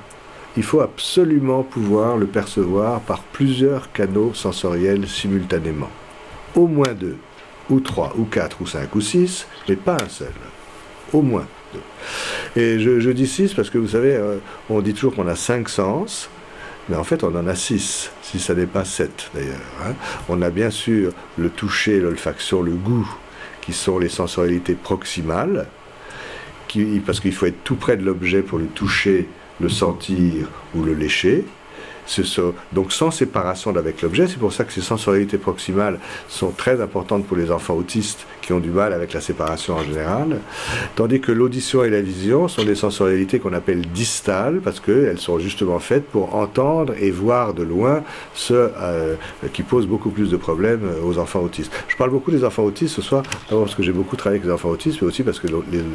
il 0.57 0.63
faut 0.63 0.81
absolument 0.81 1.63
pouvoir 1.63 2.17
le 2.17 2.25
percevoir 2.25 2.99
par 3.01 3.21
plusieurs 3.21 3.91
canaux 3.91 4.33
sensoriels 4.33 5.07
simultanément. 5.07 5.89
Au 6.55 6.67
moins 6.67 6.93
deux, 6.93 7.17
ou 7.69 7.79
trois, 7.79 8.13
ou 8.17 8.25
quatre, 8.25 8.61
ou 8.61 8.67
cinq, 8.67 8.95
ou 8.95 9.01
six, 9.01 9.47
mais 9.69 9.75
pas 9.75 9.97
un 10.03 10.09
seul 10.09 10.33
au 11.13 11.21
moins 11.21 11.45
deux. 11.73 12.61
Et 12.61 12.79
je, 12.79 13.09
dis 13.11 13.27
six 13.27 13.53
parce 13.53 13.69
que 13.69 13.77
vous 13.77 13.89
savez, 13.89 14.15
euh, 14.15 14.37
on 14.69 14.81
dit 14.81 14.93
toujours 14.93 15.15
qu'on 15.15 15.27
a 15.27 15.35
cinq 15.35 15.69
sens, 15.69 16.29
mais 16.89 16.95
en 16.95 17.03
fait 17.03 17.23
on 17.23 17.35
en 17.35 17.47
a 17.47 17.55
six, 17.55 18.11
si 18.21 18.39
ça 18.39 18.53
n'est 18.53 18.65
pas 18.65 18.85
sept 18.85 19.29
d'ailleurs. 19.33 19.57
Hein. 19.83 19.93
On 20.29 20.41
a 20.41 20.49
bien 20.49 20.69
sûr 20.69 21.11
le 21.37 21.49
toucher, 21.49 21.99
l'olfaction, 21.99 22.61
le 22.61 22.73
goût, 22.73 23.07
qui 23.61 23.73
sont 23.73 23.99
les 23.99 24.09
sensorialités 24.09 24.75
proximales, 24.75 25.67
qui, 26.67 27.01
parce 27.05 27.19
qu'il 27.19 27.33
faut 27.33 27.45
être 27.45 27.63
tout 27.63 27.75
près 27.75 27.97
de 27.97 28.03
l'objet 28.03 28.41
pour 28.41 28.59
le 28.59 28.67
toucher, 28.67 29.27
le 29.59 29.69
sentir 29.69 30.47
ou 30.75 30.83
le 30.83 30.93
lécher. 30.93 31.45
Donc 32.71 32.93
sans 32.93 33.11
séparation 33.11 33.75
avec 33.75 34.01
l'objet, 34.01 34.27
c'est 34.27 34.39
pour 34.39 34.53
ça 34.53 34.63
que 34.63 34.71
ces 34.71 34.81
sensorialités 34.81 35.37
proximales 35.37 35.99
sont 36.29 36.51
très 36.51 36.81
importantes 36.81 37.25
pour 37.27 37.35
les 37.35 37.51
enfants 37.51 37.75
autistes 37.75 38.25
qui 38.47 38.53
ont 38.53 38.59
du 38.61 38.69
mal 38.69 38.93
avec 38.93 39.11
la 39.11 39.19
séparation 39.19 39.75
en 39.75 39.83
général, 39.83 40.39
tandis 40.95 41.19
que 41.19 41.33
l'audition 41.33 41.83
et 41.83 41.89
la 41.89 41.99
vision 41.99 42.47
sont 42.47 42.63
des 42.63 42.75
sensorialités 42.75 43.39
qu'on 43.39 43.51
appelle 43.51 43.81
distales 43.81 44.61
parce 44.63 44.79
qu'elles 44.79 45.19
sont 45.19 45.37
justement 45.37 45.79
faites 45.79 46.05
pour 46.05 46.33
entendre 46.33 46.93
et 46.97 47.11
voir 47.11 47.53
de 47.53 47.63
loin 47.63 48.03
ce 48.33 48.53
euh, 48.53 49.15
qui 49.51 49.63
pose 49.63 49.85
beaucoup 49.85 50.11
plus 50.11 50.31
de 50.31 50.37
problèmes 50.37 50.89
aux 51.03 51.17
enfants 51.17 51.41
autistes. 51.41 51.73
Je 51.89 51.97
parle 51.97 52.11
beaucoup 52.11 52.31
des 52.31 52.45
enfants 52.45 52.63
autistes 52.63 52.95
ce 52.95 53.01
soir, 53.01 53.23
d'abord 53.49 53.65
parce 53.65 53.75
que 53.75 53.83
j'ai 53.83 53.91
beaucoup 53.91 54.15
travaillé 54.15 54.39
avec 54.39 54.47
les 54.47 54.53
enfants 54.53 54.69
autistes, 54.69 55.01
mais 55.01 55.09
aussi 55.09 55.23
parce 55.23 55.41
que 55.41 55.47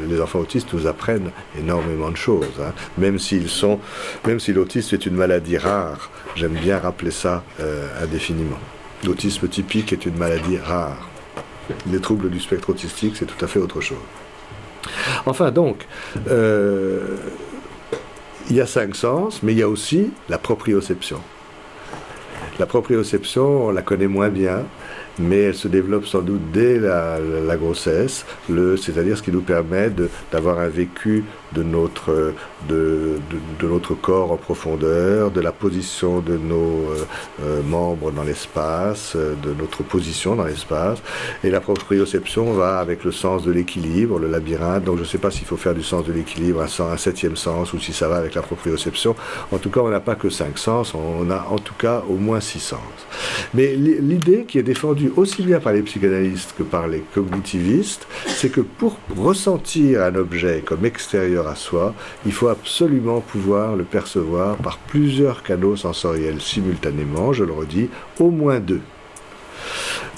les, 0.09 0.21
enfants 0.21 0.39
autistes 0.39 0.71
nous 0.73 0.85
apprennent 0.85 1.31
énormément 1.59 2.11
de 2.11 2.17
choses, 2.17 2.61
hein. 2.61 2.71
même 2.99 3.17
s'ils 3.17 3.49
sont, 3.49 3.79
même 4.27 4.39
si 4.39 4.53
l'autisme 4.53 4.93
est 4.93 5.07
une 5.07 5.15
maladie 5.15 5.57
rare, 5.57 6.11
j'aime 6.35 6.53
bien 6.53 6.77
rappeler 6.77 7.09
ça 7.09 7.43
euh, 7.59 7.87
indéfiniment. 8.03 8.59
L'autisme 9.03 9.47
typique 9.47 9.91
est 9.91 10.05
une 10.05 10.17
maladie 10.17 10.59
rare. 10.59 11.09
Les 11.91 11.99
troubles 11.99 12.29
du 12.29 12.39
spectre 12.39 12.69
autistique, 12.69 13.15
c'est 13.17 13.25
tout 13.25 13.43
à 13.43 13.47
fait 13.47 13.59
autre 13.59 13.81
chose. 13.81 13.97
Enfin, 15.25 15.51
donc, 15.51 15.87
euh, 16.29 17.17
il 18.49 18.55
y 18.55 18.61
a 18.61 18.65
cinq 18.65 18.95
sens, 18.95 19.41
mais 19.43 19.53
il 19.53 19.59
y 19.59 19.63
a 19.63 19.69
aussi 19.69 20.11
la 20.29 20.37
proprioception. 20.37 21.19
La 22.59 22.65
proprioception, 22.65 23.67
on 23.67 23.71
la 23.71 23.81
connaît 23.81 24.07
moins 24.07 24.29
bien, 24.29 24.65
mais 25.17 25.41
elle 25.41 25.55
se 25.55 25.67
développe 25.67 26.05
sans 26.05 26.21
doute 26.21 26.51
dès 26.51 26.79
la, 26.79 27.19
grossesse, 27.57 28.25
c'est-à-dire 28.47 29.17
ce 29.17 29.23
qui 29.23 29.31
nous 29.31 29.41
permet 29.41 29.91
d'avoir 30.31 30.59
un 30.59 30.67
vécu 30.67 31.23
de 31.53 31.63
notre, 31.63 32.33
de, 32.67 33.19
notre 33.61 33.93
corps 33.93 34.31
en 34.31 34.37
profondeur, 34.37 35.31
de 35.31 35.41
la 35.41 35.51
position 35.51 36.19
de 36.19 36.37
nos 36.37 36.55
euh, 36.55 37.05
euh, 37.43 37.61
membres 37.63 38.11
dans 38.11 38.23
l'espace, 38.23 39.13
euh, 39.15 39.35
de 39.43 39.53
notre 39.53 39.83
position 39.83 40.35
dans 40.35 40.45
l'espace. 40.45 40.99
Et 41.43 41.49
la 41.49 41.59
proprioception 41.59 42.53
va 42.53 42.79
avec 42.79 43.03
le 43.03 43.11
sens 43.11 43.43
de 43.43 43.51
l'équilibre, 43.51 44.19
le 44.19 44.29
labyrinthe. 44.29 44.83
Donc 44.83 44.97
je 44.97 45.01
ne 45.01 45.07
sais 45.07 45.17
pas 45.17 45.31
s'il 45.31 45.45
faut 45.45 45.57
faire 45.57 45.73
du 45.73 45.83
sens 45.83 46.05
de 46.05 46.13
l'équilibre 46.13 46.61
un, 46.61 46.83
un 46.91 46.97
septième 46.97 47.35
sens 47.35 47.73
ou 47.73 47.79
si 47.79 47.93
ça 47.93 48.07
va 48.07 48.17
avec 48.17 48.35
la 48.35 48.41
proprioception. 48.41 49.15
En 49.51 49.57
tout 49.57 49.69
cas, 49.69 49.81
on 49.81 49.89
n'a 49.89 49.99
pas 49.99 50.15
que 50.15 50.29
cinq 50.29 50.57
sens, 50.57 50.93
on 50.93 51.29
a 51.29 51.47
en 51.49 51.59
tout 51.59 51.75
cas 51.75 52.03
au 52.09 52.15
moins 52.15 52.39
six 52.39 52.59
sens. 52.59 52.79
Mais 53.53 53.75
l'idée 53.75 54.45
qui 54.47 54.57
est 54.59 54.63
défendue 54.63 55.11
aussi 55.15 55.43
bien 55.43 55.59
par 55.59 55.73
les 55.73 55.81
psychanalystes 55.81 56.55
que 56.57 56.63
par 56.63 56.87
les 56.87 57.03
cognitivistes, 57.13 58.07
c'est 58.27 58.49
que 58.49 58.61
pour 58.61 58.97
ressentir 59.15 60.01
un 60.01 60.15
objet 60.15 60.63
comme 60.65 60.85
extérieur 60.85 61.42
à 61.47 61.55
soi, 61.55 61.93
il 62.25 62.31
faut 62.31 62.47
absolument 62.47 63.21
pouvoir 63.21 63.75
le 63.75 63.83
percevoir 63.83 64.55
par 64.57 64.77
plusieurs 64.77 65.43
canaux 65.43 65.75
sensoriels 65.75 66.41
simultanément, 66.41 67.33
je 67.33 67.43
le 67.43 67.53
redis, 67.53 67.89
au 68.19 68.29
moins 68.29 68.59
deux. 68.59 68.81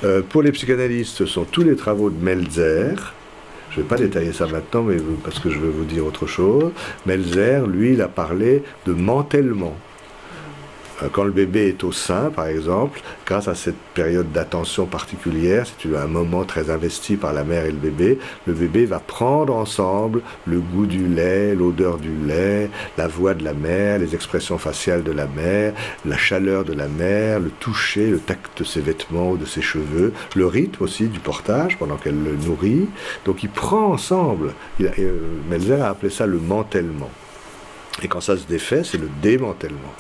Euh, 0.04 0.22
pour 0.28 0.42
les 0.42 0.52
psychanalystes, 0.52 1.16
ce 1.16 1.26
sont 1.26 1.46
tous 1.46 1.64
les 1.64 1.76
travaux 1.76 2.10
de 2.10 2.24
Melzer, 2.24 3.14
je 3.76 3.82
ne 3.82 3.84
vais 3.84 3.90
pas 3.90 3.98
détailler 3.98 4.32
ça 4.32 4.48
maintenant, 4.48 4.84
mais 4.84 4.96
parce 5.24 5.40
que 5.40 5.50
je 5.50 5.60
veux 5.60 5.70
vous 5.70 5.84
dire 5.84 6.06
autre 6.06 6.28
chose. 6.28 6.72
Melzer, 7.06 7.68
lui, 7.68 7.92
il 7.94 8.02
a 8.02 8.08
parlé 8.08 8.64
de 8.86 8.94
mantèlement. 8.94 9.76
Euh, 11.04 11.08
quand 11.12 11.24
le 11.24 11.32
bébé 11.32 11.68
est 11.68 11.84
au 11.84 11.92
sein, 11.92 12.30
par 12.30 12.48
exemple, 12.48 13.02
grâce 13.26 13.48
à 13.48 13.56
cette 13.56 13.78
période 13.94 14.32
d'attention 14.32 14.86
particulière, 14.86 15.66
c'est 15.66 15.96
un 15.96 16.08
moment 16.08 16.44
très 16.46 16.70
investi 16.70 17.16
par 17.18 17.34
la 17.34 17.44
mère 17.44 17.66
et 17.66 17.72
le 17.72 17.78
bébé, 17.78 18.20
le 18.48 18.54
bébé 18.54 18.86
va 18.86 19.00
prendre 19.00 19.56
ensemble 19.56 20.22
le 20.46 20.60
goût 20.60 20.86
du 20.86 21.08
lait, 21.08 21.56
l'odeur 21.56 21.98
du 21.98 22.16
lait, 22.26 22.70
la 22.98 23.08
voix 23.08 23.34
de 23.34 23.44
la 23.44 23.54
mère, 23.54 24.00
les 24.00 24.16
expressions 24.16 24.58
faciales 24.58 25.04
de 25.04 25.12
la 25.12 25.28
mère, 25.28 25.74
la 26.06 26.18
chaleur 26.18 26.64
de 26.64 26.74
la 26.74 26.88
mère, 26.88 27.40
le 27.40 27.50
toucher, 27.50 28.10
le 28.10 28.20
tact 28.20 28.60
de 28.60 28.64
ses 28.64 28.82
vêtements 28.82 29.32
ou 29.32 29.38
de 29.38 29.46
ses 29.46 29.62
cheveux, 29.62 30.14
le 30.36 30.46
rythme 30.46 30.84
aussi 30.84 31.08
du 31.08 31.20
portage 31.20 31.78
pendant 31.78 31.98
qu'elle 31.98 32.22
le 32.24 32.36
nourrit. 32.36 32.88
Donc 33.26 33.44
il 33.44 33.50
prend 33.50 33.92
ensemble, 33.94 34.54
euh, 34.82 35.20
Melzer 35.50 35.82
a 35.82 35.90
appelé 35.90 36.10
ça 36.10 36.26
le 36.26 36.40
mantèlement. 36.40 37.10
Et 38.04 38.08
quand 38.08 38.22
ça 38.22 38.38
se 38.38 38.46
défait, 38.46 38.84
c'est 38.84 38.98
le 38.98 39.10
démantèlement. 39.22 39.94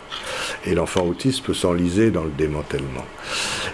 Et 0.66 0.76
l'enfant 0.76 1.06
autiste 1.06 1.46
peut 1.46 1.54
s'enliser 1.54 2.12
dans 2.12 2.24
le 2.24 2.32
démantèlement. 2.32 3.06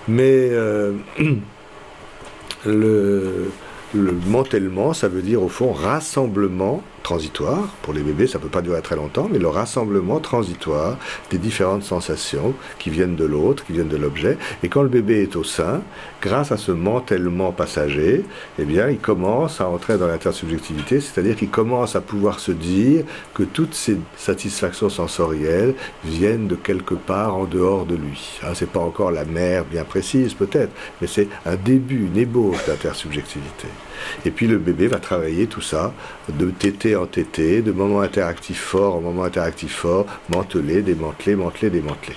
Mais 0.07 0.49
euh, 0.51 0.93
le, 2.65 3.51
le 3.93 4.11
mantèlement, 4.27 4.93
ça 4.93 5.07
veut 5.07 5.21
dire 5.21 5.41
au 5.41 5.49
fond 5.49 5.71
rassemblement 5.71 6.83
transitoire. 7.01 7.67
Pour 7.81 7.93
les 7.93 8.01
bébés, 8.01 8.27
ça 8.27 8.37
ne 8.37 8.43
peut 8.43 8.49
pas 8.49 8.61
durer 8.61 8.81
très 8.81 8.95
longtemps, 8.95 9.27
mais 9.31 9.39
le 9.39 9.47
rassemblement 9.47 10.19
transitoire 10.19 10.97
des 11.29 11.37
différentes 11.37 11.83
sensations 11.83 12.53
qui 12.79 12.89
viennent 12.89 13.15
de 13.15 13.25
l'autre, 13.25 13.65
qui 13.65 13.73
viennent 13.73 13.87
de 13.87 13.97
l'objet. 13.97 14.37
Et 14.63 14.69
quand 14.69 14.83
le 14.83 14.89
bébé 14.89 15.21
est 15.21 15.35
au 15.35 15.43
sein, 15.43 15.81
grâce 16.21 16.51
à 16.51 16.57
ce 16.57 16.71
mantèlement 16.71 17.51
passager, 17.51 18.23
eh 18.59 18.65
bien, 18.65 18.89
il 18.89 18.99
commence 18.99 19.61
à 19.61 19.67
entrer 19.67 19.97
dans 19.97 20.07
l'intersubjectivité, 20.07 21.01
c'est-à-dire 21.01 21.35
qu'il 21.35 21.49
commence 21.49 21.95
à 21.95 22.01
pouvoir 22.01 22.39
se 22.39 22.51
dire 22.51 23.03
que 23.33 23.43
toutes 23.43 23.73
ces 23.73 23.97
satisfactions 24.17 24.89
sensorielles 24.89 25.73
viennent 26.05 26.47
de 26.47 26.55
quelque 26.55 26.95
part 26.95 27.35
en 27.35 27.45
dehors 27.45 27.85
de 27.85 27.95
lui. 27.95 28.39
Hein, 28.43 28.53
c'est 28.53 28.69
pas 28.69 28.79
encore 28.79 29.11
la 29.11 29.25
mer 29.25 29.65
bien 29.65 29.83
précise 29.83 30.33
peut-être, 30.33 30.71
mais 31.01 31.07
c'est 31.07 31.27
un 31.45 31.55
début, 31.55 32.07
une 32.07 32.17
ébauche 32.17 32.65
d'intersubjectivité. 32.65 33.67
Et 34.25 34.31
puis 34.31 34.47
le 34.47 34.57
bébé 34.57 34.87
va 34.87 34.99
travailler 34.99 35.47
tout 35.47 35.61
ça, 35.61 35.93
de 36.29 36.49
tété 36.49 36.95
en 36.95 37.05
tété, 37.05 37.61
de 37.61 37.71
moment 37.71 38.01
interactif 38.01 38.59
fort 38.59 38.95
en 38.95 39.01
moment 39.01 39.23
interactif 39.23 39.75
fort, 39.75 40.05
mantelé, 40.29 40.81
démantelé, 40.81 41.35
mantelé, 41.35 41.69
démantelé. 41.69 42.15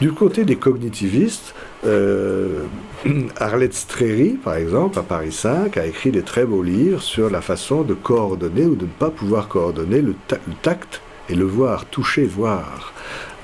Du 0.00 0.12
côté 0.12 0.44
des 0.44 0.56
cognitivistes, 0.56 1.54
euh, 1.86 2.64
Arlette 3.36 3.72
Streri, 3.72 4.38
par 4.42 4.56
exemple, 4.56 4.98
à 4.98 5.02
Paris 5.02 5.32
5, 5.32 5.76
a 5.78 5.86
écrit 5.86 6.10
des 6.10 6.22
très 6.22 6.44
beaux 6.44 6.62
livres 6.62 7.00
sur 7.00 7.30
la 7.30 7.40
façon 7.40 7.82
de 7.82 7.94
coordonner 7.94 8.66
ou 8.66 8.74
de 8.76 8.84
ne 8.84 8.90
pas 8.90 9.10
pouvoir 9.10 9.48
coordonner 9.48 10.02
le, 10.02 10.14
tact 10.62 11.00
et 11.30 11.34
le 11.34 11.44
voir, 11.44 11.86
toucher, 11.86 12.24
voir. 12.24 12.92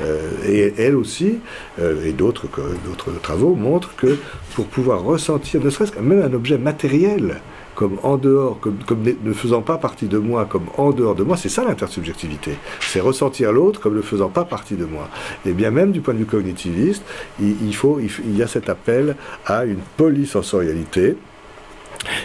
Euh, 0.03 0.31
et 0.47 0.75
elle 0.79 0.97
aussi, 0.97 1.39
euh, 1.81 2.05
et 2.05 2.13
d'autres 2.13 2.49
travaux 3.23 3.55
montrent 3.55 3.95
que 3.97 4.19
pour 4.55 4.67
pouvoir 4.67 5.03
ressentir, 5.03 5.63
ne 5.63 5.71
serait-ce 5.71 5.93
que 5.93 6.01
même 6.01 6.23
un 6.23 6.35
objet 6.35 6.59
matériel, 6.59 7.41
comme 7.75 7.99
en 8.03 8.17
dehors, 8.17 8.59
comme, 8.61 9.03
ne 9.23 9.33
faisant 9.33 9.63
pas 9.63 9.79
partie 9.79 10.07
de 10.07 10.19
moi, 10.19 10.47
comme 10.49 10.67
en 10.77 10.91
dehors 10.91 11.15
de 11.15 11.23
moi, 11.23 11.37
c'est 11.37 11.49
ça 11.49 11.65
l'intersubjectivité. 11.65 12.57
C'est 12.81 13.01
ressentir 13.01 13.53
l'autre 13.53 13.81
comme 13.81 13.97
ne 13.97 14.03
faisant 14.03 14.29
pas 14.29 14.45
partie 14.45 14.75
de 14.75 14.85
moi. 14.85 15.09
Et 15.47 15.53
bien 15.53 15.71
même 15.71 15.93
du 15.93 16.01
point 16.01 16.15
de 16.15 16.21
vue 16.21 16.27
cognitiviste, 16.27 17.03
il, 17.41 17.57
y 18.37 18.43
a 18.43 18.47
cet 18.47 18.69
appel 18.69 19.17
à 19.47 19.65
une 19.65 19.81
polysensorialité. 19.97 21.17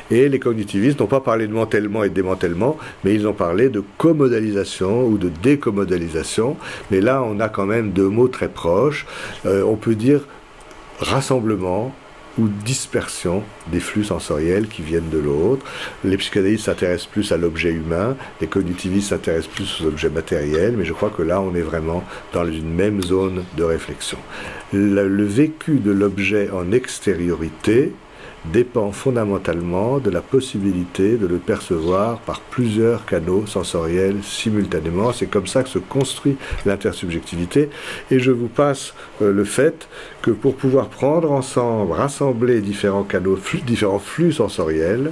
Et 0.09 0.27
les 0.27 0.39
cognitivistes 0.39 0.99
n'ont 0.99 1.07
pas 1.07 1.19
parlé 1.19 1.47
de 1.47 1.53
mantèlement 1.53 2.03
et 2.03 2.09
de 2.09 2.13
démantèlement, 2.15 2.77
mais 3.03 3.13
ils 3.13 3.27
ont 3.27 3.33
parlé 3.33 3.69
de 3.69 3.83
commodalisation 3.97 5.05
ou 5.05 5.19
de 5.19 5.29
décommodalisation. 5.43 6.57
Mais 6.89 6.99
là, 6.99 7.21
on 7.23 7.39
a 7.39 7.47
quand 7.47 7.67
même 7.67 7.91
deux 7.91 8.09
mots 8.09 8.27
très 8.27 8.49
proches. 8.49 9.05
Euh, 9.45 9.63
on 9.63 9.75
peut 9.75 9.93
dire 9.93 10.21
rassemblement, 10.99 11.93
ou 12.37 12.47
dispersion 12.47 13.43
des 13.71 13.79
flux 13.79 14.05
sensoriels 14.05 14.67
qui 14.67 14.81
viennent 14.81 15.09
de 15.09 15.17
l'autre. 15.17 15.65
Les 16.03 16.17
psychanalystes 16.17 16.65
s'intéressent 16.65 17.07
plus 17.07 17.31
à 17.31 17.37
l'objet 17.37 17.71
humain, 17.71 18.15
les 18.41 18.47
cognitivistes 18.47 19.09
s'intéressent 19.09 19.53
plus 19.53 19.81
aux 19.81 19.87
objets 19.87 20.09
matériels, 20.09 20.75
mais 20.77 20.85
je 20.85 20.93
crois 20.93 21.09
que 21.09 21.23
là, 21.23 21.41
on 21.41 21.55
est 21.55 21.61
vraiment 21.61 22.03
dans 22.33 22.45
une 22.45 22.73
même 22.73 23.01
zone 23.01 23.43
de 23.55 23.63
réflexion. 23.63 24.17
Le, 24.73 25.07
le 25.07 25.23
vécu 25.23 25.79
de 25.79 25.91
l'objet 25.91 26.49
en 26.49 26.71
extériorité, 26.71 27.93
dépend 28.51 28.91
fondamentalement 28.91 29.99
de 29.99 30.09
la 30.09 30.21
possibilité 30.21 31.17
de 31.17 31.27
le 31.27 31.37
percevoir 31.37 32.19
par 32.19 32.41
plusieurs 32.41 33.05
canaux 33.05 33.45
sensoriels 33.45 34.23
simultanément. 34.23 35.11
C'est 35.11 35.27
comme 35.27 35.47
ça 35.47 35.63
que 35.63 35.69
se 35.69 35.79
construit 35.79 36.37
l'intersubjectivité. 36.65 37.69
Et 38.11 38.19
je 38.19 38.31
vous 38.31 38.47
passe 38.47 38.93
euh, 39.21 39.31
le 39.31 39.43
fait 39.43 39.87
que 40.21 40.31
pour 40.31 40.55
pouvoir 40.55 40.89
prendre 40.89 41.31
ensemble, 41.31 41.93
rassembler 41.93 42.61
différents 42.61 43.03
canaux, 43.03 43.37
différents 43.65 43.99
flux 43.99 44.33
sensoriels, 44.33 45.11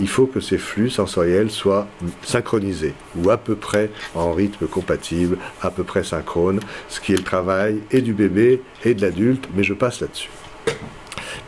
il 0.00 0.08
faut 0.08 0.26
que 0.26 0.40
ces 0.40 0.58
flux 0.58 0.90
sensoriels 0.90 1.50
soient 1.50 1.86
synchronisés 2.22 2.94
ou 3.16 3.30
à 3.30 3.36
peu 3.36 3.54
près 3.54 3.90
en 4.14 4.32
rythme 4.32 4.66
compatible, 4.66 5.38
à 5.62 5.70
peu 5.70 5.84
près 5.84 6.04
synchrone, 6.04 6.60
ce 6.88 7.00
qui 7.00 7.12
est 7.12 7.16
le 7.16 7.22
travail 7.22 7.80
et 7.90 8.00
du 8.00 8.12
bébé 8.12 8.62
et 8.84 8.94
de 8.94 9.02
l'adulte, 9.02 9.48
mais 9.54 9.64
je 9.64 9.74
passe 9.74 10.00
là-dessus. 10.00 10.30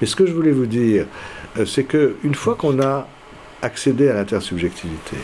Mais 0.01 0.07
ce 0.07 0.16
que 0.16 0.27
je 0.27 0.32
voulais 0.32 0.53
vous 0.53 0.66
dire, 0.66 1.07
euh, 1.59 1.66
c'est 1.66 1.85
qu'une 1.85 2.35
fois 2.35 2.55
qu'on 2.55 2.81
a 2.81 3.09
accédé 3.62 4.09
à 4.09 4.15
l'intersubjectivité, 4.15 5.16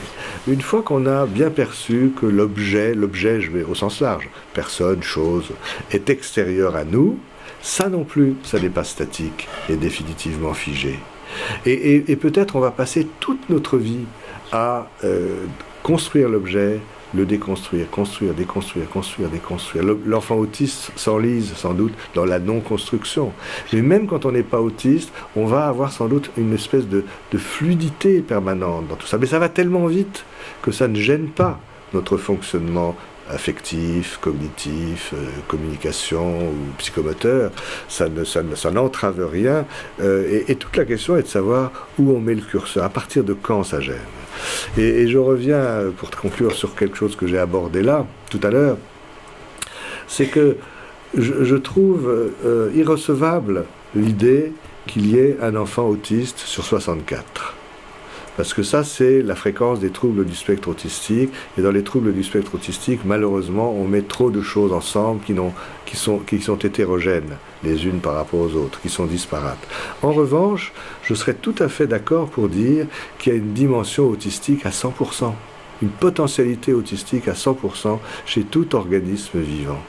une 0.48 0.60
fois 0.60 0.82
qu'on 0.82 1.06
a 1.06 1.26
bien 1.26 1.50
perçu 1.50 2.12
que 2.20 2.26
l'objet, 2.26 2.94
l'objet, 2.94 3.40
je 3.40 3.50
vais 3.50 3.62
au 3.62 3.74
sens 3.74 4.00
large, 4.00 4.28
personne, 4.52 5.02
chose, 5.02 5.50
est 5.92 6.10
extérieur 6.10 6.74
à 6.74 6.84
nous, 6.84 7.18
ça 7.62 7.88
non 7.88 8.04
plus, 8.04 8.34
ça 8.42 8.58
n'est 8.58 8.68
pas 8.68 8.84
statique 8.84 9.48
et 9.68 9.76
définitivement 9.76 10.52
figé. 10.52 10.98
Et, 11.66 12.16
peut-être 12.16 12.56
on 12.56 12.60
va 12.60 12.70
passer 12.70 13.08
toute 13.20 13.48
notre 13.50 13.78
vie 13.78 14.04
à 14.52 14.88
euh, 15.04 15.44
construire 15.82 16.28
l'objet, 16.28 16.80
le 17.14 17.26
déconstruire, 17.26 17.90
construire, 17.90 18.34
déconstruire, 18.34 18.88
construire, 18.88 19.28
déconstruire. 19.28 19.84
L'enfant 20.06 20.36
autiste 20.36 20.90
s'enlise 20.96 21.54
sans 21.54 21.74
doute 21.74 21.94
dans 22.14 22.24
la 22.24 22.38
non-construction. 22.38 23.32
Mais 23.72 23.82
même 23.82 24.06
quand 24.06 24.24
on 24.24 24.32
n'est 24.32 24.42
pas 24.42 24.60
autiste, 24.60 25.12
on 25.36 25.46
va 25.46 25.66
avoir 25.66 25.92
sans 25.92 26.08
doute 26.08 26.30
une 26.36 26.52
espèce 26.52 26.86
de, 26.88 27.04
fluidité 27.36 28.20
permanente 28.20 28.86
dans 28.88 28.94
tout 28.94 29.06
ça. 29.06 29.18
Mais 29.18 29.26
ça 29.26 29.38
va 29.38 29.48
tellement 29.48 29.86
vite 29.86 30.24
que 30.62 30.70
ça 30.70 30.88
ne 30.88 30.94
gêne 30.94 31.28
pas 31.28 31.58
notre 31.92 32.16
fonctionnement 32.16 32.96
affectif, 33.30 34.18
cognitif, 34.20 35.12
euh, 35.14 35.28
communication 35.48 36.48
ou 36.48 36.54
psychomoteur, 36.78 37.50
ça, 37.88 38.08
ne, 38.08 38.24
ça, 38.24 38.70
n'entrave 38.70 39.26
rien. 39.30 39.66
Euh, 40.00 40.42
et, 40.46 40.54
toute 40.56 40.76
la 40.76 40.84
question 40.84 41.16
est 41.16 41.22
de 41.22 41.28
savoir 41.28 41.88
où 41.98 42.12
on 42.12 42.20
met 42.20 42.34
le 42.34 42.42
curseur, 42.42 42.84
à 42.84 42.88
partir 42.88 43.24
de 43.24 43.32
quand 43.32 43.64
ça 43.64 43.80
gêne. 43.80 43.96
Et, 44.76 45.06
je 45.08 45.18
reviens 45.18 45.92
pour 45.96 46.10
conclure 46.10 46.52
sur 46.52 46.74
quelque 46.74 46.96
chose 46.96 47.16
que 47.16 47.26
j'ai 47.26 47.38
abordé 47.38 47.82
là, 47.82 48.06
tout 48.30 48.40
à 48.42 48.50
l'heure, 48.50 48.76
c'est 50.06 50.26
que 50.26 50.56
je, 51.16 51.54
trouve 51.56 52.08
euh, 52.44 52.70
irrecevable 52.74 53.64
l'idée 53.94 54.52
qu'il 54.86 55.06
y 55.06 55.18
ait 55.18 55.36
un 55.40 55.56
enfant 55.56 55.86
autiste 55.86 56.38
sur 56.38 56.64
64. 56.64 57.54
Parce 58.36 58.52
que 58.52 58.62
ça, 58.62 58.82
c'est 58.82 59.22
la 59.22 59.36
fréquence 59.36 59.80
des 59.80 59.90
troubles 59.90 60.24
du 60.24 60.34
spectre 60.34 60.68
autistique. 60.68 61.30
Et 61.56 61.62
dans 61.62 61.70
les 61.70 61.84
troubles 61.84 62.12
du 62.12 62.24
spectre 62.24 62.54
autistique, 62.54 63.00
malheureusement, 63.04 63.72
on 63.72 63.84
met 63.86 64.02
trop 64.02 64.30
de 64.30 64.42
choses 64.42 64.72
ensemble 64.72 65.20
qui, 65.24 65.96
sont 65.96 66.58
hétérogènes 66.58 67.36
les 67.62 67.86
unes 67.86 68.00
par 68.00 68.14
rapport 68.14 68.40
aux 68.40 68.54
autres, 68.54 68.80
qui 68.80 68.88
sont 68.88 69.06
disparates. 69.06 69.66
En 70.02 70.12
revanche, 70.12 70.72
je 71.02 71.14
serais 71.14 71.34
tout 71.34 71.54
à 71.58 71.68
fait 71.68 71.86
d'accord 71.86 72.28
pour 72.28 72.48
dire 72.48 72.86
qu'il 73.18 73.32
y 73.32 73.36
a 73.36 73.38
une 73.38 73.52
dimension 73.52 74.08
autistique 74.08 74.66
à 74.66 74.70
100% 74.70 75.32
une 75.82 75.90
potentialité 75.90 76.72
autistique 76.72 77.28
à 77.28 77.32
100% 77.32 77.98
chez 78.26 78.44
tout 78.44 78.74
organisme 78.74 79.40
vivant. 79.40 79.82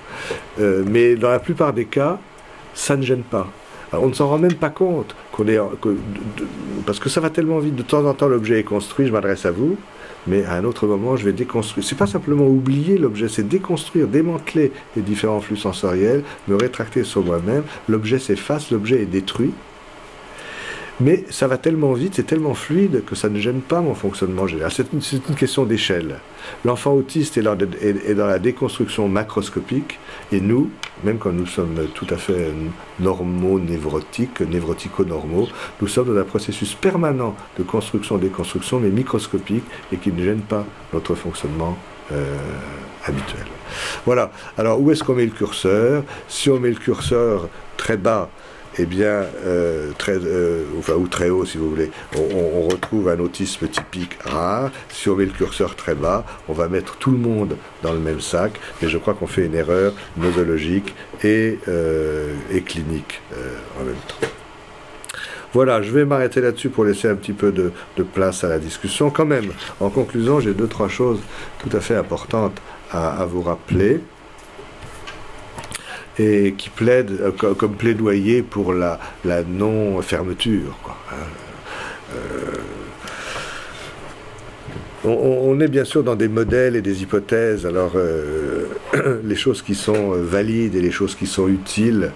Euh, 0.60 0.84
mais 0.86 1.16
dans 1.16 1.30
la 1.30 1.40
plupart 1.40 1.74
des 1.74 1.86
cas, 1.86 2.20
ça 2.74 2.98
ne 2.98 3.04
gêne 3.04 3.24
pas 3.24 3.48
on 4.02 4.08
ne 4.08 4.14
s'en 4.14 4.28
rend 4.28 4.38
même 4.38 4.54
pas 4.54 4.70
compte 4.70 5.16
qu'on 5.32 5.48
est 5.48 5.60
parce 6.86 7.00
que 7.00 7.10
ça 7.10 7.22
va 7.22 7.30
tellement 7.30 7.60
vite. 7.60 7.76
De 7.76 7.84
temps 7.84 8.06
en 8.06 8.14
temps, 8.14 8.28
l'objet 8.28 8.60
est 8.60 8.64
construit. 8.64 9.08
Je 9.08 9.12
m'adresse 9.12 9.46
à 9.46 9.52
vous, 9.52 9.78
mais 10.28 10.44
à 10.46 10.54
un 10.54 10.64
autre 10.64 10.88
moment, 10.88 11.16
je 11.16 11.26
vais 11.26 11.34
déconstruire. 11.34 11.86
C'est 11.86 11.98
pas 11.98 12.08
simplement 12.08 12.48
oublier 12.48 12.98
l'objet, 12.98 13.28
c'est 13.28 13.48
déconstruire, 13.48 14.08
démanteler 14.08 14.72
les 14.96 15.02
différents 15.02 15.42
flux 15.42 15.58
sensoriels, 15.58 16.24
me 16.48 16.56
rétracter 16.56 17.04
sur 17.04 17.24
moi-même. 17.24 17.64
L'objet 17.88 18.20
s'efface, 18.20 18.72
l'objet 18.72 19.02
est 19.02 19.06
détruit. 19.06 19.54
Mais 21.02 21.26
ça 21.30 21.48
va 21.48 21.58
tellement 21.58 21.92
vite, 21.92 22.14
c'est 22.16 22.26
tellement 22.26 22.54
fluide 22.54 23.04
que 23.06 23.16
ça 23.16 23.28
ne 23.28 23.38
gêne 23.38 23.60
pas 23.60 23.82
mon 23.82 23.96
fonctionnement 23.96 24.48
général. 24.48 24.72
C'est 24.72 24.94
une, 24.94 25.36
question 25.36 25.66
d'échelle. 25.66 26.20
L'enfant 26.64 26.94
autiste 26.94 27.38
est 27.38 27.42
dans, 27.42 28.28
la 28.28 28.40
déconstruction 28.40 29.10
macroscopique, 29.10 30.00
et 30.32 30.40
nous, 30.40 30.70
même 31.06 31.20
quand 31.20 31.32
nous 31.32 31.46
sommes 31.46 31.88
tout 31.94 32.08
à 32.10 32.18
fait 32.18 32.52
normaux, 33.00 33.60
névrotiques, 33.60 34.42
névrotico-normaux, 34.42 35.48
nous 35.80 35.88
sommes 35.88 36.14
dans 36.14 36.20
un 36.20 36.24
processus 36.24 36.74
permanent 36.74 37.36
de 37.58 37.64
construction-déconstruction, 37.64 38.80
mais 38.80 38.90
microscopique, 38.90 39.64
et 39.94 39.98
qui 39.98 40.12
ne 40.12 40.24
gêne 40.24 40.42
pas 40.42 40.66
notre 40.92 41.14
fonctionnement 41.16 41.78
euh, 42.12 42.36
habituel. 43.06 43.46
Voilà. 44.06 44.32
Alors, 44.58 44.82
où 44.82 44.92
est-ce 44.92 45.04
qu'on 45.04 45.16
met 45.16 45.26
le 45.26 45.32
curseur? 45.32 46.04
Si 46.28 46.50
on 46.50 46.60
met 46.60 46.70
le 46.70 46.76
curseur 46.76 47.50
très 47.78 47.98
bas, 47.98 48.30
eh 48.78 48.86
bien, 48.86 49.26
euh, 49.46 49.92
très, 49.98 50.18
euh, 50.18 50.66
enfin, 50.78 50.94
ou 50.94 51.08
très 51.08 51.30
haut 51.30 51.46
si 51.46 51.58
vous 51.58 51.70
voulez, 51.70 51.92
on, 52.18 52.68
retrouve 52.68 53.10
un 53.10 53.20
autisme 53.20 53.68
typique 53.68 54.18
rare. 54.24 54.72
Si 54.90 55.08
on 55.10 55.16
met 55.16 55.26
le 55.26 55.32
curseur 55.32 55.76
très 55.76 55.96
bas, 55.96 56.26
on 56.48 56.54
va 56.54 56.68
mettre 56.68 56.98
tout 56.98 57.12
le 57.12 57.18
monde 57.18 57.56
dans 57.84 57.94
le 57.94 58.00
même 58.00 58.20
sac, 58.20 58.60
mais 58.82 58.90
je 58.90 58.98
crois 58.98 59.14
qu'on 59.14 59.28
fait 59.28 59.46
une 59.46 59.56
erreur 59.56 59.94
nosologique 60.18 60.94
et, 61.24 61.60
euh, 61.68 62.34
et 62.52 62.62
clinique 62.62 63.22
en 63.80 63.86
même 63.86 63.96
temps. 64.08 64.28
Voilà, 65.54 65.82
je 65.82 65.92
vais 65.92 66.04
m'arrêter 66.04 66.42
là-dessus 66.42 66.70
pour 66.70 66.84
laisser 66.84 67.08
un 67.08 67.16
petit 67.16 67.32
peu 67.32 67.52
de, 67.52 67.72
place 68.04 68.44
à 68.44 68.50
la 68.50 68.60
discussion. 68.60 69.10
Quand 69.10 69.26
même, 69.26 69.52
en 69.80 69.90
conclusion, 69.90 70.42
j'ai 70.42 70.54
deux, 70.54 70.68
trois 70.68 70.90
choses 70.90 71.20
tout 71.60 71.76
à 71.76 71.80
fait 71.80 71.96
importantes 71.96 72.62
à 72.92 73.26
vous 73.26 73.42
rappeler 73.42 74.02
et 76.20 76.54
qui 76.58 76.70
plaide 76.70 77.12
euh, 77.22 77.32
comme 77.32 77.76
plaidoyer 77.76 78.42
pour 78.42 78.74
la, 78.74 79.00
non-fermeture. 79.48 80.78
Hein. 81.12 81.16
Euh, 82.16 82.58
on, 85.08 85.60
est 85.60 85.68
bien 85.68 85.84
sûr 85.84 86.04
dans 86.04 86.16
des 86.16 86.28
modèles 86.28 86.76
et 86.76 86.82
des 86.82 87.04
hypothèses. 87.04 87.68
Alors, 87.68 87.92
euh, 87.96 88.66
les 89.24 89.36
choses 89.36 89.62
qui 89.62 89.76
sont 89.76 90.12
valides 90.12 90.74
et 90.74 90.82
les 90.82 90.90
choses 90.90 91.14
qui 91.14 91.28
sont 91.28 91.48
utiles, 91.48 92.12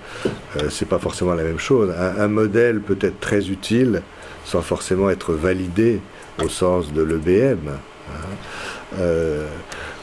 c'est 0.69 0.87
pas 0.87 0.97
forcément 0.97 1.35
la 1.35 1.43
même 1.43 1.59
chose. 1.59 1.93
Un, 2.17 2.27
modèle 2.27 2.79
peut 2.79 2.97
être 3.01 3.19
très 3.19 3.49
utile 3.49 4.01
sans 4.43 4.61
forcément 4.61 5.11
être 5.11 5.33
validé 5.33 6.01
au 6.43 6.49
sens 6.49 6.91
de 6.91 7.03
l'EBM. 7.03 7.59
Hein. 7.67 8.97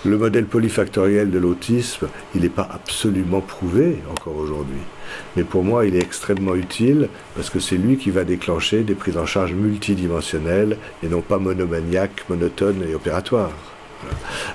Le 0.06 0.18
modèle 0.18 0.46
polyfactoriel 0.46 1.30
de 1.30 1.38
l'autisme, 1.38 2.08
il 2.34 2.42
n'est 2.42 2.48
pas 2.48 2.68
absolument 2.70 3.40
prouvé 3.40 3.98
encore 4.10 4.36
aujourd'hui. 4.36 4.80
Mais 5.36 5.44
pour 5.44 5.64
moi, 5.64 5.86
il 5.86 5.96
est 5.96 6.02
extrêmement 6.02 6.54
utile 6.54 7.08
parce 7.34 7.50
que 7.50 7.60
c'est 7.60 7.76
lui 7.76 7.96
qui 7.96 8.10
va 8.10 8.24
déclencher 8.24 8.82
des 8.82 8.94
prises 8.94 9.16
en 9.16 9.26
charge 9.26 9.52
multidimensionnelles 9.52 10.78
et 11.02 11.08
non 11.08 11.20
pas 11.20 11.38
monomaniaques, 11.38 12.24
monotones 12.28 12.84
et 12.88 12.94
opératoires. 12.94 13.52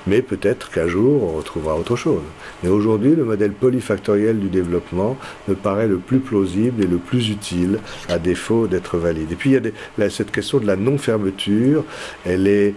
Mais 0.08 0.22
peut-être 0.22 0.70
qu'un 0.72 0.88
jour, 0.88 1.24
on 1.24 1.38
retrouvera 1.38 1.76
autre 1.76 1.96
chose. 1.96 2.22
Mais 2.64 2.70
aujourd'hui, 2.70 3.16
le 3.16 3.26
modèle 3.26 3.52
polyfactoriel 3.52 4.40
du 4.40 4.50
développement 4.50 5.18
me 5.48 5.56
paraît 5.56 5.88
le 5.88 5.98
plus 5.98 6.20
plausible 6.20 6.84
et 6.84 6.88
le 6.88 6.98
plus 6.98 7.30
utile, 7.30 7.80
à 8.08 8.20
défaut 8.20 8.68
d'être 8.68 8.98
valide. 8.98 9.32
Et 9.32 9.36
puis, 9.36 9.52
il 9.52 9.72
y 9.98 10.04
a 10.04 10.10
cette 10.10 10.32
question 10.32 10.60
de 10.60 10.68
la 10.68 10.76
non-fermeture. 10.76 11.84
Elle 12.26 12.48
est 12.48 12.76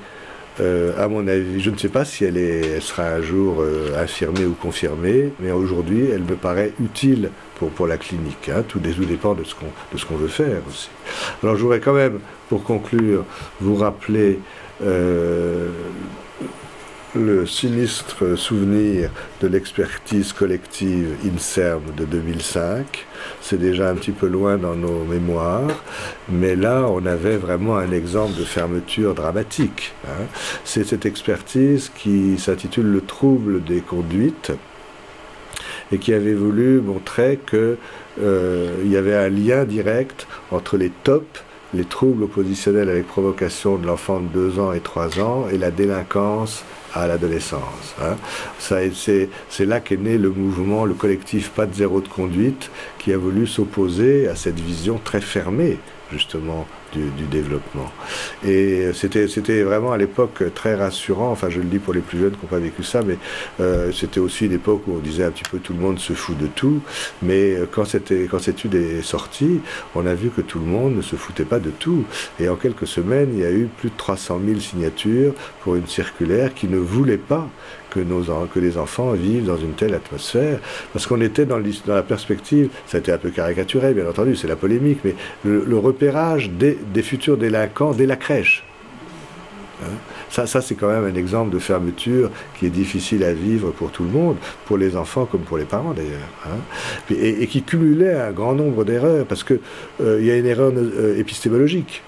euh, 0.61 0.93
à 1.03 1.09
mon 1.09 1.27
avis, 1.27 1.61
je 1.61 1.71
ne 1.71 1.77
sais 1.77 1.89
pas 1.89 2.05
si 2.05 2.25
elle, 2.25 2.37
est, 2.37 2.81
sera 2.81 3.05
un 3.05 3.23
jour 3.23 3.57
euh, 3.61 4.01
affirmée 4.01 4.45
ou 4.45 4.55
confirmée, 4.55 5.33
mais 5.41 5.51
aujourd'hui, 5.51 6.09
elle 6.13 6.23
me 6.23 6.37
paraît 6.37 6.73
utile 6.81 7.31
pour, 7.57 7.71
pour 7.71 7.87
la 7.87 7.97
clinique. 7.97 8.49
Hein. 8.49 8.63
Tout, 8.67 8.79
dépend 8.79 9.35
de 9.35 9.43
ce 9.45 9.55
qu'on 9.55 10.17
veut 10.17 10.29
faire 10.29 10.63
aussi. 10.69 10.91
Alors, 11.43 11.57
je 11.57 11.63
voudrais 11.63 11.81
quand 11.81 11.95
même, 11.95 12.21
pour 12.49 12.63
conclure, 12.63 13.25
vous 13.61 13.75
rappeler 13.75 14.39
euh, 14.83 15.71
le 17.15 17.47
sinistre 17.47 18.37
souvenir 18.37 19.11
de 19.41 19.47
l'expertise 19.47 20.33
collective 20.33 21.17
INSERM 21.25 21.83
de 21.97 22.05
2005. 22.05 23.07
C'est 23.41 23.59
déjà 23.59 23.91
un 23.91 23.95
petit 23.95 24.11
peu 24.11 24.27
loin 24.27 24.57
dans 24.57 24.75
nos 24.75 25.05
mémoires, 25.05 25.83
mais 26.29 26.57
là, 26.57 26.87
on 26.89 27.07
avait 27.07 27.37
vraiment 27.37 27.77
un 27.77 27.93
exemple 27.93 28.39
de 28.39 28.45
fermeture 28.45 29.15
dramatique. 29.15 29.93
Hein. 30.07 30.25
C'est 30.65 30.85
cette 30.85 31.07
expertise 31.07 31.91
qui 31.95 32.39
s'intitule 32.39 32.87
Le 32.87 33.01
trouble 33.01 33.63
des 33.63 33.81
conduites 33.81 34.53
et 35.93 35.99
qui 35.99 36.13
avait 36.13 36.35
voulu 36.35 36.81
montrer 36.81 37.39
qu'il 37.49 37.77
euh, 38.23 38.75
y 38.85 38.97
avait 38.97 39.17
un 39.17 39.29
lien 39.29 39.65
direct 39.65 40.27
entre 40.51 40.77
les 40.77 40.91
tops 40.91 41.45
les 41.73 41.85
troubles 41.85 42.23
oppositionnels 42.23 42.89
avec 42.89 43.09
provocation 43.09 43.77
de 43.79 43.87
l'enfant 43.87 44.21
de 44.21 44.29
2 44.29 44.61
ans 44.61 44.73
et 44.73 44.79
3 44.79 45.21
ans 45.21 45.47
et 45.53 45.59
la 45.59 45.73
délinquance 45.73 46.65
à 46.95 47.07
l'adolescence. 47.07 47.95
Hein. 48.01 48.17
C'est 48.59 49.67
là 49.67 49.81
qu'est 49.81 49.97
né 49.97 50.17
le 50.17 50.31
mouvement, 50.31 50.85
le 50.85 50.95
collectif 50.95 51.51
Pas 51.51 51.67
de 51.67 51.75
zéro 51.75 52.01
de 52.01 52.09
conduite, 52.09 52.71
qui 52.99 53.13
a 53.13 53.19
voulu 53.19 53.47
s'opposer 53.47 54.29
à 54.29 54.37
cette 54.37 54.61
vision 54.61 55.01
très 55.03 55.21
fermée 55.21 55.79
justement 56.13 56.67
du, 56.95 57.25
développement. 57.31 57.91
Et 58.47 58.91
c'était 58.95 59.63
vraiment 59.63 59.93
à 59.93 59.97
l'époque 59.97 60.43
très 60.55 60.75
rassurant, 60.75 61.31
enfin 61.31 61.49
je 61.51 61.59
le 61.59 61.65
dis 61.65 61.79
pour 61.79 61.95
les 61.95 62.01
plus 62.01 62.19
jeunes 62.19 62.33
qui 62.33 62.43
n'ont 62.43 62.49
pas 62.49 62.59
vécu 62.59 62.83
ça, 62.83 63.03
mais 63.03 63.19
euh, 63.61 63.93
c'était 63.93 64.21
aussi 64.21 64.47
une 64.47 64.53
époque 64.53 64.83
où 64.87 64.95
on 64.95 64.99
disait 64.99 65.25
un 65.25 65.31
petit 65.31 65.45
peu 65.51 65.59
tout 65.59 65.73
le 65.73 65.81
monde 65.81 65.99
se 65.99 66.13
fout 66.13 66.37
de 66.39 66.47
tout, 66.47 66.81
mais 67.23 67.55
euh, 67.55 67.67
quand, 67.71 67.85
quand 68.31 68.39
cette 68.39 68.55
étude 68.55 68.75
est 68.75 69.03
sortie, 69.03 69.61
on 69.95 70.07
a 70.07 70.15
vu 70.15 70.31
que 70.31 70.41
tout 70.41 70.59
le 70.59 70.67
monde 70.67 70.97
ne 70.97 71.03
se 71.03 71.17
foutait 71.17 71.45
pas 71.45 71.59
de 71.59 71.71
tout. 71.71 72.05
Et 72.41 72.49
en 72.49 72.57
quelques 72.57 72.87
semaines, 72.87 73.31
il 73.33 73.41
y 73.41 73.45
a 73.45 73.51
eu 73.51 73.69
plus 73.79 73.91
de 73.91 73.97
300 73.97 74.41
000 74.47 74.61
signatures 74.61 75.35
pour 75.63 75.77
une 75.77 75.87
circulaire 75.87 76.55
qui 76.55 76.69
ne 76.69 76.79
voulait 76.79 77.17
pas 77.17 77.49
que, 77.95 78.59
les 78.61 78.79
enfants 78.79 79.13
vivent 79.13 79.47
dans 79.47 79.57
une 79.57 79.73
telle 79.73 79.95
atmosphère, 79.95 80.59
parce 80.93 81.07
qu'on 81.07 81.21
était 81.21 81.47
dans, 81.47 81.61
la 81.87 82.03
perspective, 82.03 82.71
ça 82.87 82.99
a 82.99 83.01
été 83.01 83.13
un 83.13 83.19
peu 83.19 83.31
caricaturé 83.31 83.95
bien 83.95 84.09
entendu, 84.09 84.37
c'est 84.37 84.49
la 84.49 84.57
polémique, 84.57 85.01
mais 85.05 85.15
le, 85.45 85.79
repérage 85.79 86.51
des, 86.51 87.03
futurs 87.03 87.37
délinquants 87.37 87.93
dès 87.93 88.07
la 88.07 88.17
crèche. 88.17 88.65
Hein. 89.83 90.47
ça, 90.47 90.61
c'est 90.61 90.77
quand 90.77 90.89
même 90.89 91.05
un 91.05 91.17
exemple 91.17 91.53
de 91.53 91.59
fermeture 91.59 92.31
qui 92.59 92.67
est 92.67 92.71
difficile 92.71 93.25
à 93.25 93.33
vivre 93.33 93.71
pour 93.73 93.91
tout 93.91 94.05
le 94.05 94.11
monde, 94.11 94.37
pour 94.67 94.79
les 94.79 94.97
enfants 94.97 95.27
comme 95.27 95.41
pour 95.41 95.59
les 95.59 95.65
parents 95.65 95.93
d'ailleurs, 95.93 96.29
hein. 96.47 96.59
et, 97.11 97.47
qui 97.49 97.63
cumulait 97.63 98.15
un 98.15 98.31
grand 98.31 98.55
nombre 98.55 98.85
d'erreurs, 98.85 99.27
parce 99.27 99.45
qu'il 99.45 99.61
euh, 100.01 100.23
y 100.23 100.31
a 100.31 100.37
une 100.37 100.47
erreur 100.47 100.73
euh, 100.75 101.19
épistémologique. 101.19 102.03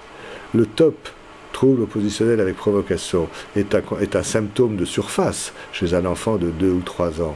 Le 0.55 0.65
top 0.65 1.09
trouble 1.57 1.81
oppositionnel 1.81 2.39
avec 2.39 2.55
provocation 2.55 3.27
est 3.55 3.73
un, 4.15 4.21
symptôme 4.21 4.75
de 4.75 4.85
surface 4.85 5.53
chez 5.71 5.95
un 5.95 6.05
enfant 6.05 6.35
de 6.37 6.51
2 6.51 6.69
ou 6.69 6.81
3 6.81 7.19
ans. 7.23 7.35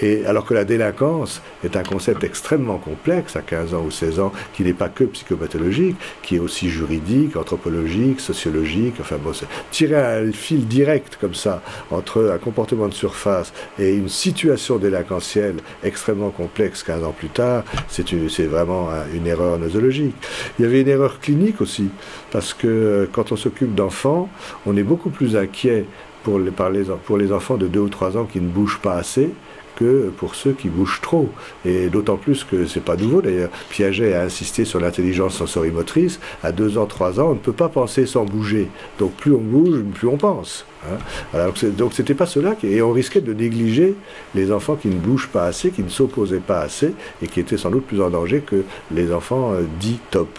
Et 0.00 0.24
alors 0.24 0.44
que 0.44 0.54
la 0.54 0.64
délinquance 0.64 1.42
est 1.64 1.76
un 1.76 1.82
concept 1.82 2.22
extrêmement 2.22 2.78
complexe 2.78 3.34
à 3.34 3.40
15 3.40 3.74
ans 3.74 3.82
ou 3.84 3.90
16 3.90 4.20
ans, 4.20 4.32
qui 4.54 4.62
n'est 4.62 4.72
pas 4.72 4.88
que 4.88 5.02
psychopathologique, 5.02 5.96
qui 6.22 6.36
est 6.36 6.38
aussi 6.38 6.70
juridique, 6.70 7.34
anthropologique, 7.34 8.20
sociologique, 8.20 8.94
enfin 9.00 9.16
bon, 9.20 9.32
tirer 9.72 9.96
un 9.96 10.30
fil 10.30 10.68
direct 10.68 11.18
comme 11.20 11.34
ça 11.34 11.60
entre 11.90 12.30
un 12.32 12.38
comportement 12.38 12.86
de 12.86 12.94
surface 12.94 13.52
et 13.80 13.94
une 13.94 14.08
situation 14.08 14.76
délinquentielle 14.76 15.56
extrêmement 15.82 16.30
complexe 16.30 16.84
15 16.84 17.02
ans 17.02 17.14
plus 17.18 17.30
tard, 17.30 17.64
c'est 17.88 18.46
vraiment 18.46 18.90
une 19.12 19.26
erreur 19.26 19.58
nosologique. 19.58 20.14
Il 20.56 20.62
y 20.62 20.68
avait 20.68 20.82
une 20.82 20.88
erreur 20.88 21.18
clinique 21.18 21.60
aussi, 21.60 21.88
parce 22.30 22.54
que 22.54 22.68
euh, 22.68 23.06
quand 23.10 23.32
on 23.32 23.36
d'enfants, 23.64 24.28
on 24.66 24.76
est 24.76 24.82
beaucoup 24.82 25.10
plus 25.10 25.36
inquiet 25.36 25.84
pour 26.22 26.38
les, 26.38 26.50
pour 26.50 27.16
les 27.18 27.32
enfants 27.32 27.56
de 27.56 27.68
2 27.68 27.80
ou 27.80 27.88
3 27.88 28.16
ans 28.16 28.24
qui 28.24 28.40
ne 28.40 28.48
bougent 28.48 28.80
pas 28.80 28.94
assez 28.94 29.30
que 29.76 30.10
pour 30.16 30.34
ceux 30.34 30.52
qui 30.52 30.68
bougent 30.68 31.00
trop. 31.02 31.28
Et 31.64 31.88
d'autant 31.88 32.16
plus 32.16 32.42
que 32.42 32.66
c'est 32.66 32.80
pas 32.80 32.96
nouveau 32.96 33.22
d'ailleurs. 33.22 33.50
Piaget 33.70 34.14
a 34.14 34.22
insisté 34.22 34.64
sur 34.64 34.80
l'intelligence 34.80 35.36
sensorimotrice. 35.36 36.18
À 36.42 36.50
2 36.50 36.78
ans, 36.78 36.86
3 36.86 37.20
ans, 37.20 37.28
on 37.30 37.34
ne 37.34 37.38
peut 37.38 37.52
pas 37.52 37.68
penser 37.68 38.06
sans 38.06 38.24
bouger. 38.24 38.68
Donc 38.98 39.12
plus 39.12 39.32
on 39.32 39.40
bouge, 39.40 39.82
plus 39.94 40.08
on 40.08 40.16
pense. 40.16 40.64
Hein. 40.92 40.98
Alors, 41.34 41.54
donc 41.76 41.92
c'était 41.92 42.14
pas 42.14 42.26
cela, 42.26 42.56
et 42.62 42.82
on 42.82 42.92
risquait 42.92 43.20
de 43.20 43.32
négliger 43.32 43.94
les 44.34 44.52
enfants 44.52 44.76
qui 44.76 44.88
ne 44.88 44.98
bougent 44.98 45.28
pas 45.28 45.46
assez, 45.46 45.70
qui 45.70 45.82
ne 45.82 45.88
s'opposaient 45.88 46.38
pas 46.38 46.60
assez, 46.60 46.92
et 47.22 47.28
qui 47.28 47.40
étaient 47.40 47.56
sans 47.56 47.70
doute 47.70 47.86
plus 47.86 48.00
en 48.00 48.10
danger 48.10 48.40
que 48.40 48.64
les 48.92 49.12
enfants 49.12 49.52
euh, 49.52 49.62
dits 49.80 50.00
top. 50.10 50.38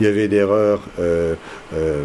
Il 0.00 0.06
y 0.06 0.08
avait 0.08 0.26
une 0.26 0.32
erreur 0.32 0.80
euh, 0.98 1.34
euh, 1.74 2.02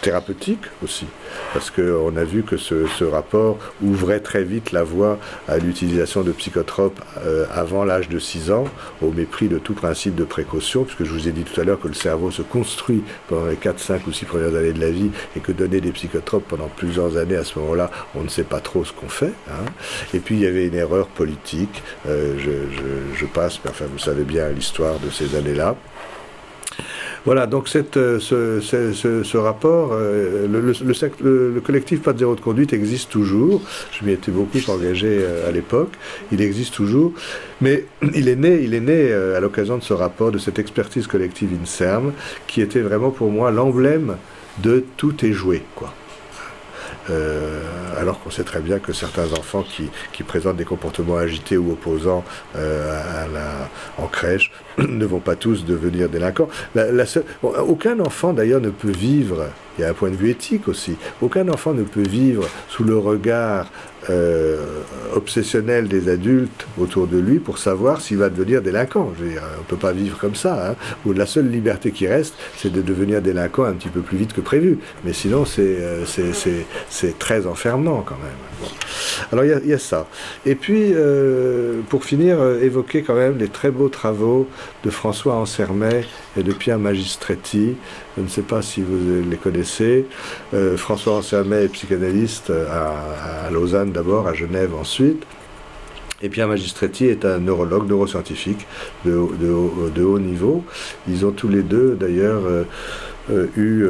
thérapeutique 0.00 0.62
aussi, 0.82 1.06
parce 1.52 1.70
qu'on 1.70 2.16
a 2.16 2.24
vu 2.24 2.42
que 2.42 2.56
ce, 2.56 3.04
rapport 3.04 3.58
ouvrait 3.82 4.20
très 4.20 4.44
vite 4.44 4.72
la 4.72 4.82
voie 4.82 5.18
à 5.46 5.58
l'utilisation 5.58 6.22
de 6.22 6.32
psychotropes 6.32 7.00
euh, 7.18 7.46
avant 7.52 7.84
l'âge 7.84 8.08
de 8.08 8.18
6 8.18 8.50
ans, 8.50 8.64
au 9.02 9.10
mépris 9.10 9.48
de 9.48 9.58
tout 9.58 9.74
principe 9.74 10.14
de 10.14 10.24
précaution, 10.24 10.84
puisque 10.84 11.04
je 11.04 11.12
vous 11.12 11.28
ai 11.28 11.32
dit 11.32 11.44
tout 11.44 11.60
à 11.60 11.64
l'heure 11.64 11.80
que 11.80 11.88
le 11.88 11.94
cerveau 11.94 12.30
se 12.30 12.42
construit 12.42 13.02
pendant 13.28 13.46
les 13.46 13.56
4, 13.56 13.78
5 13.78 14.06
ou 14.06 14.12
6 14.12 14.24
premières 14.24 14.54
années 14.54 14.72
de 14.72 14.80
la 14.80 14.90
vie, 14.90 15.10
et 15.36 15.40
que 15.40 15.52
donner 15.52 15.80
des 15.80 15.92
psychotropes 15.92 16.46
pendant 16.48 16.68
plusieurs 16.68 17.16
années 17.16 17.36
à 17.36 17.44
ce 17.44 17.58
moment-là, 17.58 17.90
on 18.14 18.22
ne 18.22 18.28
sait 18.28 18.44
pas 18.44 18.60
trop 18.60 18.84
ce 18.84 18.92
qu'on 18.92 19.08
fait. 19.08 19.32
Hein. 19.50 19.64
Et 20.14 20.18
puis 20.18 20.36
il 20.36 20.40
y 20.42 20.46
avait 20.46 20.66
une 20.66 20.74
erreur 20.74 21.08
politique, 21.08 21.82
euh, 22.08 22.34
je, 22.38 23.14
je 23.14 23.26
passe, 23.26 23.60
mais 23.64 23.70
enfin 23.70 23.86
vous 23.90 23.98
savez 23.98 24.24
bien 24.24 24.48
l'histoire 24.48 24.98
de 24.98 25.10
ces 25.10 25.36
années-là. 25.36 25.76
Voilà, 27.24 27.46
donc 27.46 27.70
euh, 27.74 28.20
ce, 28.20 29.36
rapport, 29.36 29.90
euh, 29.92 30.46
le, 30.46 31.60
collectif 31.60 32.02
Pas 32.02 32.12
de 32.12 32.18
zéro 32.18 32.34
de 32.34 32.40
conduite 32.40 32.72
existe 32.72 33.10
toujours. 33.10 33.62
Je 33.92 34.04
m'y 34.04 34.12
étais 34.12 34.30
beaucoup 34.30 34.58
engagé 34.68 35.20
euh, 35.20 35.48
à 35.48 35.52
l'époque. 35.52 35.92
Il 36.32 36.42
existe 36.42 36.74
toujours. 36.74 37.12
Mais 37.60 37.86
il 38.14 38.28
est 38.28 38.36
né, 38.36 38.60
il 38.62 38.74
est 38.74 38.80
né 38.80 39.12
à 39.12 39.40
l'occasion 39.40 39.78
de 39.78 39.82
ce 39.82 39.94
rapport, 39.94 40.32
de 40.32 40.38
cette 40.38 40.58
expertise 40.58 41.06
collective 41.06 41.50
INSERM, 41.62 42.12
qui 42.46 42.60
était 42.60 42.80
vraiment 42.80 43.10
pour 43.10 43.30
moi 43.30 43.50
l'emblème 43.50 44.16
de 44.62 44.84
tout 44.96 45.24
est 45.24 45.32
joué. 45.32 45.62
Euh, 47.10 47.60
alors 47.98 48.20
qu'on 48.20 48.30
sait 48.30 48.44
très 48.44 48.60
bien 48.60 48.78
que 48.78 48.92
certains 48.92 49.32
enfants 49.32 49.62
qui, 49.62 50.22
présentent 50.22 50.56
des 50.56 50.64
comportements 50.64 51.16
agités 51.16 51.56
ou 51.58 51.72
opposants 51.72 52.24
euh, 52.56 52.98
à 53.98 54.02
en 54.02 54.06
crèche 54.06 54.50
ne 54.78 55.04
vont 55.04 55.20
pas 55.20 55.36
tous 55.36 55.64
devenir 55.64 56.08
délinquants. 56.08 56.48
Aucun 57.42 58.00
enfant 58.00 58.32
d'ailleurs 58.32 58.60
ne 58.60 58.70
peut 58.70 58.90
vivre, 58.90 59.48
il 59.76 59.82
y 59.82 59.84
a 59.84 59.90
un 59.90 59.92
point 59.92 60.10
de 60.10 60.16
vue 60.16 60.30
éthique 60.30 60.66
aussi, 60.66 60.96
aucun 61.20 61.48
enfant 61.48 61.74
ne 61.74 61.82
peut 61.82 62.02
vivre 62.02 62.48
sous 62.68 62.84
le 62.84 62.96
regard 62.96 63.66
euh, 64.10 64.82
obsessionnel 65.14 65.88
des 65.88 66.08
adultes 66.08 66.66
autour 66.78 67.06
de 67.06 67.18
lui 67.18 67.38
pour 67.38 67.58
savoir 67.58 68.00
s'il 68.00 68.18
va 68.18 68.28
devenir 68.28 68.62
délinquant. 68.62 69.12
Je 69.18 69.24
on 69.24 69.28
ne 69.28 69.64
peut 69.68 69.76
pas 69.76 69.92
vivre 69.92 70.18
comme 70.18 70.34
ça. 70.34 70.70
Hein. 70.70 71.12
La 71.14 71.26
seule 71.26 71.48
liberté 71.48 71.92
qui 71.92 72.06
reste, 72.06 72.34
c'est 72.56 72.72
de 72.72 72.82
devenir 72.82 73.22
délinquant 73.22 73.64
un 73.64 73.74
petit 73.74 73.88
peu 73.88 74.00
plus 74.00 74.18
vite 74.18 74.32
que 74.32 74.40
prévu. 74.40 74.78
Mais 75.04 75.12
sinon, 75.12 75.44
c'est 75.44 75.76
euh, 75.80 76.04
très 77.18 77.46
enfermant 77.46 78.02
quand 78.04 78.16
même. 78.16 78.70
Alors 79.32 79.44
il 79.44 79.68
y, 79.68 79.72
a 79.72 79.78
ça. 79.78 80.06
Et 80.46 80.54
puis, 80.54 80.92
euh, 80.94 81.80
pour 81.88 82.04
finir, 82.04 82.42
évoquer 82.60 83.02
quand 83.02 83.14
même 83.14 83.38
les 83.38 83.48
très 83.48 83.70
beaux 83.70 83.88
travaux 83.88 84.48
de 84.84 84.90
François 84.90 85.34
Ansermet 85.34 86.04
et 86.36 86.42
de 86.42 86.52
Pierre 86.52 86.78
Magistretti 86.78 87.76
Je 88.16 88.22
ne 88.22 88.28
sais 88.28 88.42
pas 88.42 88.62
si 88.62 88.80
vous 88.80 89.28
les 89.28 89.36
connaissez. 89.36 90.06
Euh, 90.52 90.76
François 90.76 91.14
Anciermet 91.14 91.64
est 91.64 91.68
psychanalyste 91.68 92.50
à, 92.50 93.50
Lausanne 93.50 93.90
d'abord, 93.90 94.28
à 94.28 94.34
Genève 94.34 94.74
ensuite. 94.74 95.24
Et 96.22 96.28
Pierre 96.28 96.48
Magistretti 96.48 97.06
est 97.06 97.24
un 97.24 97.38
neurologue, 97.38 97.88
neuroscientifique 97.88 98.66
de, 99.04 99.18
de, 99.92 100.02
haut 100.02 100.18
niveau. 100.20 100.64
Ils 101.08 101.26
ont 101.26 101.32
tous 101.32 101.48
les 101.48 101.62
deux 101.62 101.96
d'ailleurs 101.98 102.42
euh, 102.46 102.64
euh, 103.30 103.46
eu 103.56 103.84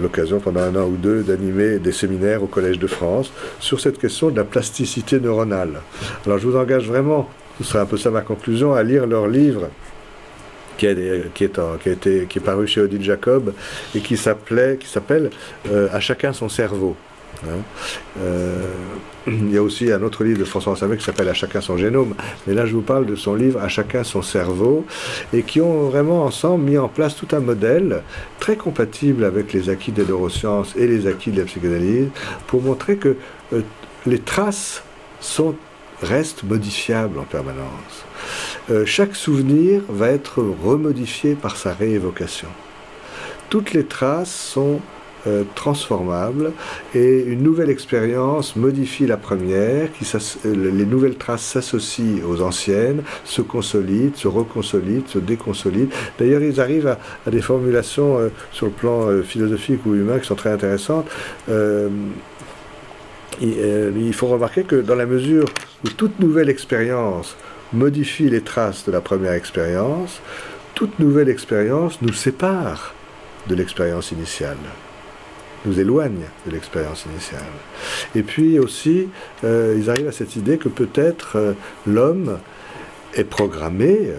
l'occasion 0.00 0.38
pendant 0.38 0.60
un 0.60 0.76
an 0.76 0.86
ou 0.86 0.96
deux 0.96 1.22
d'animer 1.22 1.78
des 1.78 1.92
séminaires 1.92 2.42
au 2.42 2.46
Collège 2.46 2.78
de 2.78 2.86
France 2.86 3.32
sur 3.58 3.80
cette 3.80 3.98
question 3.98 4.30
de 4.30 4.36
la 4.36 4.44
plasticité 4.44 5.18
neuronale. 5.18 5.80
Alors 6.24 6.38
je 6.38 6.46
vous 6.46 6.56
engage 6.56 6.86
vraiment, 6.86 7.28
ce 7.58 7.64
sera 7.64 7.80
un 7.82 7.86
peu 7.86 7.96
ça 7.96 8.10
ma 8.10 8.20
conclusion, 8.20 8.72
à 8.72 8.82
lire 8.82 9.06
leur 9.06 9.26
livre 9.26 9.68
qui, 10.76 10.86
est, 10.86 11.32
qui, 11.34 11.44
été, 11.44 12.26
qui 12.28 12.38
est 12.38 12.42
paru 12.42 12.66
chez 12.66 12.80
Odile 12.80 13.02
Jacob 13.02 13.52
et 13.94 14.00
qui 14.00 14.16
s'appelait, 14.16 14.76
qui 14.78 14.88
s'appelle 14.88 15.30
euh, 15.70 15.88
À 15.92 16.00
chacun 16.00 16.32
son 16.32 16.48
cerveau. 16.48 16.96
Hein. 17.44 17.58
Euh, 18.20 18.62
il 19.26 19.52
y 19.52 19.58
a 19.58 19.62
aussi 19.62 19.90
un 19.92 20.02
autre 20.02 20.24
livre 20.24 20.38
de 20.38 20.44
François 20.44 20.76
Samet 20.76 20.96
qui 20.96 21.04
s'appelle 21.04 21.28
À 21.28 21.34
chacun 21.34 21.60
son 21.60 21.76
génome. 21.76 22.14
Mais 22.46 22.54
là, 22.54 22.66
je 22.66 22.74
vous 22.74 22.82
parle 22.82 23.06
de 23.06 23.16
son 23.16 23.34
livre 23.34 23.60
À 23.60 23.68
chacun 23.68 24.04
son 24.04 24.22
cerveau 24.22 24.86
et 25.32 25.42
qui 25.42 25.60
ont 25.60 25.88
vraiment 25.88 26.24
ensemble 26.24 26.64
mis 26.64 26.78
en 26.78 26.88
place 26.88 27.16
tout 27.16 27.28
un 27.32 27.40
modèle 27.40 28.02
très 28.38 28.56
compatible 28.56 29.24
avec 29.24 29.52
les 29.52 29.68
acquis 29.68 29.92
des 29.92 30.04
neurosciences 30.04 30.74
et 30.76 30.86
les 30.86 31.06
acquis 31.06 31.30
de 31.30 31.40
la 31.40 31.46
psychanalyse 31.46 32.08
pour 32.46 32.62
montrer 32.62 32.96
que 32.96 33.16
euh, 33.52 33.62
les 34.06 34.20
traces 34.20 34.82
sont, 35.20 35.56
restent 36.02 36.44
modifiables 36.44 37.18
en 37.18 37.24
permanence. 37.24 38.04
Euh, 38.68 38.84
chaque 38.84 39.14
souvenir 39.14 39.82
va 39.88 40.08
être 40.08 40.42
remodifié 40.42 41.36
par 41.36 41.56
sa 41.56 41.72
réévocation. 41.72 42.48
Toutes 43.48 43.72
les 43.72 43.84
traces 43.84 44.34
sont 44.34 44.80
euh, 45.28 45.44
transformables 45.54 46.50
et 46.92 47.22
une 47.22 47.44
nouvelle 47.44 47.70
expérience 47.70 48.56
modifie 48.56 49.06
la 49.06 49.16
première, 49.16 49.88
euh, 50.14 50.18
les 50.44 50.84
nouvelles 50.84 51.14
traces 51.14 51.44
s'associent 51.44 52.24
aux 52.28 52.42
anciennes, 52.42 53.02
se 53.24 53.40
consolident, 53.40 54.16
se 54.16 54.26
reconsolident, 54.26 55.06
se 55.06 55.20
déconsolident. 55.20 55.94
D'ailleurs, 56.18 56.42
ils 56.42 56.60
arrivent 56.60 56.96
à 57.24 57.30
des 57.30 57.42
formulations 57.42 58.18
sur 58.50 58.66
le 58.66 58.72
plan 58.72 59.22
philosophique 59.22 59.86
ou 59.86 59.94
humain 59.94 60.18
qui 60.18 60.26
sont 60.26 60.34
très 60.34 60.50
intéressantes. 60.50 61.06
il 63.40 64.12
faut 64.12 64.26
remarquer 64.26 64.64
que 64.64 64.76
dans 64.76 64.96
la 64.96 65.06
mesure 65.06 65.46
où 65.84 65.88
toute 65.88 66.18
nouvelle 66.18 66.48
expérience 66.48 67.36
modifie 67.72 68.28
les 68.28 68.40
traces 68.40 68.84
de 68.84 68.92
la 68.92 69.00
première 69.00 69.32
expérience, 69.32 70.20
toute 70.74 70.98
nouvelle 70.98 71.28
expérience 71.28 72.00
nous 72.02 72.12
sépare 72.12 72.94
de 73.48 73.54
l'expérience 73.54 74.12
initiale, 74.12 74.58
nous 75.64 75.80
éloigne 75.80 76.24
de 76.46 76.52
l'expérience 76.52 77.06
initiale. 77.10 77.42
Et 78.14 78.22
puis 78.22 78.58
aussi, 78.58 79.08
euh, 79.44 79.76
ils 79.78 79.90
arrivent 79.90 80.08
à 80.08 80.12
cette 80.12 80.36
idée 80.36 80.58
que 80.58 80.68
peut-être 80.68 81.36
euh, 81.36 81.52
l'homme 81.86 82.38
est 83.14 83.24
programmé, 83.24 84.10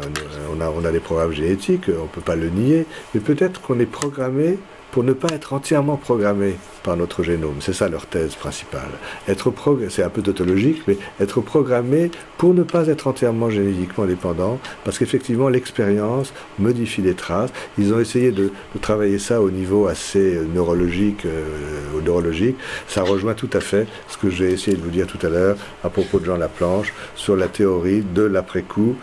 on 0.51 0.59
a, 0.61 0.69
on 0.69 0.83
a 0.83 0.91
des 0.91 0.99
programmes 0.99 1.33
génétiques, 1.33 1.89
on 1.89 2.03
ne 2.03 2.07
peut 2.07 2.21
pas 2.21 2.35
le 2.35 2.49
nier, 2.49 2.85
mais 3.13 3.21
peut-être 3.21 3.61
qu'on 3.61 3.79
est 3.79 3.85
programmé 3.85 4.57
pour 4.97 5.03
ne 5.03 5.13
pas 5.13 5.27
être 5.31 5.53
entièrement 5.53 5.95
programmé 5.95 6.55
par 6.81 6.97
notre 6.97 7.21
génome. 7.21 7.57
C'est 7.59 7.73
ça 7.73 7.87
leur 7.87 8.07
thèse 8.07 8.33
principale. 8.33 8.89
Être 9.27 9.53
c'est 9.89 10.01
un 10.01 10.09
peu 10.09 10.23
tautologique, 10.23 10.81
mais 10.87 10.97
être 11.19 11.39
programmé 11.39 12.09
pour 12.39 12.55
ne 12.55 12.63
pas 12.63 12.87
être 12.87 13.05
entièrement 13.05 13.51
génétiquement 13.51 14.05
dépendant, 14.05 14.57
parce 14.83 14.97
qu'effectivement 14.97 15.49
l'expérience 15.49 16.33
modifie 16.57 17.03
les 17.03 17.13
traces. 17.13 17.51
Ils 17.77 17.93
ont 17.93 17.99
essayé 17.99 18.31
de, 18.31 18.49
travailler 18.81 19.19
ça 19.19 19.39
au 19.39 19.51
niveau 19.51 19.85
assez 19.85 20.39
neurologique, 20.51 21.27
euh, 21.27 22.01
neurologique. 22.03 22.55
Ça 22.87 23.03
rejoint 23.03 23.35
tout 23.35 23.51
à 23.53 23.59
fait 23.59 23.85
ce 24.07 24.17
que 24.17 24.31
j'ai 24.31 24.51
essayé 24.51 24.77
de 24.77 24.81
vous 24.81 24.89
dire 24.89 25.05
tout 25.05 25.23
à 25.23 25.29
l'heure 25.29 25.57
à 25.83 25.91
propos 25.91 26.19
de 26.19 26.25
Jean 26.25 26.37
Laplanche 26.37 26.91
sur 27.13 27.35
la 27.35 27.47
théorie 27.47 28.01
de 28.01 28.23
l'après-coup, 28.23 28.95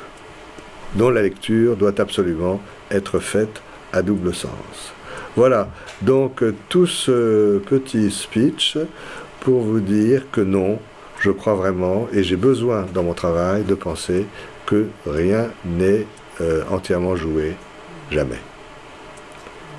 dont 0.96 1.10
la 1.10 1.22
lecture 1.22 1.76
doit 1.76 2.00
absolument 2.00 2.60
être 2.90 3.20
faite 3.20 3.62
à 3.92 4.02
double 4.02 4.34
sens. 4.34 4.93
Voilà, 5.36 5.68
donc 6.02 6.42
euh, 6.42 6.54
tout 6.68 6.86
ce 6.86 7.58
petit 7.58 8.10
speech 8.10 8.78
pour 9.40 9.62
vous 9.62 9.80
dire 9.80 10.22
que 10.30 10.40
non, 10.40 10.78
je 11.20 11.30
crois 11.30 11.54
vraiment, 11.54 12.06
et 12.12 12.22
j'ai 12.22 12.36
besoin 12.36 12.86
dans 12.94 13.02
mon 13.02 13.14
travail 13.14 13.64
de 13.64 13.74
penser 13.74 14.26
que 14.64 14.86
rien 15.06 15.50
n'est 15.64 16.06
euh, 16.40 16.62
entièrement 16.70 17.16
joué, 17.16 17.56
jamais. 18.10 18.40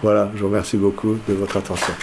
Voilà, 0.04 0.30
je 0.36 0.42
vous 0.42 0.48
remercie 0.48 0.78
beaucoup 0.78 1.18
de 1.28 1.34
votre 1.34 1.56
attention. 1.58 1.94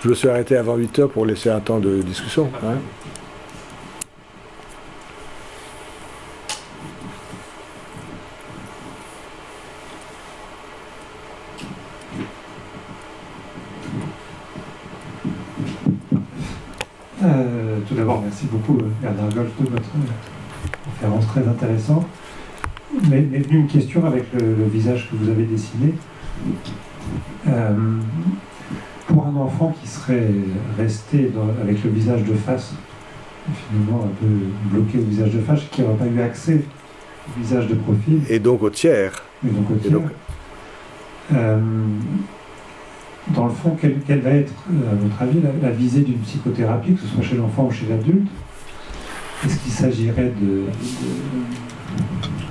Je 0.00 0.08
me 0.08 0.14
suis 0.14 0.28
arrêté 0.28 0.56
avant 0.56 0.76
8 0.76 0.98
heures 1.00 1.10
pour 1.10 1.26
laisser 1.26 1.50
un 1.50 1.58
temps 1.58 1.80
de 1.80 2.02
discussion. 2.02 2.48
Hein. 2.62 2.76
Euh, 17.24 17.80
tout 17.88 17.94
d'abord, 17.94 18.22
merci 18.22 18.46
beaucoup 18.46 18.78
euh, 18.78 18.88
Bernard 19.02 19.30
Golf 19.34 19.50
de 19.58 19.68
votre 19.68 19.90
conférence 20.84 21.26
très 21.26 21.48
intéressante. 21.48 22.06
Mais 23.10 23.22
venue 23.22 23.60
une 23.60 23.66
question 23.66 24.06
avec 24.06 24.26
le, 24.32 24.64
visage 24.66 25.08
que 25.10 25.16
vous 25.16 25.28
avez 25.28 25.42
dessiné. 25.44 25.92
Euh, 27.48 27.72
pour 29.08 29.26
un 29.26 29.34
enfant 29.36 29.74
qui 29.80 29.88
resté 30.78 31.30
avec 31.62 31.82
le 31.84 31.90
visage 31.90 32.24
de 32.24 32.34
face, 32.34 32.72
finalement 33.68 34.04
un 34.04 34.14
peu 34.20 34.26
bloqué 34.70 34.98
au 34.98 35.02
visage 35.02 35.32
de 35.32 35.40
face, 35.40 35.60
qui 35.70 35.82
n'aurait 35.82 35.96
pas 35.96 36.06
eu 36.06 36.20
accès 36.20 36.60
au 37.28 37.40
visage 37.40 37.66
de 37.66 37.74
profil. 37.74 38.20
Et 38.28 38.38
donc 38.38 38.62
au 38.62 38.70
tiers. 38.70 39.22
Et 39.46 39.50
donc 39.50 39.70
au 39.70 39.74
tiers. 39.74 40.00
Euh, 41.34 41.58
dans 43.34 43.46
le 43.46 43.52
fond, 43.52 43.76
quelle, 43.78 44.20
va 44.20 44.30
être, 44.30 44.52
à 44.90 44.94
votre 44.94 45.22
avis, 45.22 45.40
la, 45.62 45.70
visée 45.70 46.00
d'une 46.00 46.18
psychothérapie, 46.18 46.94
que 46.94 47.00
ce 47.00 47.08
soit 47.08 47.22
chez 47.22 47.36
l'enfant 47.36 47.66
ou 47.66 47.70
chez 47.70 47.86
l'adulte? 47.86 48.26
Est-ce 49.44 49.58
qu'il 49.58 49.72
s'agirait 49.72 50.32
de, 50.40 50.64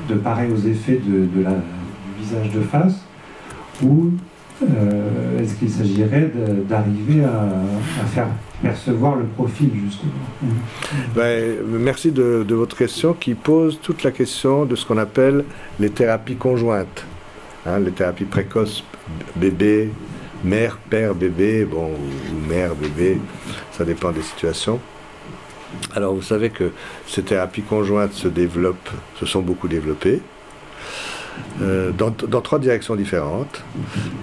de, 0.08 0.20
parer 0.20 0.50
aux 0.52 0.68
effets 0.68 1.02
de, 1.04 1.42
la, 1.42 1.52
du 1.52 2.24
visage 2.24 2.52
de 2.52 2.62
face 2.62 3.02
ou 3.84 4.12
euh, 4.64 5.40
est-ce 5.40 5.56
qu'il 5.56 5.70
s'agirait 5.70 6.32
d'arriver 6.68 7.24
à, 7.24 8.06
faire 8.08 8.28
percevoir 8.62 9.16
le 9.16 9.26
profil 9.26 9.70
justement? 9.86 10.12
Ben, 11.16 11.58
Merci 11.68 12.12
de, 12.12 12.46
votre 12.50 12.76
question 12.76 13.14
qui 13.14 13.36
pose 13.36 13.80
toute 13.82 14.04
la 14.04 14.12
question 14.12 14.66
de 14.66 14.76
ce 14.76 14.86
qu'on 14.86 14.98
appelle 14.98 15.46
les 15.80 15.90
thérapies 15.90 16.36
conjointes. 16.36 17.06
Hein, 17.66 17.80
les 17.80 17.92
thérapies 17.92 18.26
précoces 18.26 18.84
bébé, 19.36 19.92
mère, 20.44 20.78
père, 20.90 21.14
bébé, 21.14 21.66
bon, 21.66 21.92
ou 21.92 22.50
mère, 22.50 22.76
bébé, 22.76 23.20
ça 23.72 23.86
dépend 23.86 24.12
des 24.12 24.22
situations. 24.22 24.80
Alors 25.94 26.16
vous 26.16 26.22
savez 26.22 26.50
que 26.50 26.72
ces 27.08 27.24
thérapies 27.24 27.62
conjointes 27.62 28.14
se 28.14 28.28
développent, 28.28 28.90
se 29.20 29.26
sont 29.26 29.42
beaucoup 29.42 29.68
développées. 29.68 30.22
Euh, 31.62 31.92
dans, 31.92 32.42
trois 32.42 32.60
directions 32.60 32.96
différentes. 32.96 33.64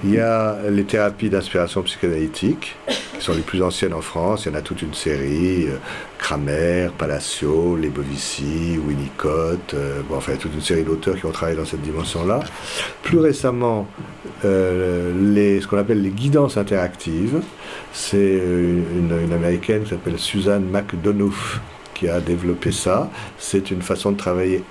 Il 0.05 0.15
y 0.15 0.20
a 0.20 0.57
les 0.70 0.85
thérapies 0.85 1.31
d'inspiration 1.31 1.82
psychanalytique, 1.82 2.77
qui 2.86 3.24
sont 3.24 3.32
les 3.32 3.41
plus 3.41 3.61
anciennes 3.62 3.95
en 3.95 4.01
France. 4.01 4.45
Il 4.45 4.53
y 4.53 4.55
en 4.55 4.59
a 4.59 4.62
toute 4.62 4.82
une 4.82 4.95
série 4.95 5.66
euh, 5.66 5.78
Kramer, 6.19 6.91
Palacio, 6.97 7.77
Lebovici, 7.77 8.78
Winnicott, 8.78 9.74
euh, 9.74 10.03
bon, 10.09 10.16
enfin, 10.16 10.35
toute 10.39 10.55
une 10.55 10.61
série 10.61 10.85
d'auteurs 10.85 11.16
qui 11.16 11.27
ont 11.27 11.32
travaillé 11.32 11.57
dans 11.57 11.65
cette 11.65 11.82
dimension-là. 11.82 12.41
Plus 13.03 13.19
récemment, 13.19 13.89
les, 14.45 15.61
ce 15.61 15.66
qu'on 15.66 15.78
appelle 15.78 16.03
les 16.03 16.11
guidances 16.11 16.57
interactives. 16.57 17.41
C'est 17.93 18.35
une, 18.36 19.11
une, 19.24 19.32
américaine 19.32 19.82
qui 19.82 19.91
s'appelle 19.91 20.19
Suzanne 20.19 20.66
McDonough 20.70 21.61
qui 21.95 22.09
a 22.09 22.20
développé 22.20 22.70
ça. 22.70 23.11
C'est 23.39 23.70
une 23.70 23.82
façon 23.82 24.12
de 24.12 24.19
travailler 24.19 24.62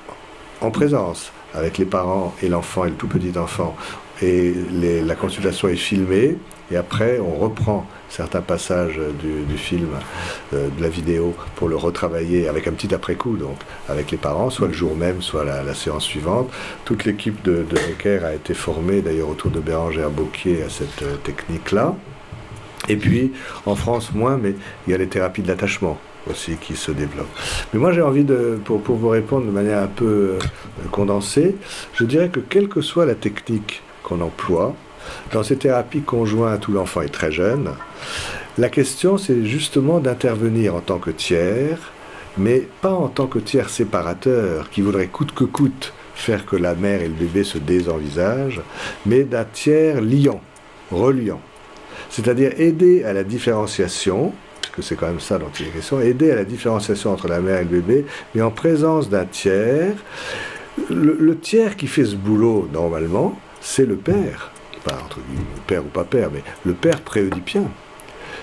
en 0.61 0.71
présence 0.71 1.31
avec 1.53 1.77
les 1.77 1.85
parents 1.85 2.33
et 2.41 2.49
l'enfant 2.49 2.85
et 2.85 2.89
le 2.89 2.95
tout 2.95 3.07
petit 3.07 3.37
enfant. 3.37 3.75
Et 4.21 4.53
la 4.71 5.15
consultation 5.15 5.67
est 5.67 5.75
filmée 5.75 6.37
et 6.71 6.77
après 6.77 7.19
on 7.19 7.35
reprend 7.35 7.85
certains 8.09 8.41
passages 8.41 8.99
du, 9.19 9.57
film, 9.57 9.89
euh, 10.53 10.69
de 10.77 10.81
la 10.81 10.87
vidéo, 10.87 11.35
pour 11.55 11.67
le 11.67 11.75
retravailler 11.75 12.47
avec 12.47 12.67
un 12.67 12.71
petit 12.71 12.93
après-coup, 12.93 13.37
donc 13.37 13.57
avec 13.89 14.11
les 14.11 14.17
parents, 14.17 14.51
soit 14.51 14.67
le 14.67 14.73
jour 14.73 14.95
même, 14.95 15.21
soit 15.21 15.43
la, 15.43 15.73
séance 15.73 16.03
suivante. 16.03 16.51
Toute 16.85 17.05
l'équipe 17.05 17.41
de, 17.43 17.65
de 17.67 18.23
a 18.23 18.33
été 18.35 18.53
formée 18.53 19.01
d'ailleurs 19.01 19.29
autour 19.29 19.49
de 19.49 19.59
Bérangère 19.59 20.11
Bocquier 20.11 20.61
à 20.63 20.69
cette 20.69 21.01
euh, 21.01 21.15
technique-là. 21.23 21.95
Et 22.89 22.97
puis, 22.97 23.31
en 23.65 23.75
France, 23.75 24.11
moins, 24.13 24.37
mais 24.37 24.55
il 24.85 24.91
y 24.91 24.93
a 24.93 24.97
les 24.97 25.07
thérapies 25.07 25.41
de 25.41 25.47
l'attachement 25.47 25.97
aussi 26.29 26.55
qui 26.55 26.75
se 26.75 26.91
développent. 26.91 27.35
Mais 27.73 27.79
moi, 27.79 27.91
j'ai 27.91 28.01
envie 28.01 28.23
de, 28.23 28.59
pour, 28.63 28.81
pour, 28.81 28.95
vous 28.95 29.09
répondre 29.09 29.45
de 29.45 29.51
manière 29.51 29.79
un 29.79 29.87
peu 29.87 30.05
euh, 30.05 30.39
condensée, 30.91 31.55
je 31.93 32.05
dirais 32.05 32.29
que 32.29 32.39
quelle 32.39 32.67
que 32.67 32.81
soit 32.81 33.05
la 33.05 33.15
technique 33.15 33.81
qu'on 34.03 34.21
emploie, 34.21 34.75
dans 35.31 35.43
ces 35.43 35.57
thérapies 35.57 36.01
conjointes 36.01 36.67
où 36.67 36.71
l'enfant 36.71 37.01
est 37.01 37.13
très 37.13 37.31
jeune, 37.31 37.71
la 38.57 38.69
question 38.69 39.17
c'est 39.17 39.45
justement 39.45 39.99
d'intervenir 39.99 40.75
en 40.75 40.79
tant 40.79 40.99
que 40.99 41.09
tiers, 41.09 41.91
mais 42.37 42.67
pas 42.81 42.93
en 42.93 43.07
tant 43.07 43.27
que 43.27 43.39
tiers 43.39 43.69
séparateur 43.69 44.69
qui 44.69 44.81
voudrait 44.81 45.07
coûte 45.07 45.33
que 45.33 45.43
coûte 45.43 45.93
faire 46.15 46.45
que 46.45 46.55
la 46.55 46.75
mère 46.75 47.01
et 47.01 47.07
le 47.07 47.13
bébé 47.13 47.43
se 47.43 47.57
désenvisagent, 47.57 48.61
mais 49.05 49.23
d'un 49.23 49.45
tiers 49.45 50.01
liant, 50.01 50.41
reliant. 50.91 51.41
C'est-à-dire 52.09 52.51
aider 52.57 53.03
à 53.03 53.13
la 53.13 53.23
différenciation, 53.23 54.33
parce 54.63 54.75
que 54.75 54.81
c'est 54.81 54.95
quand 54.95 55.07
même 55.07 55.19
ça 55.19 55.37
dont 55.37 55.51
il 55.59 55.67
est 55.67 55.69
question, 55.69 56.01
aider 56.01 56.31
à 56.31 56.35
la 56.35 56.45
différenciation 56.45 57.11
entre 57.11 57.27
la 57.27 57.39
mère 57.39 57.59
et 57.59 57.63
le 57.63 57.69
bébé, 57.81 58.05
mais 58.33 58.41
en 58.41 58.51
présence 58.51 59.09
d'un 59.09 59.25
tiers. 59.25 59.95
le 60.89 61.37
tiers 61.37 61.75
qui 61.77 61.87
fait 61.87 62.05
ce 62.05 62.15
boulot, 62.15 62.67
normalement, 62.73 63.39
c'est 63.61 63.85
le 63.85 63.95
père 63.95 64.53
pas 64.83 65.01
entre 65.03 65.19
père 65.67 65.83
ou 65.83 65.89
pas 65.89 66.03
père, 66.03 66.29
mais 66.31 66.43
le 66.65 66.73
père 66.73 67.01
pré-oedipien. 67.01 67.63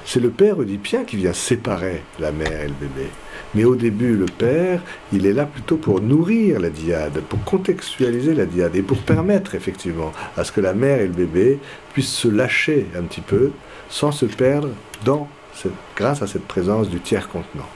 C'est 0.04 0.20
le 0.20 0.30
père 0.30 0.58
oedipien 0.58 1.04
qui 1.04 1.16
vient 1.16 1.32
séparer 1.32 2.02
la 2.18 2.32
mère 2.32 2.62
et 2.62 2.68
le 2.68 2.74
bébé. 2.74 3.08
Mais 3.54 3.64
au 3.64 3.76
début, 3.76 4.14
le 4.14 4.26
père, 4.26 4.80
il 5.12 5.26
est 5.26 5.32
là 5.32 5.44
plutôt 5.44 5.76
pour 5.76 6.00
nourrir 6.00 6.60
la 6.60 6.70
diade, 6.70 7.20
pour 7.28 7.42
contextualiser 7.44 8.34
la 8.34 8.46
diade 8.46 8.76
et 8.76 8.82
pour 8.82 8.98
permettre 8.98 9.54
effectivement 9.54 10.12
à 10.36 10.44
ce 10.44 10.52
que 10.52 10.60
la 10.60 10.72
mère 10.72 11.00
et 11.00 11.06
le 11.06 11.12
bébé 11.12 11.58
puissent 11.92 12.14
se 12.14 12.28
lâcher 12.28 12.86
un 12.96 13.02
petit 13.02 13.20
peu 13.20 13.50
sans 13.88 14.12
se 14.12 14.26
perdre 14.26 14.70
dans 15.04 15.28
grâce 15.96 16.22
à 16.22 16.26
cette 16.26 16.46
présence 16.46 16.88
du 16.88 17.00
tiers 17.00 17.28
contenant 17.28 17.68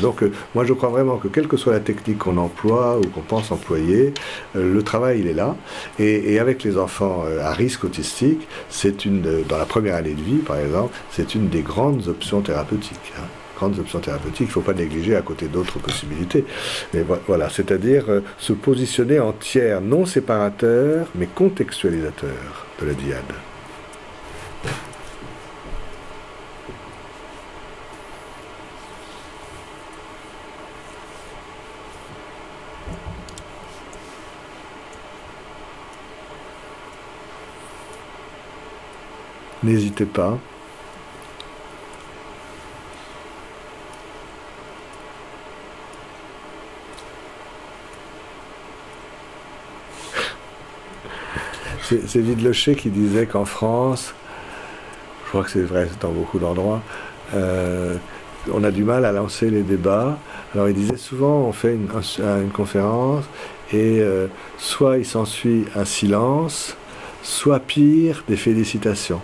donc 0.00 0.22
euh, 0.22 0.32
moi 0.54 0.64
je 0.64 0.72
crois 0.72 0.90
vraiment 0.90 1.16
que 1.16 1.28
quelle 1.28 1.48
que 1.48 1.56
soit 1.56 1.72
la 1.72 1.80
technique 1.80 2.18
qu'on 2.18 2.36
emploie 2.36 2.98
ou 2.98 3.06
qu'on 3.08 3.22
pense 3.22 3.50
employer, 3.50 4.14
euh, 4.56 4.72
le 4.72 4.82
travail 4.82 5.20
il 5.20 5.26
est 5.26 5.34
là. 5.34 5.56
Et, 5.98 6.38
avec 6.38 6.62
les 6.62 6.78
enfants 6.78 7.24
euh, 7.26 7.40
à 7.42 7.52
risque 7.52 7.84
autistique, 7.84 8.46
c'est 8.68 9.04
une, 9.04 9.42
dans 9.48 9.58
la 9.58 9.66
première 9.66 9.96
année 9.96 10.14
de 10.14 10.22
vie 10.22 10.38
par 10.38 10.58
exemple, 10.58 10.94
c'est 11.10 11.34
une 11.34 11.48
des 11.48 11.62
grandes 11.62 12.06
options 12.08 12.40
thérapeutiques. 12.40 13.12
Hein. 13.18 13.24
grandes 13.56 13.78
options 13.78 13.98
thérapeutiques, 13.98 14.40
il 14.40 14.46
ne 14.46 14.52
faut 14.52 14.60
pas 14.60 14.74
négliger 14.74 15.16
à 15.16 15.22
côté 15.22 15.46
d'autres 15.46 15.78
possibilités. 15.78 16.44
Mais 16.94 17.04
voilà, 17.26 17.50
c'est-à-dire 17.50 18.04
se 18.38 18.52
positionner 18.52 19.20
en 19.20 19.32
tiers 19.32 19.80
non 19.80 20.06
séparateur, 20.06 21.06
mais 21.14 21.26
contextualisateur 21.26 22.66
de 22.80 22.86
la 22.86 22.94
diade. 22.94 23.49
N'hésitez 39.62 40.06
pas. 40.06 40.38
C'est 51.82 52.20
Vidlocher 52.20 52.76
qui 52.76 52.88
disait 52.88 53.26
qu'en 53.26 53.44
France, 53.44 54.14
je 55.24 55.28
crois 55.30 55.42
que 55.42 55.50
c'est 55.50 55.62
vrai 55.62 55.88
dans 56.00 56.12
beaucoup 56.12 56.38
d'endroits, 56.38 56.82
euh, 57.34 57.96
on 58.52 58.62
a 58.62 58.70
du 58.70 58.84
mal 58.84 59.04
à 59.04 59.12
lancer 59.12 59.50
les 59.50 59.62
débats. 59.62 60.16
Alors 60.54 60.68
il 60.68 60.74
disait 60.74 60.96
souvent 60.96 61.40
on 61.40 61.52
fait 61.52 61.74
une, 61.74 61.88
conférence 62.52 63.24
et 63.72 64.00
euh, 64.00 64.28
soit 64.56 64.98
il 64.98 65.04
s'ensuit 65.04 65.64
un 65.74 65.84
silence, 65.84 66.76
soit 67.22 67.58
pire 67.58 68.22
des 68.28 68.36
félicitations. 68.36 69.20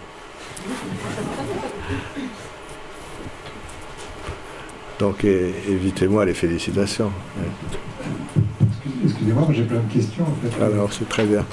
Donc 4.98 5.24
évitez-moi 5.24 6.24
les 6.24 6.34
félicitations. 6.34 7.12
Excusez-moi, 9.04 9.48
j'ai 9.52 9.64
plein 9.64 9.80
de 9.80 9.92
questions 9.92 10.24
en 10.24 10.48
fait. 10.48 10.64
Alors 10.64 10.92
c'est 10.92 11.08
très 11.08 11.26
bien. 11.26 11.44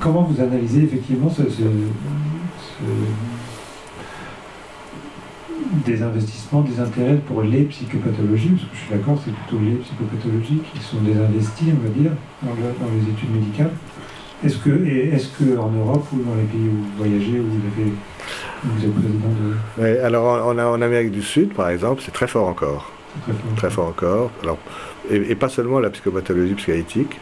Comment 0.00 0.22
vous 0.22 0.40
analysez 0.40 0.84
effectivement 0.84 1.28
ce, 1.28 1.42
des 5.84 6.02
investissements, 6.02 6.62
des 6.62 6.80
intérêts 6.80 7.20
pour 7.26 7.42
les 7.42 7.64
psychopathologies, 7.64 8.50
parce 8.50 8.62
que 8.62 8.74
je 8.74 8.80
suis 8.80 8.90
d'accord, 8.90 9.20
c'est 9.24 9.34
plutôt 9.34 9.58
les 9.62 9.74
psychopathologies 9.74 10.62
qui 10.72 10.80
sont 10.80 10.98
désinvestis, 10.98 11.68
on 11.76 11.82
va 11.82 11.88
dire, 11.90 12.12
dans 12.42 12.90
les 12.94 13.10
études 13.10 13.34
médicales. 13.34 13.72
Est-ce 14.44 14.58
que, 14.58 14.86
est-ce 14.86 15.28
que 15.28 15.56
en 15.58 15.70
Europe 15.70 16.06
ou 16.12 16.22
dans 16.22 16.34
les 16.34 16.44
pays 16.44 16.68
où 16.68 16.82
vous 16.82 16.96
voyagez, 16.98 17.40
où 17.40 17.44
vous, 17.44 17.60
avez, 17.72 17.92
vous 18.64 18.84
êtes 18.84 18.94
président 18.94 19.28
de... 19.78 20.04
alors 20.04 20.46
en, 20.46 20.58
en, 20.58 20.82
Amérique 20.82 21.12
du 21.12 21.22
Sud, 21.22 21.54
par 21.54 21.70
exemple, 21.70 22.02
c'est 22.04 22.12
très 22.12 22.26
fort 22.26 22.48
encore. 22.48 22.92
Très 23.56 23.70
fort, 23.70 23.88
encore. 23.88 24.30
Alors, 24.42 24.58
et, 25.10 25.34
pas 25.34 25.48
seulement 25.48 25.80
la 25.80 25.90
psychopathologie 25.90 26.54
psychanalytique, 26.54 27.20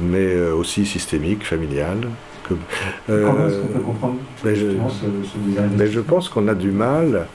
mais 0.00 0.34
euh, 0.34 0.54
aussi 0.54 0.86
systémique, 0.86 1.44
familiale. 1.44 2.08
Comment 2.48 3.46
est-ce 3.46 3.60
qu'on 3.60 3.66
peut 3.66 3.80
comprendre 3.80 4.16
mais 4.42 4.56
je, 4.56 4.66
mais 5.76 5.86
je 5.86 6.00
pense 6.00 6.28
qu'on 6.28 6.48
a 6.48 6.54
du 6.54 6.70
mal. 6.70 7.26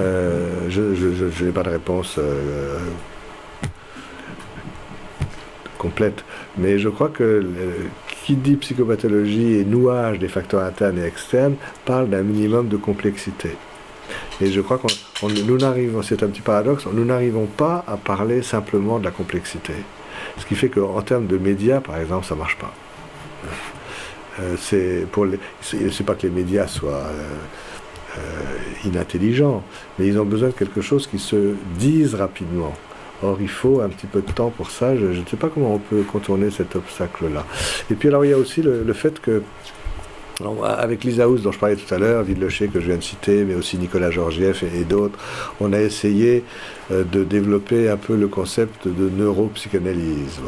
Euh, 0.00 0.68
je 0.68 1.44
n'ai 1.44 1.52
pas 1.52 1.62
de 1.62 1.70
réponse 1.70 2.16
euh, 2.18 2.78
complète, 5.78 6.24
mais 6.58 6.78
je 6.78 6.88
crois 6.88 7.08
que 7.08 7.44
qui 8.24 8.36
dit 8.36 8.56
psychopathologie 8.56 9.54
et 9.54 9.64
nouage 9.64 10.18
des 10.18 10.28
facteurs 10.28 10.62
internes 10.62 10.98
et 10.98 11.06
externes 11.06 11.56
parle 11.84 12.08
d'un 12.08 12.22
minimum 12.22 12.68
de 12.68 12.76
complexité. 12.76 13.50
Et 14.40 14.50
je 14.50 14.60
crois 14.60 14.78
qu'on 14.78 15.28
nous 15.28 15.58
n'arrivons, 15.58 16.02
c'est 16.02 16.22
un 16.22 16.28
petit 16.28 16.40
paradoxe, 16.40 16.86
nous 16.92 17.04
n'arrivons 17.04 17.46
pas 17.46 17.84
à 17.86 17.96
parler 17.96 18.42
simplement 18.42 18.98
de 18.98 19.04
la 19.04 19.10
complexité. 19.10 19.74
Ce 20.38 20.46
qui 20.46 20.54
fait 20.54 20.68
qu'en 20.68 21.02
termes 21.02 21.26
de 21.26 21.38
médias, 21.38 21.80
par 21.80 21.98
exemple, 21.98 22.26
ça 22.26 22.34
marche 22.34 22.56
pas. 22.58 22.72
Euh, 24.40 24.56
c'est 24.58 25.06
pour 25.10 25.26
c'est 25.60 26.04
pas 26.04 26.14
que 26.14 26.26
les 26.26 26.32
médias 26.32 26.66
soient 26.66 26.92
euh, 26.92 28.18
euh, 28.18 28.88
inintelligents, 28.88 29.62
mais 29.98 30.06
ils 30.06 30.18
ont 30.18 30.24
besoin 30.24 30.48
de 30.48 30.54
quelque 30.54 30.80
chose 30.80 31.06
qui 31.06 31.18
se 31.18 31.54
dise 31.78 32.14
rapidement. 32.14 32.74
Or, 33.22 33.38
il 33.40 33.48
faut 33.48 33.80
un 33.80 33.88
petit 33.88 34.06
peu 34.06 34.20
de 34.20 34.32
temps 34.32 34.50
pour 34.50 34.70
ça. 34.70 34.96
Je, 34.96 35.06
ne 35.06 35.26
sais 35.26 35.36
pas 35.36 35.48
comment 35.48 35.74
on 35.74 35.78
peut 35.78 36.02
contourner 36.02 36.50
cet 36.50 36.74
obstacle-là. 36.74 37.46
Et 37.90 37.94
puis, 37.94 38.08
alors, 38.08 38.24
il 38.24 38.30
y 38.30 38.34
a 38.34 38.38
aussi 38.38 38.62
le, 38.62 38.92
fait 38.92 39.20
que 39.20 39.42
avec 40.64 41.04
Lisa 41.04 41.24
House, 41.24 41.42
dont 41.42 41.52
je 41.52 41.58
parlais 41.58 41.76
tout 41.76 41.94
à 41.94 41.98
l'heure, 41.98 42.22
Villecher 42.22 42.68
que 42.68 42.80
je 42.80 42.86
viens 42.86 42.96
de 42.96 43.02
citer, 43.02 43.44
mais 43.44 43.54
aussi 43.54 43.76
Nicolas 43.78 44.10
Georgiev 44.10 44.62
et, 44.74 44.84
d'autres, 44.84 45.18
on 45.60 45.72
a 45.72 45.80
essayé 45.80 46.44
euh, 46.90 47.04
de 47.04 47.24
développer 47.24 47.88
un 47.88 47.96
peu 47.96 48.16
le 48.16 48.28
concept 48.28 48.88
de 48.88 49.08
neuropsychanalyse. 49.08 50.40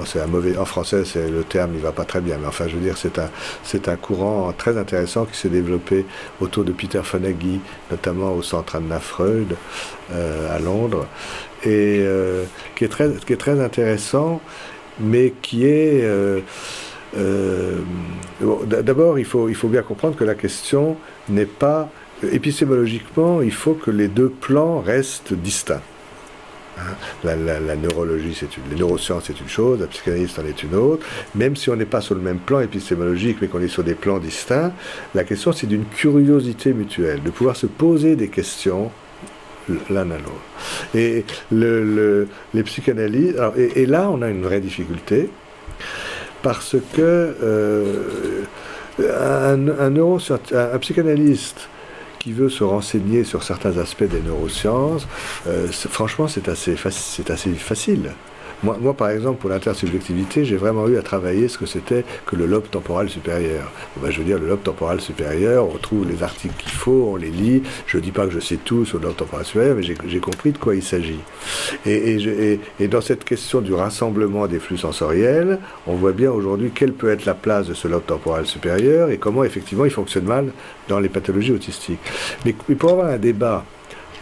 en 0.58 0.64
français, 0.64 1.04
c'est 1.04 1.28
le 1.28 1.44
terme, 1.44 1.72
il 1.74 1.80
va 1.80 1.92
pas 1.92 2.04
très 2.04 2.20
bien, 2.20 2.36
mais 2.40 2.46
enfin, 2.46 2.66
je 2.68 2.76
veux 2.76 2.82
dire, 2.82 2.96
c'est 2.96 3.18
un, 3.18 3.30
c'est 3.62 3.88
un 3.88 3.96
courant 3.96 4.52
très 4.56 4.76
intéressant 4.78 5.24
qui 5.24 5.36
s'est 5.36 5.48
développé 5.48 6.04
autour 6.40 6.64
de 6.64 6.72
Peter 6.72 7.00
Fonagy, 7.02 7.60
notamment 7.90 8.32
au 8.32 8.42
centre 8.42 8.76
Anna 8.76 9.00
Freud 9.00 9.56
euh, 10.12 10.54
à 10.54 10.58
Londres, 10.58 11.06
et 11.62 11.98
euh, 12.00 12.44
qui, 12.76 12.84
est 12.84 12.88
très, 12.88 13.10
qui 13.26 13.32
est 13.32 13.38
très 13.38 13.60
intéressant, 13.60 14.40
mais 15.00 15.32
qui 15.42 15.66
est... 15.66 16.04
Euh, 17.16 17.78
d'abord, 18.66 19.18
il 19.18 19.24
faut, 19.24 19.48
bien 19.64 19.82
comprendre 19.82 20.16
que 20.16 20.24
la 20.24 20.34
question 20.34 20.96
n'est 21.28 21.46
pas... 21.46 21.90
Épistémologiquement, 22.30 23.42
il 23.42 23.52
faut 23.52 23.74
que 23.74 23.90
les 23.90 24.08
deux 24.08 24.30
plans 24.30 24.80
restent 24.80 25.34
distincts. 25.34 25.82
Hein, 26.78 26.94
la, 27.22 27.76
neurologie, 27.76 28.34
c'est 28.34 28.56
une, 28.56 28.62
les 28.70 28.76
neurosciences, 28.76 29.24
c'est 29.26 29.38
une 29.38 29.48
chose, 29.48 29.80
la 29.80 29.86
psychanalyse, 29.86 30.38
en 30.38 30.46
est 30.46 30.62
une 30.62 30.74
autre. 30.74 31.06
Même 31.34 31.54
si 31.54 31.70
on 31.70 31.76
n'est 31.76 31.84
pas 31.84 32.00
sur 32.00 32.14
le 32.14 32.20
même 32.20 32.38
plan 32.38 32.60
épistémologique, 32.60 33.38
mais 33.40 33.48
qu'on 33.48 33.60
est 33.60 33.68
sur 33.68 33.84
des 33.84 33.94
plans 33.94 34.18
distincts, 34.18 34.72
la 35.14 35.24
question, 35.24 35.52
c'est 35.52 35.66
d'une 35.66 35.84
curiosité 35.84 36.72
mutuelle, 36.72 37.22
de 37.22 37.30
pouvoir 37.30 37.56
se 37.56 37.66
poser 37.66 38.16
des 38.16 38.28
questions 38.28 38.90
l'un 39.90 40.10
à 40.10 40.18
l'autre. 40.18 40.94
Et 40.94 41.24
le, 41.50 42.28
les 42.52 42.64
et, 43.56 43.86
là, 43.86 44.10
on 44.10 44.22
a 44.22 44.28
une 44.28 44.42
vraie 44.42 44.60
difficulté 44.60 45.30
parce 46.44 46.76
que 46.92 47.34
euh, 47.42 48.44
un, 49.00 50.78
psychanalyste 50.78 51.68
qui 52.18 52.32
veut 52.32 52.50
se 52.50 52.62
renseigner 52.62 53.24
sur 53.24 53.42
certains 53.42 53.78
aspects 53.78 54.04
des 54.04 54.20
neurosciences, 54.20 55.08
euh, 55.48 55.66
franchement, 55.72 56.28
c'est 56.28 56.48
assez 56.48 56.76
facile. 56.76 58.12
Moi, 58.64 58.94
par 58.94 59.10
exemple, 59.10 59.40
pour 59.40 59.50
l'intersubjectivité, 59.50 60.46
j'ai 60.46 60.56
vraiment 60.56 60.88
eu 60.88 60.96
à 60.96 61.02
travailler 61.02 61.48
ce 61.48 61.58
que 61.58 61.66
c'était 61.66 62.02
que 62.24 62.34
le 62.34 62.46
lobe 62.46 62.70
temporal 62.70 63.10
supérieur. 63.10 63.70
Ben, 63.98 64.10
je 64.10 64.18
veux 64.18 64.24
dire, 64.24 64.38
le 64.38 64.48
lobe 64.48 64.62
temporal 64.62 65.02
supérieur, 65.02 65.68
on 65.68 65.76
trouve 65.76 66.08
les 66.08 66.22
articles 66.22 66.54
qu'il 66.56 66.72
faut, 66.72 67.10
on 67.12 67.16
les 67.16 67.30
lit. 67.30 67.62
Je 67.86 67.98
ne 67.98 68.02
dis 68.02 68.10
pas 68.10 68.26
que 68.26 68.32
je 68.32 68.40
sais 68.40 68.56
tout 68.56 68.86
sur 68.86 68.98
le 68.98 69.04
lobe 69.04 69.16
temporal 69.16 69.44
supérieur, 69.44 69.76
mais 69.76 69.82
j'ai 69.82 70.20
compris 70.20 70.52
de 70.52 70.58
quoi 70.58 70.74
il 70.74 70.82
s'agit. 70.82 71.20
Et, 71.84 72.58
et, 72.80 72.88
dans 72.88 73.02
cette 73.02 73.24
question 73.24 73.60
du 73.60 73.74
rassemblement 73.74 74.46
des 74.46 74.58
flux 74.58 74.78
sensoriels, 74.78 75.58
on 75.86 75.96
voit 75.96 76.12
bien 76.12 76.30
aujourd'hui 76.30 76.70
quelle 76.74 76.94
peut 76.94 77.10
être 77.10 77.26
la 77.26 77.34
place 77.34 77.68
de 77.68 77.74
ce 77.74 77.86
lobe 77.86 78.06
temporal 78.06 78.46
supérieur 78.46 79.10
et 79.10 79.18
comment 79.18 79.44
effectivement 79.44 79.84
il 79.84 79.90
fonctionne 79.90 80.24
mal 80.24 80.52
dans 80.88 81.00
les 81.00 81.10
pathologies 81.10 81.52
autistiques. 81.52 82.00
Mais, 82.46 82.54
pour 82.54 82.92
avoir 82.92 83.08
un 83.08 83.18
débat 83.18 83.66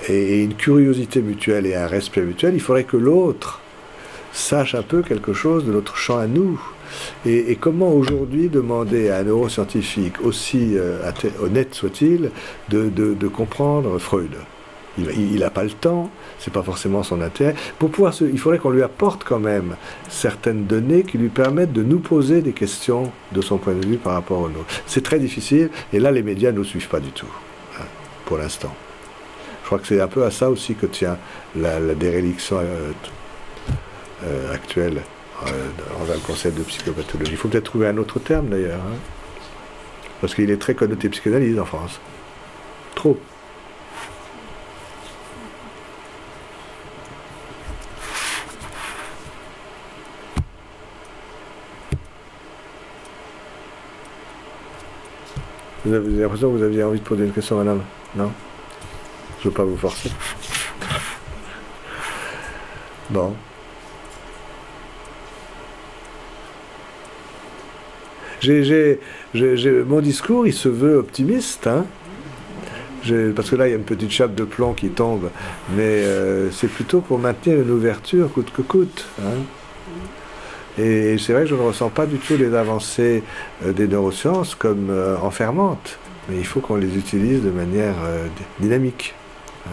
et 0.08 0.42
une 0.42 0.54
curiosité 0.54 1.20
mutuelle 1.20 1.64
et 1.66 1.76
un 1.76 1.86
respect 1.86 2.22
mutuel, 2.22 2.54
il 2.54 2.60
faudrait 2.60 2.84
que 2.84 2.96
l'autre 2.96 3.61
sache 4.32 4.74
un 4.74 4.82
peu 4.82 5.02
quelque 5.02 5.32
chose 5.32 5.64
de 5.64 5.72
notre 5.72 5.96
champ 5.96 6.18
à 6.18 6.26
nous. 6.26 6.60
Et, 7.24 7.56
comment 7.56 7.92
aujourd'hui 7.92 8.48
demander 8.48 9.08
à 9.10 9.18
un 9.18 9.22
neuroscientifique, 9.22 10.20
aussi 10.22 10.76
euh, 10.76 10.98
honnête 11.40 11.74
soit-il, 11.74 12.30
de, 12.68 13.28
comprendre 13.28 13.98
Freud? 13.98 14.32
Il 14.98 15.38
n'a 15.38 15.48
pas 15.48 15.64
le 15.64 15.70
temps, 15.70 16.10
c'est 16.38 16.52
pas 16.52 16.62
forcément 16.62 17.02
son 17.02 17.22
intérêt. 17.22 17.54
Pour 17.78 17.90
pouvoir, 17.90 18.12
il 18.20 18.38
faudrait 18.38 18.58
qu'on 18.58 18.70
lui 18.70 18.82
apporte 18.82 19.24
quand 19.24 19.38
même 19.38 19.76
certaines 20.10 20.66
données 20.66 21.02
qui 21.02 21.16
lui 21.16 21.30
permettent 21.30 21.72
de 21.72 21.82
nous 21.82 21.98
poser 21.98 22.42
des 22.42 22.52
questions 22.52 23.10
de 23.32 23.40
son 23.40 23.56
point 23.56 23.72
de 23.72 23.86
vue 23.86 23.96
par 23.96 24.12
rapport 24.12 24.40
au 24.40 24.48
nôtre. 24.48 24.66
C'est 24.86 25.02
très 25.02 25.18
difficile, 25.18 25.70
et 25.94 25.98
là 25.98 26.10
les 26.10 26.22
médias 26.22 26.52
ne 26.52 26.58
nous 26.58 26.64
suivent 26.64 26.88
pas 26.88 27.00
du 27.00 27.10
tout, 27.10 27.30
hein, 27.80 27.84
pour 28.26 28.36
l'instant. 28.36 28.74
Je 29.62 29.66
crois 29.66 29.78
que 29.78 29.86
c'est 29.86 30.00
un 30.02 30.08
peu 30.08 30.24
à 30.24 30.30
ça 30.30 30.50
aussi 30.50 30.74
que 30.74 30.84
tient 30.84 31.16
la, 31.56 31.80
la 31.80 31.94
euh, 34.24 34.54
actuelle 34.54 35.02
euh, 35.46 35.50
dans 36.06 36.12
le 36.12 36.20
concept 36.20 36.58
de 36.58 36.62
psychopathologie. 36.62 37.32
Il 37.32 37.36
faut 37.36 37.48
peut-être 37.48 37.64
trouver 37.64 37.88
un 37.88 37.96
autre 37.98 38.18
terme 38.18 38.48
d'ailleurs, 38.48 38.80
hein. 38.80 38.96
parce 40.20 40.34
qu'il 40.34 40.50
est 40.50 40.56
très 40.56 40.74
connoté 40.74 41.08
psychanalyse 41.08 41.58
en 41.58 41.64
France. 41.64 42.00
Trop. 42.94 43.18
Vous 55.84 55.94
avez 55.94 56.22
l'impression 56.22 56.52
que 56.52 56.58
vous 56.58 56.62
aviez 56.62 56.84
envie 56.84 57.00
de 57.00 57.04
poser 57.04 57.24
une 57.24 57.32
question, 57.32 57.56
madame 57.56 57.82
Non? 58.14 58.30
Je 59.40 59.48
ne 59.48 59.50
veux 59.50 59.56
pas 59.56 59.64
vous 59.64 59.76
forcer. 59.76 60.12
Bon. 63.10 63.34
Mon 68.44 70.00
discours, 70.00 70.46
il 70.46 70.52
se 70.52 70.68
veut 70.68 70.96
optimiste, 70.96 71.66
hein. 71.66 71.84
parce 73.36 73.50
que 73.50 73.56
là, 73.56 73.68
il 73.68 73.70
y 73.70 73.74
a 73.74 73.76
une 73.76 73.84
petite 73.84 74.10
chape 74.10 74.34
de 74.34 74.44
plomb 74.44 74.72
qui 74.72 74.88
tombe, 74.88 75.30
mais 75.76 75.82
euh, 75.82 76.50
c'est 76.50 76.68
plutôt 76.68 77.00
pour 77.00 77.18
maintenir 77.18 77.60
une 77.60 77.70
ouverture 77.70 78.32
coûte 78.32 78.52
que 78.52 78.62
coûte. 78.62 79.06
Hein. 79.20 79.42
Et 80.78 81.18
c'est 81.18 81.34
vrai 81.34 81.42
que 81.42 81.48
je 81.48 81.54
ne 81.54 81.60
ressens 81.60 81.90
pas 81.90 82.06
du 82.06 82.16
tout 82.16 82.36
les 82.36 82.54
avancées 82.54 83.22
euh, 83.64 83.72
des 83.72 83.86
neurosciences 83.86 84.54
comme 84.54 84.88
euh, 84.90 85.16
enfermantes, 85.18 85.98
mais 86.28 86.38
il 86.38 86.46
faut 86.46 86.60
qu'on 86.60 86.76
les 86.76 86.96
utilise 86.96 87.42
de 87.42 87.50
manière 87.50 87.94
dynamique. 88.58 89.14
Hein. 89.66 89.70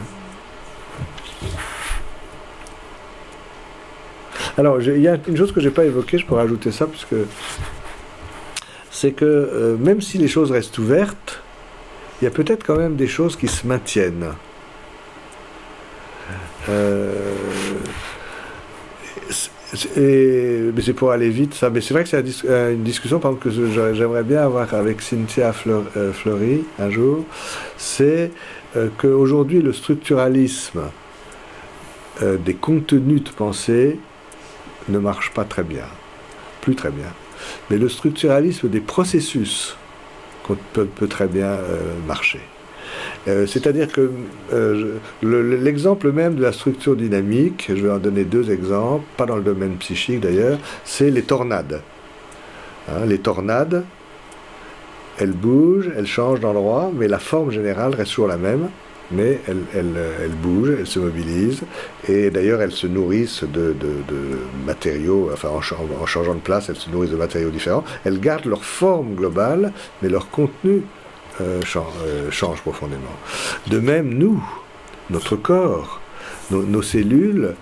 Alors, 4.57 4.81
il 4.81 4.99
y 4.99 5.07
a 5.07 5.17
une 5.27 5.37
chose 5.37 5.53
que 5.53 5.61
je 5.61 5.69
n'ai 5.69 5.73
pas 5.73 5.85
évoquée, 5.85 6.17
je 6.17 6.25
pourrais 6.25 6.43
ajouter 6.43 6.71
ça, 6.71 6.85
puisque 6.85 7.15
c'est 8.91 9.11
que 9.11 9.25
euh, 9.25 9.77
même 9.77 10.01
si 10.01 10.17
les 10.17 10.27
choses 10.27 10.51
restent 10.51 10.77
ouvertes, 10.77 11.41
il 12.21 12.25
y 12.25 12.27
a 12.27 12.31
peut-être 12.31 12.65
quand 12.65 12.77
même 12.77 12.95
des 12.95 13.07
choses 13.07 13.35
qui 13.35 13.47
se 13.47 13.65
maintiennent. 13.65 14.33
Euh, 16.67 17.13
mais 19.95 20.81
c'est 20.81 20.93
pour 20.93 21.11
aller 21.11 21.29
vite, 21.29 21.53
ça. 21.53 21.69
Mais 21.69 21.79
c'est 21.81 21.93
vrai 21.93 22.03
que 22.03 22.09
c'est 22.09 22.45
euh, 22.45 22.73
une 22.73 22.83
discussion, 22.83 23.19
que 23.19 23.49
j'aimerais 23.49 24.23
bien 24.23 24.41
avoir 24.41 24.73
avec 24.73 25.01
Cynthia 25.01 25.53
Fleury 25.53 26.65
un 26.79 26.89
jour. 26.89 27.25
C'est 27.77 28.31
qu'aujourd'hui, 28.97 29.61
le 29.61 29.73
structuralisme 29.73 30.81
des 32.21 32.53
contenus 32.53 33.23
de 33.23 33.29
pensée 33.29 33.99
ne 34.89 34.99
marche 34.99 35.31
pas 35.31 35.45
très 35.45 35.63
bien. 35.63 35.85
Plus 36.61 36.75
très 36.75 36.91
bien 36.91 37.07
mais 37.69 37.77
le 37.77 37.89
structuralisme 37.89 38.69
des 38.69 38.81
processus 38.81 39.75
peut, 40.73 41.07
très 41.07 41.27
bien 41.27 41.47
euh, 41.47 41.93
marcher. 42.07 42.41
Euh, 43.27 43.45
c'est-à-dire 43.45 43.91
que 43.91 44.11
euh, 44.53 44.95
l'exemple 45.21 46.11
même 46.11 46.35
de 46.35 46.41
la 46.41 46.51
structure 46.51 46.95
dynamique, 46.95 47.67
je 47.69 47.85
vais 47.85 47.91
en 47.91 47.99
donner 47.99 48.23
deux 48.23 48.51
exemples, 48.51 49.05
pas 49.17 49.25
dans 49.25 49.35
le 49.35 49.43
domaine 49.43 49.75
psychique 49.75 50.21
d'ailleurs, 50.21 50.57
c'est 50.85 51.11
les 51.11 51.21
tornades. 51.21 51.81
Hein, 52.87 53.05
les 53.05 53.19
tornades, 53.19 53.83
elles 55.19 55.33
bougent, 55.33 55.91
elles 55.95 56.07
changent 56.07 56.39
d'endroit, 56.39 56.91
mais 56.93 57.07
la 57.07 57.19
forme 57.19 57.51
générale 57.51 57.93
reste 57.93 58.11
toujours 58.11 58.27
la 58.27 58.37
même 58.37 58.69
mais 59.11 59.39
elles, 59.47 59.63
elles, 59.73 60.35
bougent, 60.41 60.75
elles 60.79 60.87
se 60.87 60.99
mobilisent, 60.99 61.63
et 62.07 62.29
d'ailleurs 62.29 62.61
elles 62.61 62.71
se 62.71 62.87
nourrissent 62.87 63.43
de, 63.43 63.75
matériaux, 64.65 65.29
enfin 65.33 65.49
en, 65.49 65.61
changeant 66.05 66.35
de 66.35 66.39
place, 66.39 66.69
elles 66.69 66.75
se 66.75 66.89
nourrissent 66.89 67.11
de 67.11 67.17
matériaux 67.17 67.49
différents. 67.49 67.83
Elles 68.05 68.19
gardent 68.19 68.45
leur 68.45 68.63
forme 68.63 69.15
globale, 69.15 69.73
mais 70.01 70.09
leur 70.09 70.29
contenu 70.29 70.83
euh, 71.41 71.61
euh, 72.05 72.31
change, 72.31 72.61
profondément. 72.61 73.15
De 73.67 73.79
même, 73.79 74.13
nous, 74.13 74.43
notre 75.09 75.35
corps, 75.35 76.01
nos, 76.51 76.81
cellules, 76.81 77.55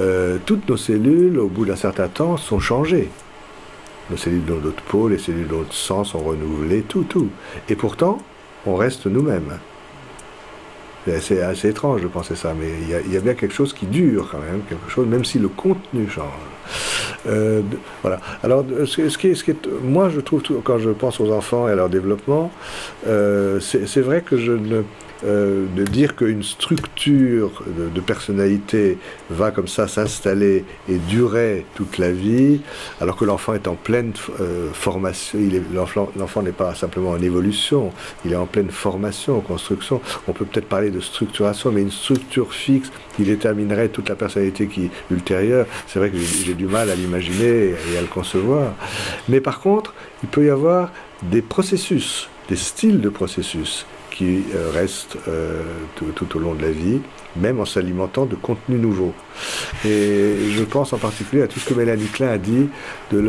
euh, 0.00 0.38
toutes 0.46 0.68
nos 0.68 0.76
cellules, 0.76 1.38
au 1.38 1.48
bout 1.48 1.64
d'un 1.66 1.76
certain 1.76 2.08
temps, 2.08 2.36
sont 2.36 2.60
changées. 2.60 3.10
Nos 4.10 4.16
cellules 4.16 4.44
de 4.44 4.54
notre 4.54 4.82
peau, 4.82 5.08
les 5.08 5.18
cellules 5.18 5.48
de 5.48 5.54
notre 5.54 5.74
sang 5.74 6.04
sont 6.04 6.20
renouvelées, 6.20 6.82
tout, 6.82 7.02
tout. 7.02 7.28
Et 7.68 7.74
pourtant, 7.74 8.18
on 8.64 8.76
reste 8.76 9.06
nous-mêmes. 9.06 9.58
C'est 11.20 11.40
assez, 11.40 11.68
étrange 11.68 12.02
de 12.02 12.08
penser 12.08 12.34
ça, 12.34 12.52
mais 12.58 12.68
il 12.82 13.12
y, 13.12 13.16
a, 13.16 13.20
bien 13.20 13.34
quelque 13.34 13.54
chose 13.54 13.72
qui 13.72 13.86
dure 13.86 14.28
quand 14.30 14.38
même, 14.38 14.62
quelque 14.68 14.90
chose, 14.90 15.06
même 15.06 15.24
si 15.24 15.38
le 15.38 15.48
contenu 15.48 16.08
change. 16.08 16.24
Euh, 17.28 17.62
voilà. 18.02 18.20
Alors, 18.42 18.64
ce, 18.86 19.16
qui 19.16 19.36
ce 19.36 19.44
qui 19.44 19.54
moi, 19.82 20.08
je 20.08 20.20
trouve, 20.20 20.42
quand 20.64 20.78
je 20.78 20.90
pense 20.90 21.20
aux 21.20 21.32
enfants 21.32 21.68
et 21.68 21.72
à 21.72 21.74
leur 21.74 21.88
développement, 21.88 22.50
euh, 23.06 23.60
c'est 23.60 24.00
vrai 24.00 24.22
que 24.22 24.36
je 24.36 24.52
ne 24.52 24.82
euh, 25.24 25.66
de 25.74 25.84
dire 25.84 26.14
qu'une 26.14 26.42
structure 26.42 27.62
de, 27.66 28.00
personnalité 28.00 28.98
va 29.30 29.50
comme 29.50 29.66
ça 29.66 29.88
s'installer 29.88 30.64
et 30.88 30.96
durer 30.96 31.64
toute 31.74 31.98
la 31.98 32.12
vie, 32.12 32.60
alors 33.00 33.16
que 33.16 33.24
l'enfant 33.24 33.54
est 33.54 33.66
en 33.66 33.74
pleine 33.74 34.12
euh, 34.40 34.70
formation, 34.72 35.38
l'enfant 36.16 36.42
n'est 36.42 36.52
pas 36.52 36.74
simplement 36.74 37.10
en 37.10 37.22
évolution, 37.22 37.92
il 38.24 38.32
est 38.32 38.36
en 38.36 38.46
pleine 38.46 38.70
formation, 38.70 39.38
en 39.38 39.40
construction. 39.40 40.00
On 40.28 40.32
peut 40.32 40.44
peut-être 40.44 40.68
parler 40.68 40.90
de 40.90 41.00
structuration, 41.00 41.72
mais 41.72 41.82
une 41.82 41.90
structure 41.90 42.52
fixe 42.52 42.92
qui 43.16 43.24
déterminerait 43.24 43.88
toute 43.88 44.08
la 44.08 44.14
personnalité 44.14 44.66
qui 44.66 44.90
ultérieure, 45.10 45.66
c'est 45.86 45.98
vrai 45.98 46.10
que 46.10 46.18
j'ai 46.18 46.54
du 46.54 46.66
mal 46.66 46.90
à 46.90 46.94
l'imaginer 46.94 47.74
et 47.92 47.98
à 47.98 48.00
le 48.00 48.06
concevoir. 48.06 48.74
Mais 49.28 49.40
par 49.40 49.60
contre, 49.60 49.94
il 50.22 50.28
peut 50.28 50.44
y 50.44 50.50
avoir 50.50 50.90
des 51.22 51.42
processus, 51.42 52.28
des 52.48 52.56
styles 52.56 53.00
de 53.00 53.08
processus 53.08 53.86
qui 54.16 54.44
reste 54.72 55.18
euh, 55.28 55.62
tout, 55.94 56.36
au 56.36 56.40
long 56.40 56.54
de 56.54 56.62
la 56.62 56.70
vie, 56.70 57.00
même 57.36 57.60
en 57.60 57.66
s'alimentant 57.66 58.24
de 58.24 58.34
contenus 58.34 58.80
nouveaux. 58.80 59.12
Et 59.84 60.50
je 60.52 60.64
pense 60.64 60.92
en 60.92 60.98
particulier 60.98 61.42
à 61.42 61.48
tout 61.48 61.60
ce 61.60 61.68
que 61.68 61.74
Mélanie 61.74 62.06
Klein 62.06 62.28
a 62.28 62.38
dit 62.38 62.68
de 63.12 63.20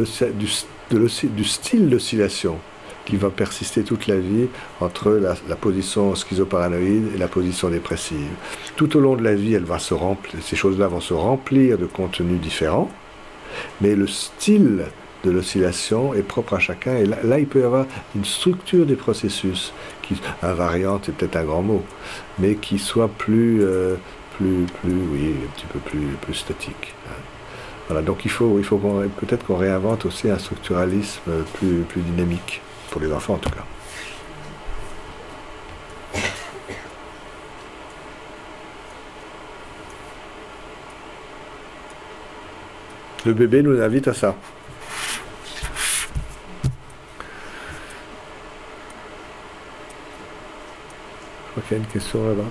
du, 0.91 1.43
style 1.43 1.89
d'oscillation 1.89 2.57
qui 3.05 3.17
va 3.17 3.29
persister 3.29 3.83
toute 3.83 4.07
la 4.07 4.17
vie 4.17 4.47
entre 4.79 5.11
la, 5.11 5.35
la, 5.47 5.55
position 5.55 6.15
schizoparanoïde 6.15 7.09
et 7.15 7.17
la 7.17 7.27
position 7.27 7.69
dépressive. 7.69 8.29
Tout 8.75 8.95
au 8.97 8.99
long 8.99 9.15
de 9.15 9.23
la 9.23 9.35
vie, 9.35 9.53
elle 9.53 9.63
va 9.63 9.79
se 9.79 9.93
remplir, 9.93 10.41
ces 10.41 10.55
choses-là 10.55 10.87
vont 10.87 11.01
se 11.01 11.13
remplir 11.13 11.77
de 11.77 11.85
contenus 11.85 12.39
différents, 12.39 12.89
mais 13.81 13.95
le 13.95 14.07
style 14.07 14.85
de 15.27 15.31
l'oscillation 15.31 16.13
est 16.13 16.23
propre 16.23 16.53
à 16.53 16.59
chacun. 16.59 16.95
Et 16.95 17.05
là, 17.05 17.39
il 17.39 17.47
peut 17.47 17.59
y 17.59 17.63
avoir 17.63 17.85
une 18.15 18.25
structure 18.25 18.85
des 18.85 18.95
processus, 18.95 19.73
qui, 20.01 20.15
invariante 20.41 21.09
est 21.09 21.11
peut-être 21.11 21.35
un 21.35 21.43
grand 21.43 21.61
mot, 21.61 21.83
mais 22.39 22.55
qui 22.55 22.79
soit 22.79 23.09
plus, 23.09 23.61
euh, 23.61 23.95
plus, 24.37 24.65
plus, 24.81 24.93
oui, 25.11 25.35
un 25.45 25.51
petit 25.55 25.65
peu 25.65 25.79
plus, 25.79 26.07
plus 26.21 26.33
statique. 26.33 26.95
Hein. 27.07 27.21
Voilà, 27.87 28.01
donc 28.01 28.25
il 28.25 28.31
faut, 28.31 28.57
il 28.57 28.63
faut 28.63 28.77
peut-être 28.77 29.45
qu'on 29.45 29.57
réinvente 29.57 30.05
aussi 30.05 30.29
un 30.29 30.39
structuralisme 30.39 31.31
plus, 31.53 31.83
plus 31.87 32.01
dynamique 32.01 32.61
pour 32.91 33.01
les 33.01 33.11
enfants 33.13 33.35
en 33.35 33.37
tout 33.37 33.49
cas. 33.49 33.63
Le 43.25 43.33
bébé 43.33 43.61
nous 43.61 43.81
invite 43.81 44.07
à 44.07 44.13
ça. 44.13 44.35
Crois 51.57 51.67
qu'il 51.67 51.77
y 51.77 51.79
a 51.79 51.83
une 51.83 51.89
question 51.89 52.27
là-bas. 52.27 52.49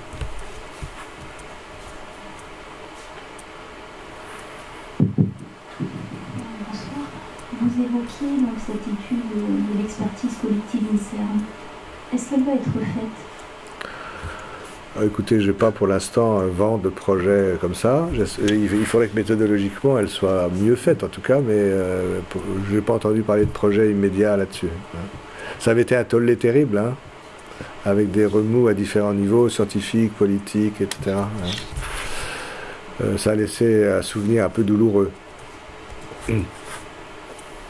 Bonsoir. 6.67 7.07
Vous 7.61 7.83
évoquiez 7.83 8.41
donc 8.43 8.55
cette 8.67 8.77
étude 8.77 9.19
de, 9.35 9.79
l'expertise 9.79 10.31
collective 10.41 10.83
INSERM. 10.93 11.41
Est-ce 12.15 12.31
qu'elle 12.31 12.45
va 12.45 12.53
être 12.53 12.65
faite? 12.65 13.89
Ah, 14.99 15.05
Écoutez, 15.05 15.41
je 15.41 15.49
n'ai 15.49 15.53
pas 15.53 15.71
pour 15.71 15.87
l'instant 15.87 16.39
un 16.41 16.47
vent 16.47 16.79
de 16.79 16.89
projet 16.89 17.57
comme 17.61 17.75
ça. 17.75 18.09
J'ess- 18.15 18.39
Il 18.49 18.87
faudrait 18.87 19.09
que 19.09 19.17
méthodologiquement 19.17 19.99
elle 19.99 20.09
soit 20.09 20.49
mieux 20.49 20.77
faite 20.77 21.05
en 21.05 21.09
tout 21.09 21.21
cas, 21.21 21.39
mais 21.41 21.55
euh, 21.55 22.21
je 22.71 22.77
n'ai 22.77 22.81
pas 22.81 22.95
entendu 22.95 23.23
parler 23.23 23.45
de 23.45 23.51
projet 23.51 23.91
immédiat 23.91 24.37
là-dessus. 24.37 24.69
hein. 24.95 24.99
Ça 25.59 25.71
avait 25.73 25.83
été 25.83 25.97
un 25.97 26.05
tollé 26.05 26.37
terrible, 26.37 26.79
hein, 26.79 26.95
avec 27.87 28.11
des 28.11 28.27
remous 28.27 28.67
à 28.69 28.75
différents 28.75 29.15
niveaux, 29.15 29.49
scientifiques, 29.49 30.13
politiques, 30.15 30.81
etc. 30.81 31.17
hein. 31.17 31.29
Euh, 33.03 33.17
ça 33.17 33.31
a 33.31 33.35
laissé 33.37 33.87
un 33.87 34.03
souvenir 34.03 34.45
un 34.45 34.49
peu 34.49 34.65
douloureux. 34.65 35.11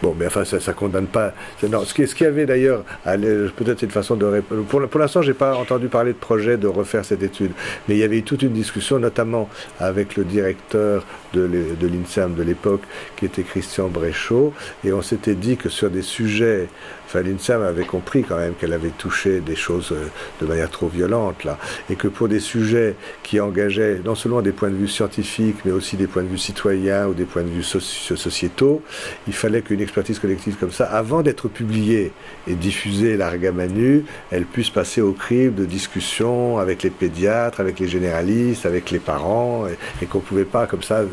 Bon, 0.03 0.15
mais 0.19 0.27
enfin, 0.27 0.45
ça 0.45 0.59
ne 0.59 0.73
condamne 0.77 1.07
pas. 1.07 1.33
Non, 1.69 1.85
ce 1.85 1.95
qui- 1.95 2.07
ce 2.07 2.15
qu'il 2.15 2.27
y 2.27 2.29
avait 2.29 2.45
d'ailleurs, 2.45 2.85
peut-être 3.05 3.81
c'est 3.81 3.87
une 3.87 3.91
façon 3.93 4.15
de. 4.15 4.41
Pour, 4.69 4.87
pour 4.89 5.01
l'instant, 5.01 5.23
je 5.23 5.29
n'ai 5.29 5.35
pas 5.35 5.57
entendu 5.57 5.89
parler 5.89 6.13
de 6.13 6.19
projet 6.19 6.59
de 6.59 6.67
refaire 6.69 7.05
cette 7.05 7.23
étude, 7.23 7.53
mais 7.89 7.95
il 7.97 7.99
y 7.99 8.03
avait 8.03 8.19
eu 8.19 8.23
toute 8.23 8.43
une 8.43 8.53
discussion, 8.53 8.99
notamment 8.99 9.49
avec 9.81 10.17
le 10.17 10.25
directeur 10.25 11.05
de 11.37 11.45
l'I- 11.53 11.77
de 11.83 11.87
l'INSERM 11.93 12.35
de 12.35 12.43
l'époque, 12.51 12.83
qui 13.17 13.25
était 13.31 13.43
Christian 13.53 13.89
Bréchot, 13.89 14.53
et 14.85 14.91
on 14.93 15.03
s'était 15.03 15.35
dit 15.47 15.57
que 15.57 15.69
sur 15.69 15.91
des 15.91 16.03
sujets. 16.03 16.69
Enfin, 17.09 17.23
l'INSERM 17.23 17.63
avait 17.63 17.85
compris 17.85 18.23
quand 18.29 18.37
même 18.45 18.55
qu'elle 18.59 18.73
avait 18.73 18.95
touché 19.05 19.41
des 19.41 19.55
choses 19.55 19.91
euh, 19.93 20.07
de 20.41 20.47
manière 20.47 20.71
trop 20.71 20.89
violente, 20.89 21.45
là, 21.45 21.57
et 21.91 21.95
que 21.95 22.09
pour 22.09 22.27
des 22.29 22.41
sujets 22.41 22.97
qui 23.23 23.39
engageaient 23.39 24.01
non 24.05 24.17
seulement 24.17 24.43
des 24.43 24.53
points 24.53 24.71
de 24.71 24.75
vue 24.85 24.89
scientifiques, 24.89 25.59
mais 25.65 25.71
aussi 25.73 25.97
des 25.97 26.09
points 26.09 26.25
de 26.25 26.29
vue 26.29 26.39
citoyens 26.39 27.07
ou 27.07 27.15
des 27.15 27.25
points 27.25 27.43
de 27.45 27.49
vue 27.59 27.63
soci- 27.63 28.17
sociétaux, 28.17 28.83
il 29.29 29.35
fallait 29.35 29.63
qu'une 29.63 29.81
expertise 29.81 30.19
collective 30.19 30.57
comme 30.59 30.73
ça, 30.73 30.85
avant 30.87 31.23
d'être 31.23 31.47
publiée 31.49 32.11
et 32.49 32.55
diffusée 32.55 33.17
larga 33.17 33.53
manu, 33.53 34.05
elle 34.33 34.45
puisse 34.45 34.71
passer 34.71 35.01
au 35.01 35.13
crible 35.13 35.55
de 35.55 35.65
discussions 35.65 36.59
avec 36.59 36.83
les 36.83 36.91
pédiatres, 36.91 37.61
avec 37.61 37.79
les 37.79 37.89
généralistes, 37.89 38.67
avec 38.67 38.91
les 38.91 38.99
parents, 38.99 39.67
et, 39.69 39.77
et 40.03 40.07
qu'on 40.07 40.19
ne 40.19 40.25
pouvait 40.25 40.45
pas 40.45 40.67
comme 40.67 40.83
ça, 40.83 40.99
euh, 40.99 41.07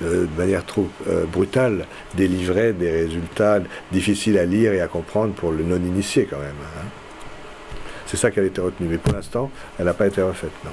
de 0.00 0.28
manière 0.36 0.64
trop 0.64 0.88
euh, 1.08 1.24
brutale, 1.24 1.86
délivrer 2.14 2.72
des 2.72 2.90
résultats 2.90 3.60
difficiles 3.92 4.38
à 4.38 4.44
lire 4.44 4.72
et 4.72 4.80
à 4.80 4.86
comprendre 4.88 5.32
pour 5.34 5.52
le 5.52 5.62
non-initié 5.64 6.26
quand 6.30 6.38
même. 6.38 6.48
hein. 6.78 6.86
C'est 8.06 8.16
ça 8.16 8.30
qui 8.30 8.40
a 8.40 8.42
été 8.42 8.60
retenu. 8.60 8.88
Mais 8.88 8.98
pour 8.98 9.12
l'instant, 9.12 9.50
elle 9.78 9.84
n'a 9.84 9.94
pas 9.94 10.06
été 10.06 10.22
refaite, 10.22 10.50
non. 10.64 10.70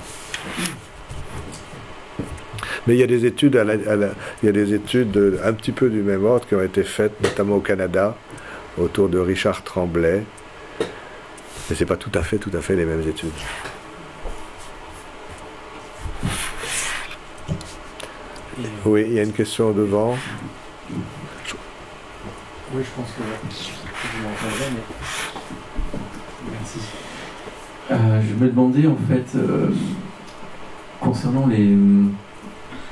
Mais 2.87 2.93
il 2.95 2.99
y 2.99 3.03
a 3.03 3.07
des 3.07 3.25
études, 3.25 3.55
à 3.57 3.63
la- 3.63 3.75
il 3.75 4.45
y 4.45 4.49
a 4.49 4.51
des 4.51 4.73
études 4.73 5.11
de- 5.11 5.39
un 5.43 5.53
petit 5.53 5.71
peu 5.71 5.89
du 5.89 6.01
même 6.01 6.23
ordre 6.23 6.45
qui 6.47 6.55
ont 6.55 6.61
été 6.61 6.83
faites, 6.83 7.13
notamment 7.21 7.55
au 7.55 7.59
Canada, 7.61 8.15
autour 8.77 9.09
de 9.09 9.17
Richard 9.17 9.63
Tremblay. 9.63 10.23
Mais 11.69 11.75
c'est 11.75 11.85
pas 11.85 11.97
tout 11.97 12.11
à 12.13 12.21
fait, 12.21 12.37
tout 12.37 12.51
à 12.55 12.61
fait 12.61 12.75
les 12.75 12.85
mêmes 12.85 13.01
études. 13.07 13.31
Oui, 18.85 19.03
il 19.07 19.13
y 19.13 19.19
a 19.19 19.23
une 19.23 19.31
question 19.33 19.71
devant. 19.71 20.15
Oui, 22.73 22.83
je 22.83 22.89
pense 22.95 23.09
que 23.17 23.23
vous 23.23 24.23
m'entendrez, 24.23 24.69
mais. 24.73 24.83
Merci. 26.51 26.79
Euh, 27.91 28.21
je 28.21 28.43
me 28.43 28.49
demandais 28.49 28.85
en 28.87 28.97
fait, 29.07 29.35
euh, 29.37 29.69
concernant 31.01 31.47
les 31.47 31.75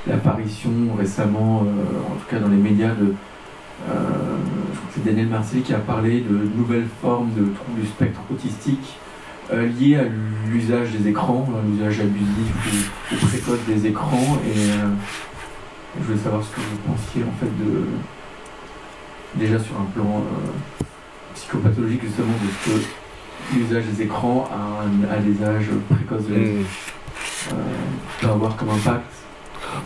l'apparition 0.07 0.71
récemment, 0.97 1.63
euh, 1.63 2.11
en 2.11 2.15
tout 2.15 2.25
cas 2.29 2.39
dans 2.39 2.49
les 2.49 2.57
médias, 2.57 2.93
de. 2.95 3.13
euh, 3.89 3.93
je 4.73 4.77
crois 4.77 4.87
que 4.89 4.93
c'est 4.95 5.05
Daniel 5.05 5.27
Marcelli 5.27 5.61
qui 5.61 5.73
a 5.73 5.79
parlé 5.79 6.21
de 6.21 6.49
nouvelles 6.57 6.87
formes 7.01 7.29
de 7.33 7.53
troubles 7.53 7.81
du 7.81 7.87
spectre 7.87 8.19
autistique 8.31 8.97
euh, 9.51 9.67
liées 9.67 9.97
à 9.97 10.03
l'usage 10.49 10.89
des 10.91 11.07
écrans, 11.09 11.47
à 11.55 11.61
l'usage 11.69 11.99
abusif 11.99 12.53
ou, 13.11 13.15
ou 13.15 13.17
précoce 13.27 13.59
des 13.67 13.87
écrans. 13.87 14.37
Et 14.45 14.71
euh, 14.71 14.89
je 15.99 16.03
voulais 16.05 16.19
savoir 16.23 16.43
ce 16.43 16.49
que 16.55 16.59
vous 16.61 16.77
pensiez 16.93 17.23
en 17.23 17.33
fait 17.39 17.51
de 17.63 17.83
déjà 19.35 19.59
sur 19.59 19.75
un 19.79 19.85
plan 19.93 20.21
euh, 20.23 20.83
psychopathologique 21.35 22.03
justement 22.03 22.33
de 22.43 22.47
ce 22.49 22.69
que 22.79 22.85
l'usage 23.57 23.83
des 23.85 24.03
écrans 24.03 24.47
à, 24.51 25.17
des 25.17 25.43
âges 25.43 25.69
précoces 25.89 26.27
de 26.27 26.35
Hmm. 26.35 26.63
euh, 27.51 27.55
peut 28.21 28.27
avoir 28.27 28.55
comme 28.55 28.69
impact. 28.69 29.03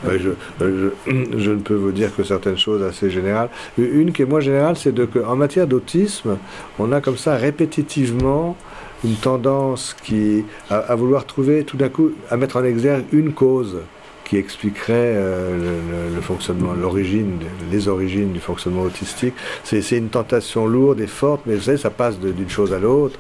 Ouais, 0.06 0.20
je, 0.20 0.30
euh, 0.62 0.92
je- 1.08 1.38
je 1.38 1.52
ne 1.52 1.60
peux 1.60 1.74
vous 1.76 1.92
dire 1.92 2.16
que 2.16 2.24
certaines 2.24 2.58
choses 2.58 2.84
assez 2.84 3.10
générales. 3.10 3.50
Une 3.78 4.12
qui 4.12 4.22
est 4.22 4.26
moins 4.26 4.40
générale, 4.42 4.76
c'est 4.78 4.92
de 4.92 5.06
que 5.06 5.20
en 5.20 5.36
matière 5.36 5.66
d'autisme, 5.68 6.38
on 6.78 6.92
a 6.92 7.00
comme 7.02 7.18
ça 7.18 7.36
répétitivement 7.36 8.56
une 9.04 9.16
tendance 9.16 9.96
qui 10.04 10.44
à, 10.70 10.78
à 10.78 10.96
vouloir 10.96 11.26
trouver 11.26 11.64
tout 11.64 11.78
d'un 11.78 11.90
coup 11.90 12.12
à 12.30 12.38
mettre 12.38 12.58
en 12.58 12.64
exergue 12.64 13.06
une 13.12 13.34
cause 13.34 13.78
qui 14.28 14.38
expliquerait 14.38 15.14
euh, 15.16 16.12
le, 16.14 16.22
fonctionnement, 16.22 16.74
l'origine, 16.74 17.40
les 17.72 17.88
origines 17.88 18.34
du 18.34 18.40
fonctionnement 18.40 18.82
autistique. 18.82 19.34
C'est 19.64 19.92
une 19.92 20.10
tentation 20.10 20.68
lourde 20.68 21.00
et 21.00 21.08
forte, 21.08 21.42
mais 21.46 21.56
vous 21.56 21.62
savez, 21.62 21.78
ça 21.78 21.90
passe 21.90 22.20
d'une 22.20 22.50
chose 22.50 22.74
à 22.74 22.80
l'autre, 22.80 23.18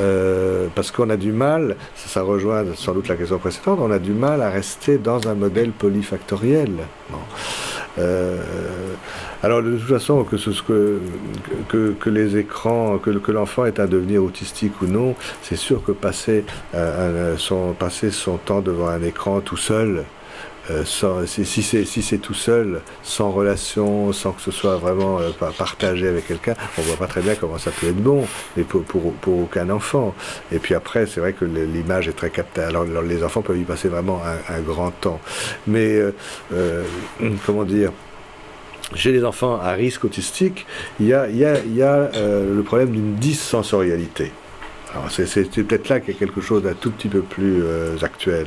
euh, 0.00 0.68
parce 0.74 0.92
qu'on 0.92 1.10
a 1.10 1.16
du 1.16 1.32
mal, 1.32 1.76
ça, 1.96 2.22
rejoint 2.22 2.64
sans 2.76 2.92
doute 2.94 3.08
la 3.08 3.16
question 3.16 3.38
précédente, 3.38 3.80
on 3.82 3.90
a 3.90 3.98
du 3.98 4.12
mal 4.12 4.42
à 4.42 4.50
rester 4.50 4.96
dans 4.96 5.26
un 5.26 5.34
modèle 5.34 5.70
polyfactoriel. 5.70 6.70
Euh, 7.98 8.42
alors 9.42 9.62
de 9.62 9.76
toute 9.76 9.88
façon, 9.88 10.24
que, 10.24 12.10
les 12.10 12.36
écrans, 12.36 12.98
que, 12.98 13.32
l'enfant 13.32 13.64
est 13.66 13.80
un 13.80 13.86
devenir 13.86 14.22
autistique 14.22 14.80
ou 14.82 14.86
non, 14.86 15.16
c'est 15.42 15.56
sûr 15.56 15.82
que 15.84 15.92
passer 15.92 16.44
son 16.72 18.36
temps 18.44 18.60
devant 18.60 18.88
un 18.88 19.02
écran 19.02 19.40
tout 19.40 19.56
seul, 19.56 20.04
euh, 20.70 20.84
si, 21.26 21.62
c'est 21.62 22.18
tout 22.18 22.34
seul, 22.34 22.80
sans 23.02 23.30
relation, 23.30 24.12
sans 24.12 24.32
que 24.32 24.40
ce 24.40 24.50
soit 24.50 24.76
vraiment 24.76 25.18
euh, 25.18 25.30
pa- 25.38 25.52
partagé 25.56 26.08
avec 26.08 26.26
quelqu'un, 26.26 26.54
on 26.78 26.82
voit 26.82 26.96
pas 26.96 27.06
très 27.06 27.20
bien 27.20 27.34
comment 27.34 27.58
ça 27.58 27.70
peut 27.70 27.88
être 27.88 28.02
bon, 28.02 28.24
mais 28.56 28.64
pour, 28.64 28.82
aucun 29.26 29.68
enfant. 29.70 30.14
Et 30.52 30.58
puis 30.58 30.74
après, 30.74 31.06
c'est 31.06 31.20
vrai 31.20 31.32
que 31.32 31.44
l'image 31.44 32.08
est 32.08 32.12
très 32.12 32.30
captée. 32.30 32.62
Alors, 32.62 32.84
les 32.84 33.22
enfants 33.22 33.42
peuvent 33.42 33.58
y 33.58 33.64
passer 33.64 33.88
vraiment 33.88 34.22
un, 34.48 34.60
grand 34.60 34.90
temps. 34.90 35.20
Mais 35.66 35.94
euh, 35.94 36.14
euh, 36.52 36.82
comment 37.46 37.64
dire 37.64 37.92
chez 38.94 39.12
les 39.12 39.24
enfants 39.24 39.58
à 39.60 39.72
risque 39.72 40.04
autistique, 40.04 40.66
il 41.00 41.08
y 41.08 41.12
a, 41.14 41.26
le 41.26 42.62
problème 42.62 42.90
d'une 42.90 43.14
dissensorialité. 43.14 44.30
C'est, 45.10 45.48
peut-être 45.50 45.88
là 45.88 46.00
qu'il 46.00 46.14
y 46.14 46.16
a 46.16 46.18
quelque 46.18 46.40
chose 46.40 46.62
d'un 46.62 46.74
tout 46.74 46.90
petit 46.90 47.08
peu 47.08 47.20
plus 47.20 47.62
euh, 47.64 47.96
actuel. 48.02 48.46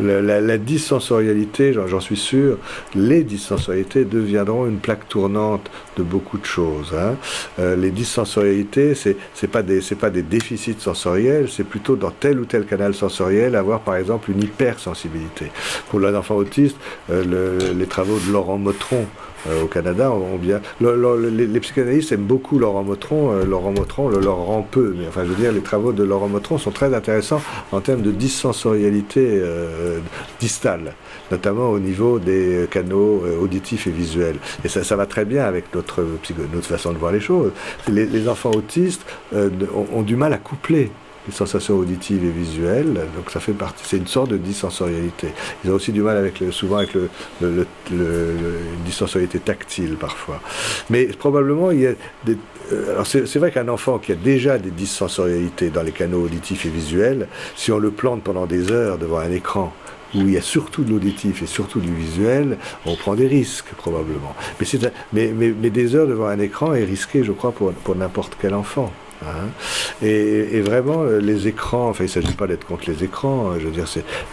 La, 0.00 0.40
la 0.40 0.58
dissensorialité, 0.58 1.72
j'en, 1.72 2.00
suis 2.00 2.16
sûr, 2.16 2.58
les 2.94 3.22
dissensorialités 3.24 4.04
deviendront 4.04 4.66
une 4.66 4.78
plaque 4.78 5.08
tournante 5.08 5.70
de 5.96 6.02
beaucoup 6.02 6.38
de 6.38 6.44
choses. 6.44 6.92
hein. 6.96 7.16
Euh, 7.58 7.76
les 7.76 7.90
dissensorialités, 7.90 8.94
c'est, 8.94 9.16
pas 9.46 9.62
des 9.62 9.80
pas 10.00 10.10
des 10.10 10.22
déficits 10.22 10.76
sensoriels, 10.78 11.48
c'est 11.50 11.64
plutôt 11.64 11.96
dans 11.96 12.10
tel 12.10 12.40
ou 12.40 12.44
tel 12.44 12.64
canal 12.66 12.94
sensoriel 12.94 13.54
avoir 13.56 13.80
par 13.80 13.96
exemple 13.96 14.30
une 14.30 14.42
hypersensibilité. 14.42 15.50
Pour 15.90 16.00
l'enfant 16.00 16.36
autiste, 16.36 16.76
euh, 17.10 17.24
le- 17.24 17.72
les 17.78 17.86
travaux 17.86 18.18
de 18.18 18.32
Laurent 18.32 18.58
Motron 18.58 19.06
au 19.62 19.66
Canada 19.66 20.10
le- 20.80 20.96
le- 20.96 21.28
les, 21.28 21.60
psychanalystes 21.60 22.12
aiment 22.12 22.22
beaucoup 22.24 22.58
Laurent 22.58 22.82
Motron. 22.82 23.32
euh, 23.32 23.44
Laurent 23.44 23.72
Motron 23.72 24.08
le 24.08 24.18
leur 24.20 24.36
rend 24.36 24.62
peu, 24.62 24.94
mais 24.98 25.06
enfin, 25.08 25.22
je 25.24 25.30
veux 25.30 25.34
dire, 25.36 25.52
les 25.52 25.60
travaux 25.60 25.92
de 25.92 26.02
Laurent 26.02 26.28
Motron 26.28 26.58
sont 26.58 26.70
très 26.70 26.94
intéressants 26.94 27.42
en 27.72 27.80
termes 27.80 28.02
de 28.02 28.10
dissensorialité 28.10 29.20
euh, 29.42 29.98
distale, 30.40 30.94
notamment 31.30 31.70
au 31.70 31.78
niveau 31.78 32.18
des 32.18 32.66
canaux 32.70 33.22
euh, 33.24 33.38
auditifs 33.40 33.86
et 33.86 33.90
visuels. 33.90 34.36
Et 34.64 34.68
ça, 34.68 34.84
ça 34.84 34.96
va 34.96 35.06
très 35.06 35.24
bien 35.24 35.44
avec 35.44 35.74
notre, 35.74 36.02
notre 36.52 36.66
façon 36.66 36.92
de 36.92 36.98
voir 36.98 37.12
les 37.12 37.20
choses. 37.20 37.52
Les, 37.88 38.28
enfants 38.28 38.52
autistes 38.52 39.04
euh, 39.34 39.50
ont 39.92 40.02
du 40.02 40.16
mal 40.16 40.32
à 40.32 40.38
coupler 40.38 40.90
les 41.26 41.32
sensations 41.32 41.76
auditives 41.76 42.24
et 42.24 42.30
visuelles. 42.30 42.94
Donc 43.16 43.30
ça 43.30 43.40
fait 43.40 43.52
partie, 43.52 43.84
c'est 43.86 43.96
une 43.96 44.06
sorte 44.06 44.30
de 44.30 44.36
dissensorialité. 44.36 45.28
Ils 45.64 45.70
ont 45.70 45.74
aussi 45.74 45.92
du 45.92 46.02
mal 46.02 46.16
avec 46.16 46.42
souvent 46.50 46.78
avec 46.78 46.94
le, 46.94 47.08
le, 47.40 47.66
une 47.90 48.84
dissensorialité 48.84 49.38
tactile 49.38 49.96
parfois. 49.96 50.40
Mais 50.90 51.06
probablement 51.06 51.70
il 51.70 51.80
y 51.80 51.86
a 51.86 51.92
des, 52.24 52.36
euh, 52.72 52.92
alors 52.92 53.06
c'est 53.06 53.36
vrai 53.36 53.50
qu'un 53.50 53.68
enfant 53.68 53.98
qui 53.98 54.12
a 54.12 54.14
déjà 54.14 54.58
des 54.58 54.70
dissensorialités 54.70 55.70
dans 55.70 55.82
les 55.82 55.92
canaux 55.92 56.24
auditifs 56.24 56.66
et 56.66 56.70
visuels, 56.70 57.28
si 57.56 57.72
on 57.72 57.78
le 57.78 57.90
plante 57.90 58.22
pendant 58.22 58.46
des 58.46 58.70
heures 58.72 58.98
devant 58.98 59.18
un 59.18 59.30
écran 59.30 59.72
où 60.14 60.20
il 60.20 60.30
y 60.30 60.36
a 60.36 60.42
surtout 60.42 60.84
de 60.84 60.90
l'auditif 60.90 61.42
et 61.42 61.46
surtout 61.46 61.80
du 61.80 61.92
visuel, 61.92 62.56
on 62.86 62.94
prend 62.94 63.14
des 63.14 63.26
risques 63.26 63.72
probablement. 63.76 64.34
Mais, 64.60 64.66
mais, 65.12 65.32
mais, 65.34 65.54
mais 65.60 65.70
des 65.70 65.96
heures 65.96 66.06
devant 66.06 66.28
un 66.28 66.38
écran 66.38 66.72
est 66.74 66.84
risqué, 66.84 67.24
je 67.24 67.32
crois, 67.32 67.50
pour, 67.50 67.72
pour 67.72 67.96
n'importe 67.96 68.36
quel 68.40 68.54
enfant. 68.54 68.92
Hein. 69.28 69.48
Et, 70.02 70.60
vraiment, 70.60 71.02
euh, 71.02 71.18
les 71.20 71.48
écrans, 71.48 71.88
enfin, 71.88 72.04
il 72.04 72.08
ne 72.08 72.12
s'agit 72.12 72.34
pas 72.34 72.46
d'être 72.46 72.66
contre 72.66 72.90
les 72.90 73.04
écrans, 73.04 73.50
hein. 73.50 73.56
je 73.58 73.66
veux 73.66 73.70
dire, 73.70 73.86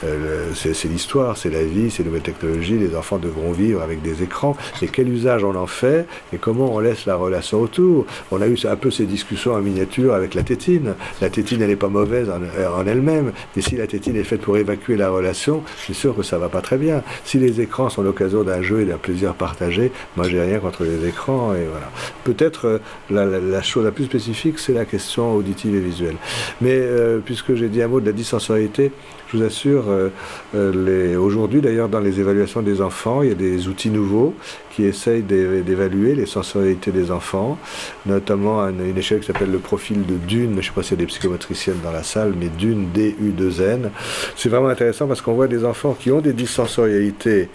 euh, 0.03 0.51
c'est 0.53 0.87
l'histoire, 0.87 1.37
c'est 1.37 1.49
la 1.49 1.63
vie, 1.63 1.91
c'est 1.91 2.03
les 2.03 2.09
nouvelles 2.09 2.21
technologies, 2.21 2.77
les 2.77 2.95
enfants 2.95 3.17
devront 3.17 3.51
vivre 3.51 3.81
avec 3.81 4.01
des 4.01 4.23
écrans, 4.23 4.55
et 4.81 4.87
quel 4.87 5.09
usage 5.09 5.43
on 5.43 5.55
en 5.55 5.67
fait, 5.67 6.05
et 6.33 6.37
comment 6.37 6.73
on 6.73 6.79
laisse 6.79 7.05
la 7.05 7.15
relation 7.15 7.61
autour? 7.61 8.05
On 8.31 8.41
a 8.41 8.47
eu 8.47 8.57
un 8.63 8.75
peu 8.75 8.91
ces 8.91 9.05
discussions 9.05 9.53
en 9.53 9.61
miniature 9.61 10.13
avec 10.13 10.33
la 10.33 10.43
tétine. 10.43 10.95
La 11.21 11.29
tétine, 11.29 11.61
elle 11.61 11.69
n'est 11.69 11.75
pas 11.75 11.87
mauvaise 11.87 12.29
en, 12.29 12.85
elle-même, 12.85 13.31
mais 13.55 13.61
si 13.61 13.75
la 13.75 13.87
tétine 13.87 14.15
est 14.15 14.23
faite 14.23 14.41
pour 14.41 14.57
évacuer 14.57 14.95
la 14.95 15.09
relation, 15.09 15.63
c'est 15.85 15.93
sûr 15.93 16.15
que 16.15 16.23
ça 16.23 16.37
va 16.37 16.49
pas 16.49 16.61
très 16.61 16.77
bien. 16.77 17.03
Si 17.25 17.37
les 17.37 17.61
écrans 17.61 17.89
sont 17.89 18.01
l'occasion 18.01 18.43
d'un 18.43 18.61
jeu 18.61 18.81
et 18.81 18.85
d'un 18.85 18.97
plaisir 18.97 19.33
partagé, 19.33 19.91
moi 20.15 20.27
j'ai 20.27 20.41
rien 20.41 20.59
contre 20.59 20.83
les 20.83 21.07
écrans, 21.07 21.53
et 21.53 21.65
voilà. 21.69 21.89
Peut-être 22.23 22.65
euh, 22.65 22.77
la, 23.09 23.25
la 23.25 23.61
chose 23.61 23.83
la 23.83 23.91
plus 23.91 24.05
spécifique, 24.05 24.59
c'est 24.59 24.73
la 24.73 24.80
la 24.81 24.85
question 24.85 25.35
auditive 25.35 25.75
et 25.75 25.79
visuelle. 25.79 26.15
Mais 26.59 26.75
euh, 26.75 27.19
puisque 27.23 27.55
j'ai 27.55 27.69
dit 27.69 27.81
un 27.81 27.87
mot 27.87 28.01
de 28.01 28.05
la 28.05 28.11
dissensorialité, 28.11 28.91
je 29.27 29.37
vous 29.37 29.43
assure, 29.43 29.85
euh, 29.87 30.09
euh, 30.55 31.17
aujourd'hui 31.17 31.61
d'ailleurs 31.61 31.87
dans 31.87 31.99
les 31.99 32.19
évaluations 32.19 32.61
des 32.61 32.81
enfants, 32.81 33.21
il 33.21 33.29
y 33.29 33.31
a 33.31 33.35
des 33.35 33.67
outils 33.67 33.89
nouveaux 33.89 34.33
qui 34.71 34.83
essayent 34.83 35.21
d'évaluer 35.21 36.15
les 36.15 36.25
sensorialités 36.25 36.91
des 36.91 37.11
enfants, 37.11 37.57
notamment 38.05 38.61
une, 38.61 38.97
échelle 38.97 39.19
qui 39.19 39.27
s'appelle 39.27 39.51
le 39.51 39.59
profil 39.59 40.05
de 40.05 40.15
Dune, 40.15 40.51
je 40.53 40.57
ne 40.57 40.61
sais 40.61 40.71
pas 40.71 40.83
s'il 40.83 40.91
y 40.91 41.01
a 41.01 41.05
des 41.05 41.05
psychomotriciennes 41.05 41.79
dans 41.83 41.91
la 41.91 42.03
salle, 42.03 42.33
mais 42.39 42.47
Dune, 42.47 42.87
D-U-2-N. 42.93 43.91
C'est 44.35 44.49
vraiment 44.49 44.69
intéressant 44.69 45.07
parce 45.07 45.21
qu'on 45.21 45.33
voit 45.33 45.47
des 45.47 45.65
enfants 45.65 45.95
qui 45.97 46.11
ont 46.11 46.21
des 46.21 46.33
dissensorialités 46.33 47.49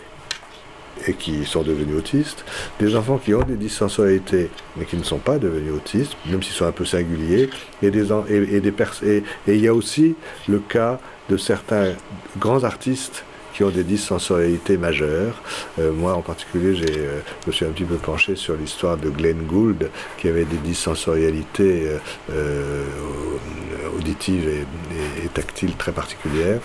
et 1.06 1.14
qui 1.14 1.44
sont 1.44 1.62
devenus 1.62 1.96
autistes, 1.96 2.44
des 2.80 2.96
enfants 2.96 3.18
qui 3.18 3.34
ont 3.34 3.42
des 3.42 3.56
dyssensualités 3.56 4.50
mais 4.76 4.84
qui 4.84 4.96
ne 4.96 5.02
sont 5.02 5.18
pas 5.18 5.38
devenus 5.38 5.72
autistes, 5.72 6.16
même 6.26 6.42
s'ils 6.42 6.54
sont 6.54 6.66
un 6.66 6.72
peu 6.72 6.84
singuliers, 6.84 7.50
et, 7.82 7.90
des, 7.90 8.12
et, 8.28 8.56
et, 8.56 9.16
et 9.48 9.54
il 9.54 9.60
y 9.60 9.68
a 9.68 9.74
aussi 9.74 10.14
le 10.48 10.58
cas 10.58 10.98
de 11.28 11.36
certains 11.36 11.92
grands 12.38 12.64
artistes 12.64 13.24
qui 13.56 13.64
ont 13.64 13.70
des 13.70 13.84
dysensorialités 13.84 14.76
majeures. 14.76 15.40
Euh, 15.78 15.90
moi, 15.90 16.12
en 16.12 16.20
particulier, 16.20 16.78
euh, 16.90 17.20
je 17.42 17.46
me 17.46 17.52
suis 17.52 17.64
un 17.64 17.70
petit 17.70 17.84
peu 17.84 17.96
penché 17.96 18.36
sur 18.36 18.54
l'histoire 18.54 18.98
de 18.98 19.08
Glenn 19.08 19.46
Gould, 19.46 19.90
qui 20.18 20.28
avait 20.28 20.44
des 20.44 20.58
dysensorialités 20.58 21.88
euh, 22.30 22.84
auditives 23.96 24.46
et, 24.46 25.28
tactiles 25.32 25.74
très 25.76 25.92
particulières. 25.92 26.60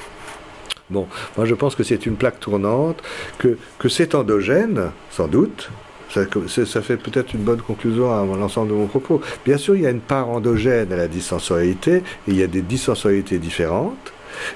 Bon, 0.92 1.08
moi 1.38 1.46
je 1.46 1.56
pense 1.56 1.76
que 1.76 1.84
c'est 1.84 2.06
une 2.06 2.16
plaque 2.16 2.40
tournante, 2.40 3.02
que, 3.38 3.58
que 3.80 3.90
c'est 3.90 4.14
endogène, 4.14 4.92
sans 5.10 5.28
doute, 5.28 5.70
ça, 6.10 6.82
fait 6.82 6.98
peut-être 6.98 7.34
une 7.34 7.42
bonne 7.42 7.62
conclusion 7.62 8.12
à 8.12 8.26
l'ensemble 8.26 8.70
de 8.70 8.74
mon 8.74 8.88
propos. 8.88 9.22
Bien 9.46 9.58
sûr, 9.58 9.76
il 9.76 9.84
y 9.84 9.88
a 9.88 9.90
une 9.90 10.02
part 10.02 10.30
endogène 10.30 10.92
à 10.92 10.98
la 10.98 11.08
dissensorialité, 11.08 11.98
et 11.98 12.04
il 12.28 12.36
y 12.36 12.44
a 12.44 12.48
des 12.48 12.62
dissensorialités 12.62 13.40
différentes, 13.40 14.12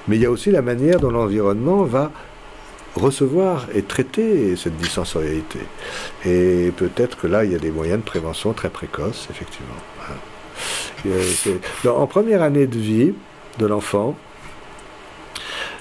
mais 0.06 0.16
il 0.16 0.22
y 0.22 0.26
a 0.26 0.30
aussi 0.30 0.50
la 0.50 0.62
manière 0.62 1.00
dont 1.00 1.10
l'environnement 1.10 1.84
va 1.84 2.12
recevoir 2.94 3.66
et 3.74 3.82
traiter 3.82 4.56
cette 4.56 4.76
dissensorialité. 4.76 5.60
Et 6.24 6.72
peut-être 6.76 7.18
que 7.18 7.26
là, 7.26 7.44
il 7.44 7.52
y 7.52 7.54
a 7.54 7.58
des 7.58 7.70
moyens 7.70 8.00
de 8.00 8.04
prévention 8.04 8.52
très 8.52 8.70
précoces, 8.70 9.28
effectivement. 9.30 9.74
Euh, 11.06 11.88
en 11.88 12.06
première 12.06 12.42
année 12.42 12.66
de 12.66 12.78
vie 12.78 13.12
de 13.58 13.66
l'enfant, 13.66 14.16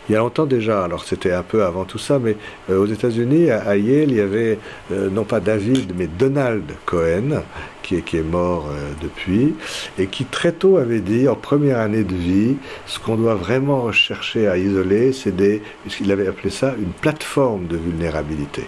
il 0.07 0.14
y 0.14 0.15
a 0.15 0.19
longtemps 0.19 0.45
déjà, 0.45 0.84
alors 0.84 1.03
c'était 1.03 1.32
un 1.32 1.44
peu 1.44 1.64
avant 1.64 1.86
tout 1.86 1.98
ça, 1.98 2.19
mais 2.19 2.38
euh, 2.69 2.80
aux 2.80 2.86
États-Unis, 2.86 3.49
à, 3.49 3.76
Yale, 3.76 4.11
il 4.11 4.18
y 4.18 4.22
avait 4.22 4.60
euh, 4.91 5.10
non 5.10 5.23
pas 5.23 5.40
David, 5.40 5.94
mais 5.98 6.07
Donald 6.07 6.64
Cohen, 6.86 7.41
qui 7.82 7.95
est, 7.95 8.23
mort 8.23 8.68
euh, 8.69 8.91
depuis, 9.02 9.56
et 9.98 10.07
qui 10.07 10.26
très 10.26 10.52
tôt 10.52 10.77
avait 10.77 11.02
dit, 11.02 11.27
en 11.27 11.36
première 11.36 11.80
année 11.80 12.03
de 12.03 12.15
vie, 12.15 12.56
ce 12.86 12.99
qu'on 12.99 13.15
doit 13.15 13.36
vraiment 13.36 13.82
rechercher 13.82 14.48
à 14.48 14.57
isoler, 14.57 15.14
c'est 15.14 15.36
des, 15.36 15.61
qu'il 15.88 16.11
avait 16.11 16.27
appelé 16.27 16.49
ça 16.49 16.76
une 16.77 16.91
plateforme 16.91 17.68
de 17.68 17.77
vulnérabilité. 17.77 18.64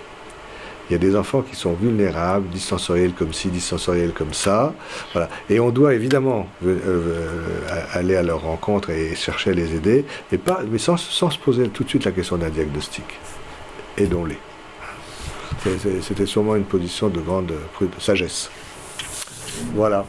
Il 0.89 0.93
y 0.93 0.95
a 0.95 0.99
des 0.99 1.15
enfants 1.15 1.41
qui 1.41 1.55
sont 1.55 1.73
vulnérables, 1.73 2.47
dissensoriels 2.49 3.11
comme 3.11 3.33
ci, 3.33 3.49
dissensoriels 3.49 4.13
comme 4.13 4.33
ça. 4.33 4.73
Voilà. 5.13 5.29
Et 5.49 5.59
on 5.59 5.69
doit 5.69 5.93
évidemment 5.93 6.47
euh, 6.65 6.77
euh, 6.85 7.85
aller 7.93 8.15
à 8.15 8.23
leur 8.23 8.41
rencontre 8.41 8.89
et 8.89 9.15
chercher 9.15 9.51
à 9.51 9.53
les 9.53 9.75
aider, 9.75 10.05
mais, 10.31 10.77
sans, 10.77 10.97
sans 10.97 11.29
se 11.29 11.39
poser 11.39 11.67
tout 11.69 11.83
de 11.83 11.89
suite 11.89 12.05
la 12.05 12.11
question 12.11 12.37
d'un 12.37 12.49
diagnostic. 12.49 13.05
Aidons-les. 13.97 14.37
C'était 16.01 16.25
sûrement 16.25 16.55
une 16.55 16.63
position 16.63 17.09
de 17.09 17.19
grande 17.19 17.53
sagesse. 17.99 18.49
Voilà. 19.73 20.05